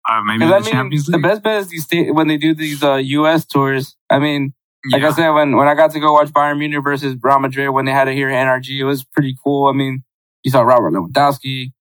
uh, 0.09 0.21
maybe 0.25 0.45
the 0.45 0.53
I 0.53 0.59
mean, 0.59 0.69
Champions 0.71 1.05
the 1.05 1.17
best 1.19 1.43
bet 1.43 1.61
is 1.61 1.67
these 1.69 1.85
sta- 1.85 2.11
when 2.11 2.27
they 2.27 2.37
do 2.37 2.53
these 2.53 2.83
uh, 2.83 2.95
U.S. 2.95 3.45
tours. 3.45 3.95
I 4.09 4.19
mean, 4.19 4.53
like 4.91 5.01
yeah. 5.01 5.07
I 5.07 5.11
said, 5.13 5.29
when 5.31 5.55
when 5.55 5.69
I 5.69 5.75
got 5.75 5.91
to 5.91 5.99
go 6.01 6.11
watch 6.11 6.27
Bayern 6.29 6.59
Munich 6.59 6.83
versus 6.83 7.15
Real 7.21 7.39
Madrid 7.39 7.69
when 7.69 7.85
they 7.85 7.91
had 7.93 8.09
it 8.09 8.15
here 8.15 8.29
at 8.29 8.45
NRG, 8.47 8.77
it 8.77 8.83
was 8.83 9.05
pretty 9.05 9.35
cool. 9.41 9.67
I 9.67 9.71
mean, 9.71 10.03
you 10.43 10.51
saw 10.51 10.61
Robert 10.61 10.91
Lewandowski, 10.91 11.71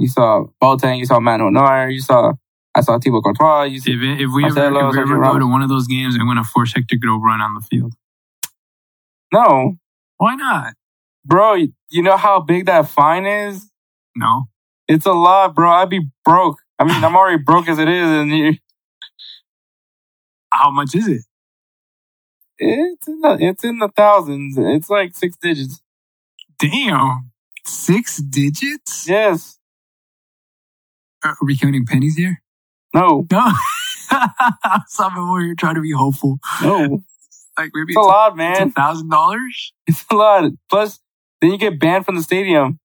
you 0.00 0.08
saw 0.08 0.44
Boateng, 0.62 0.98
you 0.98 1.04
saw 1.06 1.20
Manuel 1.20 1.50
Neuer, 1.50 1.88
you 1.90 2.00
saw 2.00 2.32
I 2.74 2.80
saw 2.82 2.98
Thibaut 2.98 3.24
Courtois. 3.24 3.64
You 3.64 3.80
saw, 3.80 3.90
If, 3.90 4.00
it- 4.00 4.20
if 4.22 4.30
we 4.34 4.44
ever, 4.44 4.54
Marcelo, 4.54 4.88
if 4.88 4.94
we 4.94 5.00
ever 5.02 5.18
go 5.20 5.38
to 5.38 5.46
one 5.46 5.60
of 5.62 5.68
those 5.68 5.86
games, 5.88 6.14
I'm 6.18 6.26
going 6.26 6.36
to 6.36 6.44
force 6.44 6.72
Hector 6.74 6.96
to 6.96 6.98
go 6.98 7.16
run 7.18 7.40
on 7.40 7.54
the 7.54 7.60
field. 7.60 7.94
no, 9.32 9.76
Why 10.18 10.34
not? 10.36 10.74
bro, 11.24 11.54
you- 11.54 11.72
you 11.90 12.02
know 12.02 12.16
how 12.16 12.40
big 12.40 12.66
that 12.66 12.88
fine 12.88 13.26
is? 13.26 13.70
No. 14.16 14.48
It's 14.88 15.06
a 15.06 15.12
lot, 15.12 15.54
bro. 15.54 15.70
I'd 15.70 15.90
be 15.90 16.08
broke. 16.24 16.58
I 16.78 16.84
mean, 16.84 17.02
I'm 17.04 17.14
already 17.16 17.42
broke 17.42 17.68
as 17.68 17.78
it 17.78 17.88
is, 17.88 18.08
and 18.08 18.30
you, 18.30 18.54
How 20.52 20.70
much 20.70 20.94
is 20.94 21.06
it? 21.08 21.22
it's 22.58 23.08
in 23.08 23.20
the 23.20 23.36
it's 23.40 23.64
in 23.64 23.78
the 23.78 23.88
thousands. 23.88 24.56
It's 24.58 24.90
like 24.90 25.14
six 25.16 25.36
digits. 25.36 25.80
Damn. 26.58 27.30
Six 27.66 28.18
digits? 28.18 29.08
Yes. 29.08 29.58
Are 31.24 31.36
we 31.42 31.56
counting 31.56 31.84
pennies 31.86 32.16
here? 32.16 32.42
No. 32.94 33.26
No. 33.30 33.52
Something 34.88 35.30
where 35.30 35.42
you're 35.42 35.54
trying 35.54 35.76
to 35.76 35.80
be 35.80 35.92
hopeful. 35.92 36.38
No. 36.62 37.02
Like 37.58 37.72
maybe 37.74 37.92
It's 37.92 37.96
a 37.98 38.00
lot, 38.00 38.36
man. 38.38 38.70
thousand 38.70 39.10
dollars? 39.10 39.72
It's 39.86 40.02
a 40.10 40.14
lot. 40.14 40.50
Plus, 40.70 40.98
then 41.42 41.50
you 41.50 41.58
get 41.58 41.78
banned 41.78 42.06
from 42.06 42.14
the 42.14 42.22
stadium. 42.22 42.78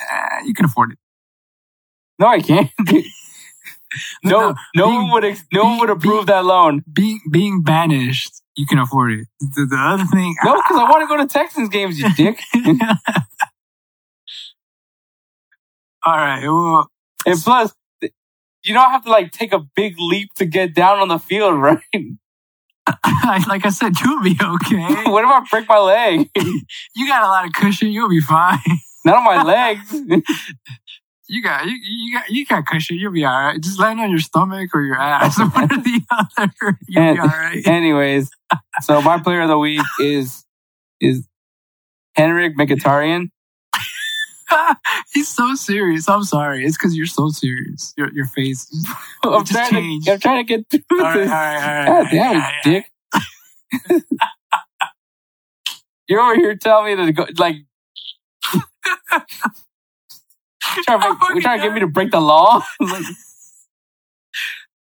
Eh, 0.00 0.42
You 0.44 0.54
can 0.54 0.66
afford 0.66 0.92
it. 0.92 0.98
No, 2.18 2.28
I 2.28 2.40
can't. 2.40 2.70
no, 2.88 3.02
No, 4.22 4.54
no 4.76 4.86
being- 4.86 4.96
one 5.02 5.10
would. 5.12 5.24
Ex- 5.24 5.44
no 5.52 5.64
one 5.64 5.78
would 5.80 5.86
being- 5.86 5.96
approve 6.12 6.26
that 6.26 6.44
loan. 6.44 6.84
Being 6.92 7.20
being 7.32 7.62
banished, 7.62 8.30
you 8.54 8.64
can 8.66 8.78
afford 8.78 9.12
it. 9.12 9.26
The, 9.40 9.66
the 9.68 9.76
other 9.76 10.04
thing, 10.04 10.36
No, 10.44 10.54
because 10.54 10.76
I 10.78 10.84
want 10.88 11.00
to 11.02 11.08
go 11.08 11.16
to 11.16 11.26
Texans 11.26 11.68
games, 11.70 11.98
you 11.98 12.14
dick. 12.14 12.38
All 16.06 16.16
right. 16.16 16.42
Well, 16.44 16.90
and 17.26 17.38
plus, 17.38 17.72
you 18.62 18.74
don't 18.74 18.90
have 18.90 19.04
to 19.04 19.10
like 19.10 19.32
take 19.32 19.52
a 19.52 19.60
big 19.74 19.94
leap 19.98 20.34
to 20.34 20.44
get 20.44 20.74
down 20.74 20.98
on 20.98 21.08
the 21.08 21.18
field, 21.18 21.54
right? 21.60 21.78
like 23.46 23.64
I 23.66 23.70
said, 23.70 23.92
you'll 24.00 24.22
be 24.22 24.36
okay. 24.42 24.76
what 25.10 25.24
if 25.24 25.30
I 25.30 25.42
break 25.50 25.68
my 25.68 25.78
leg? 25.78 26.28
You 26.96 27.06
got 27.08 27.22
a 27.22 27.28
lot 27.28 27.46
of 27.46 27.52
cushion. 27.52 27.88
You'll 27.88 28.08
be 28.08 28.20
fine. 28.20 28.58
Not 29.04 29.16
on 29.18 29.24
my 29.24 29.42
legs. 29.42 29.92
You 31.28 31.42
got 31.44 31.64
you, 31.66 31.76
you 31.80 32.12
got 32.12 32.28
you 32.28 32.44
got 32.46 32.66
cushion. 32.66 32.96
You'll 32.96 33.12
be 33.12 33.24
all 33.24 33.32
right. 33.32 33.60
Just 33.60 33.78
land 33.78 34.00
on 34.00 34.10
your 34.10 34.18
stomach 34.18 34.70
or 34.74 34.82
your 34.82 34.96
ass, 34.96 35.38
one 35.38 35.64
or 35.64 35.68
the 35.68 36.00
other. 36.10 36.52
You'll 36.88 37.02
And- 37.02 37.16
be 37.16 37.20
all 37.20 37.26
right. 37.28 37.66
Anyways, 37.66 38.30
so 38.82 39.00
my 39.00 39.18
player 39.20 39.42
of 39.42 39.48
the 39.48 39.58
week 39.58 39.80
is 40.00 40.44
is 41.00 41.26
Henrikh 42.18 42.54
Mkhitaryan. 42.56 43.28
He's 45.12 45.28
so 45.28 45.54
serious. 45.54 46.08
I'm 46.08 46.24
sorry. 46.24 46.64
It's 46.64 46.76
because 46.76 46.96
you're 46.96 47.06
so 47.06 47.28
serious. 47.28 47.92
Your 47.96 48.12
your 48.12 48.26
face. 48.26 48.68
I'm 49.24 49.44
just 49.44 49.52
trying, 49.52 49.70
changed. 49.72 50.06
to, 50.06 50.12
I'm 50.12 50.20
trying 50.20 50.46
to 50.46 50.56
get 50.58 50.70
through 50.70 50.98
All 50.98 51.04
right, 51.04 51.14
all 51.16 51.20
this. 51.20 51.30
right, 51.30 51.56
all 51.56 51.94
right. 51.94 52.02
God 52.02 52.10
damn 52.10 52.34
Yeah, 52.34 52.50
dick. 52.64 52.84
You're 56.08 56.20
over 56.20 56.34
here 56.34 56.56
telling 56.56 56.98
me 56.98 57.06
to 57.06 57.12
go, 57.12 57.24
like, 57.38 57.54
you're 60.74 60.84
trying, 60.84 61.00
to 61.00 61.08
make, 61.08 61.18
you're 61.34 61.40
trying 61.40 61.60
to 61.60 61.66
get 61.66 61.72
me 61.72 61.80
to 61.80 61.86
break 61.86 62.10
the 62.10 62.20
law? 62.20 62.64
Like, 62.80 63.04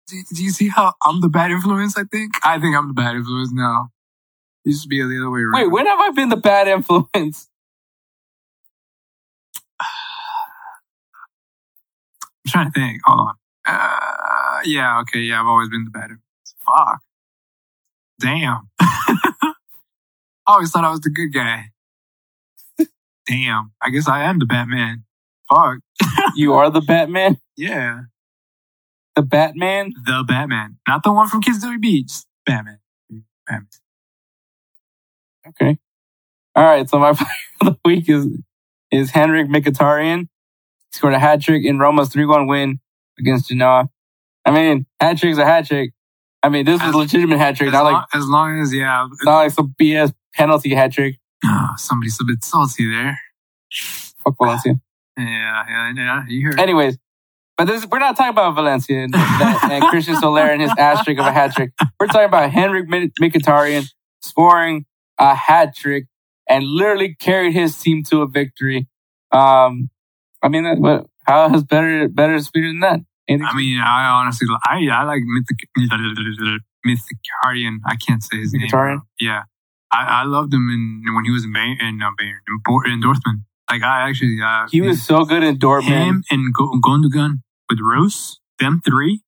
Do, 0.09 0.23
do 0.35 0.45
you 0.45 0.51
see 0.51 0.69
how 0.69 0.93
I'm 1.03 1.23
the 1.23 1.31
bad 1.31 1.51
influence? 1.51 1.97
I 1.97 2.05
think. 2.05 2.35
I 2.45 2.59
think 2.61 2.77
I'm 2.77 2.89
the 2.89 2.95
bad 2.95 3.17
influence 3.17 3.51
now. 3.53 3.89
It 4.67 4.71
used 4.71 4.83
to 4.83 4.89
be 4.89 5.01
the 5.01 5.17
other 5.19 5.31
way 5.31 5.41
around. 5.41 5.63
Wait, 5.63 5.69
when 5.71 5.87
have 5.87 5.99
I 5.99 6.11
been 6.11 6.29
the 6.29 6.37
bad 6.37 6.69
influence? 6.69 7.49
I'm 12.47 12.51
trying 12.51 12.73
to 12.73 12.81
think. 12.81 13.01
Hold 13.05 13.29
on. 13.29 13.35
Uh, 13.67 14.61
yeah. 14.65 15.01
Okay. 15.01 15.21
Yeah. 15.21 15.41
I've 15.41 15.47
always 15.47 15.69
been 15.69 15.85
the 15.85 15.91
bad 15.91 16.11
influence. 16.11 16.55
Fuck. 16.67 17.01
Damn. 18.21 18.69
I 18.81 19.55
always 20.47 20.71
thought 20.71 20.85
I 20.85 20.91
was 20.91 21.01
the 21.01 21.11
good 21.11 21.33
guy. 21.33 21.71
Damn. 23.27 23.73
I 23.83 23.91
guess 23.91 24.09
I 24.09 24.25
am 24.25 24.39
the 24.39 24.47
Batman. 24.47 25.05
Fuck. 25.49 25.79
You 26.37 26.55
are 26.55 26.69
the 26.69 26.81
Batman? 26.81 27.39
Yeah. 27.57 28.01
The 29.15 29.23
Batman? 29.23 29.93
The 30.05 30.25
Batman. 30.27 30.79
Not 30.89 31.05
the 31.05 31.13
one 31.13 31.29
from 31.29 31.43
Kids 31.43 31.61
Doing 31.61 31.81
Beats. 31.81 32.27
Batman. 32.45 32.81
Batman. 33.47 33.69
Okay. 35.47 35.79
All 36.57 36.65
right, 36.65 36.89
so 36.89 36.99
my 36.99 37.13
player 37.13 37.29
of 37.61 37.67
the 37.67 37.77
week 37.85 38.09
is 38.09 38.27
is 38.91 39.11
Henrikh 39.13 39.49
Mkhitaryan. 39.49 40.29
Scored 40.95 41.13
a 41.15 41.19
hat 41.19 41.43
trick 41.43 41.65
in 41.65 41.81
Roma's 41.81 42.09
3 42.11 42.25
1 42.25 42.47
win 42.47 42.79
against 43.19 43.49
Genoa. 43.49 43.89
I 44.47 44.53
mean, 44.53 44.87
hat 45.01 45.19
trick's 45.19 45.39
a 45.39 45.45
hat 45.45 45.67
trick. 45.67 45.91
I 46.41 46.49
mean, 46.49 46.65
this 46.65 46.81
is 46.81 46.87
As- 46.87 46.95
a 46.95 46.97
legitimate 46.99 47.39
hat 47.39 47.57
trick, 47.57 47.69
As, 47.69 47.73
not 47.73 47.85
long, 47.85 47.93
like, 47.95 48.05
as 48.15 48.29
long 48.29 48.61
as, 48.61 48.73
yeah. 48.73 49.09
not 49.25 49.37
like 49.39 49.51
some 49.51 49.75
BS 49.81 50.13
penalty 50.35 50.73
hat 50.73 50.93
trick. 50.93 51.17
Oh, 51.45 51.71
somebody's 51.77 52.17
a 52.21 52.25
bit 52.25 52.45
salty 52.45 52.89
there. 52.89 53.19
Fuck 54.23 54.37
Valencia. 54.41 54.75
Yeah. 55.19 55.65
Yeah. 55.69 55.93
Yeah. 55.97 56.23
You 56.29 56.47
heard. 56.47 56.61
Anyways, 56.61 56.97
but 57.57 57.65
this 57.67 57.85
we're 57.87 57.99
not 57.99 58.17
talking 58.17 58.31
about 58.31 58.55
Valencia 58.55 59.03
and, 59.03 59.13
that, 59.15 59.69
and 59.71 59.83
Christian 59.85 60.15
Soler 60.17 60.43
and 60.43 60.63
his 60.63 60.71
ass 60.79 61.05
trick 61.05 61.19
of 61.19 61.27
a 61.27 61.33
hat 61.33 61.55
trick. 61.55 61.73
We're 61.99 62.07
talking 62.07 62.25
about 62.25 62.51
Henrikh 62.53 62.89
Mkhitaryan 63.21 63.89
scoring 64.23 64.87
a 65.19 65.35
hat 65.35 65.75
trick 65.77 66.07
and 66.49 66.65
literally 66.65 67.17
carried 67.19 67.53
his 67.53 67.77
team 67.79 68.05
to 68.11 68.23
a 68.23 68.29
victory. 68.29 68.87
Um, 69.33 69.91
I 70.45 70.49
mean, 70.49 70.81
what, 70.81 71.07
how 71.27 71.49
has 71.49 71.65
better 71.65 72.07
better 72.09 72.39
speed 72.39 72.65
than 72.65 72.81
that? 72.81 73.01
Anything? 73.27 73.49
I 73.51 73.57
mean, 73.57 73.79
I 73.81 74.21
honestly, 74.21 74.47
I 74.65 74.87
I 74.93 75.03
like 75.05 75.23
Mythic 75.25 75.67
Mythicarian. 76.87 77.79
I 77.87 77.97
can't 77.97 78.23
say 78.23 78.39
his 78.39 78.53
name. 78.53 78.69
Yeah, 79.19 79.43
I, 79.91 80.21
I 80.21 80.25
loved 80.25 80.53
him 80.53 80.69
in 80.71 81.15
when 81.15 81.25
he 81.25 81.31
was 81.31 81.45
in 81.45 81.53
Bayern, 81.55 81.81
in, 81.81 82.03
uh, 82.03 82.11
Bayern, 82.21 82.41
in, 82.87 82.93
in 82.93 83.01
Dortmund. 83.03 83.45
Like 83.71 83.83
I 83.83 84.09
actually, 84.09 84.37
uh, 84.45 84.69
he 84.71 84.83
was 84.83 85.03
so 85.03 85.25
good 85.25 85.43
in 85.43 85.59
Dortmund. 85.59 86.05
him 86.05 86.25
and 86.31 86.55
Gundogan 86.55 87.43
with 87.71 87.79
Reus, 87.81 88.39
them 88.59 88.83
three, 88.85 89.23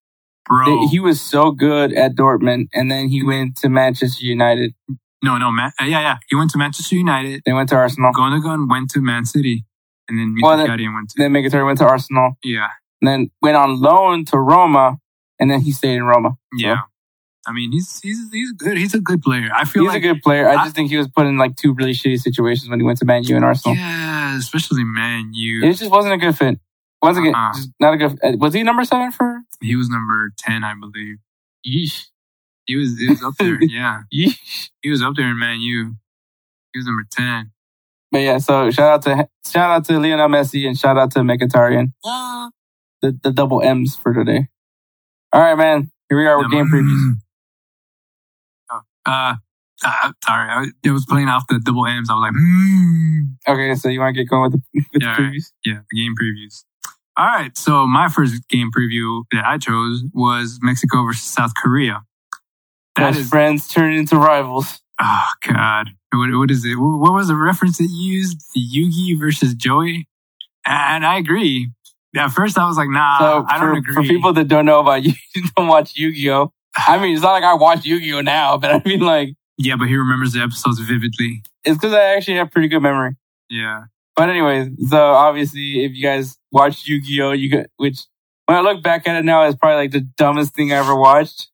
bro. 0.47 0.67
that 0.67 0.89
He 0.91 1.01
was 1.01 1.23
so 1.23 1.53
good 1.53 1.95
at 1.95 2.15
Dortmund, 2.15 2.67
and 2.75 2.91
then 2.91 3.09
he 3.09 3.25
went 3.25 3.57
to 3.59 3.71
Manchester 3.71 4.27
United. 4.27 4.75
no, 5.23 5.39
no, 5.39 5.49
uh, 5.49 5.71
yeah, 5.81 6.01
yeah. 6.01 6.17
He 6.29 6.37
went 6.37 6.51
to 6.51 6.59
Manchester 6.59 6.97
United. 6.97 7.43
They 7.47 7.55
went 7.55 7.71
to 7.71 7.77
Arsenal. 7.77 8.13
Gundogan 8.13 8.69
went 8.69 8.91
to 8.91 9.01
Man 9.01 9.25
City, 9.25 9.65
and 10.09 10.19
then 10.19 10.37
Well, 10.41 10.57
then- 10.57 10.67
Mkhitaryan 10.69 10.95
went 10.95 11.11
to 11.11 11.15
Then 11.19 11.33
Mkhitaryan 11.33 11.67
went 11.67 11.79
to 11.79 11.87
Arsenal. 11.87 12.37
yeah, 12.45 12.69
And 13.01 13.09
then 13.09 13.31
went 13.43 13.57
on 13.57 13.81
loan 13.81 14.25
to 14.27 14.39
Roma, 14.39 14.99
and 15.41 15.51
then 15.51 15.61
he 15.61 15.73
stayed 15.73 15.97
in 15.97 16.05
Roma. 16.05 16.37
yeah. 16.57 16.77
I 17.49 17.53
mean, 17.53 17.71
he's 17.71 18.01
he's 18.01 18.19
he's 18.33 18.51
good. 18.53 18.77
He's 18.77 18.93
a 18.93 18.99
good 19.01 19.23
player. 19.23 19.49
I 19.55 19.65
feel 19.65 19.85
He's 19.85 19.91
like 19.93 20.03
a 20.03 20.15
good 20.15 20.21
player. 20.21 20.49
I 20.49 20.55
I- 20.57 20.65
just 20.65 20.75
think 20.75 20.91
he 20.91 20.97
was 20.97 21.07
put 21.07 21.27
in 21.27 21.39
like 21.39 21.55
two 21.55 21.75
really 21.75 21.93
shitty 21.93 22.19
situations 22.21 22.69
when 22.69 22.81
he 22.81 22.85
went 22.85 22.99
to 22.99 23.05
Man 23.05 23.23
U 23.23 23.37
and 23.37 23.45
Arsenal. 23.45 23.77
yeah, 23.77 24.37
especially 24.37 24.83
Man 24.83 25.31
U. 25.33 25.65
It 25.65 25.75
just 25.75 25.89
wasn't 25.93 26.15
a 26.15 26.17
good 26.17 26.37
fit. 26.37 26.59
Wasn't 27.03 27.25
good. 27.25 27.35
Uh-uh. 27.37 27.53
Just 27.55 27.71
not 27.79 27.95
a 27.95 27.99
good. 27.99 28.41
Was 28.41 28.53
he 28.53 28.65
number 28.65 28.85
seven 28.85 29.13
for? 29.13 29.43
He 29.61 29.77
was 29.77 29.89
number 29.89 30.33
ten, 30.37 30.65
I 30.65 30.75
believe. 30.75 31.19
Yeesh. 31.65 32.07
He 32.65 32.75
was 32.75 32.99
he 32.99 33.09
was 33.11 33.23
up 33.23 33.35
there. 33.39 33.59
yeah, 33.63 34.03
Yeesh. 34.13 34.71
he 34.83 34.91
was 34.91 35.01
up 35.01 35.15
there 35.15 35.29
in 35.31 35.39
Man 35.39 35.61
U. 35.61 35.95
He 36.73 36.79
was 36.81 36.87
number 36.87 37.07
ten. 37.13 37.53
But 38.17 38.23
yeah, 38.23 38.39
so 38.39 38.71
shout 38.71 38.93
out 38.93 39.03
to 39.03 39.29
shout 39.47 39.71
out 39.71 39.85
to 39.85 39.99
Lionel 40.01 40.29
Messi 40.29 40.67
and 40.67 40.75
shout 40.75 40.97
out 40.97 41.11
to 41.11 41.19
Mkhitaryan. 41.19 41.93
The 43.03 43.15
the 43.23 43.31
double 43.31 43.61
M's 43.61 43.95
for 43.95 44.15
today. 44.15 44.49
All 45.35 45.43
right, 45.43 45.55
man. 45.55 45.91
Here 46.09 46.17
we 46.17 46.27
are 46.27 46.39
with 46.39 46.51
game 46.51 46.65
previews. 46.73 47.17
Oh, 48.73 48.81
uh, 49.05 49.35
uh, 49.85 50.13
sorry, 50.25 50.49
I, 50.49 50.67
it 50.83 50.93
was 50.93 51.05
playing 51.05 51.29
off 51.29 51.45
the 51.47 51.61
double 51.63 51.85
M's. 51.85 52.09
I 52.09 52.15
was 52.15 52.23
like, 52.23 52.33
mm. 52.33 53.37
Okay, 53.47 53.75
so 53.75 53.91
you 53.91 54.01
want 54.01 54.17
to 54.17 54.23
get 54.23 54.31
going 54.31 54.51
with 54.51 54.53
the, 54.53 54.63
with 54.95 55.03
Yeah, 55.03 55.15
the 55.15 55.23
previews? 55.23 55.53
yeah, 55.67 55.81
the 55.91 56.01
game 56.01 56.15
previews. 56.19 56.65
All 57.19 57.27
right, 57.27 57.55
so 57.55 57.87
my 57.87 58.09
first 58.09 58.49
game 58.49 58.71
preview 58.75 59.25
that 59.33 59.45
I 59.45 59.59
chose 59.59 60.05
was 60.15 60.59
Mexico 60.63 61.05
versus 61.05 61.23
South 61.23 61.53
Korea. 61.55 62.03
That 62.95 63.11
Best 63.11 63.19
is 63.19 63.29
friends 63.29 63.69
turn 63.69 63.93
into 63.93 64.17
rivals. 64.17 64.81
Oh 65.01 65.29
God, 65.47 65.89
what, 66.13 66.31
what 66.39 66.51
is 66.51 66.65
it? 66.65 66.77
What 66.77 67.13
was 67.13 67.29
the 67.29 67.37
reference 67.37 67.79
that 67.79 67.89
you 67.91 68.13
used? 68.15 68.41
Yugi 68.57 69.19
versus 69.19 69.55
Joey, 69.55 70.09
and 70.65 71.05
I 71.05 71.19
agree. 71.19 71.71
At 72.17 72.29
first, 72.29 72.57
I 72.57 72.67
was 72.67 72.79
like, 72.79 72.89
Nah, 72.89 73.19
so 73.19 73.45
I 73.49 73.59
don't 73.59 73.73
for, 73.73 73.77
agree. 73.79 73.95
for 73.95 74.03
people 74.15 74.33
that 74.33 74.49
don't 74.49 74.65
know 74.65 74.81
about 74.81 75.03
you, 75.05 75.13
don't 75.55 75.69
watch 75.69 75.93
Yu-Gi-Oh. 75.97 76.51
I 76.79 76.99
mean, 76.99 77.13
it's 77.15 77.23
not 77.23 77.33
like 77.33 77.45
I 77.45 77.53
watch 77.55 77.85
Yu-Gi-Oh 77.85 78.23
now, 78.23 78.57
but 78.57 78.71
I 78.71 78.83
mean, 78.89 79.01
like, 79.01 79.35
yeah, 79.59 79.77
but 79.77 79.89
he 79.89 79.97
remembers 79.97 80.33
the 80.33 80.41
episodes 80.41 80.79
vividly. 80.81 81.43
it's 81.65 81.77
because 81.77 81.93
I 81.93 82.15
actually 82.17 82.37
have 82.39 82.51
pretty 82.51 82.69
good 82.69 82.81
memory. 82.81 83.17
Yeah, 83.51 83.85
But 84.15 84.31
anyways, 84.31 84.89
so 84.89 84.97
obviously, 85.13 85.85
if 85.85 85.93
you 85.93 86.03
guys 86.03 86.39
watch 86.53 86.87
Yu-Gi-Oh, 86.89 87.33
you 87.33 87.51
got 87.51 87.67
which 87.77 88.01
when 88.47 88.57
I 88.57 88.63
look 88.63 88.83
back 88.83 89.07
at 89.07 89.17
it 89.17 89.25
now, 89.27 89.43
it's 89.45 89.57
probably 89.59 89.77
like 89.77 89.91
the 89.91 90.01
dumbest 90.17 90.55
thing 90.55 90.73
I 90.73 90.77
ever 90.77 90.97
watched. 90.97 91.49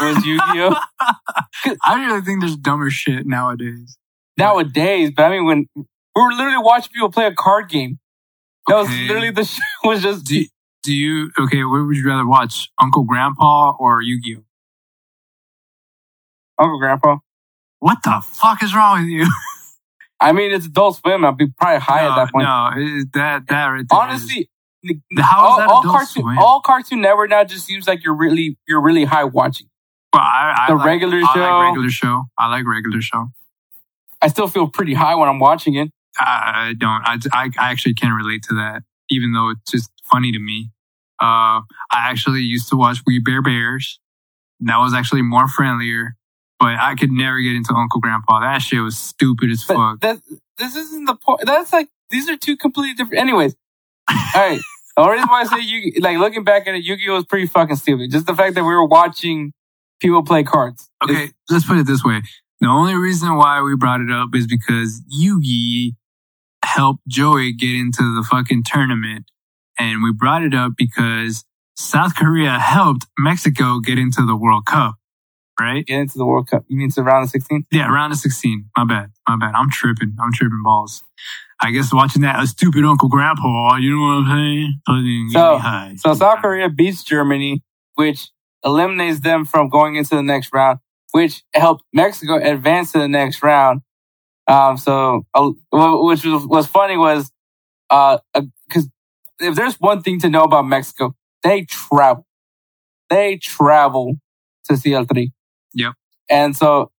Was 0.00 0.24
Yu-Gi-Oh 0.26 0.74
I 1.84 2.04
really 2.04 2.20
think 2.22 2.40
there's 2.40 2.56
dumber 2.56 2.90
shit 2.90 3.26
nowadays. 3.26 3.96
nowadays? 4.36 5.12
But 5.16 5.24
I 5.24 5.30
mean, 5.30 5.44
when 5.46 5.66
we 5.76 5.82
were 6.16 6.32
literally 6.32 6.58
watching 6.58 6.92
people 6.92 7.10
play 7.10 7.26
a 7.26 7.34
card 7.34 7.68
game, 7.68 7.98
that 8.66 8.76
was 8.76 8.88
literally 8.88 9.30
the 9.30 9.44
show 9.44 9.60
was 9.84 10.02
just 10.02 10.24
Do 10.26 10.44
do 10.82 10.94
you 10.94 11.30
okay? 11.38 11.64
What 11.64 11.86
would 11.86 11.96
you 11.96 12.06
rather 12.06 12.26
watch, 12.26 12.68
Uncle 12.80 13.04
Grandpa 13.04 13.72
or 13.78 14.02
Yu-Gi-Oh? 14.02 14.42
Uncle 16.58 16.78
Grandpa. 16.78 17.18
What 17.80 17.98
the 18.02 18.20
fuck 18.24 18.62
is 18.62 18.74
wrong 18.74 19.00
with 19.00 19.08
you? 19.10 19.26
I 20.20 20.32
mean, 20.32 20.52
it's 20.52 20.66
Adult 20.66 20.96
Swim. 20.96 21.24
I'd 21.24 21.36
be 21.36 21.48
probably 21.58 21.80
high 21.80 22.04
no, 22.04 22.10
at 22.12 22.16
that 22.16 22.32
point. 22.32 22.44
no, 22.44 22.70
it- 22.76 23.12
that 23.14 23.46
that 23.48 23.66
right 23.66 23.84
there 23.88 23.98
is- 24.10 24.10
Honestly, 24.10 24.48
the- 24.82 25.00
How 25.18 25.46
is 25.46 25.50
all, 25.52 25.56
that 25.58 25.68
all 25.68 25.80
Adult 25.80 25.96
cartoon, 25.96 26.22
Swim? 26.22 26.38
all 26.38 26.60
Cartoon 26.60 27.00
Network 27.00 27.30
now 27.30 27.44
just 27.44 27.66
seems 27.66 27.86
like 27.86 28.04
you're 28.04 28.14
really 28.16 28.56
you're 28.68 28.80
really 28.82 29.04
high 29.04 29.24
watching. 29.24 29.66
Well, 30.14 30.22
I, 30.22 30.54
I 30.56 30.66
the 30.70 30.76
like- 30.76 30.86
regular 30.86 31.18
I 31.18 31.32
show- 31.34 31.40
like 31.40 31.64
regular 31.66 31.90
show. 31.90 32.24
I 32.38 32.48
like 32.48 32.66
regular 32.66 33.02
show. 33.02 33.28
I 34.22 34.28
still 34.28 34.48
feel 34.48 34.68
pretty 34.68 34.94
high 34.94 35.14
when 35.16 35.28
I'm 35.28 35.38
watching 35.38 35.74
it. 35.74 35.90
I 36.18 36.74
don't. 36.78 37.02
I, 37.04 37.18
I, 37.32 37.50
I 37.58 37.70
actually 37.72 37.94
can't 37.94 38.14
relate 38.14 38.42
to 38.44 38.54
that, 38.54 38.82
even 39.10 39.32
though 39.32 39.50
it's 39.50 39.70
just 39.70 39.90
funny 40.04 40.32
to 40.32 40.38
me. 40.38 40.70
Uh, 41.20 41.60
I 41.90 42.08
actually 42.10 42.40
used 42.42 42.68
to 42.70 42.76
watch 42.76 42.98
We 43.06 43.18
Bare 43.18 43.42
Bears. 43.42 43.98
And 44.60 44.68
that 44.68 44.78
was 44.78 44.94
actually 44.94 45.22
more 45.22 45.48
friendlier, 45.48 46.16
but 46.60 46.76
I 46.78 46.94
could 46.94 47.10
never 47.10 47.40
get 47.40 47.56
into 47.56 47.74
Uncle 47.74 48.00
Grandpa. 48.00 48.40
That 48.40 48.58
shit 48.62 48.80
was 48.80 48.96
stupid 48.96 49.50
as 49.50 49.64
But 49.64 49.74
fuck. 49.74 50.00
that 50.00 50.18
this 50.58 50.76
isn't 50.76 51.04
the 51.06 51.16
point. 51.16 51.40
That's 51.44 51.72
like 51.72 51.88
these 52.10 52.28
are 52.30 52.36
two 52.36 52.56
completely 52.56 52.94
different. 52.94 53.20
Anyways, 53.20 53.56
all 54.08 54.16
right. 54.36 54.60
The 54.96 55.02
only 55.02 55.14
reason 55.14 55.28
why 55.28 55.40
I 55.40 55.44
say 55.44 55.60
you 55.60 55.92
like 56.00 56.18
looking 56.18 56.44
back 56.44 56.68
at 56.68 56.74
it, 56.76 56.84
Yu-Gi-Oh 56.84 57.14
was 57.14 57.24
pretty 57.24 57.46
fucking 57.46 57.76
stupid. 57.76 58.12
Just 58.12 58.26
the 58.26 58.34
fact 58.36 58.54
that 58.54 58.62
we 58.62 58.68
were 58.72 58.86
watching 58.86 59.52
people 60.00 60.22
play 60.22 60.42
cards. 60.42 60.88
Okay, 61.02 61.30
let's 61.50 61.64
put 61.66 61.78
it 61.78 61.86
this 61.86 62.04
way. 62.04 62.22
The 62.60 62.68
only 62.68 62.94
reason 62.94 63.34
why 63.36 63.60
we 63.62 63.76
brought 63.76 64.00
it 64.00 64.10
up 64.10 64.30
is 64.34 64.46
because 64.46 65.02
Yugi 65.20 65.94
helped 66.64 67.06
Joey 67.08 67.52
get 67.52 67.70
into 67.74 68.02
the 68.14 68.26
fucking 68.28 68.64
tournament. 68.64 69.26
And 69.78 70.02
we 70.02 70.12
brought 70.12 70.42
it 70.42 70.54
up 70.54 70.72
because 70.76 71.44
South 71.76 72.14
Korea 72.14 72.58
helped 72.58 73.06
Mexico 73.18 73.80
get 73.80 73.98
into 73.98 74.24
the 74.24 74.36
World 74.36 74.66
Cup, 74.66 74.94
right? 75.60 75.84
Get 75.84 75.98
into 76.00 76.16
the 76.16 76.24
World 76.24 76.48
Cup. 76.48 76.64
You 76.68 76.78
mean 76.78 76.90
to 76.92 77.02
round 77.02 77.24
of 77.24 77.30
sixteen? 77.30 77.66
Yeah, 77.72 77.88
round 77.88 78.12
of 78.12 78.18
16. 78.20 78.66
My 78.76 78.84
bad. 78.84 79.10
My 79.28 79.36
bad. 79.36 79.52
I'm 79.56 79.70
tripping. 79.70 80.16
I'm 80.20 80.32
tripping 80.32 80.62
balls. 80.62 81.02
I 81.60 81.70
guess 81.72 81.92
watching 81.92 82.22
that 82.22 82.42
a 82.42 82.46
stupid 82.46 82.84
Uncle 82.84 83.08
Grandpa, 83.08 83.76
you 83.76 83.96
know 83.96 84.02
what 84.02 84.30
I'm 84.30 84.80
saying? 84.86 85.28
So- 85.30 85.58
high. 85.58 85.94
So 85.96 86.14
South 86.14 86.40
Korea 86.40 86.68
beats 86.68 87.02
Germany, 87.02 87.62
which 87.94 88.28
eliminates 88.64 89.20
them 89.20 89.44
from 89.44 89.68
going 89.68 89.96
into 89.96 90.16
the 90.16 90.22
next 90.22 90.50
round, 90.52 90.78
which 91.12 91.42
helped 91.54 91.84
Mexico 91.92 92.36
advance 92.36 92.92
to 92.92 92.98
the 92.98 93.08
next 93.08 93.42
round. 93.42 93.82
Um, 94.46 94.76
so, 94.76 95.24
uh, 95.34 95.50
which 95.72 96.24
was, 96.24 96.46
was 96.46 96.66
funny 96.66 96.96
was, 96.96 97.30
uh, 97.90 98.18
because 98.68 98.88
if 99.40 99.54
there's 99.54 99.76
one 99.76 100.02
thing 100.02 100.20
to 100.20 100.28
know 100.28 100.42
about 100.42 100.66
Mexico, 100.66 101.14
they 101.42 101.64
travel. 101.64 102.26
They 103.10 103.36
travel 103.36 104.16
to 104.66 104.74
CL3. 104.74 105.32
Yep. 105.74 105.92
And 106.30 106.56
so, 106.56 106.90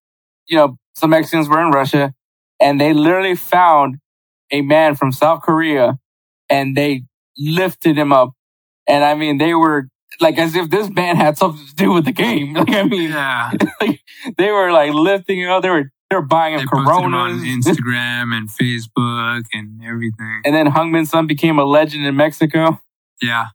you 0.47 0.57
know, 0.57 0.77
some 0.95 1.11
Mexicans 1.11 1.49
were 1.49 1.61
in 1.61 1.71
Russia 1.71 2.15
and 2.61 2.81
they 2.81 2.93
literally 2.93 3.35
found 3.35 3.97
a 4.51 4.63
man 4.63 4.95
from 4.95 5.13
South 5.13 5.43
Korea 5.43 5.99
and 6.49 6.77
they 6.77 7.05
lifted 7.39 7.97
him 7.97 8.13
up. 8.13 8.33
And 8.87 9.03
I 9.03 9.15
mean, 9.15 9.39
they 9.39 9.55
were 9.55 9.89
like 10.21 10.39
as 10.39 10.55
if 10.55 10.71
this 10.71 10.89
man 10.91 11.17
had 11.17 11.37
something 11.39 11.67
to 11.67 11.75
do 11.75 11.93
with 11.93 12.05
the 12.05 12.13
game. 12.13 12.55
Like, 12.65 12.71
I 12.71 12.83
mean, 12.85 13.11
yeah. 13.11 13.51
they 14.39 14.51
were 14.51 14.73
like 14.73 14.93
lifting 14.93 15.41
him 15.41 15.51
up. 15.51 15.63
They 15.63 15.71
were, 15.71 15.91
they 16.11 16.17
were 16.17 16.23
buying 16.23 16.57
They 16.57 16.63
him 16.63 16.69
on 16.73 16.85
Coronas. 16.85 17.43
Instagram 17.43 18.33
and 18.35 18.49
Facebook 18.49 19.43
and 19.53 19.83
everything. 19.85 20.43
and 20.45 20.55
then 20.55 20.67
Heung-min 20.67 21.07
Son 21.07 21.27
became 21.27 21.59
a 21.59 21.65
legend 21.65 22.07
in 22.07 22.17
Mexico. 22.17 22.81
Yeah. 23.21 23.47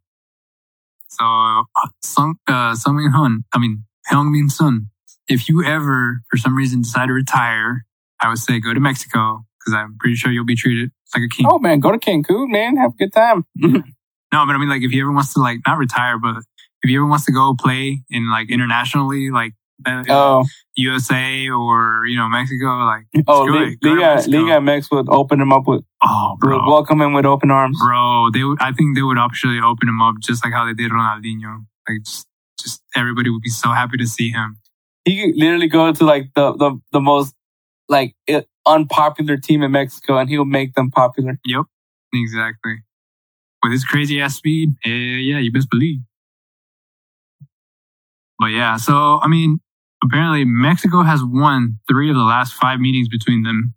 So, 1.08 1.26
uh, 1.26 1.64
Sung, 2.04 2.36
uh, 2.48 2.76
Sung 2.76 2.98
Min 2.98 3.12
Hun, 3.12 3.44
I 3.54 3.58
mean, 3.60 3.86
Heung-min 4.12 4.50
Son, 4.50 4.88
if 5.28 5.50
you 5.50 5.64
ever, 5.64 6.22
for 6.30 6.38
some 6.38 6.56
reason, 6.56 6.82
decide 6.82 7.08
to 7.08 7.14
retire, 7.14 7.86
I 8.22 8.30
would 8.30 8.38
say 8.38 8.60
go 8.60 8.74
to 8.74 8.80
Mexico 8.80 9.46
because 9.60 9.74
I'm 9.74 9.98
pretty 10.00 10.16
sure 10.16 10.32
you'll 10.32 10.46
be 10.46 10.56
treated 10.56 10.92
like 11.16 11.24
a 11.24 11.30
king. 11.36 11.48
Oh 11.50 11.58
man, 11.60 11.80
go 11.80 11.92
to 11.92 11.98
Cancun, 11.98 12.50
man. 12.50 12.78
Have 12.78 12.92
a 12.94 12.98
good 12.98 13.14
time. 13.14 13.46
No, 14.32 14.46
but 14.46 14.54
I 14.56 14.58
mean, 14.60 14.70
like, 14.70 14.84
if 14.84 14.92
he 14.92 15.02
ever 15.02 15.12
wants 15.12 15.34
to, 15.34 15.40
like, 15.40 15.60
not 15.66 15.78
retire, 15.80 16.20
but 16.20 16.44
if 16.84 16.90
he 16.90 16.96
ever 16.96 17.06
wants 17.06 17.26
to 17.26 17.32
go 17.32 17.56
play 17.60 18.04
in, 18.10 18.30
like, 18.30 18.50
internationally, 18.50 19.30
like, 19.32 19.54
uh, 19.86 20.04
Oh, 20.10 20.46
USA 20.76 21.50
or, 21.50 22.06
you 22.08 22.18
know, 22.18 22.28
Mexico, 22.30 22.66
like, 22.86 23.06
oh, 23.28 23.44
Liga, 23.44 23.72
it. 23.72 23.78
Liga, 23.82 24.00
Mexico. 24.16 24.38
Liga 24.38 24.52
MX 24.60 24.92
would 24.92 25.10
open 25.10 25.42
him 25.42 25.52
up 25.54 25.68
with, 25.68 25.84
oh, 26.04 26.36
bro. 26.40 26.58
welcome 26.68 27.02
him 27.02 27.14
with 27.14 27.26
open 27.26 27.52
arms. 27.52 27.78
Bro, 27.82 28.30
they 28.34 28.44
would, 28.44 28.62
I 28.62 28.72
think 28.72 28.96
they 28.96 29.02
would 29.02 29.18
actually 29.18 29.60
open 29.60 29.88
him 29.90 30.02
up 30.02 30.16
just 30.22 30.44
like 30.44 30.54
how 30.54 30.66
they 30.66 30.74
did 30.74 30.92
Ronaldinho. 30.92 31.66
Like, 31.88 32.04
just, 32.06 32.28
just 32.60 32.82
everybody 32.96 33.30
would 33.30 33.42
be 33.42 33.50
so 33.50 33.70
happy 33.70 33.98
to 33.98 34.06
see 34.08 34.32
him. 34.32 34.58
He 35.06 35.22
could 35.32 35.38
literally 35.40 35.68
go 35.68 35.92
to 35.92 36.06
like 36.06 36.30
the 36.36 36.54
the, 36.56 36.78
the 36.92 37.00
most 37.00 37.34
like 37.88 38.14
i- 38.30 38.46
unpopular 38.66 39.38
team 39.38 39.64
in 39.64 39.72
Mexico, 39.72 40.18
and 40.18 40.30
he'll 40.30 40.46
make 40.46 40.76
them 40.76 40.92
popular. 40.92 41.40
Yep, 41.46 41.66
exactly. 42.14 42.76
With 43.64 43.72
his 43.72 43.86
crazy 43.86 44.22
ass 44.22 44.36
speed, 44.36 44.70
eh, 44.86 44.90
yeah, 44.90 45.40
you 45.40 45.52
best 45.52 45.70
believe. 45.70 46.00
But 48.40 48.48
yeah, 48.48 48.78
so 48.78 49.20
I 49.22 49.28
mean, 49.28 49.60
apparently 50.04 50.46
Mexico 50.46 51.04
has 51.04 51.22
won 51.24 51.80
three 51.90 52.10
of 52.10 52.16
the 52.16 52.24
last 52.24 52.54
five 52.54 52.80
meetings 52.80 53.08
between 53.10 53.44
them. 53.44 53.74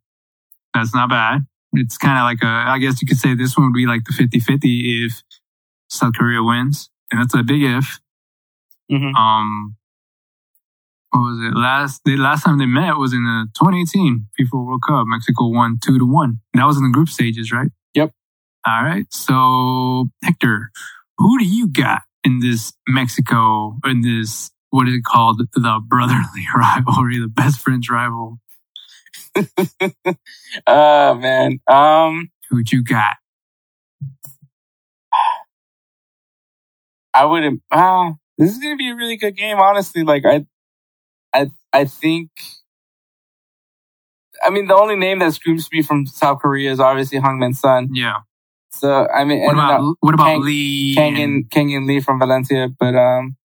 That's 0.74 0.94
not 0.94 1.10
bad. 1.10 1.40
It's 1.74 1.98
kind 1.98 2.18
of 2.18 2.24
like 2.24 2.42
a, 2.42 2.70
I 2.70 2.78
guess 2.78 3.00
you 3.02 3.08
could 3.08 3.16
say 3.18 3.34
this 3.34 3.56
one 3.56 3.66
would 3.66 3.76
be 3.76 3.86
like 3.86 4.04
the 4.04 4.12
50 4.12 4.40
50 4.40 5.06
if 5.06 5.22
South 5.88 6.14
Korea 6.14 6.42
wins. 6.42 6.90
And 7.10 7.20
that's 7.20 7.34
a 7.34 7.42
big 7.42 7.62
if. 7.62 7.98
Mhm. 8.90 9.14
Um, 9.14 9.76
what 11.10 11.20
was 11.20 11.38
it? 11.40 11.56
Last, 11.58 12.00
the 12.04 12.16
last 12.16 12.44
time 12.44 12.58
they 12.58 12.66
met 12.66 12.96
was 12.96 13.12
in 13.12 13.24
the 13.24 13.46
2018 13.58 14.28
FIFA 14.38 14.66
World 14.66 14.82
Cup. 14.86 15.06
Mexico 15.06 15.48
won 15.48 15.78
two 15.82 15.98
to 15.98 16.06
one. 16.06 16.40
That 16.54 16.66
was 16.66 16.76
in 16.76 16.84
the 16.84 16.90
group 16.90 17.08
stages, 17.08 17.52
right? 17.52 17.70
Yep. 17.94 18.12
All 18.66 18.82
right. 18.82 19.04
So, 19.10 20.08
Hector, 20.22 20.70
who 21.18 21.38
do 21.38 21.44
you 21.44 21.68
got 21.68 22.02
in 22.24 22.40
this 22.40 22.72
Mexico, 22.88 23.78
in 23.84 24.02
this, 24.02 24.50
what 24.70 24.88
is 24.88 24.94
it 24.94 25.04
called? 25.04 25.42
The 25.52 25.80
brotherly 25.86 26.46
rivalry, 26.56 27.18
the 27.18 27.28
best 27.28 27.60
friends 27.60 27.88
rival. 27.90 28.38
Oh 30.66 31.14
man, 31.14 31.60
um, 31.66 32.30
Who 32.50 32.62
you 32.70 32.84
got? 32.84 33.16
I 37.14 37.24
wouldn't. 37.24 37.62
Uh, 37.70 38.12
this 38.38 38.50
is 38.50 38.58
gonna 38.58 38.76
be 38.76 38.90
a 38.90 38.94
really 38.94 39.16
good 39.16 39.36
game, 39.36 39.58
honestly. 39.58 40.02
Like 40.02 40.24
I, 40.26 40.46
I, 41.34 41.50
I 41.72 41.84
think. 41.84 42.30
I 44.44 44.50
mean, 44.50 44.66
the 44.66 44.74
only 44.74 44.96
name 44.96 45.20
that 45.20 45.32
screams 45.34 45.68
to 45.68 45.76
me 45.76 45.82
from 45.82 46.06
South 46.06 46.40
Korea 46.40 46.72
is 46.72 46.80
obviously 46.80 47.18
Heung-min 47.18 47.54
Son. 47.54 47.88
Yeah. 47.92 48.20
So 48.74 49.06
I 49.08 49.24
mean, 49.24 49.42
What 49.44 49.50
and, 49.52 49.60
uh, 49.60 49.64
about, 49.64 49.96
what 50.00 50.14
about 50.14 50.24
Kang- 50.26 50.42
Lee? 50.42 50.94
Kang 50.94 51.14
and- 51.14 51.22
and 51.22 51.50
Kang-in 51.50 51.86
Lee 51.86 52.00
from 52.00 52.18
Valencia, 52.18 52.68
but 52.78 52.94
um, 52.96 53.36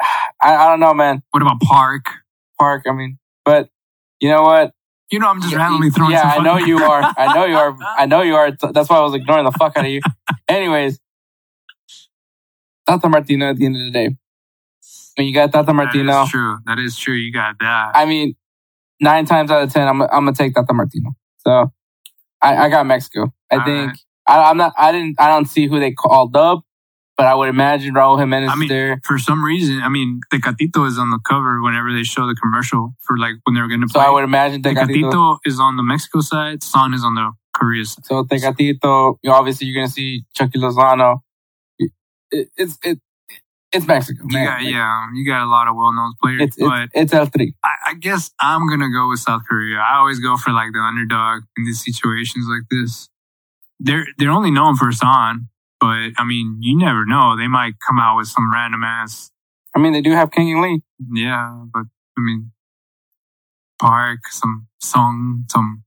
I, 0.42 0.54
I 0.56 0.68
don't 0.70 0.80
know, 0.80 0.94
man. 0.94 1.22
what 1.30 1.42
about 1.42 1.60
Park? 1.60 2.06
Park, 2.58 2.84
I 2.88 2.92
mean, 2.92 3.18
but 3.44 3.68
you 4.18 4.30
know 4.30 4.42
what? 4.42 4.72
You 5.10 5.18
know, 5.20 5.28
I'm 5.28 5.40
just 5.40 5.54
randomly 5.54 5.90
throwing 5.90 6.12
yeah, 6.12 6.22
I 6.36 6.42
know 6.42 6.56
you 6.56 6.78
are. 6.82 7.14
I 7.16 7.32
know 7.34 7.44
you 7.44 7.56
are. 7.56 7.76
I 7.98 8.06
know 8.06 8.22
you 8.22 8.34
are. 8.34 8.50
That's 8.50 8.88
why 8.88 8.96
I 8.96 9.02
was 9.02 9.14
ignoring 9.14 9.44
the 9.44 9.52
fuck 9.52 9.76
out 9.76 9.84
of 9.84 9.90
you. 9.90 10.00
Anyways, 10.48 10.98
Tata 12.86 13.08
Martino 13.08 13.50
at 13.50 13.56
the 13.56 13.66
end 13.66 13.76
of 13.76 13.82
the 13.82 13.90
day. 13.90 14.16
When 15.16 15.26
you 15.26 15.34
got 15.34 15.52
Tata 15.52 15.72
Martino, 15.72 16.12
that 16.12 16.22
is 16.24 16.30
true. 16.30 16.58
That 16.66 16.78
is 16.78 16.96
true. 16.98 17.14
You 17.14 17.32
got 17.32 17.56
that. 17.60 17.92
I 17.94 18.04
mean, 18.06 18.34
nine 19.00 19.26
times 19.26 19.50
out 19.50 19.62
of 19.62 19.72
ten, 19.72 19.86
I'm, 19.86 20.02
I'm 20.02 20.08
gonna 20.08 20.32
take 20.32 20.54
Tata 20.54 20.72
Martino. 20.74 21.14
So 21.38 21.72
I, 22.42 22.66
I 22.66 22.68
got 22.68 22.86
Mexico. 22.86 23.32
I 23.50 23.56
All 23.56 23.64
think 23.64 23.88
right. 23.88 23.98
I, 24.26 24.50
I'm 24.50 24.56
not. 24.56 24.72
I 24.76 24.92
didn't. 24.92 25.20
I 25.20 25.28
don't 25.28 25.46
see 25.46 25.66
who 25.66 25.80
they 25.80 25.92
called 25.92 26.36
up. 26.36 26.64
but 27.16 27.26
I 27.26 27.34
would 27.34 27.48
imagine 27.48 27.94
Raul 27.94 28.18
Jimenez 28.18 28.50
I 28.50 28.54
mean, 28.54 28.64
is 28.64 28.68
there. 28.68 29.00
For 29.04 29.18
some 29.18 29.44
reason, 29.44 29.80
I 29.82 29.88
mean, 29.88 30.20
Tecatito 30.32 30.86
is 30.86 30.98
on 30.98 31.10
the 31.10 31.18
cover 31.26 31.62
whenever 31.62 31.92
they 31.92 32.02
show 32.02 32.26
the 32.26 32.34
commercial 32.34 32.94
for 33.00 33.16
like 33.16 33.34
when 33.44 33.54
they're 33.54 33.68
going 33.68 33.80
to 33.80 33.86
play. 33.86 34.02
So. 34.02 34.06
I 34.06 34.10
would 34.10 34.24
imagine 34.24 34.62
Tecatito. 34.62 35.10
Tecatito 35.12 35.38
is 35.44 35.58
on 35.58 35.76
the 35.76 35.82
Mexico 35.82 36.20
side. 36.20 36.62
Son 36.62 36.92
is 36.92 37.02
on 37.02 37.14
the 37.14 37.32
Korea 37.54 37.84
side. 37.84 38.04
So 38.04 38.24
Tecatito, 38.24 39.16
you 39.22 39.32
obviously 39.32 39.66
you're 39.66 39.80
gonna 39.80 39.90
see 39.92 40.24
Chucky 40.34 40.58
Lozano. 40.58 41.20
It, 41.78 42.48
it's 42.56 42.78
it, 42.82 42.98
it's 43.72 43.86
Mexico, 43.86 44.24
man. 44.26 44.44
got, 44.44 44.62
Like, 44.62 44.72
yeah, 44.72 45.06
you 45.14 45.26
got 45.26 45.42
a 45.42 45.50
lot 45.50 45.68
of 45.68 45.76
well-known 45.76 46.14
players, 46.22 46.42
It's 46.42 46.56
it's, 46.56 46.66
but 46.66 46.88
it's 46.94 47.12
El 47.12 47.26
Tri. 47.26 47.52
I, 47.64 47.90
I 47.90 47.94
guess 47.94 48.30
I'm 48.40 48.68
gonna 48.68 48.90
go 48.90 49.08
with 49.08 49.20
South 49.20 49.42
Korea. 49.48 49.78
I 49.78 49.96
always 49.96 50.20
go 50.20 50.36
for 50.36 50.52
like 50.52 50.72
the 50.72 50.80
underdog 50.80 51.42
in 51.56 51.64
these 51.64 51.84
situations 51.84 52.46
like 52.48 52.62
this. 52.70 53.08
They're 53.80 54.06
they're 54.18 54.30
only 54.30 54.50
known 54.50 54.76
for 54.76 54.90
Son, 54.92 55.48
but 55.80 56.12
I 56.16 56.24
mean, 56.24 56.58
you 56.60 56.78
never 56.78 57.04
know. 57.04 57.36
They 57.36 57.48
might 57.48 57.74
come 57.86 57.98
out 57.98 58.16
with 58.16 58.28
some 58.28 58.52
random 58.52 58.82
ass. 58.84 59.30
I 59.74 59.78
mean, 59.78 59.92
they 59.92 60.00
do 60.00 60.12
have 60.12 60.30
King 60.30 60.52
and 60.52 60.62
Lee. 60.62 60.82
Yeah, 61.12 61.64
but 61.72 61.84
I 62.16 62.20
mean, 62.20 62.52
Park, 63.80 64.20
some 64.30 64.68
Song, 64.80 65.44
some 65.50 65.84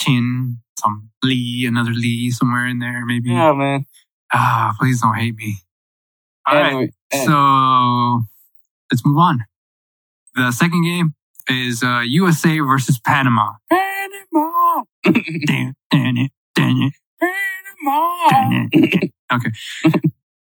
Chin, 0.00 0.60
some 0.78 1.10
Lee, 1.22 1.66
another 1.66 1.92
Lee 1.92 2.30
somewhere 2.30 2.66
in 2.66 2.78
there, 2.78 3.04
maybe. 3.04 3.30
Yeah, 3.30 3.52
man. 3.52 3.84
Ah, 4.32 4.74
please 4.78 5.00
don't 5.02 5.14
hate 5.14 5.36
me. 5.36 5.58
All 6.46 6.56
right. 6.56 6.90
So 7.12 8.22
let's 8.90 9.04
move 9.04 9.18
on. 9.18 9.44
The 10.34 10.50
second 10.52 10.84
game 10.84 11.14
is 11.48 11.82
uh, 11.82 12.00
USA 12.06 12.58
versus 12.60 12.98
Panama. 12.98 13.52
Panama, 13.70 14.82
Damn, 15.04 15.74
damn 15.90 16.16
it, 16.16 16.32
damn 16.54 16.82
it, 16.82 16.92
Panama. 17.20 18.66
Okay. 19.32 19.50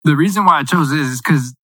the 0.04 0.16
reason 0.16 0.44
why 0.44 0.60
I 0.60 0.62
chose 0.62 0.90
this 0.90 1.06
is 1.08 1.20
because 1.20 1.54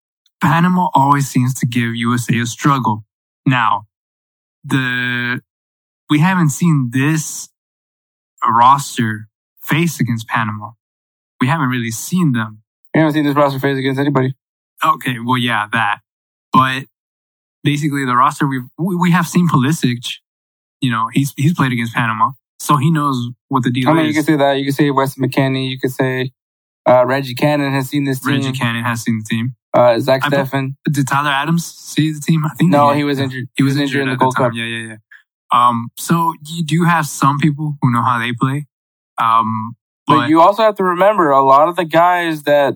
Panama 0.43 0.89
always 0.95 1.29
seems 1.29 1.55
to 1.55 1.67
give 1.67 1.95
USA 1.95 2.39
a 2.41 2.47
struggle. 2.47 3.05
Now, 3.47 3.87
the 4.65 5.41
we 6.11 6.19
haven't 6.19 6.51
seen 6.51 6.91
this 6.93 7.49
roster 8.47 9.29
face 9.63 10.01
against 10.01 10.29
Panama. 10.29 10.73
We 11.41 11.47
haven't 11.47 11.69
really 11.69 11.91
seen 11.91 12.33
them 12.33 12.64
We 12.95 13.01
haven't 13.01 13.15
seen 13.15 13.25
this 13.25 13.35
roster 13.35 13.59
face 13.59 13.77
against 13.77 13.99
anybody. 13.99 14.35
Okay, 14.85 15.17
well, 15.25 15.39
yeah, 15.39 15.67
that. 15.73 16.01
But 16.53 16.85
basically, 17.63 18.05
the 18.05 18.15
roster 18.15 18.47
we 18.47 18.61
we 18.79 19.11
have 19.11 19.27
seen 19.27 19.49
Pulisic. 19.49 20.17
You 20.81 20.91
know, 20.91 21.09
he's 21.13 21.33
he's 21.37 21.55
played 21.55 21.73
against 21.73 21.95
Panama, 21.95 22.33
so 22.59 22.77
he 22.77 22.91
knows 22.91 23.31
what 23.49 23.63
the 23.63 23.71
deal 23.71 23.85
is. 23.85 23.89
I 23.89 23.95
mean, 23.95 24.07
you 24.07 24.15
can 24.15 24.23
say 24.23 24.37
that. 24.37 24.53
You 24.59 24.65
can 24.65 24.73
say 24.73 24.91
Weston 24.91 25.25
McKennie. 25.25 25.69
You 25.71 25.79
could 25.79 25.93
say 25.93 26.33
uh, 26.89 27.05
Reggie 27.07 27.35
Cannon 27.35 27.73
has 27.73 27.89
seen 27.89 28.05
this 28.05 28.21
team. 28.21 28.35
Reggie 28.35 28.53
Cannon 28.53 28.85
has 28.85 29.03
seen 29.03 29.21
the 29.21 29.25
team. 29.25 29.57
Uh, 29.73 29.99
Zach 29.99 30.23
Steffen. 30.23 30.77
Did 30.91 31.09
Tyler 31.09 31.31
Adams 31.31 31.65
see 31.67 32.13
the 32.13 32.21
team? 32.21 32.45
I 32.45 32.51
think 32.51 32.71
No, 32.71 32.91
did. 32.91 32.99
he 32.99 33.05
was 33.05 33.19
injured. 33.19 33.47
He 33.57 33.65
was 33.65 33.77
injured, 33.77 34.03
in 34.03 34.09
the 34.11 34.17
Gold. 34.17 34.37
Cup. 34.37 34.53
Yeah, 34.55 34.65
yeah, 34.65 34.89
yeah. 34.89 34.97
Um, 35.53 35.89
so 35.99 36.35
you 36.47 36.65
do 36.65 36.85
have 36.85 37.07
some 37.07 37.39
people 37.39 37.77
who 37.83 37.91
know 37.91 38.03
how 38.03 38.19
they 38.19 38.33
play. 38.33 38.67
Um, 39.21 39.77
But, 40.07 40.15
but, 40.17 40.29
you 40.29 40.41
also 40.41 40.63
have 40.63 40.77
to 40.77 40.85
remember 40.85 41.31
a 41.31 41.45
lot 41.45 41.69
of 41.69 41.77
the 41.77 41.85
guys 41.85 42.45
that 42.45 42.75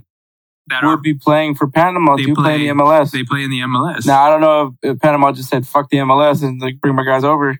that 0.70 0.82
would 0.84 1.02
be 1.02 1.14
playing 1.14 1.54
for 1.54 1.68
Panama 1.68 2.16
They 2.16 2.24
do 2.24 2.34
play, 2.34 2.44
play- 2.58 2.68
in 2.68 2.76
the 2.76 2.82
MLS. 2.84 3.10
they 3.10 3.22
play 3.24 3.42
in 3.44 3.50
the 3.50 3.60
MLS. 3.60 4.06
now 4.06 4.22
I 4.24 4.30
don't 4.30 4.40
know 4.40 4.76
if, 4.82 4.94
if 4.96 5.00
Panama 5.00 5.32
just 5.32 5.48
said 5.48 5.66
fuck 5.66 5.88
the 5.90 5.98
MLS 5.98 6.42
and 6.42 6.60
like 6.60 6.80
bring 6.80 6.94
my 6.94 7.04
guys 7.04 7.24
over 7.24 7.58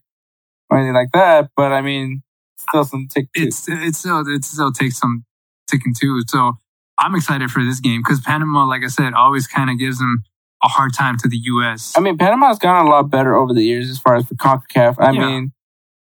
or 0.71 0.79
anything 0.79 0.95
like 0.95 1.13
that, 1.13 1.51
but 1.57 1.73
I 1.73 1.81
mean, 1.81 2.23
still 2.59 2.85
some 2.85 3.09
tick. 3.13 3.29
it's 3.35 3.67
it's 3.69 3.99
still 3.99 4.23
it 4.27 4.45
still 4.45 4.73
takes 4.73 4.99
some 4.99 5.25
ticking 5.71 5.95
too. 5.99 6.23
So 6.29 6.59
I'm 6.99 7.15
excited 7.15 7.51
for 7.51 7.65
this 7.65 7.81
game 7.81 8.01
because 8.03 8.21
Panama, 8.21 8.67
like 8.67 8.83
I 8.85 8.89
said, 8.89 9.15
always 9.15 9.47
kind 9.47 9.71
of 9.71 9.79
gives 9.79 9.99
them 9.99 10.25
a 10.63 10.69
hard 10.69 10.93
time 10.93 11.17
to 11.19 11.29
the 11.29 11.37
U.S. 11.37 11.95
I 11.97 12.01
mean, 12.01 12.19
Panama's 12.19 12.59
gotten 12.59 12.87
a 12.87 12.91
lot 12.91 13.09
better 13.11 13.37
over 13.37 13.55
the 13.55 13.63
years 13.63 13.89
as 13.89 13.99
far 14.01 14.17
as 14.17 14.27
for 14.27 14.35
CONCACAF. 14.35 14.97
I 14.99 15.13
Yeah. 15.13 15.21
mean, 15.27 15.53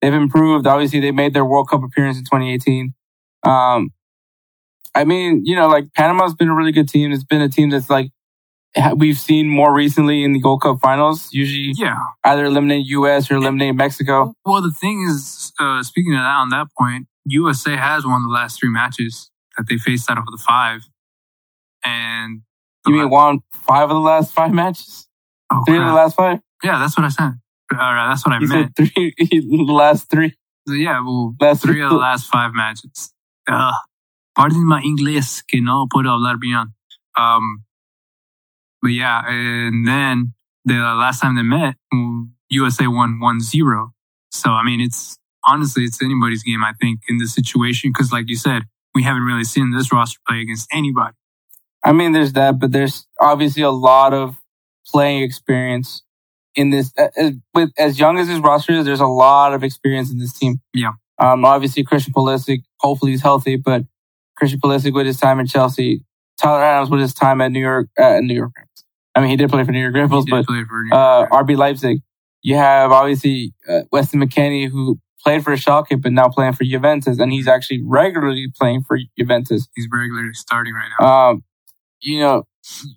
they've 0.02 0.12
improved. 0.12 0.66
Obviously, 0.66 0.98
they 0.98 1.12
made 1.12 1.32
their 1.32 1.44
World 1.44 1.70
Cup 1.70 1.84
appearance 1.84 2.18
in 2.18 2.24
2018. 2.24 2.92
Um, 3.44 3.90
I 5.00 5.04
mean, 5.04 5.42
you 5.44 5.54
know, 5.56 5.68
like 5.68 5.92
Panama's 5.94 6.34
been 6.34 6.48
a 6.48 6.54
really 6.54 6.72
good 6.72 6.88
team. 6.88 7.12
It's 7.12 7.24
been 7.24 7.40
a 7.40 7.48
team 7.48 7.70
that's 7.70 7.88
like 7.90 8.10
we've 8.96 9.18
seen 9.18 9.48
more 9.48 9.72
recently 9.74 10.24
in 10.24 10.32
the 10.32 10.40
Gold 10.40 10.62
Cup 10.62 10.80
finals. 10.80 11.28
Usually, 11.32 11.72
yeah. 11.76 11.96
either 12.24 12.44
eliminate 12.44 12.86
U.S. 12.86 13.30
or 13.30 13.36
eliminate 13.36 13.74
Mexico. 13.74 14.32
Well, 14.44 14.62
the 14.62 14.70
thing 14.70 15.06
is, 15.08 15.52
uh, 15.60 15.82
speaking 15.82 16.14
of 16.14 16.20
that, 16.20 16.36
on 16.36 16.48
that 16.50 16.66
point, 16.78 17.06
USA 17.24 17.76
has 17.76 18.04
won 18.04 18.22
the 18.24 18.28
last 18.32 18.58
three 18.60 18.70
matches 18.70 19.30
that 19.56 19.66
they 19.68 19.78
faced 19.78 20.10
out 20.10 20.18
of 20.18 20.24
the 20.26 20.42
five, 20.46 20.82
and 21.84 22.42
You 22.86 22.94
mean 22.94 23.10
won 23.10 23.40
five 23.52 23.84
of 23.84 23.96
the 23.96 24.00
last 24.00 24.32
five 24.32 24.52
matches? 24.52 25.08
oh, 25.52 25.62
Three 25.66 25.78
of 25.78 25.84
the 25.86 25.92
last 25.92 26.16
five? 26.16 26.40
yeah, 26.62 26.78
that's 26.78 26.96
what 26.96 27.04
I 27.04 27.08
said. 27.10 27.32
All 27.72 27.78
right, 27.94 28.08
that's 28.08 28.24
what 28.26 28.34
I 28.34 28.38
You 28.40 28.48
meant. 28.48 28.72
said 28.76 28.90
three. 28.94 29.14
the 29.18 29.72
last 29.72 30.10
three. 30.10 30.34
So, 30.66 30.74
yeah, 30.74 31.00
well, 31.00 31.34
Last 31.40 31.62
three 31.62 31.82
of 31.82 31.90
the 31.90 31.96
last 32.08 32.28
five 32.30 32.52
matches. 32.54 33.12
Uh, 33.46 33.72
pardon 34.38 34.64
my 34.64 34.80
inglés, 34.82 35.42
que 35.42 35.60
no 35.60 35.88
puedo 35.88 36.12
hablar 36.12 36.38
bien. 36.38 36.72
Um, 37.16 37.64
but 38.80 38.92
yeah, 38.92 39.22
and 39.26 39.86
then 39.86 40.32
the 40.64 40.74
last 40.74 41.20
time 41.20 41.34
they 41.34 41.42
met, 41.42 41.74
USA 42.48 42.86
won 42.86 43.18
1-0. 43.20 43.88
So, 44.30 44.50
I 44.50 44.62
mean, 44.62 44.80
it's 44.80 45.18
honestly, 45.44 45.82
it's 45.84 46.00
anybody's 46.00 46.44
game, 46.44 46.62
I 46.62 46.72
think, 46.80 47.00
in 47.08 47.18
this 47.18 47.34
situation. 47.34 47.92
Cause 47.92 48.12
like 48.12 48.28
you 48.28 48.36
said, 48.36 48.62
we 48.94 49.02
haven't 49.02 49.22
really 49.22 49.42
seen 49.42 49.72
this 49.72 49.92
roster 49.92 50.20
play 50.28 50.40
against 50.40 50.68
anybody. 50.72 51.14
I 51.82 51.92
mean, 51.92 52.12
there's 52.12 52.34
that, 52.34 52.60
but 52.60 52.70
there's 52.70 53.06
obviously 53.20 53.64
a 53.64 53.70
lot 53.70 54.14
of 54.14 54.36
playing 54.86 55.22
experience 55.22 56.02
in 56.54 56.70
this. 56.70 56.92
As, 56.96 57.32
with 57.54 57.70
as 57.76 57.98
young 57.98 58.18
as 58.18 58.28
this 58.28 58.38
roster 58.38 58.72
is, 58.72 58.84
there's 58.84 59.00
a 59.00 59.06
lot 59.06 59.52
of 59.52 59.64
experience 59.64 60.10
in 60.10 60.18
this 60.18 60.32
team. 60.32 60.60
Yeah. 60.74 60.92
Um. 61.18 61.44
Obviously, 61.44 61.84
Christian 61.84 62.12
Pulisic. 62.12 62.62
Hopefully, 62.80 63.12
he's 63.12 63.22
healthy, 63.22 63.56
but 63.56 63.84
Christian 64.38 64.60
Pulisic 64.60 64.92
with 64.94 65.06
his 65.06 65.18
time 65.18 65.40
in 65.40 65.46
Chelsea, 65.46 66.04
Tyler 66.40 66.62
Adams 66.62 66.90
with 66.90 67.00
his 67.00 67.12
time 67.14 67.40
at 67.40 67.50
New 67.52 67.60
York. 67.60 67.88
Uh, 67.98 68.20
New 68.20 68.34
York. 68.34 68.52
I 69.14 69.20
mean, 69.20 69.30
he 69.30 69.36
did 69.36 69.50
play 69.50 69.64
for 69.64 69.72
New 69.72 69.80
York 69.80 69.94
Red 69.94 70.08
Bulls, 70.10 70.26
He 70.26 70.30
but 70.30 70.38
did 70.38 70.46
play 70.46 70.64
for 70.64 70.84
uh, 70.96 71.26
RB 71.28 71.56
Leipzig. 71.56 71.98
You 72.42 72.54
have 72.54 72.92
obviously 72.92 73.52
uh, 73.68 73.80
Weston 73.90 74.20
McKennie, 74.20 74.68
who 74.70 75.00
played 75.24 75.42
for 75.42 75.52
Schalke, 75.56 76.00
but 76.00 76.12
now 76.12 76.28
playing 76.28 76.52
for 76.52 76.62
Juventus, 76.64 77.18
and 77.18 77.32
he's 77.32 77.48
actually 77.48 77.82
regularly 77.84 78.46
playing 78.56 78.84
for 78.86 78.96
Juventus. 79.18 79.66
he's 79.74 79.88
regularly 79.92 80.32
starting 80.34 80.72
right 80.74 80.88
now. 81.00 81.06
Um, 81.30 81.44
you 82.00 82.20
know, 82.20 82.44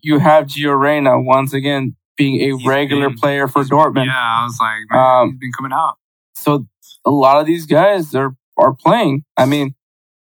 you 0.03 0.19
have 0.19 0.45
Gio 0.45 0.80
Reyna 0.80 1.19
once 1.19 1.53
again 1.53 1.95
being 2.18 2.35
a 2.39 2.55
He's 2.55 2.68
regular 2.68 3.09
been- 3.09 3.18
player 3.18 3.47
for 3.47 3.63
Dortmund. 3.63 4.05
Yeah, 4.05 4.13
I 4.13 4.43
was 4.43 4.57
like, 4.59 4.80
man, 4.91 4.99
Um, 4.99 5.30
he's 5.31 5.39
been 5.39 5.51
coming 5.57 5.72
out. 5.73 5.95
So 6.35 6.68
a 7.03 7.09
lot 7.09 7.39
of 7.39 7.47
these 7.47 7.65
guys 7.65 8.13
are 8.13 8.35
are 8.57 8.76
playing. 8.76 9.23
I 9.38 9.45
mean, 9.45 9.73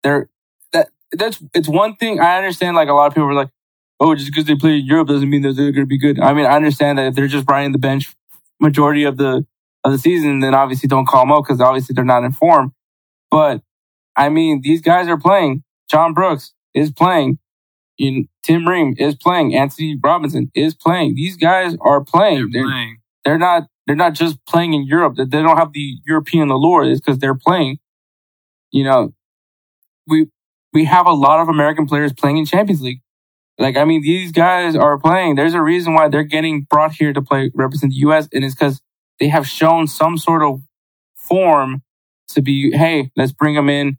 they're 0.04 0.30
that's 1.14 1.42
it's 1.54 1.68
one 1.68 1.96
thing. 1.96 2.20
I 2.20 2.38
understand. 2.38 2.76
Like 2.76 2.90
a 2.90 2.94
lot 2.94 3.08
of 3.08 3.14
people 3.14 3.30
are 3.30 3.34
like, 3.34 3.50
oh, 4.00 4.16
just 4.16 4.30
because 4.32 4.46
they 4.46 4.56
play 4.56 4.80
in 4.80 4.86
Europe 4.86 5.08
doesn't 5.08 5.30
mean 5.30 5.42
that 5.44 5.54
they're 5.54 5.72
going 5.72 5.86
to 5.86 5.88
be 5.88 5.98
good. 5.98 6.20
I 6.20 6.34
mean, 6.34 6.46
I 6.46 6.56
understand 6.56 6.98
that 6.98 7.08
if 7.08 7.16
they're 7.16 7.28
just 7.28 7.50
riding 7.50 7.72
the 7.72 7.78
bench 7.80 8.14
majority 8.60 9.04
of 9.04 9.18
the 9.18 9.46
of 9.84 9.92
the 9.92 9.98
season, 9.98 10.40
then 10.42 10.54
obviously 10.54 10.88
don't 10.88 11.08
call 11.08 11.22
them 11.24 11.32
out 11.32 11.44
because 11.44 11.62
obviously 11.62 11.94
they're 11.94 12.06
not 12.06 12.24
in 12.24 12.32
form. 12.32 12.74
But 13.32 13.62
I 14.16 14.30
mean, 14.30 14.62
these 14.62 14.82
guys 14.82 15.08
are 15.08 15.18
playing. 15.18 15.64
John 15.90 16.14
Brooks 16.14 16.54
is 16.74 16.92
playing. 16.92 17.40
You 17.98 18.28
Tim 18.44 18.68
Ream 18.68 18.96
is 18.98 19.16
playing. 19.16 19.56
Antonee 19.56 19.98
Robinson 20.02 20.52
is 20.56 20.74
playing. 20.74 21.16
These 21.16 21.38
guys 21.38 21.76
are 21.82 22.04
playing. 22.04 22.50
They're 22.52 22.64
They're, 22.64 22.72
playing. 22.72 22.98
they're 23.26 23.38
not 23.38 23.68
they're 23.88 23.96
not 23.96 24.14
just 24.14 24.44
playing 24.46 24.74
in 24.74 24.86
Europe. 24.86 25.16
That 25.16 25.32
they 25.32 25.42
don't 25.42 25.58
have 25.58 25.74
the 25.74 25.98
European 26.06 26.50
allure 26.50 26.84
is 26.84 27.02
because 27.02 27.20
they're 27.20 27.36
playing. 27.36 27.80
You 28.72 28.84
know, 28.84 29.14
we 30.08 30.28
we 30.74 30.86
have 30.86 31.08
a 31.08 31.14
lot 31.14 31.40
of 31.40 31.50
American 31.50 31.86
players 31.86 32.14
playing 32.14 32.38
in 32.38 32.46
Champions 32.46 32.82
League. 32.82 33.02
Like 33.58 33.76
I 33.76 33.86
mean, 33.86 34.02
these 34.02 34.32
guys 34.32 34.76
are 34.76 34.98
playing. 34.98 35.36
There's 35.36 35.54
a 35.54 35.62
reason 35.62 35.94
why 35.94 36.08
they're 36.08 36.24
getting 36.24 36.62
brought 36.70 36.94
here 36.94 37.12
to 37.12 37.22
play 37.22 37.52
represent 37.54 37.92
the 37.92 38.00
U.S. 38.00 38.28
and 38.32 38.44
it's 38.44 38.56
because 38.56 38.82
they 39.20 39.28
have 39.28 39.46
shown 39.46 39.88
some 39.88 40.18
sort 40.18 40.44
of 40.44 40.62
form 41.16 41.84
to 42.30 42.42
be. 42.42 42.72
Hey, 42.72 43.12
let's 43.18 43.34
bring 43.34 43.56
them 43.56 43.70
in, 43.70 43.98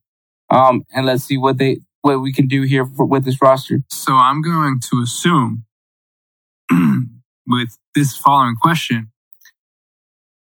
um, 0.48 0.84
and 0.94 1.04
let's 1.04 1.24
see 1.24 1.36
what 1.36 1.58
they 1.58 1.80
what 2.00 2.22
we 2.22 2.32
can 2.32 2.48
do 2.48 2.62
here 2.62 2.86
for, 2.86 3.04
with 3.04 3.26
this 3.26 3.42
roster. 3.42 3.80
So 3.88 4.14
I'm 4.14 4.40
going 4.40 4.80
to 4.90 5.02
assume 5.02 5.64
with 7.46 7.76
this 7.94 8.16
following 8.16 8.56
question, 8.56 9.12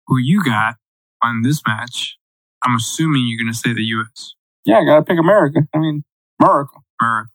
who 0.06 0.18
you 0.18 0.44
got 0.44 0.76
on 1.22 1.42
this 1.42 1.60
match, 1.66 2.18
I'm 2.64 2.76
assuming 2.76 3.26
you're 3.26 3.42
going 3.42 3.52
to 3.52 3.58
say 3.58 3.72
the 3.72 3.82
U.S. 3.82 4.34
Yeah, 4.64 4.78
I 4.78 4.84
gotta 4.84 5.02
pick 5.02 5.18
America. 5.18 5.60
I 5.74 5.78
mean, 5.78 6.04
America. 6.40 6.76
America. 7.00 7.30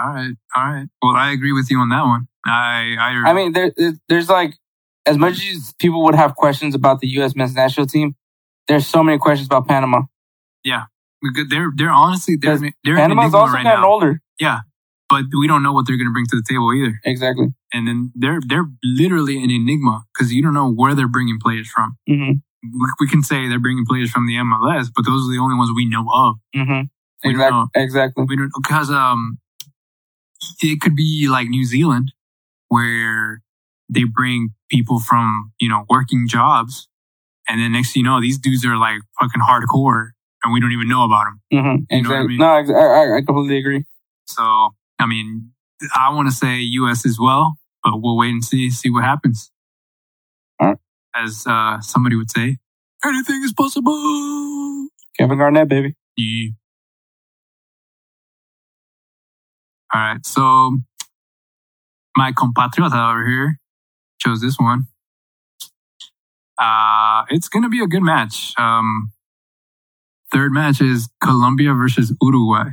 All 0.00 0.08
right, 0.14 0.34
all 0.56 0.72
right. 0.72 0.86
Well, 1.02 1.14
I 1.16 1.30
agree 1.32 1.52
with 1.52 1.70
you 1.70 1.78
on 1.78 1.90
that 1.90 2.04
one. 2.04 2.26
I, 2.46 2.96
I, 2.98 3.30
I 3.30 3.32
mean, 3.34 3.52
there, 3.52 3.72
there- 3.76 3.92
there's 4.08 4.28
like, 4.28 4.54
as 5.06 5.18
much 5.18 5.44
as 5.48 5.74
people 5.78 6.02
would 6.04 6.14
have 6.14 6.34
questions 6.34 6.74
about 6.74 7.00
the 7.00 7.08
U.S. 7.08 7.36
men's 7.36 7.54
national 7.54 7.86
team, 7.86 8.14
there's 8.68 8.86
so 8.86 9.02
many 9.04 9.18
questions 9.18 9.46
about 9.46 9.68
Panama. 9.68 10.02
they're 11.48 11.70
they're 11.76 11.90
honestly 11.90 12.36
they're 12.40 12.58
they're 12.84 12.96
Panama's 12.96 13.34
also 13.34 13.54
right 13.54 13.62
gotten 13.64 13.82
now. 13.82 13.88
older. 13.88 14.20
Yeah, 14.40 14.60
but 15.08 15.24
we 15.38 15.46
don't 15.46 15.62
know 15.62 15.72
what 15.72 15.86
they're 15.86 15.96
going 15.96 16.08
to 16.08 16.12
bring 16.12 16.26
to 16.26 16.36
the 16.36 16.42
table 16.48 16.72
either. 16.74 16.98
Exactly. 17.04 17.48
And 17.72 17.86
then 17.86 18.12
they're 18.14 18.40
they're 18.46 18.66
literally 18.82 19.42
an 19.42 19.50
enigma 19.50 20.02
because 20.12 20.32
you 20.32 20.42
don't 20.42 20.54
know 20.54 20.70
where 20.72 20.94
they're 20.94 21.08
bringing 21.08 21.38
players 21.40 21.68
from. 21.68 21.96
Mm-hmm. 22.08 22.38
We, 22.62 22.92
we 23.00 23.08
can 23.08 23.22
say 23.22 23.48
they're 23.48 23.58
bringing 23.60 23.84
players 23.86 24.10
from 24.10 24.26
the 24.26 24.34
MLS, 24.34 24.86
but 24.94 25.04
those 25.04 25.26
are 25.26 25.32
the 25.32 25.38
only 25.40 25.56
ones 25.56 25.70
we 25.74 25.84
know 25.84 26.06
of. 26.12 26.36
Mm-hmm. 26.54 26.82
We 27.24 27.30
Exactly. 27.30 27.50
know. 27.58 27.66
Exactly. 27.74 28.24
We 28.28 28.36
don't 28.36 28.50
because 28.62 28.90
um, 28.90 29.38
it 30.60 30.80
could 30.80 30.96
be 30.96 31.28
like 31.30 31.48
New 31.48 31.64
Zealand, 31.64 32.12
where 32.68 33.42
they 33.88 34.04
bring 34.04 34.50
people 34.70 34.98
from 35.00 35.52
you 35.60 35.68
know 35.68 35.84
working 35.88 36.26
jobs, 36.28 36.88
and 37.48 37.60
then 37.60 37.72
next 37.72 37.92
thing 37.92 38.04
you 38.04 38.10
know, 38.10 38.20
these 38.20 38.38
dudes 38.38 38.64
are 38.66 38.76
like 38.76 38.98
fucking 39.20 39.40
hardcore, 39.40 40.10
and 40.42 40.52
we 40.52 40.60
don't 40.60 40.72
even 40.72 40.88
know 40.88 41.04
about 41.04 41.24
them. 41.26 41.40
Mm-hmm. 41.52 41.94
You 41.96 42.02
know 42.02 42.08
what 42.10 42.16
I 42.16 42.20
Exactly. 42.22 42.28
mean? 42.28 42.38
No, 42.38 42.46
I, 42.46 43.16
I 43.18 43.20
completely 43.24 43.58
agree. 43.58 43.84
So 44.26 44.70
I 44.98 45.06
mean, 45.06 45.50
I 45.94 46.12
want 46.12 46.28
to 46.28 46.34
say 46.34 46.58
U.S. 46.58 47.06
as 47.06 47.18
well, 47.20 47.56
but 47.84 48.00
we'll 48.02 48.16
wait 48.16 48.30
and 48.30 48.44
see 48.44 48.68
see 48.70 48.90
what 48.90 49.04
happens. 49.04 49.51
As 51.14 51.44
uh, 51.46 51.80
somebody 51.80 52.16
would 52.16 52.30
say, 52.30 52.56
anything 53.04 53.42
is 53.44 53.52
possible. 53.52 54.88
Kevin 55.18 55.38
Garnett, 55.38 55.68
baby. 55.68 55.94
Yeah. 56.16 56.50
All 59.94 60.00
right. 60.00 60.26
So 60.26 60.78
my 62.16 62.32
compatriota 62.32 63.10
over 63.12 63.26
here 63.26 63.58
chose 64.18 64.40
this 64.40 64.56
one. 64.58 64.86
Uh, 66.58 67.24
it's 67.30 67.48
going 67.48 67.62
to 67.62 67.68
be 67.68 67.82
a 67.82 67.86
good 67.86 68.02
match. 68.02 68.54
Um, 68.58 69.12
third 70.32 70.52
match 70.52 70.80
is 70.80 71.08
Colombia 71.22 71.74
versus 71.74 72.14
Uruguay. 72.22 72.70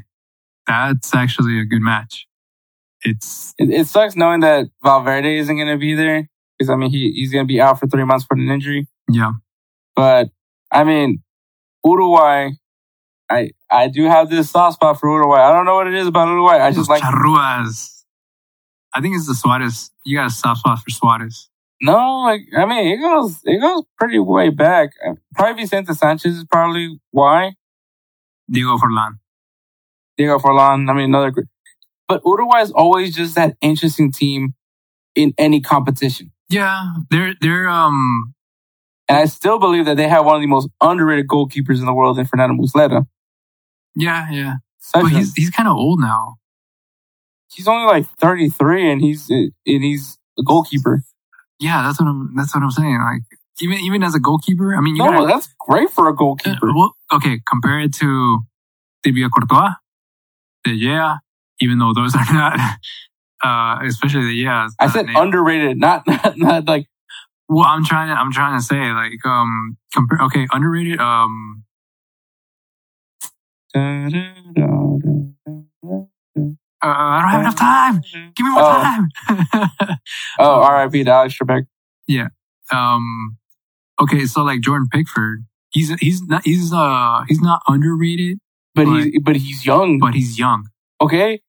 That's 0.68 1.14
actually 1.16 1.60
a 1.60 1.66
good 1.66 1.82
match. 1.82 2.28
It's 3.02 3.54
It, 3.58 3.70
it 3.70 3.88
sucks 3.88 4.16
knowing 4.16 4.42
that 4.42 4.68
Valverde 4.84 5.38
isn't 5.40 5.56
going 5.56 5.68
to 5.68 5.78
be 5.78 5.96
there 5.96 6.30
because 6.60 6.70
I 6.70 6.76
mean 6.76 6.92
he 6.92 7.12
he's 7.14 7.32
going 7.32 7.46
to 7.46 7.48
be 7.48 7.62
out 7.62 7.80
for 7.80 7.88
three 7.88 8.04
months 8.04 8.26
for 8.26 8.36
an 8.38 8.50
injury. 8.50 8.88
yeah, 9.10 9.32
But 9.96 10.30
I 10.72 10.84
mean 10.84 11.24
Uruguay, 11.86 12.50
I 13.30 13.52
I 13.72 13.88
do 13.88 14.04
have 14.06 14.30
this 14.30 14.52
soft 14.52 14.76
spot 14.76 15.00
for 15.00 15.10
Uruguay. 15.10 15.40
I 15.42 15.54
don't 15.54 15.66
know 15.66 15.76
what 15.76 15.88
it 15.88 15.94
is 15.96 16.08
about 16.08 16.28
Uruguay. 16.28 16.60
I 16.60 16.72
just 16.72 16.90
like 16.90 17.02
Charruas. 17.02 18.04
I 18.94 19.02
think 19.02 19.16
it's 19.16 19.28
the 19.28 19.36
Suarez. 19.36 19.92
You 20.06 20.18
got 20.18 20.28
a 20.28 20.30
soft 20.32 20.60
spot 20.62 20.80
for 20.80 20.90
Suarez. 20.90 21.50
no, 21.82 22.22
like 22.24 22.42
I 22.58 22.66
mean 22.66 22.88
it 22.94 22.98
goes 23.02 23.40
it 23.46 23.60
goes 23.62 23.84
pretty 23.98 24.20
way 24.20 24.50
back. 24.50 24.90
Uh, 25.08 25.14
Probably 25.36 25.64
Vicente 25.64 25.94
Sanchez 25.94 26.36
is 26.38 26.46
probably 26.46 27.00
why 27.12 27.54
Diego 28.52 28.78
Forlan. 28.78 29.20
Diego 30.18 30.38
Forlan. 30.40 30.90
I 30.90 30.94
mean 30.94 31.06
another, 31.16 31.32
but 32.08 32.22
Uruguay 32.26 32.62
is 32.62 32.72
always 32.72 33.16
just 33.16 33.36
that 33.36 33.56
interesting 33.62 34.12
team 34.12 34.56
in 35.16 35.34
any 35.38 35.62
competition. 35.62 36.32
Yeah, 36.50 36.94
they're 37.10 37.34
they're 37.42 37.70
um 37.70 38.34
And 39.08 39.18
I 39.20 39.26
still 39.26 39.60
believe 39.60 39.86
that 39.86 39.98
they 39.98 40.08
have 40.08 40.26
one 40.26 40.36
of 40.36 40.42
the 40.42 40.48
most 40.48 40.70
underrated 40.82 41.28
goalkeepers 41.28 41.80
in 41.80 41.86
the 41.86 41.94
world 41.94 42.18
in 42.20 42.26
Fernando 42.26 42.56
Muslera. 42.62 43.06
yeah 43.96 44.28
yeah. 44.32 44.56
Such 44.80 45.04
But 45.04 45.12
a- 45.12 45.16
he's 45.18 45.34
he's 45.36 45.50
kind 45.50 45.70
of 45.70 45.76
old 45.76 46.00
now. 46.00 46.36
he's 47.52 47.68
only 47.68 47.86
like 47.86 48.08
33 48.20 48.92
and 48.92 49.02
he's 49.02 49.30
and 49.30 49.52
he's 49.66 50.18
a 50.38 50.44
goalkeeper. 50.44 51.04
Yeah, 51.60 51.82
that's 51.84 52.00
what 52.00 52.08
I'm. 52.08 52.34
That's 52.36 52.56
what 52.56 52.64
I'm 52.64 52.72
saying. 52.72 53.00
Like 53.02 53.22
even 53.62 53.80
even 53.80 54.02
as 54.04 54.16
a 54.16 54.20
goalkeeper, 54.20 54.74
I 54.76 54.80
mean, 54.82 54.96
you 54.96 55.04
No, 55.04 55.12
gotta, 55.12 55.28
that's 55.28 55.50
great 55.68 55.90
for 55.90 56.08
a 56.08 56.12
uh, 56.12 56.16
goalkeeper. 56.16 56.74
well, 56.74 56.96
okay, 57.12 57.42
compare 57.46 57.80
it 57.82 57.94
to 57.96 58.40
Tibia 59.04 59.28
Courtois, 59.30 59.74
the 60.64 60.72
yeah. 60.72 61.18
Even 61.60 61.78
though 61.80 61.92
those 61.94 62.16
are 62.16 62.24
not, 62.34 62.58
uh, 63.44 63.80
especially 63.86 64.26
the 64.26 64.34
yeah. 64.34 64.68
I 64.80 64.88
said 64.90 65.08
underrated, 65.16 65.78
not, 65.80 66.04
not 66.08 66.38
not 66.38 66.66
like 66.68 66.88
Well, 67.48 67.66
I'm 67.66 67.86
trying 67.86 68.10
to. 68.10 68.16
I'm 68.20 68.32
trying 68.32 68.60
to 68.60 68.64
say 68.64 68.92
like 68.92 69.26
um 69.26 69.78
compare. 69.94 70.20
Okay, 70.26 70.48
underrated. 70.52 71.00
Um, 71.00 71.64
uh, 76.82 76.88
I 76.88 77.20
don't 77.22 77.32
have 77.32 77.42
enough 77.42 77.58
time. 77.60 78.02
Give 78.36 78.46
me 78.46 78.52
more 78.52 78.64
Oh. 78.64 78.82
time. 78.82 79.10
Oh, 80.40 80.62
R.I.P. 80.62 81.04
to 81.04 81.12
Alex 81.12 81.38
Trebek. 81.38 81.66
um 82.72 83.38
okay 84.00 84.26
so 84.28 84.44
like 84.44 84.62
jordan 84.62 84.88
pickford 84.92 85.44
he's 85.72 85.90
he's 86.00 86.22
not 86.24 86.42
he's 86.46 86.72
uh 86.72 87.24
he's 87.28 87.42
not 87.42 87.62
underrated 87.68 88.38
But 88.76 88.86
Right. 88.88 89.06
he's 89.12 89.22
but 89.24 89.36
he's 89.36 89.66
young. 89.66 89.98
but 90.00 90.14
he's 90.14 90.38
young 90.40 90.68
Okay, 91.02 91.42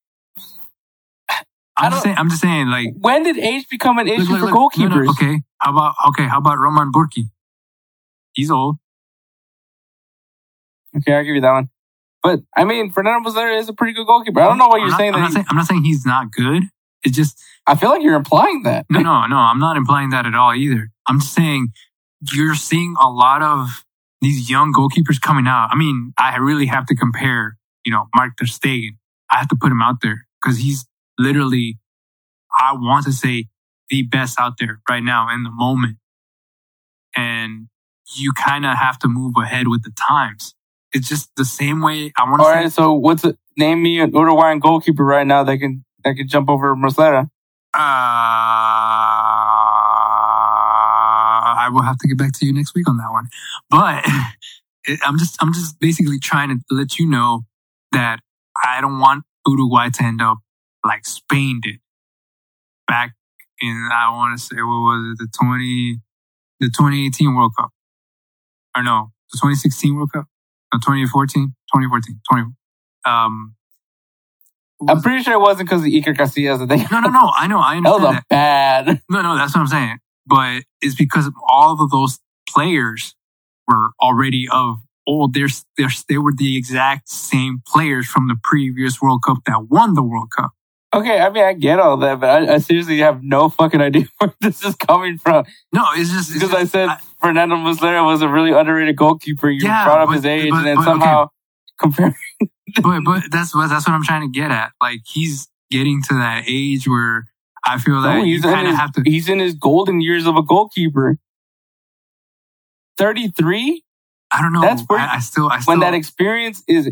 i'm 1.81 1.91
just 1.93 2.03
saying 2.03 2.17
i'm 2.19 2.29
just 2.29 2.41
saying 2.41 2.67
like 2.69 2.89
when 2.99 3.23
did 3.23 3.39
age 3.39 3.67
become 3.71 3.99
an 3.99 4.09
issue 4.09 4.23
look, 4.23 4.41
look, 4.41 4.51
for 4.51 4.61
look, 4.61 4.79
no, 4.79 4.89
no, 4.89 4.97
goalkeepers? 4.97 5.09
okay 5.11 5.41
how 5.59 5.71
about 5.71 5.95
okay 6.09 6.27
how 6.27 6.39
about 6.39 6.59
roman 6.59 6.91
burki 6.93 7.25
he's 8.35 8.51
old 8.51 8.77
Okay, 10.97 11.15
I'll 11.15 11.25
give 11.25 11.35
you 11.37 11.41
that 11.43 11.53
one. 11.53 11.69
But 12.23 12.41
I 12.57 12.65
mean, 12.65 12.91
Fernando 12.91 13.29
Muslera 13.29 13.59
is 13.59 13.69
a 13.69 13.73
pretty 13.73 13.93
good 13.93 14.07
goalkeeper. 14.07 14.41
I 14.41 14.45
don't 14.47 14.59
know 14.59 14.69
why 14.69 14.79
I'm 14.79 14.81
you're 14.81 14.91
not, 14.91 14.99
saying 14.99 15.15
I'm 15.15 15.21
that. 15.21 15.27
not 15.27 15.33
saying 15.33 15.47
i'm 15.51 15.57
not 15.57 15.67
saying 15.67 15.85
he's 15.85 16.05
not 16.05 16.33
good 16.33 16.65
it's 17.03 17.17
just 17.17 17.41
I 17.67 17.77
feel 17.77 17.91
like 17.91 18.03
you're 18.03 18.17
implying 18.17 18.63
that. 18.65 18.87
no 18.91 19.01
no 19.01 19.27
no 19.27 19.37
i'm 19.37 19.59
not 19.59 19.77
implying 19.77 20.11
that 20.11 20.27
at 20.27 20.35
all 20.35 20.55
either 20.55 20.91
i'm 21.07 21.21
just 21.21 21.33
saying 21.33 21.69
you're 22.33 22.55
seeing 22.55 22.95
a 23.01 23.09
lot 23.09 23.41
of 23.43 23.85
these 24.21 24.51
young 24.51 24.73
goalkeepers 24.73 25.21
coming 25.21 25.47
out 25.47 25.69
i 25.73 25.77
mean 25.77 26.13
i 26.19 26.37
really 26.37 26.67
have 26.67 26.85
to 26.87 26.95
compare 26.95 27.57
you 27.85 27.93
know 27.93 28.07
marc 28.15 28.37
ter 28.37 28.45
stegen 28.45 28.91
i 29.31 29.39
have 29.39 29.49
to 29.49 29.57
put 29.57 29.73
him 29.73 29.81
out 29.81 30.03
there 30.03 30.27
because 30.43 30.59
he's 30.59 30.87
literally 31.21 31.79
i 32.61 32.73
want 32.73 33.05
to 33.05 33.13
say 33.13 33.47
the 33.91 34.03
best 34.03 34.39
out 34.41 34.55
there 34.59 34.81
right 34.89 35.03
now 35.03 35.29
in 35.35 35.43
the 35.43 35.51
moment 35.51 35.97
and 37.17 37.69
you 38.17 38.33
kind 38.33 38.65
of 38.67 38.77
have 38.77 38.99
to 38.99 39.09
move 39.09 39.35
ahead 39.41 39.69
with 39.69 39.83
the 39.83 39.93
times 40.09 40.55
it's 40.93 41.09
just 41.09 41.31
the 41.37 41.45
same 41.45 41.81
way 41.83 42.13
i 42.19 42.25
want 42.25 42.41
to 42.41 42.47
All 42.47 42.53
say 42.53 42.63
right, 42.63 42.73
so 42.73 42.93
what's 42.95 43.25
it? 43.25 43.37
Name 43.57 43.83
me 43.83 44.01
an 44.01 44.13
Uruguayan 44.15 44.59
goalkeeper 44.61 45.05
right 45.05 45.27
now 45.27 45.43
that 45.45 45.59
can 45.59 45.85
that 46.05 46.15
can 46.15 46.27
jump 46.29 46.49
over 46.49 46.75
Muslera. 46.75 47.29
Uh, 47.73 47.79
I 51.61 51.69
will 51.71 51.83
have 51.83 51.99
to 51.99 52.09
get 52.09 52.19
back 52.19 52.33
to 52.39 52.47
you 52.47 52.53
next 52.53 52.75
week 52.75 52.89
on 52.89 52.97
that 52.97 53.11
one. 53.11 53.29
But 53.69 54.05
it, 54.85 55.01
I'm 55.05 55.19
just, 55.19 55.37
I'm 55.43 55.53
just 55.53 55.79
basically 55.79 56.19
trying 56.19 56.49
to 56.49 56.59
let 56.71 56.99
you 56.99 57.07
know 57.07 57.43
that 57.93 58.21
I 58.65 58.81
don't 58.81 58.99
want 58.99 59.25
Uruguay 59.47 59.91
to 59.91 60.03
end 60.03 60.21
up 60.23 60.39
like 60.85 61.05
Spain 61.05 61.61
did 61.63 61.81
back 62.87 63.15
in, 63.61 63.89
I 63.93 64.11
want 64.13 64.39
to 64.39 64.45
say, 64.45 64.57
what 64.57 64.67
was 64.67 65.13
it, 65.13 65.19
the 65.19 65.29
20, 65.39 66.01
the 66.61 66.67
2018 66.67 67.35
World 67.35 67.53
Cup. 67.59 67.71
Or 68.77 68.83
no, 68.83 69.13
the 69.33 69.37
2016 69.39 69.95
World 69.95 70.13
Cup? 70.13 70.27
No, 70.73 70.79
2014, 70.79 71.55
2014, 71.75 72.21
20, 72.31 72.43
um, 73.07 73.55
I'm 74.89 74.97
was 74.97 74.99
it? 74.99 75.03
pretty 75.03 75.23
sure 75.23 75.35
it 75.35 75.41
wasn't 75.41 75.69
because 75.69 75.83
of 75.83 75.89
Iker 75.89 76.17
Casillas 76.17 76.59
that 76.61 76.69
they. 76.69 76.77
no, 76.91 77.01
no, 77.01 77.11
no. 77.11 77.31
I 77.37 77.47
know. 77.47 77.59
I 77.61 77.81
that 77.85 77.91
was 77.91 78.03
understand 78.03 78.05
a 78.05 78.13
that. 78.13 78.29
bad. 78.29 79.03
No, 79.11 79.23
no, 79.23 79.37
that's 79.37 79.55
what 79.55 79.61
I'm 79.63 79.67
saying. 79.67 79.99
But 80.27 80.63
it's 80.81 80.95
because 80.95 81.27
of 81.27 81.35
all 81.49 81.83
of 81.83 81.91
those 81.91 82.19
players 82.49 83.15
were 83.69 83.91
already 84.01 84.47
of 84.51 84.77
old. 85.07 85.35
They're, 85.35 85.49
they're, 85.77 85.91
they 86.09 86.19
were 86.19 86.33
the 86.35 86.57
exact 86.57 87.09
same 87.09 87.63
players 87.67 88.07
from 88.07 88.29
the 88.29 88.37
previous 88.43 89.03
World 89.03 89.23
Cup 89.27 89.39
that 89.47 89.67
won 89.69 89.95
the 89.95 90.03
World 90.03 90.31
Cup. 90.37 90.53
Okay, 90.93 91.21
I 91.21 91.31
mean 91.31 91.45
I 91.45 91.53
get 91.53 91.79
all 91.79 91.97
that, 91.99 92.19
but 92.19 92.29
I, 92.49 92.55
I 92.55 92.59
seriously 92.59 92.99
have 92.99 93.23
no 93.23 93.49
fucking 93.49 93.81
idea 93.81 94.07
where 94.19 94.35
this 94.41 94.65
is 94.65 94.75
coming 94.75 95.19
from. 95.19 95.45
No, 95.73 95.85
it's 95.95 96.11
just 96.11 96.33
Because 96.35 96.53
I 96.53 96.65
said 96.65 96.89
I- 96.89 96.99
Fernando 97.21 97.55
Muslera 97.57 98.05
was 98.05 98.23
a 98.23 98.29
really 98.29 98.51
underrated 98.53 98.97
goalkeeper. 98.97 99.49
You 99.51 99.61
Yeah, 99.63 99.85
brought 99.85 100.01
up 100.01 100.09
but- 100.09 100.17
his 100.17 100.25
age, 100.27 100.51
but- 100.51 100.57
and 100.59 100.67
then 100.67 100.77
but- 100.77 100.85
somehow 100.85 101.29
compare. 101.79 102.17
but 102.83 103.01
but 103.05 103.23
that's 103.31 103.55
what 103.55 103.69
that's 103.69 103.87
what 103.87 103.95
I'm 103.95 104.03
trying 104.03 104.23
to 104.23 104.29
get 104.37 104.51
at. 104.51 104.73
Like 104.83 105.01
he's 105.07 105.49
getting 105.71 106.03
to 106.03 106.15
that 106.15 106.45
age 106.49 106.89
where 106.89 107.27
I 107.65 107.79
feel 107.79 108.01
that 108.03 108.17
No, 108.17 108.23
you 108.25 108.37
he's, 108.37 108.45
in 108.45 108.51
kind 108.51 108.67
of 108.67 108.73
his, 108.73 108.81
have 108.81 108.93
to. 108.95 109.03
he's 109.05 109.29
in 109.29 109.39
his 109.39 109.55
golden 109.55 110.01
years 110.01 110.27
of 110.27 110.37
a 110.37 110.43
goalkeeper. 110.43 111.19
Thirty-three. 112.99 113.83
I 114.33 114.43
don't 114.43 114.53
know. 114.53 114.61
that's 114.61 114.83
where- 114.89 114.99
I, 114.99 115.17
I 115.17 115.19
still 115.21 115.49
I 115.49 115.61
still 115.61 115.73
When 115.73 115.81
that 115.81 115.95
experience 115.95 116.63
is, 116.69 116.91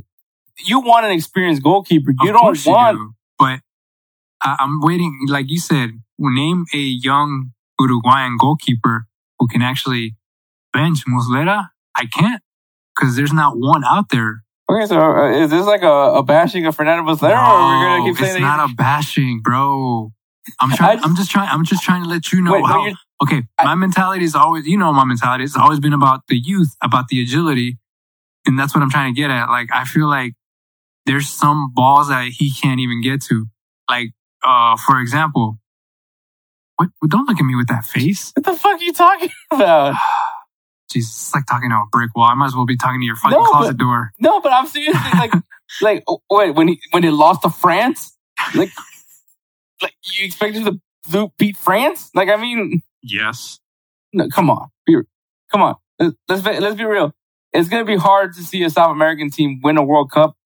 you 0.65 0.81
want 0.81 1.07
an 1.07 1.13
experienced 1.13 1.63
goalkeeper. 1.63 2.13
You 2.23 2.33
don't 2.33 2.67
want. 2.67 2.97
do. 2.99 3.13
But 3.39 3.61
I'm 4.41 4.81
waiting, 4.81 5.27
like 5.29 5.51
you 5.51 5.59
said, 5.59 5.91
name 6.19 6.65
a 6.75 6.79
young 6.79 7.53
Uruguayan 7.81 8.37
goalkeeper 8.39 9.07
who 9.39 9.49
can 9.49 9.63
actually 9.63 10.17
bench 10.73 11.07
Muslera. 11.07 11.69
I 11.95 12.07
can't 12.07 12.43
because 12.95 13.17
there's 13.17 13.33
not 13.33 13.55
one 13.57 13.85
out 13.85 14.11
there. 14.11 14.43
Okay, 14.71 14.87
so 14.87 15.01
uh, 15.01 15.31
is 15.31 15.51
this 15.51 15.65
like 15.65 15.83
a, 15.83 15.87
a 15.89 16.23
bashing 16.23 16.67
of 16.67 16.77
Fernando 16.77 17.11
Muslera, 17.11 17.39
or 17.41 17.79
we're 17.79 17.89
gonna 17.89 18.05
keep 18.05 18.21
it's 18.21 18.21
saying 18.21 18.43
that? 18.43 18.57
not 18.57 18.71
a 18.71 18.75
bashing, 18.75 19.41
bro. 19.43 20.13
I'm 20.61 20.71
trying. 20.71 20.97
just- 20.99 21.09
I'm 21.09 21.17
just 21.17 21.31
trying. 21.31 21.49
I'm 21.49 21.65
just 21.65 21.83
trying 21.83 22.03
to 22.03 22.09
let 22.09 22.33
you 22.33 22.43
know 22.43 22.53
Wait, 22.53 22.67
how. 22.67 22.87
Okay, 23.23 23.43
I- 23.59 23.65
my 23.65 23.75
mentality 23.75 24.25
is 24.25 24.35
always, 24.35 24.67
you 24.67 24.77
know, 24.77 24.93
my 24.93 25.05
mentality. 25.05 25.45
It's 25.45 25.57
always 25.57 25.81
been 25.81 25.95
about 25.95 26.27
the 26.29 26.37
youth, 26.37 26.77
about 26.83 27.09
the 27.09 27.21
agility, 27.23 27.79
and 28.47 28.59
that's 28.59 28.75
what 28.75 28.83
I'm 28.83 28.91
trying 28.91 29.15
to 29.15 29.19
get 29.21 29.31
at. 29.31 29.49
Like, 29.49 29.71
I 29.73 29.85
feel 29.85 30.07
like 30.09 30.35
there's 31.07 31.29
some 31.29 31.73
balls 31.75 32.09
that 32.09 32.29
he 32.29 32.53
can't 32.53 32.81
even 32.81 33.01
get 33.03 33.23
to. 33.23 33.47
Like, 33.89 34.11
uh, 34.45 34.77
for 34.77 35.01
example, 35.01 35.59
what? 36.77 36.89
Don't 37.09 37.27
look 37.29 37.39
at 37.39 37.45
me 37.45 37.55
with 37.57 37.69
that 37.69 37.85
face. 37.85 38.33
What 38.37 38.45
the 38.47 38.55
fuck 38.55 38.81
are 38.81 38.85
you 38.85 38.93
talking 38.93 39.31
about? 39.51 39.95
Jesus, 40.91 41.11
it's 41.13 41.35
like 41.35 41.45
talking 41.47 41.69
to 41.69 41.77
a 41.77 41.85
brick 41.93 42.11
wall. 42.17 42.29
I 42.31 42.35
might 42.35 42.47
as 42.47 42.55
well 42.57 42.65
be 42.65 42.77
talking 42.77 43.01
to 43.01 43.05
your 43.07 43.17
fucking 43.17 43.37
No, 43.37 43.45
closet 43.45 43.77
but- 43.77 43.79
door. 43.85 44.13
No, 44.21 44.41
but 44.41 44.53
I'm 44.53 44.67
seriously 44.67 45.11
like, 45.19 45.33
like, 45.83 46.03
oh, 46.09 46.23
wait, 46.31 46.53
when 46.55 46.69
he 46.69 46.81
when 46.93 47.03
he 47.03 47.11
lost 47.11 47.43
to 47.43 47.51
France, 47.51 48.17
like, 48.55 48.71
like 49.83 49.93
you 50.19 50.25
expected 50.25 50.65
to 50.65 50.81
to 51.11 51.31
beat 51.39 51.57
France? 51.59 52.11
Like, 52.15 52.29
I 52.31 52.37
mean, 52.37 52.83
Yes. 53.03 53.59
no, 54.15 54.29
come 54.29 54.49
on, 54.51 54.69
be, 54.87 54.97
come 55.53 55.61
on. 55.63 55.75
Let's 55.99 56.17
let's 56.29 56.43
be, 56.43 56.59
let's 56.59 56.77
be 56.77 56.85
real. 56.85 57.13
It's 57.53 57.69
gonna 57.69 57.85
be 57.85 57.97
hard 57.97 58.35
to 58.37 58.43
see 58.43 58.63
a 58.63 58.71
South 58.71 58.93
American 58.93 59.31
team 59.31 59.61
win 59.63 59.77
a 59.77 59.83
World 59.83 60.11
Cup, 60.11 60.37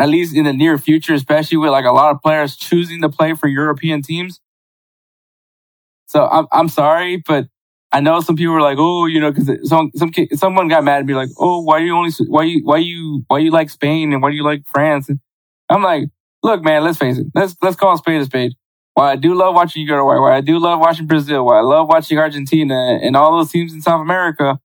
at 0.00 0.08
least 0.08 0.34
in 0.34 0.44
the 0.44 0.52
near 0.54 0.78
future, 0.78 1.12
especially 1.12 1.58
with 1.58 1.70
like 1.70 1.84
a 1.84 1.92
lot 1.92 2.10
of 2.14 2.22
players 2.22 2.56
choosing 2.56 3.02
to 3.02 3.10
play 3.10 3.34
for 3.34 3.48
European 3.48 4.00
teams. 4.00 4.40
So 6.06 6.26
I'm 6.26 6.46
I'm 6.50 6.68
sorry, 6.70 7.18
but 7.18 7.48
I 7.92 8.00
know 8.00 8.20
some 8.20 8.34
people 8.34 8.54
are 8.54 8.62
like, 8.62 8.78
oh, 8.80 9.04
you 9.04 9.20
know, 9.20 9.30
because 9.30 9.68
some 9.68 9.90
some 9.94 10.10
kid, 10.10 10.28
someone 10.38 10.68
got 10.68 10.84
mad 10.84 11.00
at 11.00 11.06
me 11.06 11.14
like, 11.14 11.28
oh, 11.38 11.60
why 11.60 11.78
you 11.78 11.94
only 11.94 12.12
why 12.26 12.44
you 12.44 12.64
why 12.64 12.78
you 12.78 13.24
why 13.28 13.40
you 13.40 13.50
like 13.50 13.68
Spain 13.68 14.12
and 14.14 14.22
why 14.22 14.30
do 14.30 14.36
you 14.36 14.42
like 14.42 14.62
France? 14.66 15.10
And 15.10 15.20
I'm 15.68 15.82
like, 15.82 16.08
look, 16.42 16.64
man, 16.64 16.82
let's 16.82 16.98
face 16.98 17.18
it, 17.18 17.26
let's 17.34 17.54
let's 17.60 17.76
call 17.76 17.94
a 17.94 17.98
spade 17.98 18.22
a 18.22 18.24
spade. 18.24 18.52
Why 18.94 19.12
I 19.12 19.16
do 19.16 19.34
love 19.34 19.54
watching 19.54 19.86
Uruguay, 19.86 20.18
why 20.18 20.36
I 20.36 20.40
do 20.40 20.58
love 20.58 20.80
watching 20.80 21.06
Brazil, 21.06 21.44
why 21.44 21.58
I 21.58 21.62
love 21.62 21.88
watching 21.88 22.18
Argentina 22.18 22.98
and 23.02 23.16
all 23.16 23.36
those 23.36 23.52
teams 23.52 23.74
in 23.74 23.82
South 23.82 24.00
America. 24.00 24.58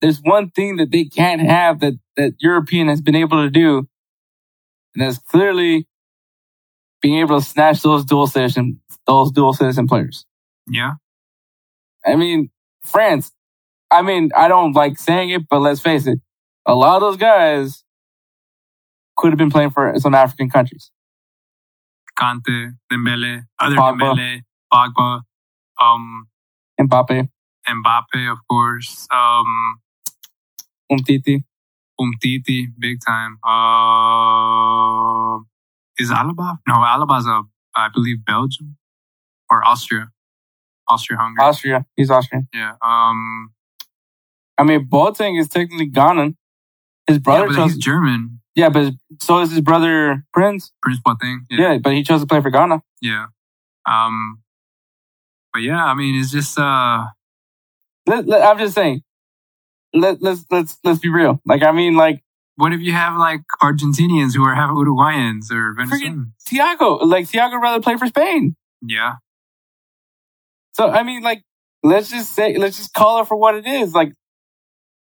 There's 0.00 0.20
one 0.20 0.50
thing 0.50 0.76
that 0.76 0.90
they 0.90 1.04
can't 1.04 1.40
have 1.40 1.80
that 1.80 1.94
that 2.16 2.34
European 2.38 2.88
has 2.88 3.00
been 3.00 3.14
able 3.14 3.42
to 3.42 3.50
do, 3.50 3.88
and 4.94 5.04
that's 5.04 5.18
clearly 5.18 5.86
being 7.00 7.18
able 7.18 7.40
to 7.40 7.44
snatch 7.44 7.82
those 7.82 8.04
dual 8.04 8.26
citizen 8.26 8.80
those 9.06 9.30
dual 9.32 9.52
citizen 9.52 9.86
players. 9.86 10.26
Yeah. 10.68 10.94
I 12.04 12.16
mean, 12.16 12.50
France. 12.82 13.32
I 13.90 14.02
mean, 14.02 14.30
I 14.36 14.48
don't 14.48 14.72
like 14.72 14.98
saying 14.98 15.30
it, 15.30 15.42
but 15.48 15.60
let's 15.60 15.80
face 15.80 16.06
it, 16.06 16.18
a 16.66 16.74
lot 16.74 16.96
of 16.96 17.00
those 17.02 17.16
guys 17.16 17.84
could 19.16 19.32
have 19.32 19.38
been 19.38 19.50
playing 19.50 19.70
for 19.70 19.94
some 19.98 20.14
African 20.14 20.50
countries. 20.50 20.90
Kante, 22.18 22.72
Dembele, 22.90 23.42
other 23.58 23.76
Pogba. 23.76 23.98
Dembele, 23.98 24.40
Pogba, 24.72 25.20
um, 25.82 26.26
Mbappe, 26.80 27.28
Mbappe, 27.68 28.32
of 28.32 28.38
course, 28.48 29.06
um, 29.10 29.46
Umtiti. 30.98 31.44
Umtiti, 32.00 32.66
big 32.78 32.98
time. 33.06 33.38
Uh, 33.44 35.38
is 35.98 36.10
Alaba? 36.10 36.58
No, 36.66 36.74
Alaba's 36.74 37.26
a, 37.26 37.42
I 37.76 37.88
believe, 37.94 38.24
Belgium 38.24 38.76
or 39.50 39.64
Austria. 39.66 40.10
Austria 40.88 41.18
Hungary. 41.18 41.44
Austria. 41.44 41.86
He's 41.96 42.10
Austrian. 42.10 42.48
yeah. 42.52 42.72
Um, 42.82 43.50
I 44.58 44.64
mean, 44.64 44.88
Boateng 44.88 45.38
is 45.40 45.48
technically 45.48 45.90
Ghanan. 45.90 46.36
His 47.06 47.16
yeah, 47.16 47.20
brother 47.20 47.46
but 47.48 47.54
chose. 47.56 47.72
he's 47.74 47.82
German. 47.84 48.40
yeah, 48.54 48.68
but 48.68 48.92
so 49.20 49.38
is 49.40 49.50
his 49.50 49.60
brother 49.60 50.24
Prince. 50.32 50.72
Prince 50.82 50.98
Boateng. 51.06 51.38
Yeah. 51.50 51.78
but 51.78 51.92
he 51.92 52.02
chose 52.02 52.20
to 52.20 52.26
play 52.26 52.40
for 52.40 52.50
Ghana. 52.50 52.82
Yeah. 53.00 53.26
Um, 53.88 54.40
but 55.52 55.62
yeah, 55.62 55.84
I 55.84 55.94
mean, 55.94 56.18
it's 56.20 56.32
just, 56.32 56.58
uh, 56.58 57.04
I'm 58.08 58.58
just 58.58 58.74
saying. 58.74 59.02
Let, 59.94 60.20
let's 60.20 60.44
let's 60.50 60.78
let's 60.82 60.98
be 60.98 61.08
real. 61.08 61.40
Like 61.46 61.62
I 61.62 61.72
mean, 61.72 61.94
like 61.96 62.24
what 62.56 62.72
if 62.72 62.80
you 62.80 62.92
have 62.92 63.16
like 63.16 63.40
Argentinians 63.62 64.34
who 64.34 64.44
are 64.44 64.54
half 64.54 64.70
Uruguayans 64.70 65.50
or 65.50 65.74
Venezuelans? 65.74 66.28
Thiago. 66.48 67.04
Like 67.04 67.26
Thiago 67.26 67.60
rather 67.60 67.80
play 67.80 67.96
for 67.96 68.06
Spain. 68.06 68.56
Yeah. 68.82 69.14
So 70.72 70.88
I 70.88 71.02
mean, 71.02 71.22
like, 71.22 71.42
let's 71.82 72.10
just 72.10 72.32
say, 72.32 72.56
let's 72.56 72.76
just 72.76 72.92
call 72.94 73.20
it 73.20 73.28
for 73.28 73.36
what 73.36 73.54
it 73.54 73.66
is. 73.66 73.94
Like, 73.94 74.12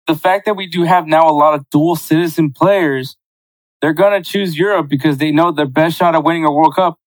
the 0.07 0.15
fact 0.15 0.47
that 0.47 0.55
we 0.55 0.67
do 0.67 0.83
have 0.85 1.07
now 1.07 1.29
a 1.29 1.33
lot 1.33 1.55
of 1.55 1.69
dual 1.71 1.97
citizen 1.97 2.53
players, 2.53 3.17
they're 3.81 3.95
gonna 3.95 4.23
choose 4.23 4.57
Europe 4.57 4.89
because 4.89 5.19
they 5.19 5.31
know 5.31 5.53
their 5.53 5.67
best 5.67 5.97
shot 5.97 6.15
at 6.15 6.25
winning 6.25 6.45
a 6.45 6.53
World 6.53 6.75
Cup. 6.75 6.99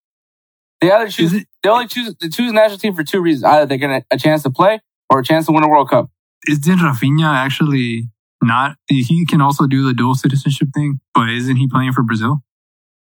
They 0.82 0.92
either 0.92 1.10
choose, 1.10 1.32
they 1.32 1.70
only 1.70 1.88
choose 1.88 2.16
they 2.20 2.30
choose 2.30 2.52
national 2.52 2.78
team 2.78 2.94
for 2.94 3.04
two 3.04 3.22
reasons: 3.22 3.44
either 3.44 3.66
they 3.66 3.78
get 3.78 3.88
gonna 3.88 4.04
a 4.12 4.18
chance 4.18 4.44
to 4.44 4.52
play 4.52 4.80
or 5.10 5.20
a 5.20 5.24
chance 5.24 5.48
to 5.48 5.52
win 5.52 5.64
a 5.64 5.68
World 5.68 5.90
Cup. 5.90 6.10
Isn't 6.48 6.80
Rafinha 6.80 7.26
actually 7.26 8.10
not? 8.42 8.78
He 8.88 9.26
can 9.26 9.42
also 9.42 9.68
do 9.68 9.86
the 9.86 9.94
dual 9.94 10.16
citizenship 10.16 10.70
thing, 10.74 11.00
but 11.14 11.30
isn't 11.30 11.56
he 11.58 11.68
playing 11.68 11.94
for 11.94 12.04
Brazil? 12.04 12.38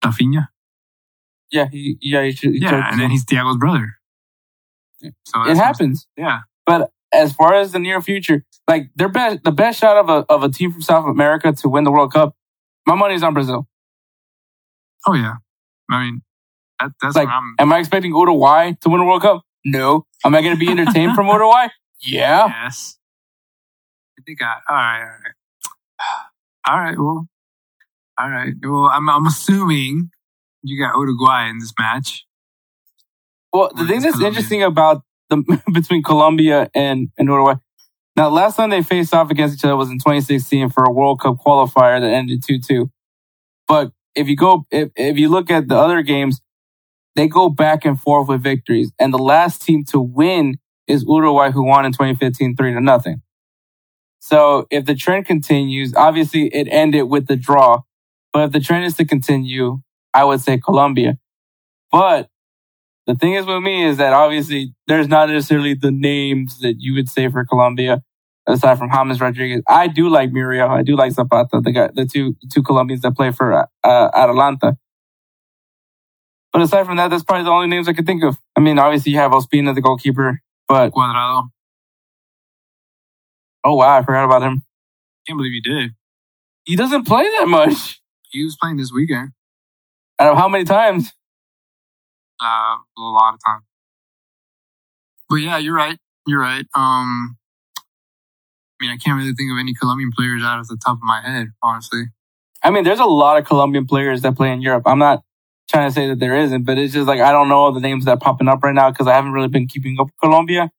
Rafinha? 0.03 0.47
Yeah, 1.51 1.67
he, 1.69 1.97
yeah, 2.01 2.23
he, 2.23 2.31
he 2.31 2.59
Yeah, 2.61 2.89
and 2.91 2.99
then 2.99 3.11
he's 3.11 3.25
Thiago's 3.25 3.57
brother. 3.57 3.95
So 5.25 5.43
it 5.43 5.57
happens. 5.57 6.07
Yeah. 6.15 6.41
But 6.65 6.91
as 7.11 7.33
far 7.33 7.53
as 7.55 7.71
the 7.71 7.79
near 7.79 8.01
future, 8.01 8.45
like 8.67 8.89
their 8.95 9.09
best, 9.09 9.43
the 9.43 9.51
best 9.51 9.79
shot 9.79 9.97
of 9.97 10.09
a 10.09 10.25
of 10.31 10.43
a 10.43 10.49
team 10.49 10.71
from 10.71 10.81
South 10.81 11.05
America 11.05 11.51
to 11.51 11.69
win 11.69 11.83
the 11.83 11.91
World 11.91 12.13
Cup, 12.13 12.35
my 12.85 12.95
money's 12.95 13.23
on 13.23 13.33
Brazil. 13.33 13.67
Oh 15.07 15.13
yeah. 15.13 15.35
I 15.89 16.03
mean, 16.05 16.21
that, 16.79 16.91
that's 17.01 17.15
Like, 17.15 17.27
what 17.27 17.33
I'm. 17.33 17.55
Am 17.59 17.73
I 17.73 17.79
expecting 17.79 18.11
Uruguay 18.11 18.73
to 18.81 18.89
win 18.89 19.01
a 19.01 19.05
World 19.05 19.21
Cup? 19.21 19.43
No. 19.65 20.05
Am 20.23 20.35
I 20.35 20.41
going 20.41 20.55
to 20.55 20.59
be 20.59 20.69
entertained 20.69 21.15
from 21.15 21.27
Uruguay? 21.27 21.67
Yeah. 22.01 22.47
Yes. 22.47 22.97
Think 24.25 24.41
I. 24.41 24.55
All 24.69 24.75
right. 24.75 25.01
All 25.01 25.07
right. 25.07 25.33
All 26.69 26.79
right. 26.79 26.97
Well. 26.97 27.27
All 28.19 28.29
right. 28.29 28.53
Well, 28.63 28.89
I'm. 28.93 29.09
I'm 29.09 29.25
assuming 29.27 30.11
you 30.63 30.79
got 30.83 30.95
Uruguay 30.97 31.49
in 31.49 31.59
this 31.59 31.73
match. 31.79 32.25
Well, 33.53 33.71
the 33.75 33.83
Or 33.83 33.87
thing 33.87 34.01
that's 34.01 34.17
Colombia? 34.17 34.27
interesting 34.27 34.63
about 34.63 35.03
the 35.29 35.61
between 35.73 36.03
Colombia 36.03 36.69
and, 36.73 37.09
and 37.17 37.27
Uruguay. 37.27 37.55
Now, 38.15 38.29
last 38.29 38.57
time 38.57 38.69
they 38.69 38.83
faced 38.83 39.13
off 39.13 39.31
against 39.31 39.55
each 39.55 39.65
other 39.65 39.75
was 39.75 39.89
in 39.89 39.97
2016 39.97 40.69
for 40.69 40.83
a 40.83 40.91
World 40.91 41.21
Cup 41.21 41.37
qualifier 41.37 41.99
that 42.01 42.11
ended 42.11 42.43
2-2. 42.43 42.89
But 43.67 43.91
if 44.15 44.27
you 44.27 44.35
go, 44.35 44.65
if, 44.69 44.89
if 44.95 45.17
you 45.17 45.29
look 45.29 45.49
at 45.49 45.67
the 45.69 45.77
other 45.77 46.01
games, 46.01 46.41
they 47.15 47.27
go 47.27 47.49
back 47.49 47.85
and 47.85 47.99
forth 47.99 48.27
with 48.27 48.43
victories. 48.43 48.91
And 48.99 49.13
the 49.13 49.17
last 49.19 49.61
team 49.61 49.85
to 49.85 49.99
win 49.99 50.59
is 50.87 51.03
Uruguay, 51.07 51.51
who 51.51 51.63
won 51.63 51.85
in 51.85 51.93
2015 51.93 52.55
3 52.55 52.73
to 52.73 52.81
nothing. 52.81 53.21
So 54.21 54.67
if 54.69 54.85
the 54.85 54.93
trend 54.93 55.25
continues, 55.25 55.95
obviously 55.95 56.47
it 56.53 56.67
ended 56.69 57.09
with 57.09 57.25
the 57.27 57.35
draw. 57.35 57.81
But 58.31 58.45
if 58.45 58.51
the 58.51 58.59
trend 58.59 58.85
is 58.85 58.95
to 58.97 59.05
continue, 59.05 59.81
I 60.13 60.23
would 60.23 60.39
say 60.41 60.59
Colombia. 60.59 61.17
But 61.91 62.29
the 63.07 63.15
thing 63.15 63.33
is 63.33 63.47
with 63.47 63.63
me 63.63 63.83
is 63.83 63.97
that 63.97 64.13
obviously 64.13 64.75
there's 64.87 65.07
not 65.07 65.29
necessarily 65.29 65.73
the 65.73 65.91
names 65.91 66.59
that 66.59 66.75
you 66.77 66.93
would 66.93 67.09
say 67.09 67.29
for 67.29 67.43
Colombia, 67.43 68.03
aside 68.47 68.77
from 68.77 68.91
James 68.91 69.19
Rodriguez. 69.19 69.63
I 69.67 69.87
do 69.87 70.07
like 70.07 70.31
Muriel. 70.31 70.69
I 70.69 70.83
do 70.83 70.95
like 70.95 71.11
Zapata, 71.13 71.59
the 71.59 71.71
guy, 71.71 71.89
the 71.91 72.05
two 72.05 72.35
the 72.41 72.47
two 72.47 72.61
Colombians 72.61 73.01
that 73.01 73.15
play 73.15 73.31
for 73.31 73.67
uh, 73.83 74.09
Atalanta. 74.13 74.77
But 76.53 76.61
aside 76.61 76.85
from 76.85 76.97
that, 76.97 77.09
that's 77.09 77.23
probably 77.23 77.45
the 77.45 77.49
only 77.49 77.67
names 77.67 77.87
I 77.87 77.93
could 77.93 78.05
think 78.05 78.23
of. 78.23 78.37
I 78.55 78.59
mean, 78.59 78.77
obviously 78.77 79.13
you 79.13 79.17
have 79.17 79.31
Ospina, 79.31 79.73
the 79.73 79.81
goalkeeper, 79.81 80.41
but 80.67 80.91
Cuadrado. 80.91 81.49
Oh 83.63 83.75
wow, 83.75 83.97
I 83.97 84.03
forgot 84.03 84.25
about 84.25 84.43
him. 84.43 84.63
Can't 85.27 85.37
believe 85.37 85.53
you 85.53 85.61
did. 85.61 85.91
He 86.65 86.75
doesn't 86.75 87.05
play 87.05 87.23
that 87.23 87.47
much. 87.47 88.01
He 88.31 88.43
was 88.43 88.57
playing 88.59 88.77
this 88.77 88.91
weekend. 88.93 89.31
Out 90.19 90.31
of 90.33 90.37
how 90.37 90.47
many 90.47 90.63
times? 90.63 91.11
Uh, 92.41 92.77
a 92.97 93.01
lot 93.01 93.33
of 93.33 93.39
time. 93.45 93.61
But 95.29 95.37
yeah, 95.37 95.57
you're 95.57 95.75
right. 95.75 95.97
You're 96.27 96.41
right. 96.41 96.65
Um, 96.75 97.37
I 97.77 98.85
mean, 98.85 98.91
I 98.91 98.97
can't 98.97 99.17
really 99.17 99.33
think 99.33 99.51
of 99.51 99.57
any 99.59 99.73
Colombian 99.73 100.11
players 100.15 100.43
out 100.43 100.59
of 100.59 100.67
the 100.67 100.77
top 100.83 100.97
of 100.97 101.03
my 101.03 101.21
head, 101.21 101.47
honestly. 101.61 102.05
I 102.63 102.69
mean, 102.69 102.83
there's 102.83 102.99
a 102.99 103.05
lot 103.05 103.37
of 103.37 103.45
Colombian 103.45 103.85
players 103.85 104.21
that 104.21 104.35
play 104.35 104.51
in 104.51 104.61
Europe. 104.61 104.83
I'm 104.85 104.99
not 104.99 105.23
trying 105.69 105.89
to 105.89 105.93
say 105.93 106.07
that 106.07 106.19
there 106.19 106.35
isn't, 106.35 106.63
but 106.63 106.77
it's 106.77 106.93
just 106.93 107.07
like 107.07 107.21
I 107.21 107.31
don't 107.31 107.49
know 107.49 107.71
the 107.71 107.79
names 107.79 108.05
that 108.05 108.11
are 108.11 108.17
popping 108.17 108.47
up 108.47 108.63
right 108.63 108.75
now 108.75 108.91
because 108.91 109.07
I 109.07 109.13
haven't 109.13 109.31
really 109.33 109.47
been 109.47 109.67
keeping 109.67 109.97
up 109.99 110.07
with 110.07 110.17
Colombia. 110.21 110.71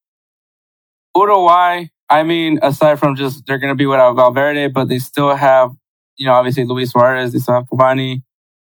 Uruguay, 1.15 1.85
I 2.09 2.23
mean, 2.23 2.59
aside 2.61 2.99
from 2.99 3.15
just 3.15 3.45
they're 3.45 3.57
going 3.57 3.71
to 3.71 3.75
be 3.75 3.85
without 3.85 4.15
Valverde, 4.15 4.67
but 4.67 4.87
they 4.87 4.99
still 4.99 5.35
have, 5.35 5.71
you 6.17 6.25
know, 6.25 6.33
obviously 6.33 6.65
Luis 6.65 6.91
Suarez, 6.91 7.33
they 7.33 7.39
still 7.39 7.55
have 7.55 7.65
Cavani, 7.65 8.21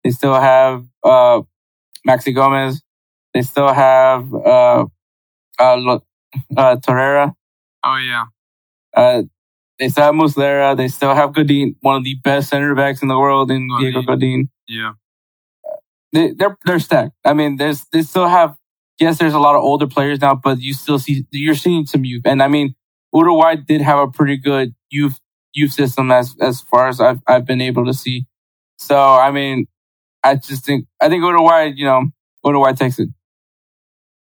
they 0.02 0.10
still 0.10 0.34
have 0.34 0.84
uh, 1.04 1.42
Maxi 2.06 2.34
Gomez, 2.34 2.82
they 3.34 3.42
still 3.42 3.72
have 3.72 4.32
uh, 4.34 4.86
uh, 5.58 5.76
Lo- 5.76 6.04
uh, 6.56 6.76
Torreira. 6.76 7.34
Oh 7.84 7.96
yeah. 7.96 8.24
Uh, 8.96 9.22
they 9.78 9.88
still 9.88 10.04
have 10.04 10.14
Muslera. 10.14 10.76
They 10.76 10.88
still 10.88 11.14
have 11.14 11.32
Godin, 11.32 11.76
one 11.80 11.96
of 11.96 12.04
the 12.04 12.16
best 12.16 12.50
center 12.50 12.74
backs 12.74 13.02
in 13.02 13.08
the 13.08 13.18
world 13.18 13.50
in 13.50 13.68
Godin. 13.68 13.92
Diego 13.92 14.02
Godin. 14.02 14.50
Yeah. 14.66 14.92
They, 16.12 16.32
they're 16.32 16.56
they're 16.64 16.80
stacked. 16.80 17.12
I 17.24 17.32
mean, 17.34 17.56
there's 17.56 17.84
they 17.92 18.02
still 18.02 18.26
have. 18.26 18.56
Yes, 18.98 19.18
there's 19.18 19.34
a 19.34 19.38
lot 19.38 19.54
of 19.54 19.62
older 19.62 19.86
players 19.86 20.20
now, 20.20 20.34
but 20.34 20.60
you 20.60 20.74
still 20.74 20.98
see 20.98 21.24
you're 21.30 21.54
seeing 21.54 21.86
some 21.86 22.04
youth. 22.04 22.22
And 22.24 22.42
I 22.42 22.48
mean, 22.48 22.74
Uruguay 23.12 23.56
did 23.56 23.80
have 23.80 23.98
a 23.98 24.08
pretty 24.08 24.36
good 24.36 24.74
youth 24.90 25.18
youth 25.54 25.72
system 25.72 26.10
as 26.10 26.34
as 26.40 26.60
far 26.60 26.88
as 26.88 27.00
I've 27.00 27.20
I've 27.26 27.46
been 27.46 27.60
able 27.60 27.84
to 27.86 27.94
see. 27.94 28.26
So 28.76 28.96
I 28.98 29.30
mean, 29.30 29.66
I 30.24 30.36
just 30.36 30.64
think 30.64 30.86
I 31.00 31.08
think 31.08 31.22
Uruguay, 31.22 31.72
you 31.74 31.84
know, 31.84 32.06
Uruguay 32.44 32.72
takes 32.72 32.98
it. 32.98 33.08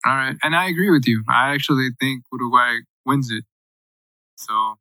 All 0.05 0.15
right. 0.15 0.35
And 0.43 0.55
I 0.55 0.67
agree 0.67 0.89
with 0.89 1.07
you. 1.07 1.23
I 1.29 1.53
actually 1.53 1.89
think 1.99 2.23
Uruguay 2.31 2.77
wins 3.05 3.29
it. 3.31 3.43
So 4.35 4.77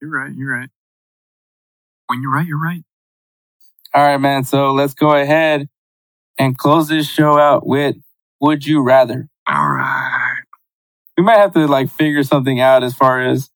you're 0.00 0.10
right. 0.10 0.32
You're 0.34 0.52
right. 0.52 0.70
When 2.06 2.22
you're 2.22 2.32
right, 2.32 2.46
you're 2.46 2.62
right. 2.62 2.82
All 3.94 4.02
right, 4.02 4.18
man. 4.18 4.44
So 4.44 4.72
let's 4.72 4.94
go 4.94 5.14
ahead 5.14 5.68
and 6.38 6.56
close 6.56 6.88
this 6.88 7.08
show 7.08 7.38
out 7.38 7.66
with 7.66 7.96
Would 8.40 8.66
You 8.66 8.82
Rather? 8.82 9.28
All 9.48 9.68
right. 9.68 10.13
We 11.16 11.22
might 11.24 11.38
have 11.38 11.52
to 11.54 11.66
like 11.66 11.90
figure 11.90 12.22
something 12.24 12.60
out 12.60 12.82
as 12.82 12.94
far 12.94 13.20
as 13.20 13.50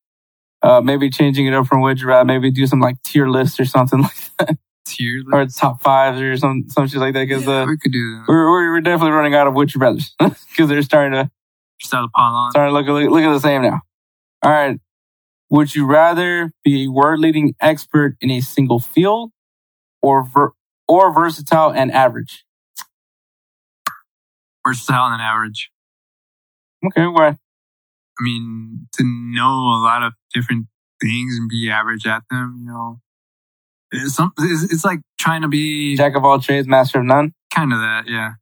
uh, 0.62 0.80
maybe 0.80 1.10
changing 1.10 1.46
it 1.46 1.54
up 1.54 1.66
from 1.66 1.80
Would 1.82 2.00
You 2.00 2.06
Rather, 2.08 2.24
maybe 2.24 2.50
do 2.50 2.66
some 2.66 2.80
like 2.80 3.02
tier 3.02 3.28
lists 3.28 3.58
or 3.60 3.64
something 3.64 4.00
like 4.02 4.36
that. 4.38 4.58
Tier 4.86 5.22
or 5.32 5.44
top 5.46 5.82
fives 5.82 6.20
or 6.20 6.36
some, 6.36 6.64
some 6.68 6.86
shit 6.88 6.98
like 7.00 7.14
that. 7.14 7.28
Cause, 7.28 7.46
Yeah, 7.46 7.62
uh, 7.62 7.66
we 7.66 7.76
could 7.76 7.92
do 7.92 8.16
that. 8.16 8.24
we're, 8.28 8.50
we're, 8.50 8.72
we're 8.72 8.80
definitely 8.80 9.12
running 9.12 9.34
out 9.34 9.46
of 9.46 9.54
Would 9.54 9.74
You 9.74 9.80
Rather 9.80 10.00
because 10.18 10.38
they're 10.68 10.82
starting 10.82 11.12
to, 11.12 11.30
Start 11.80 12.04
of 12.04 12.12
pile 12.12 12.34
on. 12.34 12.50
starting 12.52 12.74
to 12.74 12.78
look, 12.80 12.86
look, 13.04 13.10
look 13.10 13.22
at 13.22 13.32
the 13.32 13.38
same 13.40 13.62
now. 13.62 13.80
All 14.42 14.50
right. 14.50 14.78
Would 15.50 15.74
you 15.74 15.86
rather 15.86 16.50
be 16.64 16.84
a 16.86 16.88
word 16.90 17.20
leading 17.20 17.54
expert 17.60 18.16
in 18.20 18.30
a 18.30 18.40
single 18.40 18.80
field 18.80 19.30
or, 20.02 20.24
ver- 20.26 20.52
or 20.88 21.12
versatile 21.12 21.70
and 21.72 21.92
average? 21.92 22.44
Versatile 24.66 25.12
and 25.12 25.22
average. 25.22 25.70
Okay. 26.86 27.06
Why? 27.06 27.36
I 28.18 28.22
mean, 28.22 28.88
to 28.94 29.04
know 29.04 29.50
a 29.50 29.82
lot 29.82 30.02
of 30.02 30.12
different 30.34 30.66
things 31.00 31.36
and 31.36 31.48
be 31.48 31.70
average 31.70 32.06
at 32.06 32.22
them, 32.30 32.56
you 32.60 32.72
know, 32.72 33.00
it's, 33.92 34.14
some, 34.14 34.32
it's, 34.38 34.72
it's 34.72 34.84
like 34.84 35.00
trying 35.18 35.42
to 35.42 35.48
be 35.48 35.96
Jack 35.96 36.16
of 36.16 36.24
all 36.24 36.40
trades, 36.40 36.66
master 36.66 36.98
of 36.98 37.06
none. 37.06 37.32
kind 37.54 37.72
of 37.72 37.78
that. 37.78 38.04
Yeah. 38.06 38.32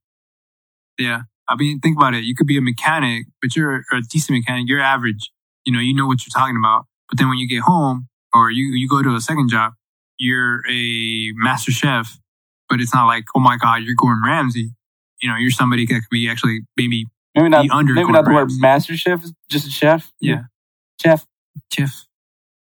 Yeah. 0.98 1.23
I 1.48 1.55
mean, 1.57 1.78
think 1.81 1.97
about 1.97 2.15
it. 2.15 2.24
You 2.24 2.35
could 2.35 2.47
be 2.47 2.57
a 2.57 2.62
mechanic, 2.62 3.27
but 3.40 3.55
you're 3.55 3.85
a 3.93 4.01
decent 4.11 4.36
mechanic. 4.36 4.69
You're 4.69 4.81
average. 4.81 5.31
You 5.65 5.73
know, 5.73 5.81
you 5.81 5.94
know 5.94 6.07
what 6.07 6.27
you're 6.27 6.32
talking 6.35 6.57
about. 6.57 6.86
But 7.09 7.19
then 7.19 7.28
when 7.28 7.39
you 7.39 7.48
get 7.48 7.61
home 7.61 8.09
or 8.35 8.51
you, 8.51 8.73
you 8.74 8.89
go 8.89 9.03
to 9.03 9.15
a 9.15 9.20
second 9.20 9.51
job, 9.51 9.74
you're 10.19 10.62
a 10.69 11.32
master 11.35 11.70
chef, 11.70 12.19
but 12.69 12.81
it's 12.81 12.94
not 12.94 13.07
like, 13.07 13.24
oh 13.36 13.40
my 13.40 13.57
God, 13.57 13.82
you're 13.82 13.94
Gordon 13.97 14.23
Ramsay. 14.24 14.70
You 15.23 15.31
know, 15.31 15.36
you're 15.36 15.51
somebody 15.51 15.86
that 15.86 15.94
could 15.94 16.11
be 16.11 16.28
actually 16.28 16.61
maybe 16.77 17.07
Maybe 17.36 17.48
not, 17.50 17.62
Be 17.64 17.70
under 17.70 17.92
maybe 17.92 18.10
not 18.12 18.24
the 18.24 18.32
word 18.32 18.48
master 18.58 18.96
chef, 18.96 19.22
just 19.50 19.66
a 19.66 19.70
chef. 19.70 20.10
Yeah. 20.20 20.44
Chef. 21.02 21.26
chef. 21.72 22.06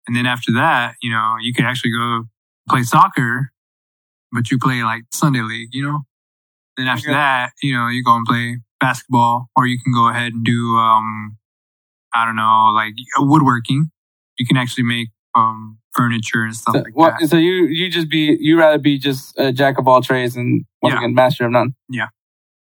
And 0.07 0.17
then 0.17 0.27
after 0.27 0.53
that, 0.53 0.95
you 1.03 1.11
know, 1.11 1.37
you 1.41 1.53
could 1.53 1.65
actually 1.67 1.93
go 1.93 2.25
play 2.69 2.83
soccer, 2.83 3.53
but 4.33 4.51
you 4.51 4.59
play 4.59 4.83
like 4.83 5.03
Sunday 5.13 5.43
league, 5.43 5.69
you 5.73 5.83
know? 5.83 6.01
Then 6.77 6.87
after 6.89 7.11
that, 7.11 7.53
you 7.63 7.75
know, 7.75 7.89
you 7.89 8.03
go 8.03 8.17
and 8.17 8.27
play 8.27 8.59
basketball 8.81 9.49
or 9.55 9.67
you 9.67 9.79
can 9.83 9.93
go 9.93 10.09
ahead 10.09 10.33
and 10.33 10.45
do, 10.45 10.77
um, 10.77 11.37
I 12.15 12.25
don't 12.25 12.37
know, 12.37 12.73
like 12.75 12.95
woodworking. 13.19 13.91
You 14.39 14.47
can 14.47 14.57
actually 14.57 14.85
make, 14.85 15.09
um, 15.35 15.79
furniture 15.95 16.43
and 16.43 16.57
stuff 16.57 16.75
So, 16.75 16.81
like 16.81 16.97
what, 16.97 17.15
that. 17.21 17.29
so 17.29 17.37
you 17.37 17.67
you 17.67 17.89
just 17.89 18.09
be 18.09 18.37
you 18.41 18.59
rather 18.59 18.79
be 18.79 18.99
just 18.99 19.39
a 19.39 19.53
jack 19.53 19.79
of 19.79 19.87
all 19.87 20.03
trades 20.03 20.35
and 20.37 20.65
once 20.83 20.93
Yeah. 20.93 20.99
again 20.99 21.15
master 21.15 21.45
of 21.47 21.53
none. 21.53 21.75
Yeah. 21.89 22.09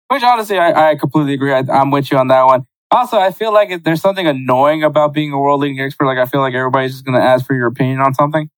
Which 0.09 0.23
honestly, 0.23 0.57
I, 0.57 0.91
I 0.91 0.95
completely 0.95 1.33
agree. 1.33 1.53
I, 1.53 1.63
I'm 1.71 1.91
with 1.91 2.11
you 2.11 2.17
on 2.17 2.27
that 2.29 2.43
one. 2.45 2.65
Also, 2.91 3.17
I 3.17 3.31
feel 3.31 3.51
like 3.53 3.83
there's 3.83 4.01
something 4.01 4.25
annoying 4.25 4.83
about 4.83 5.13
being 5.13 5.33
a 5.33 5.39
world 5.39 5.59
leading 5.61 5.79
expert. 5.81 6.05
Like 6.05 6.17
I 6.17 6.25
feel 6.25 6.39
like 6.41 6.53
everybody's 6.53 6.93
just 6.93 7.05
going 7.05 7.19
to 7.19 7.23
ask 7.25 7.45
for 7.45 7.53
your 7.55 7.67
opinion 7.67 7.99
on 7.99 8.13
something, 8.13 8.49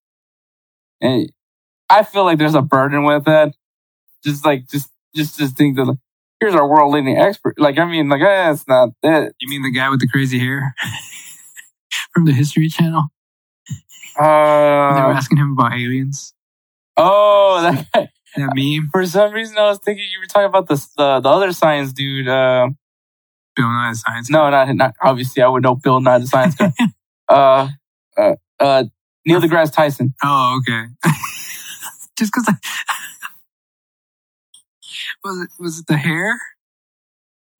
and 1.01 1.31
I 1.89 2.03
feel 2.03 2.23
like 2.25 2.37
there's 2.37 2.53
a 2.55 2.61
burden 2.61 3.03
with 3.03 3.25
that. 3.25 3.53
Just 4.23 4.45
like 4.45 4.67
just 4.69 4.89
just 5.15 5.39
just 5.39 5.57
think 5.57 5.75
that 5.77 5.85
like, 5.85 5.97
here's 6.39 6.53
our 6.53 6.67
world 6.67 6.93
leading 6.93 7.17
expert. 7.17 7.55
Like 7.57 7.79
I 7.79 7.85
mean, 7.85 8.09
like 8.09 8.21
eh, 8.21 8.51
it's 8.51 8.67
not 8.67 8.89
that. 9.01 9.33
You 9.39 9.49
mean 9.49 9.63
the 9.63 9.71
guy 9.71 9.89
with 9.89 9.99
the 10.01 10.07
crazy 10.07 10.37
hair 10.37 10.75
from 12.13 12.25
the 12.25 12.31
History 12.33 12.69
Channel? 12.69 13.07
When 14.17 14.25
they 14.25 15.01
were 15.01 15.11
Uh, 15.11 15.15
asking 15.15 15.37
him 15.37 15.53
about 15.57 15.73
aliens. 15.73 16.33
oh, 16.97 17.61
that 17.63 17.87
guy. 17.93 18.09
That 18.35 18.51
meme, 18.55 18.89
For 18.91 19.05
some 19.05 19.31
reason, 19.33 19.57
I 19.57 19.69
was 19.69 19.79
thinking 19.79 20.05
you 20.11 20.19
were 20.19 20.27
talking 20.27 20.45
about 20.47 20.67
the 20.67 20.75
the, 20.97 21.19
the 21.21 21.29
other 21.29 21.51
science 21.51 21.93
dude. 21.93 22.27
Uh, 22.27 22.69
Bill 23.55 23.67
Nye 23.67 23.91
the 23.91 23.97
Science. 23.97 24.29
no, 24.29 24.49
not 24.49 24.73
not 24.75 24.95
obviously. 25.01 25.43
I 25.43 25.47
would 25.47 25.63
know 25.63 25.75
Bill 25.75 25.99
Nye 25.99 26.19
the 26.19 26.27
Science 26.27 26.55
Guy. 26.55 26.71
uh, 27.29 27.67
uh, 28.17 28.35
uh, 28.59 28.83
Neil 29.25 29.41
deGrasse 29.41 29.73
Tyson. 29.73 30.13
Oh, 30.23 30.59
okay. 30.61 30.85
Just 32.17 32.31
because 32.33 32.47
I 32.47 32.53
was 35.23 35.41
it 35.41 35.49
was 35.59 35.79
it 35.79 35.87
the 35.87 35.97
hair? 35.97 36.39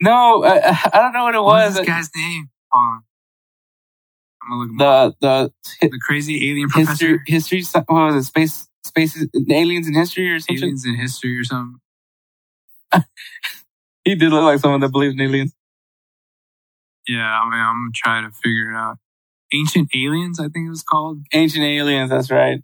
No, 0.02 0.46
I, 0.46 0.80
I 0.94 1.02
don't 1.02 1.12
know 1.14 1.24
what 1.26 1.36
it 1.36 1.44
was 1.44 1.76
this 1.76 1.86
guy's 1.86 2.10
name? 2.16 2.50
Hold 2.72 2.86
on. 2.86 3.04
I'm 4.42 4.50
gonna 4.50 4.62
look 4.62 4.70
him 4.72 4.82
up. 4.82 5.16
the 5.20 5.52
the 5.82 5.90
the 5.90 6.00
crazy 6.00 6.50
alien 6.50 6.70
history 6.74 6.86
professor. 6.86 7.24
history. 7.28 7.62
sci- 7.64 7.84
What 7.88 8.14
was 8.14 8.16
it? 8.16 8.24
Space 8.24 8.69
space 8.90 9.26
aliens 9.50 9.88
in 9.88 9.94
history 9.94 10.30
or 10.30 10.40
something. 10.40 10.58
Aliens 10.58 10.86
in 10.86 10.96
history 10.96 11.38
or 11.38 11.44
something. 11.44 11.80
He 14.06 14.16
did 14.16 14.32
look 14.32 14.44
like 14.44 14.60
someone 14.60 14.80
that 14.80 14.92
believes 14.92 15.14
in 15.14 15.22
aliens. 15.22 15.54
Yeah, 17.08 17.28
I 17.30 17.44
mean, 17.44 17.60
I'm 17.60 17.76
gonna 17.76 17.92
try 17.94 18.22
to 18.22 18.32
figure 18.32 18.72
it 18.72 18.76
out. 18.76 18.98
Ancient 19.54 19.90
Aliens, 19.96 20.40
I 20.40 20.44
think 20.44 20.68
it 20.68 20.70
was 20.70 20.84
called. 20.84 21.24
Ancient 21.34 21.64
aliens. 21.64 22.10
That's 22.10 22.32
right. 22.32 22.62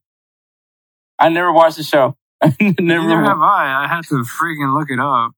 I 1.19 1.29
never 1.29 1.51
watched 1.51 1.77
the 1.77 1.83
show. 1.83 2.15
Never. 2.59 2.81
Neither 2.81 3.23
have 3.23 3.41
I. 3.41 3.85
I 3.85 3.87
had 3.87 4.05
to 4.05 4.15
freaking 4.23 4.77
look 4.77 4.89
it 4.89 4.99
up. 4.99 5.31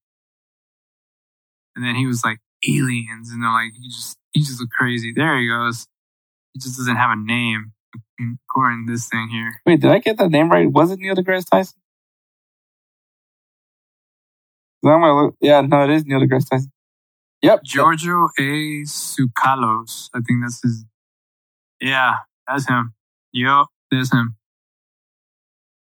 And 1.76 1.86
then 1.86 1.96
he 1.96 2.06
was 2.06 2.24
like, 2.24 2.40
aliens. 2.68 3.30
And 3.32 3.42
they're 3.42 3.52
like, 3.52 3.72
he 3.80 3.88
just, 3.90 4.18
he 4.34 4.42
just 4.42 4.60
looked 4.60 4.74
crazy. 4.74 5.14
There 5.16 5.40
he 5.40 5.48
goes. 5.48 5.88
He 6.54 6.60
just 6.60 6.78
doesn't 6.78 6.96
have 6.96 7.12
a 7.12 7.16
name, 7.16 7.72
according 8.20 8.88
to 8.88 8.94
this 8.94 9.08
thing 9.08 9.30
here. 9.30 9.62
Wait, 9.66 9.82
did 9.82 9.92
I 9.92 10.00
get 10.00 10.18
that 10.18 10.30
name 10.30 10.50
right? 10.50 10.72
Was 10.72 10.92
it 10.92 11.00
Neil 11.00 11.16
deGrasse 11.16 11.50
Tyson? 11.50 11.80
Look. 14.84 15.36
Yeah, 15.42 15.62
no, 15.62 15.84
it 15.84 15.90
is 15.90 16.06
Neil 16.06 16.20
deGrasse 16.20 16.50
Tyson. 16.50 16.72
Yep. 17.42 17.64
Giorgio 17.64 18.30
A. 18.40 18.84
Tsoukalos. 18.84 20.10
I 20.14 20.20
think 20.20 20.42
that's 20.44 20.62
his. 20.62 20.86
Yeah, 21.80 22.16
that's 22.48 22.68
him. 22.68 22.94
Yup, 23.32 23.68
that's 23.92 24.12
him. 24.12 24.36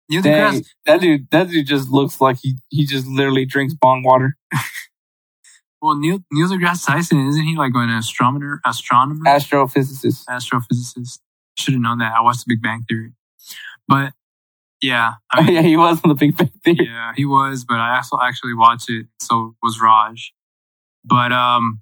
Neil 0.08 0.22
Dang, 0.22 0.54
deGrasse, 0.54 0.66
that 0.86 1.00
dude, 1.00 1.30
that 1.30 1.48
dude 1.50 1.66
just 1.66 1.90
looks 1.90 2.20
like 2.20 2.38
he 2.42 2.56
he 2.70 2.86
just 2.86 3.06
literally 3.06 3.44
drinks 3.44 3.74
bong 3.74 4.02
water. 4.02 4.36
well, 5.82 5.96
Neil, 5.96 6.20
Neil 6.32 6.48
deGrasse 6.48 6.86
Tyson, 6.86 7.26
isn't 7.28 7.44
he 7.44 7.56
like 7.56 7.72
an 7.74 7.90
astronomer? 7.90 8.60
Astronomer? 8.66 9.24
Astrophysicist. 9.26 10.24
astrophysicist. 10.26 11.18
Should 11.58 11.74
have 11.74 11.82
known 11.82 11.98
that. 11.98 12.14
I 12.16 12.20
watched 12.22 12.46
The 12.46 12.54
Big 12.54 12.62
Bang 12.62 12.84
Theory. 12.88 13.12
But 13.88 14.12
yeah, 14.80 15.14
I 15.32 15.42
mean, 15.42 15.54
yeah, 15.54 15.62
he 15.62 15.76
was 15.76 16.00
on 16.04 16.08
the 16.08 16.14
Big 16.14 16.36
Bang 16.36 16.52
Theory. 16.64 16.86
yeah, 16.88 17.12
he 17.16 17.24
was, 17.24 17.64
but 17.64 17.78
I 17.78 17.96
also 17.96 18.18
actually 18.22 18.54
watched 18.54 18.88
it. 18.88 19.06
So 19.20 19.56
was 19.62 19.80
Raj. 19.80 20.32
But 21.04 21.32
um, 21.32 21.80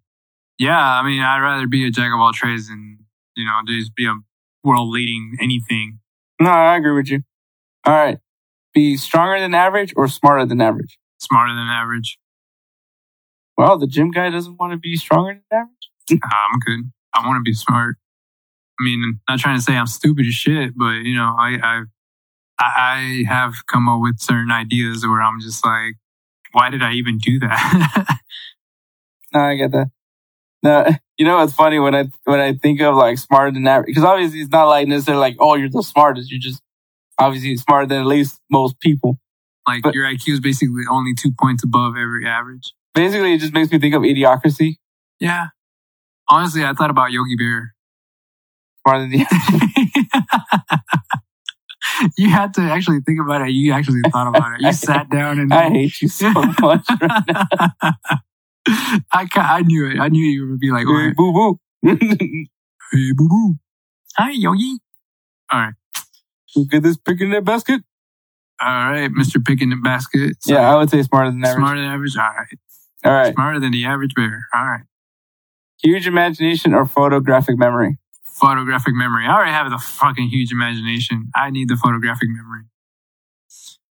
yeah, 0.59 0.79
I 0.79 1.03
mean, 1.03 1.21
I'd 1.21 1.41
rather 1.41 1.67
be 1.67 1.87
a 1.87 1.91
jack 1.91 2.13
of 2.13 2.21
all 2.21 2.33
trades 2.33 2.69
than 2.69 2.99
you 3.37 3.45
know 3.45 3.61
just 3.67 3.95
be 3.95 4.07
a 4.07 4.15
world 4.65 4.89
leading 4.91 5.37
anything. 5.43 5.99
No, 6.41 6.51
I 6.51 6.77
agree 6.77 6.93
with 6.93 7.11
you. 7.11 7.21
All 7.85 7.95
right, 7.95 8.19
be 8.73 8.97
stronger 8.97 9.41
than 9.41 9.55
average 9.55 9.93
or 9.97 10.09
smarter 10.09 10.47
than 10.47 10.61
average. 10.61 10.99
Smarter 11.19 11.55
than 11.55 11.69
average. 11.69 12.19
Well, 13.59 13.79
the 13.79 13.87
gym 13.87 14.11
guy 14.11 14.31
doesn't 14.31 14.57
want 14.59 14.73
to 14.73 14.79
be 14.79 14.97
stronger 14.97 15.41
than 15.51 15.59
average. 15.61 16.23
I'm 16.25 16.59
good. 16.65 16.91
I 17.15 17.27
want 17.27 17.39
to 17.39 17.43
be 17.43 17.55
smart. 17.55 17.97
I 18.79 18.85
mean, 18.85 19.21
not 19.29 19.39
trying 19.39 19.57
to 19.57 19.63
say 19.63 19.75
I'm 19.77 19.87
stupid 19.87 20.27
as 20.27 20.35
shit, 20.35 20.77
but 20.77 21.03
you 21.05 21.15
know, 21.15 21.35
I 21.39 21.59
I 21.63 21.83
I 22.59 23.25
have 23.29 23.67
come 23.67 23.89
up 23.89 24.01
with 24.01 24.19
certain 24.21 24.51
ideas 24.51 25.05
where 25.07 25.21
I'm 25.23 25.41
just 25.41 25.65
like, 25.65 25.95
why 26.53 26.71
did 26.71 26.83
I 26.83 26.93
even 26.93 27.19
do 27.19 27.39
that? 27.41 28.19
No, 29.35 29.41
I 29.41 29.57
get 29.57 29.73
that. 29.73 29.91
No, 30.63 30.87
you 31.19 31.27
know 31.27 31.39
what's 31.39 31.53
funny 31.53 31.79
when 31.79 31.95
I 31.95 32.05
when 32.25 32.41
I 32.41 32.55
think 32.55 32.81
of 32.81 32.95
like 32.95 33.19
smarter 33.19 33.51
than 33.51 33.67
average 33.67 33.89
because 33.89 34.05
obviously 34.05 34.41
it's 34.41 34.51
not 34.51 34.65
like 34.65 34.89
necessarily 34.89 35.21
like 35.21 35.37
oh 35.41 35.57
you're 35.57 35.69
the 35.69 35.83
smartest. 35.83 36.31
You're 36.31 36.41
just 36.41 36.63
obviously 37.19 37.57
smarter 37.57 37.87
than 37.87 38.01
at 38.01 38.07
least 38.07 38.41
most 38.51 38.81
people. 38.81 39.19
like 39.67 39.83
But- 39.83 39.95
your 39.95 40.07
IQ 40.07 40.29
is 40.35 40.41
basically 40.41 40.85
only 40.91 41.13
two 41.15 41.33
points 41.39 41.63
above 41.65 41.97
every 41.97 42.27
average. 42.27 42.73
Basically, 42.95 43.35
it 43.35 43.41
just 43.41 43.53
makes 43.53 43.71
me 43.71 43.79
think 43.79 43.95
of 43.95 44.03
idiocracy. 44.03 44.77
Yeah. 45.21 45.49
Honestly, 46.31 46.65
I 46.65 46.73
thought 46.73 46.91
about 46.91 47.13
Yogi 47.13 47.37
Bear. 47.37 47.75
The 48.87 49.27
you 52.17 52.31
had 52.31 52.55
to 52.55 52.61
actually 52.63 53.01
think 53.05 53.21
about 53.21 53.43
it. 53.43 53.51
You 53.51 53.73
actually 53.73 54.03
thought 54.13 54.29
about 54.29 54.55
it. 54.55 54.61
You 54.61 54.73
sat 54.89 55.11
down 55.11 55.39
and 55.41 55.53
I 55.53 55.69
hate 55.71 56.01
you 56.01 56.09
so 56.09 56.31
much 56.61 56.85
right 57.01 57.23
now. 57.29 57.45
I 59.13 59.27
I 59.35 59.63
knew 59.63 59.89
it. 59.91 59.99
I 59.99 60.09
knew 60.09 60.25
you 60.25 60.49
would 60.51 60.61
be 60.61 60.71
like, 60.71 60.87
Hey, 60.87 61.13
boo 61.17 61.33
boo. 61.33 61.59
hey, 61.83 63.13
boo 63.17 63.29
boo. 63.29 63.55
Hi, 64.17 64.31
Yogi. 64.31 64.79
All 65.53 65.61
right. 65.61 65.75
Look 66.55 66.73
at 66.75 66.83
this 66.83 66.97
pick 66.97 67.21
in 67.21 67.31
that 67.31 67.45
basket. 67.45 67.83
All 68.61 68.69
right, 68.91 69.11
Mr. 69.11 69.45
Pick 69.45 69.61
in 69.61 69.71
the 69.71 69.77
basket. 69.77 70.37
So 70.41 70.55
Yeah, 70.55 70.73
I 70.73 70.77
would 70.77 70.89
say 70.89 71.03
smarter 71.03 71.31
than 71.31 71.45
average. 71.45 71.59
Smarter 71.59 71.81
than 71.83 71.91
average. 71.91 72.17
All 72.17 72.23
right. 72.25 72.47
All 73.05 73.13
right. 73.13 73.35
Smarter 73.35 73.61
than 73.61 73.73
the 73.73 73.85
average 73.85 74.15
bear. 74.15 74.47
All 74.55 74.65
right. 74.65 74.85
Huge 75.83 76.07
imagination 76.07 76.73
or 76.73 76.87
photographic 76.87 77.59
memory. 77.59 77.99
Photographic 78.41 78.95
memory. 78.95 79.25
I 79.27 79.35
already 79.35 79.53
have 79.53 79.71
the 79.71 79.79
fucking 79.79 80.29
huge 80.29 80.53
imagination. 80.53 81.31
I 81.35 81.51
need 81.51 81.69
the 81.69 81.77
photographic 81.77 82.29
memory. 82.29 82.65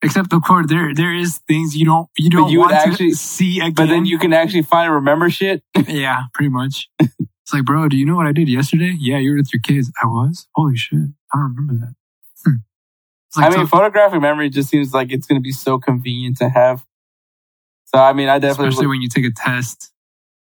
Except 0.01 0.31
of 0.31 0.43
course 0.43 0.67
there 0.69 0.93
there 0.95 1.13
is 1.13 1.39
things 1.45 1.75
you 1.75 1.85
don't 1.85 2.07
you 2.17 2.29
don't 2.29 2.49
you 2.49 2.59
would 2.59 2.71
want 2.71 2.73
actually- 2.87 3.09
to 3.11 3.15
see 3.17 3.59
again. 3.59 3.73
But 3.73 3.87
then 3.87 4.05
you 4.05 4.17
can 4.17 4.31
actually 4.31 4.61
find 4.61 4.85
and 4.85 4.95
remember 4.95 5.29
shit. 5.29 5.61
Yeah, 5.89 6.23
pretty 6.33 6.49
much. 6.49 6.89
it's 6.99 7.53
like, 7.53 7.65
bro, 7.65 7.89
do 7.89 7.97
you 7.97 8.05
know 8.05 8.15
what 8.15 8.25
I 8.27 8.31
did 8.31 8.47
yesterday? 8.47 8.95
Yeah, 8.97 9.17
you 9.17 9.31
were 9.31 9.37
with 9.37 9.51
your 9.53 9.59
kids. 9.61 9.91
I 10.01 10.05
was? 10.07 10.47
Holy 10.55 10.77
shit. 10.77 10.99
I 11.33 11.37
don't 11.37 11.53
remember 11.55 11.85
that. 11.85 11.95
Hmm. 12.45 12.55
It's 13.27 13.37
I 13.37 13.49
mean, 13.49 13.67
photographic 13.67 14.21
memory 14.21 14.49
just 14.49 14.69
seems 14.69 14.93
like 14.93 15.11
it's 15.11 15.27
going 15.27 15.39
to 15.39 15.43
be 15.43 15.51
so 15.51 15.77
convenient 15.79 16.37
to 16.37 16.47
have. 16.49 16.85
So, 17.85 17.97
I 17.99 18.13
mean, 18.13 18.29
I 18.29 18.39
definitely. 18.39 18.69
especially 18.69 18.87
would- 18.87 18.91
when 18.93 19.01
you 19.01 19.09
take 19.09 19.25
a 19.25 19.31
test. 19.35 19.91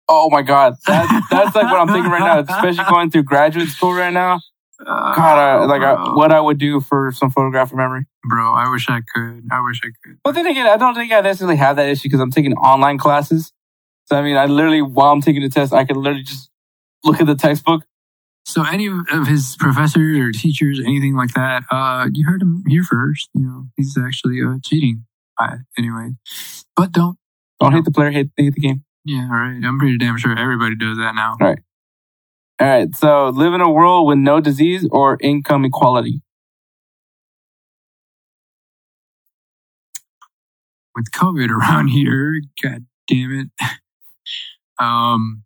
Oh 0.09 0.31
my 0.31 0.43
God. 0.43 0.74
That, 0.87 1.27
that's 1.31 1.55
like 1.55 1.65
what 1.65 1.81
I'm 1.81 1.89
thinking 1.89 2.11
right 2.11 2.20
now, 2.20 2.41
especially 2.41 2.85
going 2.89 3.11
through 3.11 3.24
graduate 3.24 3.69
school 3.69 3.93
right 3.93 4.12
now. 4.12 4.41
God, 4.85 5.39
I, 5.39 5.65
like 5.65 5.83
I, 5.83 6.15
what 6.15 6.33
I 6.33 6.41
would 6.41 6.59
do 6.59 6.81
for 6.81 7.11
some 7.11 7.31
photographic 7.31 7.77
memory. 7.77 8.05
Bro, 8.28 8.53
I 8.53 8.70
wish 8.70 8.89
I 8.91 9.01
could. 9.15 9.45
I 9.51 9.62
wish 9.62 9.81
I 9.83 9.89
could. 10.05 10.19
But 10.23 10.33
then 10.33 10.47
again, 10.47 10.66
I 10.66 10.77
don't 10.77 10.95
think 10.95 11.12
I 11.12 11.20
necessarily 11.20 11.57
have 11.57 11.77
that 11.77 11.89
issue 11.89 12.05
because 12.05 12.20
I'm 12.20 12.31
taking 12.31 12.53
online 12.55 12.99
classes. 12.99 13.53
So, 14.05 14.16
I 14.16 14.23
mean, 14.23 14.37
I 14.37 14.47
literally, 14.47 14.83
while 14.83 15.12
I'm 15.12 15.23
taking 15.23 15.43
the 15.43 15.49
test, 15.49 15.73
I 15.73 15.85
can 15.85 15.97
literally 15.97 16.24
just 16.24 16.51
look 17.05 17.20
at 17.20 17.27
the 17.27 17.35
textbook. 17.35 17.85
So 18.45 18.65
any 18.65 18.87
of 18.87 19.27
his 19.27 19.57
professors 19.59 20.19
or 20.19 20.31
teachers, 20.31 20.78
anything 20.78 21.16
like 21.16 21.33
that, 21.35 21.65
uh, 21.70 22.09
you 22.12 22.24
heard 22.28 22.43
him 22.43 22.62
here 22.69 22.85
first. 22.85 23.28
You 23.35 23.43
know, 23.43 23.66
he's 23.77 23.99
actually 23.99 24.41
uh, 24.41 24.59
cheating. 24.65 25.05
Uh, 25.41 25.57
anyway, 25.77 26.11
but 26.77 26.93
don't. 26.93 27.19
Don't 27.59 27.73
hate 27.73 27.85
the 27.85 27.91
player, 27.91 28.11
hate, 28.11 28.28
hate 28.37 28.55
the 28.55 28.61
game. 28.61 28.85
Yeah, 29.07 29.28
all 29.31 29.39
right. 29.39 29.61
I'm 29.65 29.78
pretty 29.78 29.99
damn 29.99 30.19
sure 30.19 30.37
everybody 30.37 30.74
does 30.74 30.99
that 30.99 31.15
now. 31.15 31.37
All 32.61 32.66
right. 32.66 32.95
So, 32.97 33.28
live 33.28 33.55
in 33.55 33.61
a 33.61 33.70
world 33.70 34.09
with 34.09 34.19
no 34.19 34.41
disease 34.41 34.85
or 34.91 35.16
income 35.20 35.65
equality. 35.65 36.23
With 40.97 41.12
COVID 41.12 41.51
around 41.51 41.89
here, 41.91 42.41
god 42.62 42.85
damn 43.07 43.33
it. 43.39 43.49
Um, 44.78 45.43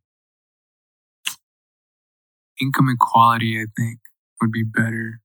income 2.61 2.89
equality, 2.89 3.61
I 3.61 3.67
think, 3.77 4.01
would 4.41 4.51
be 4.51 4.65
better. 4.65 5.21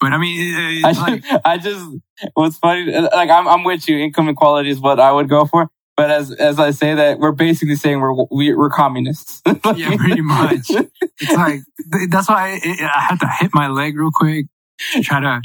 But 0.00 0.12
I 0.12 0.16
mean, 0.16 0.82
I 0.82 0.92
like, 0.92 1.22
just, 1.22 1.40
I 1.44 1.58
just, 1.58 1.86
what's 2.32 2.56
funny, 2.56 2.90
like 2.90 3.28
I'm, 3.28 3.46
I'm 3.46 3.62
with 3.62 3.86
you. 3.90 3.98
Income 3.98 4.30
equality 4.30 4.70
is 4.70 4.80
what 4.80 5.00
I 5.00 5.12
would 5.12 5.28
go 5.28 5.44
for. 5.44 5.68
But 5.96 6.10
as, 6.10 6.32
as 6.32 6.58
I 6.58 6.72
say 6.72 6.94
that, 6.94 7.20
we're 7.20 7.32
basically 7.32 7.76
saying 7.76 8.00
we're, 8.00 8.14
we, 8.30 8.54
we're 8.54 8.70
communists. 8.70 9.42
yeah, 9.76 9.96
pretty 9.96 10.22
much. 10.22 10.70
It's 10.70 11.32
like 11.36 11.60
that's 12.10 12.28
why 12.28 12.58
I, 12.64 12.76
I 12.82 13.00
had 13.00 13.20
to 13.20 13.28
hit 13.38 13.54
my 13.54 13.68
leg 13.68 13.96
real 13.96 14.10
quick. 14.12 14.46
Try 15.02 15.20
to 15.20 15.40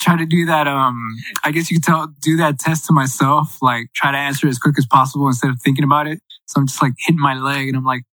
try 0.00 0.16
to 0.16 0.24
do 0.24 0.46
that. 0.46 0.66
Um, 0.66 0.96
I 1.44 1.50
guess 1.50 1.70
you 1.70 1.76
could 1.76 1.84
tell 1.84 2.06
do 2.22 2.38
that 2.38 2.58
test 2.58 2.86
to 2.86 2.94
myself. 2.94 3.58
Like 3.60 3.88
try 3.94 4.12
to 4.12 4.18
answer 4.18 4.48
as 4.48 4.58
quick 4.58 4.76
as 4.78 4.86
possible 4.86 5.26
instead 5.26 5.50
of 5.50 5.60
thinking 5.60 5.84
about 5.84 6.06
it. 6.06 6.20
So 6.46 6.60
I'm 6.60 6.66
just 6.66 6.82
like 6.82 6.94
hitting 6.98 7.20
my 7.20 7.34
leg, 7.34 7.68
and 7.68 7.76
I'm 7.76 7.84
like, 7.84 8.04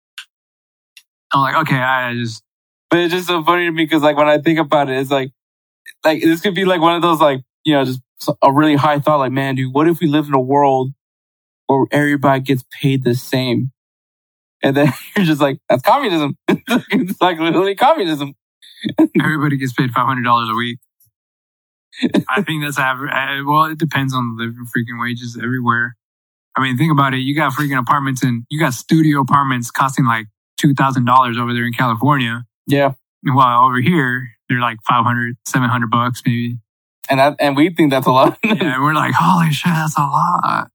I'm 1.33 1.41
like, 1.41 1.57
okay, 1.63 1.77
I 1.77 2.15
just 2.15 2.43
But 2.91 3.01
it's 3.01 3.15
just 3.15 3.27
so 3.29 3.43
funny 3.45 3.67
to 3.67 3.71
me 3.73 3.85
because, 3.85 4.03
like, 4.03 4.17
when 4.17 4.29
I 4.29 4.39
think 4.39 4.59
about 4.59 4.89
it, 4.89 4.99
it's 4.99 5.11
like, 5.11 5.31
like 6.05 6.23
this 6.23 6.41
could 6.41 6.55
be 6.55 6.65
like 6.65 6.81
one 6.81 6.95
of 6.95 7.03
those, 7.03 7.21
like, 7.21 7.43
you 7.65 7.75
know, 7.75 7.85
just 7.85 8.01
a 8.43 8.53
really 8.53 8.77
high 8.77 8.99
thought. 8.99 9.19
Like, 9.19 9.33
man, 9.33 9.55
dude, 9.55 9.73
what 9.73 9.89
if 9.89 10.01
we 10.01 10.07
lived 10.07 10.29
in 10.29 10.35
a 10.35 10.41
world 10.41 10.93
where 11.69 11.87
everybody 11.91 12.41
gets 12.41 12.65
paid 12.81 13.05
the 13.05 13.15
same? 13.15 13.71
And 14.63 14.77
then 14.77 14.93
you're 15.17 15.27
just 15.27 15.41
like, 15.41 15.59
that's 15.69 15.83
communism. 15.83 16.37
it's 16.49 17.21
like 17.21 17.39
literally 17.39 17.77
communism. 17.77 18.35
everybody 19.21 19.57
gets 19.57 19.73
paid 19.73 19.91
five 19.93 20.07
hundred 20.07 20.25
dollars 20.25 20.49
a 20.51 20.55
week. 20.55 20.79
I 22.29 22.43
think 22.43 22.63
that's 22.63 22.79
average. 22.79 23.13
Well, 23.45 23.65
it 23.65 23.79
depends 23.79 24.15
on 24.15 24.37
the 24.37 24.45
living 24.45 24.67
freaking 24.67 25.01
wages 25.01 25.39
everywhere. 25.43 25.97
I 26.57 26.63
mean, 26.63 26.77
think 26.77 26.93
about 26.93 27.15
it. 27.15 27.19
You 27.19 27.35
got 27.35 27.53
freaking 27.53 27.79
apartments 27.79 28.23
and 28.23 28.45
you 28.51 28.59
got 28.59 28.75
studio 28.75 29.21
apartments 29.21 29.71
costing 29.71 30.07
like 30.07 30.27
two 30.59 30.75
thousand 30.75 31.07
dollars 31.07 31.39
over 31.39 31.53
there 31.53 31.65
in 31.65 31.73
California. 31.73 32.45
Yeah. 32.67 32.95
While 33.25 33.67
over 33.67 33.81
here, 33.81 34.29
they're 34.49 34.61
like 34.61 34.79
500, 34.89 35.37
700 35.47 35.91
bucks 35.91 36.23
maybe. 36.25 36.59
And 37.11 37.19
that, 37.19 37.37
and 37.41 37.57
we 37.57 37.71
think 37.71 37.91
that's 37.91 38.07
a 38.07 38.13
lot. 38.13 38.39
Yeah, 38.45 38.75
and 38.75 38.83
we're 38.83 38.95
like, 38.95 39.15
holy 39.17 39.51
shit, 39.51 39.73
that's 39.73 39.97
a 39.97 40.03
lot. 40.03 40.71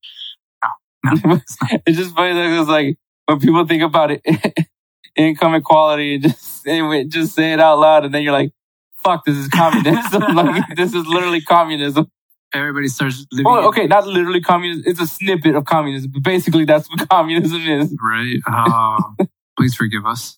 It's 1.85 1.97
just 1.97 2.15
funny 2.15 2.33
that 2.33 2.59
it's 2.61 2.69
like 2.69 2.97
when 3.25 3.39
people 3.39 3.65
think 3.65 3.83
about 3.83 4.11
it, 4.11 4.21
income 5.15 5.55
equality, 5.55 6.15
and 6.15 6.23
just 6.23 6.41
say, 6.63 6.79
it- 6.79 7.09
just 7.09 7.35
say 7.35 7.53
it 7.53 7.59
out 7.59 7.79
loud, 7.79 8.05
and 8.05 8.13
then 8.13 8.23
you're 8.23 8.31
like, 8.33 8.51
"Fuck, 8.95 9.25
this 9.25 9.35
is 9.37 9.47
communism." 9.49 10.21
like 10.35 10.75
this 10.75 10.93
is 10.93 11.05
literally 11.07 11.41
communism. 11.41 12.07
Everybody 12.53 12.87
starts 12.87 13.25
living. 13.31 13.51
Well, 13.51 13.67
okay, 13.69 13.87
not 13.87 14.05
literally 14.07 14.41
communism. 14.41 14.83
It's 14.85 15.01
a 15.01 15.07
snippet 15.07 15.55
of 15.55 15.65
communism, 15.65 16.11
but 16.13 16.23
basically 16.23 16.65
that's 16.65 16.87
what 16.89 17.09
communism 17.09 17.61
is. 17.67 17.95
Right? 18.01 18.39
Oh, 18.47 19.15
please 19.57 19.75
forgive 19.75 20.05
us. 20.05 20.37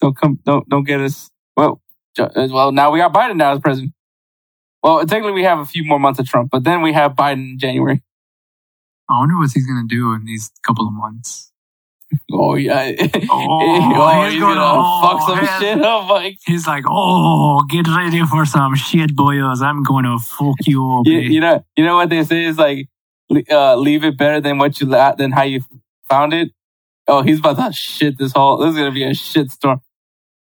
Don't 0.00 0.16
come, 0.16 0.40
don't 0.44 0.68
don't 0.68 0.84
get 0.84 1.00
us. 1.00 1.30
Well, 1.56 1.80
uh, 2.18 2.28
well, 2.50 2.72
now 2.72 2.90
we 2.90 2.98
got 2.98 3.12
Biden 3.12 3.36
now 3.36 3.52
as 3.52 3.60
president. 3.60 3.92
Well, 4.82 5.00
technically 5.06 5.32
we 5.32 5.44
have 5.44 5.60
a 5.60 5.66
few 5.66 5.84
more 5.84 6.00
months 6.00 6.18
of 6.18 6.26
Trump, 6.26 6.50
but 6.50 6.64
then 6.64 6.82
we 6.82 6.92
have 6.92 7.12
Biden 7.12 7.52
in 7.52 7.58
January. 7.58 8.02
I 9.12 9.18
wonder 9.18 9.36
what 9.36 9.50
he's 9.52 9.66
going 9.66 9.86
to 9.86 9.94
do 9.94 10.12
in 10.14 10.24
these 10.24 10.50
couple 10.62 10.86
of 10.86 10.92
months. 10.92 11.52
Oh 12.30 12.54
yeah, 12.56 12.74
Oh, 13.30 14.24
he's, 14.24 14.32
he's 14.32 14.40
gonna, 14.42 14.54
gonna- 14.60 15.00
fuck 15.00 15.28
some 15.28 15.38
oh, 15.40 15.58
shit 15.60 15.82
up, 15.82 16.08
like. 16.10 16.36
He's 16.46 16.66
like, 16.66 16.84
oh, 16.88 17.64
get 17.70 17.88
ready 17.88 18.22
for 18.26 18.44
some 18.44 18.74
shit, 18.74 19.16
boys. 19.16 19.62
I'm 19.62 19.82
going 19.82 20.04
to 20.04 20.18
fuck 20.18 20.56
you 20.66 20.98
up. 20.98 21.06
you, 21.06 21.18
eh." 21.18 21.22
you 21.22 21.40
know, 21.40 21.64
you 21.76 21.84
know 21.84 21.96
what 21.96 22.10
they 22.10 22.22
say 22.24 22.44
is 22.44 22.58
like, 22.58 22.88
uh, 23.50 23.76
leave 23.76 24.04
it 24.04 24.18
better 24.18 24.40
than 24.40 24.58
what 24.58 24.80
you 24.80 24.86
la- 24.86 25.14
than 25.14 25.32
how 25.32 25.42
you 25.42 25.62
found 26.08 26.34
it. 26.34 26.50
Oh, 27.08 27.22
he's 27.22 27.38
about 27.38 27.56
to 27.56 27.72
shit 27.72 28.18
this 28.18 28.32
whole. 28.32 28.58
This 28.58 28.70
is 28.72 28.76
gonna 28.76 28.92
be 28.92 29.04
a 29.04 29.14
shit 29.14 29.50
storm. 29.50 29.80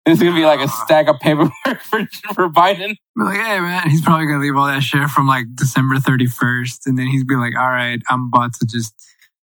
This 0.08 0.16
is 0.16 0.24
gonna 0.24 0.36
be 0.36 0.46
like 0.46 0.60
a 0.60 0.68
stack 0.68 1.06
of 1.06 1.20
paperwork 1.20 1.52
for 1.82 2.08
for 2.32 2.48
Biden. 2.48 2.96
We're 3.14 3.26
like, 3.26 3.40
hey, 3.40 3.60
man, 3.60 3.90
he's 3.90 4.00
probably 4.00 4.24
going 4.24 4.40
to 4.40 4.46
leave 4.46 4.56
all 4.56 4.66
that 4.66 4.82
shit 4.82 5.10
from 5.10 5.26
like 5.26 5.44
December 5.54 5.96
31st. 5.96 6.86
And 6.86 6.98
then 6.98 7.08
he's 7.08 7.24
be 7.24 7.34
like, 7.34 7.52
all 7.58 7.68
right, 7.68 8.00
I'm 8.08 8.30
about 8.32 8.54
to 8.54 8.66
just. 8.66 8.94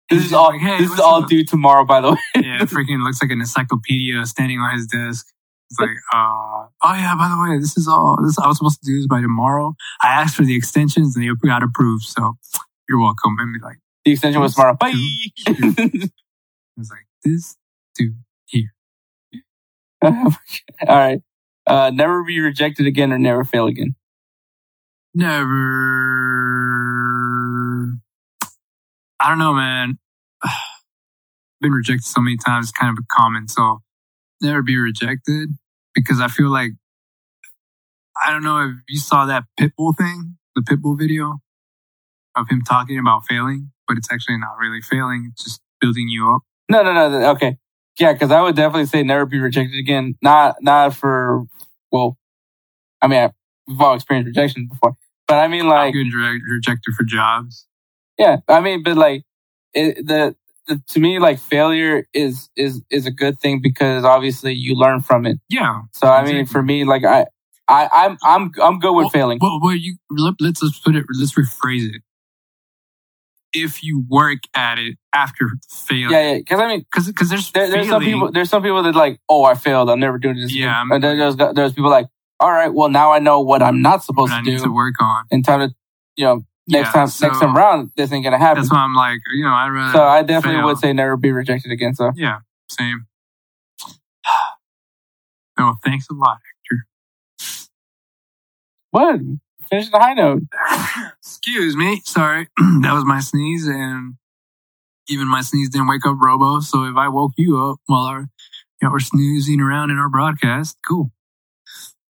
This 0.10 0.26
is 0.26 0.34
all. 0.34 0.50
like, 0.50 0.62
hey, 0.62 0.80
this 0.80 0.92
is 0.92 1.00
all 1.00 1.22
up? 1.22 1.30
due 1.30 1.46
tomorrow, 1.46 1.86
by 1.86 2.02
the 2.02 2.12
way. 2.36 2.42
Yeah, 2.42 2.62
freaking 2.62 3.04
looks 3.04 3.22
like 3.22 3.30
an 3.30 3.42
encyclopedia 3.42 4.26
standing 4.26 4.58
on 4.58 4.76
his 4.76 4.88
desk. 4.88 5.28
It's 5.70 5.80
like, 5.80 5.98
uh, 6.14 6.66
oh 6.82 6.94
yeah, 6.94 7.14
by 7.16 7.28
the 7.28 7.52
way, 7.52 7.60
this 7.60 7.78
is 7.78 7.88
all, 7.88 8.18
this, 8.24 8.38
I 8.40 8.48
was 8.48 8.58
supposed 8.58 8.80
to 8.82 8.86
do 8.86 8.98
this 8.98 9.08
by 9.08 9.22
tomorrow. 9.22 9.76
I 10.02 10.08
asked 10.08 10.36
for 10.36 10.44
the 10.44 10.56
extensions 10.56 11.16
and 11.16 11.24
they 11.24 11.48
got 11.48 11.62
approved. 11.62 12.06
So 12.06 12.38
you're 12.90 13.00
welcome. 13.00 13.36
And 13.40 13.54
be 13.54 13.60
like, 13.60 13.78
The 14.04 14.14
extension 14.14 14.42
was 14.42 14.56
tomorrow. 14.56 14.76
Bye. 14.80 14.94
I 15.48 16.10
was 16.78 16.90
like, 16.90 17.06
this 17.24 17.56
dude. 17.96 18.25
all 20.88 20.96
right. 20.96 21.22
Uh, 21.68 21.90
never 21.94 22.24
be 22.24 22.40
rejected 22.40 22.86
again 22.86 23.12
or 23.12 23.18
never 23.18 23.44
fail 23.44 23.68
again. 23.68 23.96
Never. 25.14 25.46
I 29.20 29.30
don't 29.30 29.40
know, 29.40 29.54
man. 29.54 29.98
Been 31.62 31.72
rejected 31.72 32.04
so 32.04 32.22
many 32.22 32.38
times, 32.38 32.68
it's 32.68 32.78
kind 32.78 32.96
of 32.96 33.04
a 33.04 33.08
common. 33.10 33.48
So 33.48 33.82
never 34.42 34.62
be 34.62 34.78
rejected 34.78 35.50
because 35.94 36.20
I 36.20 36.28
feel 36.28 36.52
like 36.52 36.72
I 38.24 38.32
don't 38.32 38.44
know 38.44 38.60
if 38.60 38.76
you 38.88 39.00
saw 39.00 39.26
that 39.26 39.44
Pitbull 39.60 39.98
thing, 39.98 40.38
the 40.56 40.62
Pitbull 40.62 41.00
video 41.00 41.40
of 42.36 42.48
him 42.50 42.62
talking 42.62 43.00
about 43.00 43.26
failing, 43.28 43.72
but 43.88 43.98
it's 43.98 44.12
actually 44.12 44.38
not 44.38 44.58
really 44.60 44.82
failing. 44.82 45.30
It's 45.32 45.44
just 45.44 45.62
building 45.82 46.08
you 46.10 46.30
up. 46.34 46.42
No, 46.70 46.84
no. 46.84 46.94
no, 46.94 47.30
Okay. 47.32 47.58
Yeah, 48.00 48.14
because 48.14 48.32
I 48.32 48.42
would 48.42 48.56
definitely 48.56 48.88
say 48.88 49.04
never 49.04 49.26
be 49.26 49.40
rejected 49.40 49.78
again. 49.80 50.16
Not, 50.22 50.58
not 50.62 50.94
for. 50.94 51.46
Well, 51.92 52.18
I 53.02 53.08
mean, 53.08 53.20
I, 53.20 53.32
we've 53.68 53.80
all 53.80 53.94
experienced 53.96 54.28
rejection 54.28 54.68
before, 54.68 54.96
but 55.28 55.36
I 55.36 55.48
mean, 55.48 55.62
I'm 55.62 55.68
like, 55.68 55.94
getting 55.94 56.12
rejected 56.12 56.94
for 56.94 57.04
jobs. 57.04 57.68
Yeah, 58.18 58.38
I 58.48 58.62
mean, 58.62 58.84
but 58.84 58.98
like 58.98 59.24
it, 59.74 60.06
the, 60.06 60.36
the 60.68 60.82
to 60.90 61.00
me, 61.00 61.20
like 61.20 61.40
failure 61.40 62.08
is 62.14 62.50
is 62.56 62.82
is 62.90 63.06
a 63.06 63.12
good 63.12 63.40
thing 63.40 63.62
because 63.62 64.04
obviously 64.04 64.54
you 64.54 64.76
learn 64.76 65.02
from 65.02 65.26
it. 65.26 65.38
Yeah. 65.50 65.82
So 65.94 66.08
I 66.08 66.26
mean, 66.26 66.46
for 66.46 66.64
me, 66.64 66.84
like 66.84 67.06
I, 67.06 67.28
I 67.68 67.90
I'm 67.94 68.18
I'm 68.24 68.52
I'm 68.62 68.80
good 68.80 68.94
with 68.94 69.12
failing. 69.12 69.40
Well, 69.42 69.60
well, 69.62 69.76
you 69.76 69.98
let, 70.10 70.36
let's 70.40 70.62
let's 70.62 70.80
put 70.80 70.96
it. 70.96 71.06
Let's 71.18 71.34
rephrase 71.34 71.94
it. 71.94 72.02
If 73.56 73.84
you 73.84 74.04
work 74.10 74.40
at 74.54 74.78
it 74.78 74.98
after 75.14 75.50
failing, 75.70 76.12
Yeah, 76.14 76.32
yeah. 76.34 76.38
Because 76.40 76.60
I 76.60 76.68
mean, 76.68 76.80
because 76.82 77.08
because 77.08 77.30
there's 77.30 77.52
there, 77.54 77.70
there's 77.70 77.88
some 77.90 78.02
people 78.04 78.32
there's 78.32 78.50
some 78.50 78.62
people 78.62 78.84
that 78.84 78.96
like, 78.96 79.20
oh, 79.30 79.44
I 79.46 79.56
failed, 79.56 79.90
I'm 79.90 80.00
never 80.00 80.18
doing 80.18 80.36
this. 80.36 80.54
Yeah, 80.54 80.82
again. 80.84 80.92
And 80.96 81.04
then 81.04 81.18
there's 81.18 81.36
there's 81.56 81.74
people 81.74 81.90
like, 81.90 82.08
all 82.40 82.52
right, 82.52 82.74
well 82.74 82.90
now 82.90 83.12
I 83.12 83.20
know 83.20 83.40
what 83.42 83.62
I'm 83.62 83.82
not 83.82 84.04
supposed 84.04 84.34
I 84.34 84.40
to 84.40 84.44
need 84.50 84.58
do. 84.58 84.64
to 84.66 84.72
work 84.74 84.96
on. 85.02 85.26
in 85.32 85.42
time 85.42 85.62
to, 85.70 85.76
you 86.18 86.26
know, 86.26 86.46
next 86.68 86.88
Yeah, 86.90 86.92
time, 86.92 87.08
so- 87.08 87.28
next 87.28 87.40
time 87.40 87.56
around, 87.56 87.92
this 87.96 88.12
ain't 88.12 88.24
gonna 88.26 88.38
happen. 88.38 88.62
That's 88.64 88.72
why 88.72 88.80
I'm 88.80 88.94
like, 88.94 89.22
you 89.34 89.44
know, 89.46 89.52
I'd 89.54 89.70
rather. 89.70 89.94
So 89.98 90.04
I 90.04 90.22
definitely 90.24 90.60
fail. 90.60 90.66
would 90.68 90.78
say 90.80 90.92
never 90.94 91.16
be 91.18 91.32
rejected 91.32 91.72
again. 91.72 91.96
So 91.96 92.12
Yeah, 92.16 92.40
same. 92.70 93.08
Oh, 95.58 95.76
thanks 95.86 96.08
a 96.10 96.14
lot, 96.14 96.40
Hector. 96.70 96.86
what? 98.92 99.20
Finish 99.70 99.90
the 99.90 100.00
high 100.00 100.14
note. 100.14 100.44
Excuse 101.20 101.76
me. 101.76 102.02
Sorry. 102.06 102.48
that 102.58 102.94
was 102.94 103.06
my 103.06 103.20
sneeze, 103.20 103.68
and 103.68 104.16
even 105.08 105.28
my 105.28 105.42
sneeze 105.42 105.70
didn't 105.70 105.88
wake 105.88 106.06
up 106.06 106.18
Robo. 106.20 106.60
So 106.60 106.84
if 106.86 106.96
I 106.96 107.08
woke 107.10 107.34
you 107.38 107.58
up 107.64 107.78
while 107.86 108.06
our, 108.06 108.20
you 108.20 108.28
know, 108.84 108.92
we're 108.92 109.00
snoozing 109.00 109.62
around 109.62 109.92
in 109.92 109.98
our 109.98 110.10
broadcast, 110.10 110.78
cool. 110.88 111.12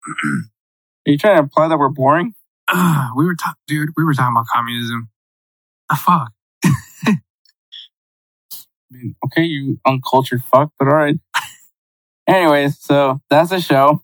Are 0.08 1.12
you 1.12 1.18
trying 1.18 1.38
to 1.38 1.44
imply 1.44 1.68
that 1.68 1.78
we're 1.78 1.90
boring? 1.90 2.34
Uh, 2.68 3.10
we 3.16 3.26
were 3.26 3.36
talking, 3.36 3.62
dude. 3.68 3.90
We 3.96 4.04
were 4.04 4.14
talking 4.14 4.36
about 4.36 4.48
communism. 4.48 5.10
The 5.90 5.96
fuck. 5.96 6.32
I 6.66 7.18
mean, 8.90 9.16
okay, 9.26 9.44
you 9.44 9.80
uncultured 9.86 10.44
fuck, 10.44 10.72
but 10.80 10.88
all 10.88 10.96
right. 10.96 11.16
Anyways, 12.28 12.80
so 12.80 13.22
that's 13.30 13.52
the 13.52 13.60
show. 13.60 14.02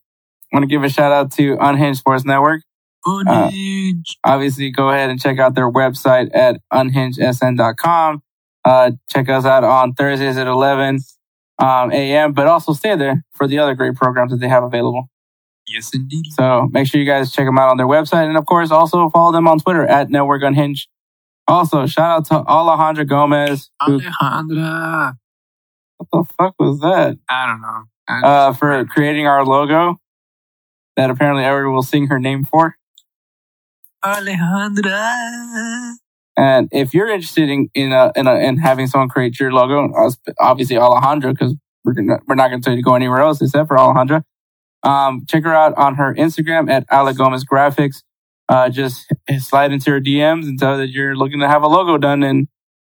I 0.53 0.57
want 0.57 0.63
to 0.63 0.67
give 0.67 0.83
a 0.83 0.89
shout 0.89 1.11
out 1.11 1.31
to 1.33 1.57
Unhinged 1.59 1.99
Sports 1.99 2.23
Network. 2.23 2.61
Unhinged. 3.05 4.17
Obviously, 4.25 4.69
go 4.71 4.89
ahead 4.89 5.09
and 5.09 5.19
check 5.19 5.39
out 5.39 5.55
their 5.55 5.69
website 5.71 6.29
at 6.35 6.59
unhingedsn.com. 6.71 8.21
Uh, 8.63 8.91
check 9.09 9.27
us 9.29 9.45
out 9.45 9.63
on 9.63 9.93
Thursdays 9.93 10.37
at 10.37 10.47
11 10.47 10.99
um, 11.59 11.91
a.m., 11.91 12.33
but 12.33 12.47
also 12.47 12.73
stay 12.73 12.95
there 12.95 13.23
for 13.33 13.47
the 13.47 13.57
other 13.59 13.73
great 13.75 13.95
programs 13.95 14.31
that 14.31 14.37
they 14.37 14.47
have 14.47 14.63
available. 14.63 15.09
yes, 15.67 15.91
indeed. 15.93 16.25
So 16.31 16.67
make 16.71 16.87
sure 16.87 16.99
you 16.99 17.07
guys 17.07 17.31
check 17.31 17.45
them 17.45 17.57
out 17.57 17.69
on 17.69 17.77
their 17.77 17.87
website. 17.87 18.27
And 18.27 18.37
of 18.37 18.45
course, 18.45 18.71
also 18.71 19.09
follow 19.09 19.31
them 19.31 19.47
on 19.47 19.59
Twitter 19.59 19.85
at 19.85 20.09
Network 20.09 20.43
Unhinged. 20.43 20.87
Also, 21.47 21.85
shout 21.87 22.17
out 22.17 22.25
to 22.27 22.43
Alejandra 22.49 23.07
Gomez. 23.07 23.71
Who, 23.85 23.99
Alejandra. 23.99 25.13
what 25.97 26.07
the 26.11 26.33
fuck 26.37 26.55
was 26.59 26.79
that? 26.81 27.17
I 27.29 27.45
don't 27.47 27.61
know. 27.61 27.83
I- 28.07 28.21
Uh, 28.23 28.53
for 28.53 28.85
creating 28.85 29.25
our 29.27 29.43
logo 29.45 29.97
that 30.97 31.09
apparently 31.09 31.43
everyone 31.45 31.73
will 31.75 31.83
sing 31.83 32.07
her 32.07 32.19
name 32.19 32.45
for. 32.45 32.75
Alejandra. 34.03 35.93
And 36.37 36.69
if 36.71 36.93
you're 36.93 37.09
interested 37.09 37.49
in 37.49 37.69
in, 37.73 37.91
uh, 37.91 38.11
in, 38.15 38.27
uh, 38.27 38.35
in 38.35 38.57
having 38.57 38.87
someone 38.87 39.09
create 39.09 39.39
your 39.39 39.51
logo, 39.51 39.91
uh, 39.93 40.11
obviously 40.39 40.75
Alejandra, 40.77 41.33
because 41.33 41.55
we're 41.83 41.93
gonna, 41.93 42.19
we're 42.27 42.35
not 42.35 42.49
going 42.49 42.61
to 42.61 42.65
tell 42.65 42.73
you 42.73 42.81
to 42.81 42.83
go 42.83 42.95
anywhere 42.95 43.19
else 43.19 43.41
except 43.41 43.67
for 43.67 43.77
Alejandra. 43.77 44.23
Um, 44.83 45.25
check 45.27 45.43
her 45.43 45.53
out 45.53 45.77
on 45.77 45.95
her 45.95 46.15
Instagram 46.15 46.69
at 46.69 46.85
Ale 46.91 47.13
Gomez 47.13 47.45
Graphics. 47.45 47.97
Uh, 48.49 48.69
just 48.69 49.11
slide 49.39 49.71
into 49.71 49.91
her 49.91 50.01
DMs 50.01 50.43
and 50.43 50.59
tell 50.59 50.71
her 50.71 50.77
that 50.77 50.89
you're 50.89 51.15
looking 51.15 51.39
to 51.39 51.47
have 51.47 51.63
a 51.63 51.67
logo 51.67 51.97
done. 51.97 52.23
And 52.23 52.47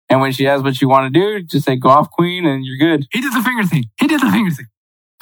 and 0.10 0.22
when 0.22 0.32
she 0.32 0.48
asks 0.48 0.64
what 0.64 0.82
you 0.82 0.88
want 0.88 1.14
to 1.14 1.20
do, 1.20 1.44
just 1.44 1.66
say 1.66 1.76
"Go 1.76 1.90
off, 1.90 2.12
Queen," 2.12 2.46
and 2.46 2.66
you're 2.66 2.78
good. 2.78 3.06
He 3.12 3.22
did 3.22 3.34
the 3.34 3.42
finger 3.42 3.64
thing. 3.64 3.86
He 4.00 4.08
did 4.08 4.22
the 4.22 4.32
finger 4.32 4.52
thing. 4.52 4.68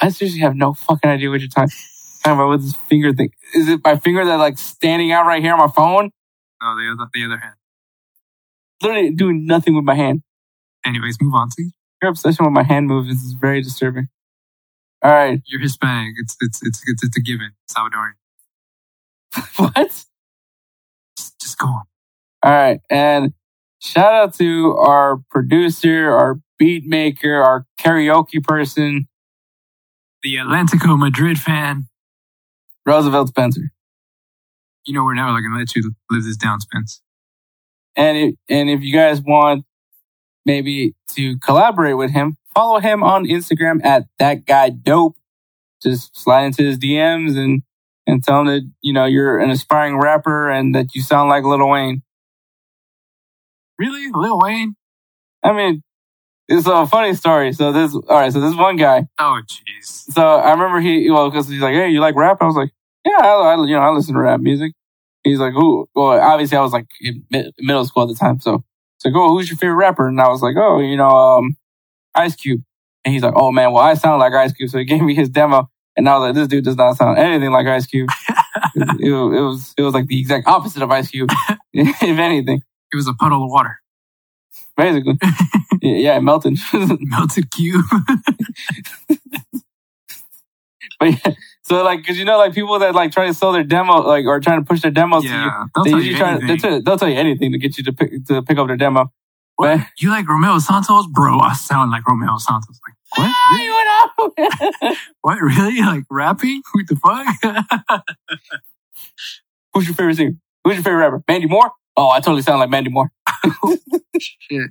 I 0.00 0.08
seriously 0.10 0.40
have 0.40 0.56
no 0.56 0.74
fucking 0.74 1.10
idea 1.10 1.30
what 1.30 1.40
you're 1.40 1.48
talking, 1.48 1.74
talking 2.22 2.38
about 2.38 2.50
with 2.50 2.62
this 2.62 2.74
finger 2.88 3.12
thing. 3.12 3.30
Is 3.54 3.68
it 3.68 3.80
my 3.84 3.96
finger 3.98 4.24
that 4.24 4.36
like 4.36 4.58
standing 4.58 5.12
out 5.12 5.26
right 5.26 5.42
here 5.42 5.52
on 5.52 5.58
my 5.58 5.68
phone? 5.68 6.10
No, 6.62 6.76
the 6.76 6.92
other, 6.92 7.10
the 7.12 7.24
other 7.24 7.38
hand. 7.38 7.54
Literally 8.82 9.10
doing 9.10 9.46
nothing 9.46 9.74
with 9.74 9.84
my 9.84 9.94
hand. 9.94 10.22
Anyways, 10.84 11.18
move 11.20 11.34
on. 11.34 11.50
See, 11.50 11.70
Your 12.00 12.10
obsession 12.10 12.44
with 12.44 12.52
my 12.52 12.62
hand 12.62 12.86
movements 12.86 13.22
is 13.22 13.34
very 13.40 13.62
disturbing. 13.62 14.08
All 15.02 15.10
right. 15.10 15.40
you're 15.46 15.60
Hispanic. 15.60 16.14
It's 16.18 16.36
it's 16.40 16.60
it's 16.62 16.82
it's, 16.86 17.02
it's 17.04 17.16
a 17.16 17.20
given. 17.20 17.52
Salvadorian. 17.70 18.12
what? 19.56 19.74
Just, 21.16 21.40
just 21.40 21.58
go 21.58 21.66
on. 21.66 21.82
All 22.44 22.52
right. 22.52 22.80
And 22.90 23.32
shout 23.80 24.12
out 24.14 24.34
to 24.34 24.76
our 24.78 25.18
producer, 25.30 26.10
our 26.12 26.40
beat 26.58 26.86
maker, 26.86 27.42
our 27.42 27.66
karaoke 27.80 28.42
person, 28.42 29.08
The 30.22 30.36
Atlético 30.36 30.98
Madrid 30.98 31.38
fan. 31.38 31.86
Roosevelt 32.86 33.28
Spencer. 33.28 33.72
You 34.84 34.94
know 34.94 35.04
we're 35.04 35.14
never 35.14 35.40
gonna 35.40 35.58
let 35.58 35.74
you 35.76 35.92
live 36.10 36.24
this 36.24 36.36
down, 36.36 36.60
Spence. 36.60 37.00
And 37.94 38.16
if, 38.16 38.34
and 38.48 38.70
if 38.70 38.82
you 38.82 38.92
guys 38.92 39.20
want 39.20 39.64
maybe 40.44 40.94
to 41.10 41.38
collaborate 41.38 41.96
with 41.96 42.10
him, 42.10 42.36
follow 42.54 42.80
him 42.80 43.02
on 43.02 43.26
Instagram 43.26 43.84
at 43.84 44.06
that 44.18 44.44
guy 44.46 44.70
dope. 44.70 45.16
Just 45.82 46.16
slide 46.16 46.44
into 46.44 46.62
his 46.62 46.78
DMs 46.78 47.36
and 47.36 47.62
and 48.06 48.22
tell 48.24 48.40
him 48.40 48.46
that 48.46 48.70
you 48.80 48.92
know 48.92 49.04
you're 49.04 49.38
an 49.38 49.50
aspiring 49.50 49.98
rapper 49.98 50.50
and 50.50 50.74
that 50.74 50.94
you 50.94 51.02
sound 51.02 51.28
like 51.28 51.44
Lil 51.44 51.68
Wayne. 51.68 52.02
Really, 53.78 54.10
Lil 54.12 54.38
Wayne? 54.40 54.76
I 55.42 55.52
mean, 55.52 55.82
it's 56.52 56.66
a 56.66 56.86
funny 56.86 57.14
story. 57.14 57.52
So 57.52 57.72
this, 57.72 57.94
all 57.94 58.02
right. 58.18 58.32
So 58.32 58.40
this 58.40 58.54
one 58.54 58.76
guy. 58.76 59.06
Oh, 59.18 59.40
jeez. 59.46 60.12
So 60.12 60.22
I 60.22 60.50
remember 60.52 60.80
he, 60.80 61.10
well, 61.10 61.30
because 61.30 61.48
he's 61.48 61.60
like, 61.60 61.74
hey, 61.74 61.88
you 61.88 62.00
like 62.00 62.14
rap? 62.14 62.38
I 62.40 62.46
was 62.46 62.56
like, 62.56 62.70
yeah, 63.04 63.18
I, 63.18 63.54
I 63.54 63.64
you 63.64 63.74
know, 63.74 63.80
I 63.80 63.90
listen 63.90 64.14
to 64.14 64.20
rap 64.20 64.40
music. 64.40 64.72
He's 65.24 65.38
like, 65.38 65.54
who? 65.54 65.88
Well, 65.94 66.20
obviously 66.20 66.58
I 66.58 66.62
was 66.62 66.72
like 66.72 66.86
in 67.00 67.24
mi- 67.30 67.52
middle 67.58 67.84
school 67.84 68.02
at 68.02 68.08
the 68.08 68.14
time. 68.14 68.40
So 68.40 68.64
it's 68.96 69.04
like, 69.04 69.14
oh, 69.16 69.28
who's 69.28 69.48
your 69.48 69.56
favorite 69.56 69.76
rapper? 69.76 70.06
And 70.08 70.20
I 70.20 70.28
was 70.28 70.42
like, 70.42 70.56
oh, 70.56 70.80
you 70.80 70.96
know, 70.96 71.08
um, 71.08 71.56
Ice 72.14 72.36
Cube. 72.36 72.62
And 73.04 73.12
he's 73.14 73.22
like, 73.22 73.34
oh 73.36 73.50
man, 73.50 73.72
well, 73.72 73.82
I 73.82 73.94
sound 73.94 74.20
like 74.20 74.32
Ice 74.32 74.52
Cube. 74.52 74.70
So 74.70 74.78
he 74.78 74.84
gave 74.92 75.02
me 75.02 75.14
his 75.14 75.30
demo. 75.30 75.68
And 75.96 76.08
I 76.08 76.16
was 76.16 76.28
like, 76.28 76.34
this 76.34 76.48
dude 76.48 76.64
does 76.64 76.76
not 76.76 76.96
sound 76.96 77.18
anything 77.18 77.50
like 77.50 77.66
Ice 77.66 77.86
Cube. 77.86 78.08
it, 78.74 79.00
it 79.00 79.12
was, 79.12 79.74
it 79.76 79.82
was 79.82 79.94
like 79.94 80.06
the 80.06 80.18
exact 80.18 80.46
opposite 80.48 80.82
of 80.82 80.90
Ice 80.90 81.10
Cube, 81.10 81.30
if 81.72 82.18
anything, 82.18 82.62
It 82.92 82.96
was 82.96 83.06
a 83.08 83.14
puddle 83.14 83.44
of 83.44 83.50
water. 83.50 83.78
Basically. 84.76 85.18
yeah, 85.82 85.96
yeah, 85.96 86.16
it 86.16 86.22
melted. 86.22 86.58
Melted 87.00 87.50
cube. 87.50 87.84
But 90.98 91.10
yeah, 91.24 91.32
so 91.62 91.82
like, 91.82 92.04
cause 92.06 92.16
you 92.16 92.24
know, 92.24 92.38
like 92.38 92.54
people 92.54 92.78
that 92.78 92.94
like 92.94 93.10
try 93.12 93.26
to 93.26 93.34
sell 93.34 93.52
their 93.52 93.64
demo, 93.64 94.02
like, 94.02 94.24
or 94.24 94.38
trying 94.40 94.60
to 94.60 94.64
push 94.66 94.82
their 94.82 94.90
demos 94.90 95.22
to 95.24 95.28
you, 95.28 95.34
they'll 95.74 95.84
they 95.84 95.90
tell 95.90 96.00
usually 96.00 96.12
you 96.12 96.16
try. 96.18 96.34
They 96.36 96.42
anything. 96.44 96.58
tell, 96.58 96.82
they'll 96.82 96.98
tell 96.98 97.08
you 97.08 97.16
anything 97.18 97.52
to 97.52 97.58
get 97.58 97.76
you 97.78 97.84
to 97.84 97.92
pick 97.92 98.24
to 98.26 98.42
pick 98.42 98.58
up 98.58 98.66
their 98.68 98.76
demo. 98.76 99.12
What? 99.56 99.78
But- 99.78 99.86
You 99.98 100.10
like 100.10 100.28
Romeo 100.28 100.58
Santos, 100.58 101.06
bro? 101.08 101.38
I 101.40 101.54
sound 101.54 101.90
like 101.90 102.06
Romeo 102.06 102.36
Santos. 102.38 102.78
Like 102.86 102.96
what? 103.16 103.34
Ah, 103.34 103.58
you 103.60 103.68
know? 104.80 104.94
What 105.22 105.38
really? 105.40 105.80
Like 105.80 106.04
rapping? 106.10 106.62
What 106.72 106.86
the 106.88 106.96
fuck? 106.96 107.26
Who's 109.74 109.86
your 109.86 109.94
favorite 109.94 110.16
singer? 110.16 110.32
Who's 110.64 110.74
your 110.74 110.84
favorite 110.84 111.00
rapper? 111.00 111.22
Mandy 111.28 111.46
Moore. 111.48 111.72
Oh, 111.96 112.10
I 112.10 112.20
totally 112.20 112.42
sound 112.42 112.60
like 112.60 112.70
Mandy 112.70 112.90
Moore. 112.90 113.10
Shit. 114.20 114.70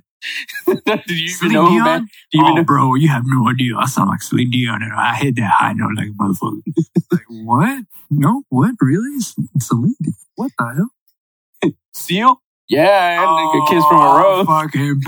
Did 0.66 1.02
you 1.08 1.24
even 1.24 1.50
Celine 1.50 1.52
know? 1.52 1.84
Man? 1.84 2.00
Do 2.30 2.38
you 2.38 2.44
oh, 2.44 2.46
even 2.46 2.56
know? 2.56 2.64
bro, 2.64 2.94
you 2.94 3.08
have 3.08 3.24
no 3.26 3.48
idea. 3.48 3.76
I 3.76 3.86
sound 3.86 4.08
like 4.08 4.22
Celine 4.22 4.50
Dion, 4.50 4.82
and 4.82 4.92
I 4.92 5.16
hit 5.16 5.36
that 5.36 5.52
high 5.58 5.72
note 5.72 5.92
like 5.96 6.08
a 6.08 6.12
motherfucker. 6.12 6.62
like 7.12 7.22
what? 7.28 7.84
No, 8.10 8.42
what? 8.48 8.74
Really? 8.80 9.20
Celine? 9.58 9.94
What 10.36 10.52
the 10.58 10.74
hell? 10.76 11.72
Seal? 11.92 12.42
Yeah, 12.68 13.20
and 13.20 13.24
a 13.24 13.26
oh, 13.26 13.66
kiss 13.68 13.84
from 13.84 14.00
a 14.00 14.06
rose. 14.22 14.46
Fucking 14.46 15.00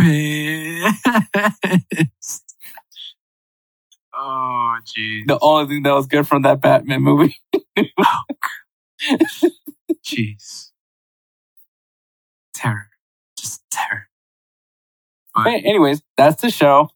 pissed. 2.12 2.56
oh, 4.14 4.76
jeez. 4.84 5.26
The 5.26 5.38
only 5.40 5.66
thing 5.68 5.82
that 5.84 5.94
was 5.94 6.06
good 6.06 6.26
from 6.26 6.42
that 6.42 6.60
Batman 6.60 7.02
movie. 7.02 7.38
Oh, 7.78 8.20
jeez. 10.04 10.70
Terror. 12.52 12.88
Terror. 13.74 14.08
But 15.34 15.64
anyways, 15.64 16.00
that's 16.16 16.40
the 16.40 16.50
show. 16.50 16.90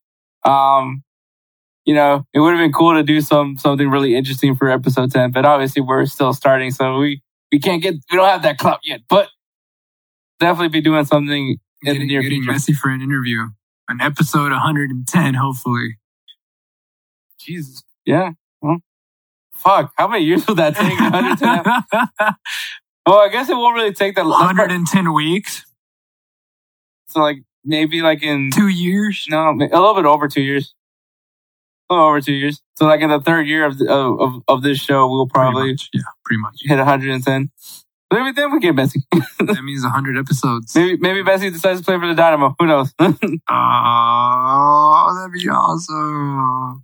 Um, 0.45 1.03
you 1.85 1.95
know, 1.95 2.25
it 2.33 2.41
would 2.41 2.51
have 2.51 2.61
been 2.61 2.73
cool 2.73 2.95
to 2.95 3.03
do 3.03 3.21
some 3.21 3.59
something 3.59 3.91
really 3.91 4.15
interesting 4.15 4.55
for 4.55 4.71
episode 4.71 5.11
ten, 5.11 5.33
but 5.33 5.45
obviously 5.45 5.83
we're 5.83 6.07
still 6.07 6.33
starting, 6.33 6.71
so 6.71 6.99
we 6.99 7.23
we 7.51 7.59
can't 7.59 7.83
get 7.83 7.95
we 8.11 8.17
don't 8.17 8.29
have 8.29 8.43
that 8.43 8.59
clout 8.59 8.81
yet. 8.85 9.01
But 9.09 9.29
definitely 10.39 10.69
be 10.69 10.81
doing 10.81 11.05
something 11.05 11.59
in 11.83 11.99
the 11.99 12.07
near 12.07 12.23
getting 12.23 12.43
future. 12.43 12.59
Messi 12.59 12.75
for 12.75 12.91
an 12.91 13.01
interview. 13.01 13.49
An 13.89 14.01
episode 14.01 14.51
110, 14.51 15.35
hopefully. 15.35 15.99
Jesus, 17.41 17.83
yeah. 18.05 18.33
Well, 18.61 18.79
fuck, 19.55 19.93
how 19.97 20.09
many 20.09 20.25
years 20.25 20.47
will 20.47 20.57
that 20.57 20.77
take? 20.77 20.99
110? 21.01 21.65
well, 23.07 23.19
I 23.21 23.29
guess 23.31 23.49
it 23.49 23.57
won't 23.57 23.77
really 23.77 23.95
take 23.95 24.15
that. 24.17 24.27
110 24.27 25.13
weeks, 25.15 25.65
So 27.09 27.21
like 27.21 27.39
maybe 27.65 28.03
like 28.03 28.23
in 28.23 28.51
two 28.55 28.69
years. 28.69 29.27
no, 29.29 29.51
a 29.51 29.55
little 29.55 29.95
bit 29.95 30.05
over 30.07 30.29
two 30.29 30.43
years. 30.43 30.75
A 31.91 31.95
little 31.95 32.09
over 32.09 32.21
two 32.21 32.35
years. 32.35 32.61
So 32.77 32.85
like 32.87 33.01
in 33.01 33.09
the 33.09 33.21
third 33.21 33.47
year 33.47 33.65
of 33.65 33.79
the, 33.79 33.91
of, 33.91 34.43
of 34.47 34.63
this 34.63 34.79
show, 34.79 35.09
we'll 35.09 35.27
Pretty 35.27 35.51
probably 35.53 35.71
much, 35.73 35.89
yeah, 35.95 36.03
pretty 36.25 36.41
much. 36.41 36.61
hit 36.65 36.77
110. 36.77 37.51
Maybe 38.13 38.33
then 38.33 38.53
we 38.53 38.61
get 38.61 38.75
Messi. 38.75 39.01
that 39.39 39.63
means 39.63 39.83
100 39.83 40.19
episodes. 40.19 40.75
maybe 40.75 40.97
maybe 40.99 41.23
Messi 41.23 41.53
decides 41.53 41.81
to 41.81 41.85
play 41.85 41.99
for 41.99 42.07
the 42.07 42.15
Dynamo. 42.15 42.55
Who 42.59 42.67
knows? 42.67 42.93
Oh, 43.01 43.09
that'd 45.19 45.33
be 45.33 45.49
awesome. 45.49 46.83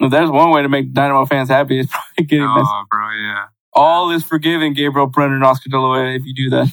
if 0.00 0.10
there's 0.10 0.30
one 0.30 0.50
way 0.50 0.62
to 0.62 0.68
make 0.68 0.92
Dynamo 0.92 1.24
fans 1.26 1.48
happy, 1.48 1.80
it's 1.80 1.90
probably 1.90 2.24
getting 2.24 2.46
Messi. 2.46 2.64
Oh, 2.66 2.84
bro, 2.90 3.10
yeah. 3.10 3.44
All 3.72 4.10
is 4.10 4.24
forgiven, 4.24 4.74
Gabriel 4.74 5.08
Brener 5.10 5.34
and 5.34 5.44
Oscar 5.44 5.70
De 5.70 5.78
La 5.78 5.94
Hoya, 5.96 6.14
if 6.16 6.24
you 6.26 6.34
do 6.34 6.50
that. 6.50 6.68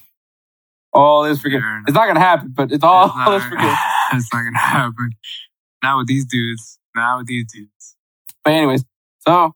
All 0.93 1.25
is 1.25 1.41
forgiven. 1.41 1.83
It's 1.87 1.93
not 1.93 2.05
going 2.05 2.15
to 2.15 2.21
happen, 2.21 2.53
but 2.55 2.71
it's 2.71 2.83
all 2.83 3.07
It's 3.07 3.15
not, 3.15 3.33
is 3.35 3.43
forgiven. 3.43 3.75
it's 4.13 4.33
not 4.33 4.43
gonna 4.43 4.57
happen. 4.57 5.11
Not 5.83 5.97
with 5.97 6.07
these 6.07 6.25
dudes. 6.25 6.79
Not 6.95 7.19
with 7.19 7.27
these 7.27 7.45
dudes. 7.51 7.95
But 8.43 8.53
anyways, 8.53 8.83
so 9.19 9.53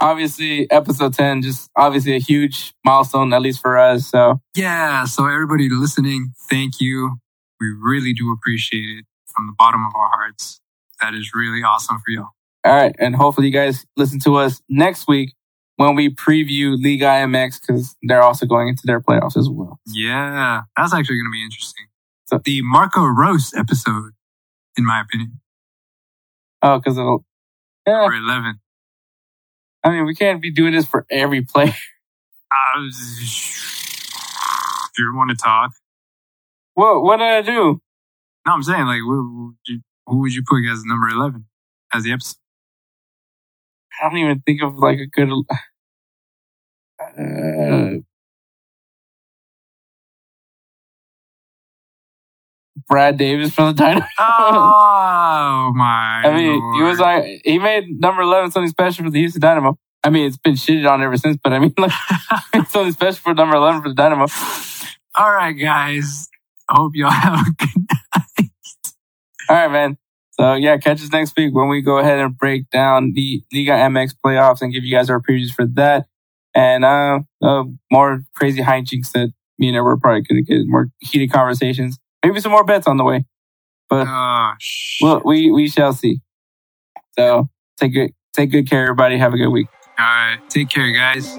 obviously 0.00 0.70
episode 0.70 1.14
10, 1.14 1.42
just 1.42 1.70
obviously 1.76 2.16
a 2.16 2.18
huge 2.18 2.74
milestone, 2.84 3.32
at 3.32 3.42
least 3.42 3.60
for 3.60 3.78
us. 3.78 4.08
So 4.08 4.40
Yeah. 4.54 5.04
So 5.04 5.26
everybody 5.26 5.68
listening, 5.68 6.32
thank 6.48 6.80
you. 6.80 7.18
We 7.60 7.68
really 7.78 8.12
do 8.12 8.32
appreciate 8.32 8.98
it 8.98 9.04
from 9.26 9.46
the 9.46 9.52
bottom 9.58 9.84
of 9.84 9.92
our 9.94 10.08
hearts. 10.08 10.60
That 11.00 11.14
is 11.14 11.30
really 11.34 11.62
awesome 11.62 11.98
for 11.98 12.10
y'all. 12.10 12.28
All 12.64 12.74
right. 12.74 12.94
And 12.98 13.14
hopefully 13.14 13.46
you 13.46 13.52
guys 13.52 13.86
listen 13.96 14.18
to 14.20 14.36
us 14.36 14.60
next 14.68 15.06
week 15.06 15.34
when 15.80 15.94
we 15.94 16.14
preview 16.14 16.76
Liga 16.78 17.06
MX 17.26 17.62
because 17.62 17.96
they're 18.02 18.22
also 18.22 18.44
going 18.44 18.68
into 18.68 18.82
their 18.84 19.00
playoffs 19.00 19.34
as 19.34 19.48
well. 19.48 19.80
Yeah, 19.86 20.60
that's 20.76 20.92
actually 20.92 21.16
going 21.16 21.28
to 21.28 21.32
be 21.32 21.42
interesting. 21.42 21.86
So- 22.26 22.38
the 22.44 22.60
Marco 22.62 23.02
Reus 23.04 23.54
episode, 23.56 24.12
in 24.76 24.84
my 24.84 25.00
opinion, 25.00 25.40
Oh, 26.60 26.76
because 26.78 26.98
it'll, 26.98 27.24
yeah. 27.86 28.04
or 28.04 28.12
11. 28.14 28.60
I 29.82 29.88
mean, 29.88 30.04
we 30.04 30.14
can't 30.14 30.42
be 30.42 30.52
doing 30.52 30.74
this 30.74 30.84
for 30.84 31.06
every 31.10 31.40
player. 31.42 31.72
Uh, 32.52 32.82
if 32.88 34.90
you 34.98 35.12
want 35.14 35.30
to 35.30 35.36
talk. 35.36 35.70
What, 36.74 37.04
what 37.04 37.18
did 37.18 37.28
I 37.28 37.42
do? 37.42 37.80
No, 38.44 38.52
I'm 38.52 38.64
saying, 38.64 38.86
like, 38.86 38.98
who, 38.98 39.46
would 39.46 39.56
you, 39.68 39.80
who 40.06 40.18
would 40.18 40.34
you 40.34 40.42
put 40.44 40.64
as 40.68 40.82
number 40.84 41.08
11 41.08 41.46
as 41.94 42.02
the 42.02 42.10
episode? 42.12 42.38
I 44.00 44.08
don't 44.08 44.18
even 44.18 44.40
think 44.40 44.62
of 44.62 44.76
like 44.78 44.98
a 44.98 45.06
good, 45.06 45.30
uh, 47.00 47.98
Brad 52.88 53.16
Davis 53.18 53.52
from 53.54 53.74
the 53.74 53.82
Dynamo. 53.82 54.06
Oh, 54.18 55.72
my. 55.74 56.22
I 56.24 56.34
mean, 56.34 56.74
he 56.74 56.82
was 56.82 56.98
like, 56.98 57.40
he 57.44 57.58
made 57.58 58.00
number 58.00 58.22
11 58.22 58.50
something 58.50 58.68
special 58.68 59.04
for 59.04 59.10
the 59.10 59.18
Houston 59.18 59.40
Dynamo. 59.40 59.78
I 60.02 60.10
mean, 60.10 60.26
it's 60.26 60.38
been 60.38 60.54
shitted 60.54 60.90
on 60.90 61.02
ever 61.02 61.16
since, 61.16 61.36
but 61.42 61.52
I 61.52 61.58
mean, 61.58 61.74
like, 61.78 61.92
it's 62.54 62.72
something 62.72 62.92
special 62.92 63.20
for 63.20 63.34
number 63.34 63.56
11 63.56 63.82
for 63.82 63.88
the 63.88 63.94
Dynamo. 63.94 64.26
All 65.14 65.30
right, 65.30 65.52
guys. 65.52 66.28
I 66.68 66.74
hope 66.76 66.92
y'all 66.94 67.10
have 67.10 67.46
a 67.46 67.50
good 67.52 67.68
night. 68.16 68.50
All 69.48 69.56
right, 69.56 69.70
man. 69.70 69.98
So 70.40 70.54
yeah, 70.54 70.78
catch 70.78 71.02
us 71.02 71.12
next 71.12 71.36
week 71.36 71.54
when 71.54 71.68
we 71.68 71.82
go 71.82 71.98
ahead 71.98 72.18
and 72.18 72.36
break 72.36 72.70
down 72.70 73.12
the 73.14 73.42
Liga 73.52 73.72
MX 73.72 74.14
playoffs 74.24 74.62
and 74.62 74.72
give 74.72 74.84
you 74.84 74.96
guys 74.96 75.10
our 75.10 75.20
previews 75.20 75.50
for 75.50 75.66
that. 75.74 76.06
And, 76.54 76.82
uh, 76.82 77.20
uh 77.42 77.64
more 77.92 78.22
crazy 78.34 78.62
hijinks 78.62 79.12
that 79.12 79.34
me 79.58 79.68
and 79.68 79.84
we're 79.84 79.98
probably 79.98 80.22
going 80.22 80.42
to 80.42 80.50
get 80.50 80.66
more 80.66 80.88
heated 81.00 81.30
conversations. 81.30 81.98
Maybe 82.24 82.40
some 82.40 82.52
more 82.52 82.64
bets 82.64 82.86
on 82.86 82.96
the 82.96 83.04
way. 83.04 83.26
But 83.90 84.06
Oh, 84.08 84.52
well, 85.02 85.22
we, 85.26 85.50
we 85.50 85.68
shall 85.68 85.92
see. 85.92 86.20
So 87.18 87.50
take 87.78 87.92
good, 87.92 88.12
take 88.32 88.50
good 88.50 88.66
care, 88.68 88.84
everybody. 88.84 89.18
Have 89.18 89.34
a 89.34 89.36
good 89.36 89.50
week. 89.50 89.68
All 89.98 90.06
right. 90.06 90.38
Take 90.48 90.70
care, 90.70 90.90
guys. 90.92 91.38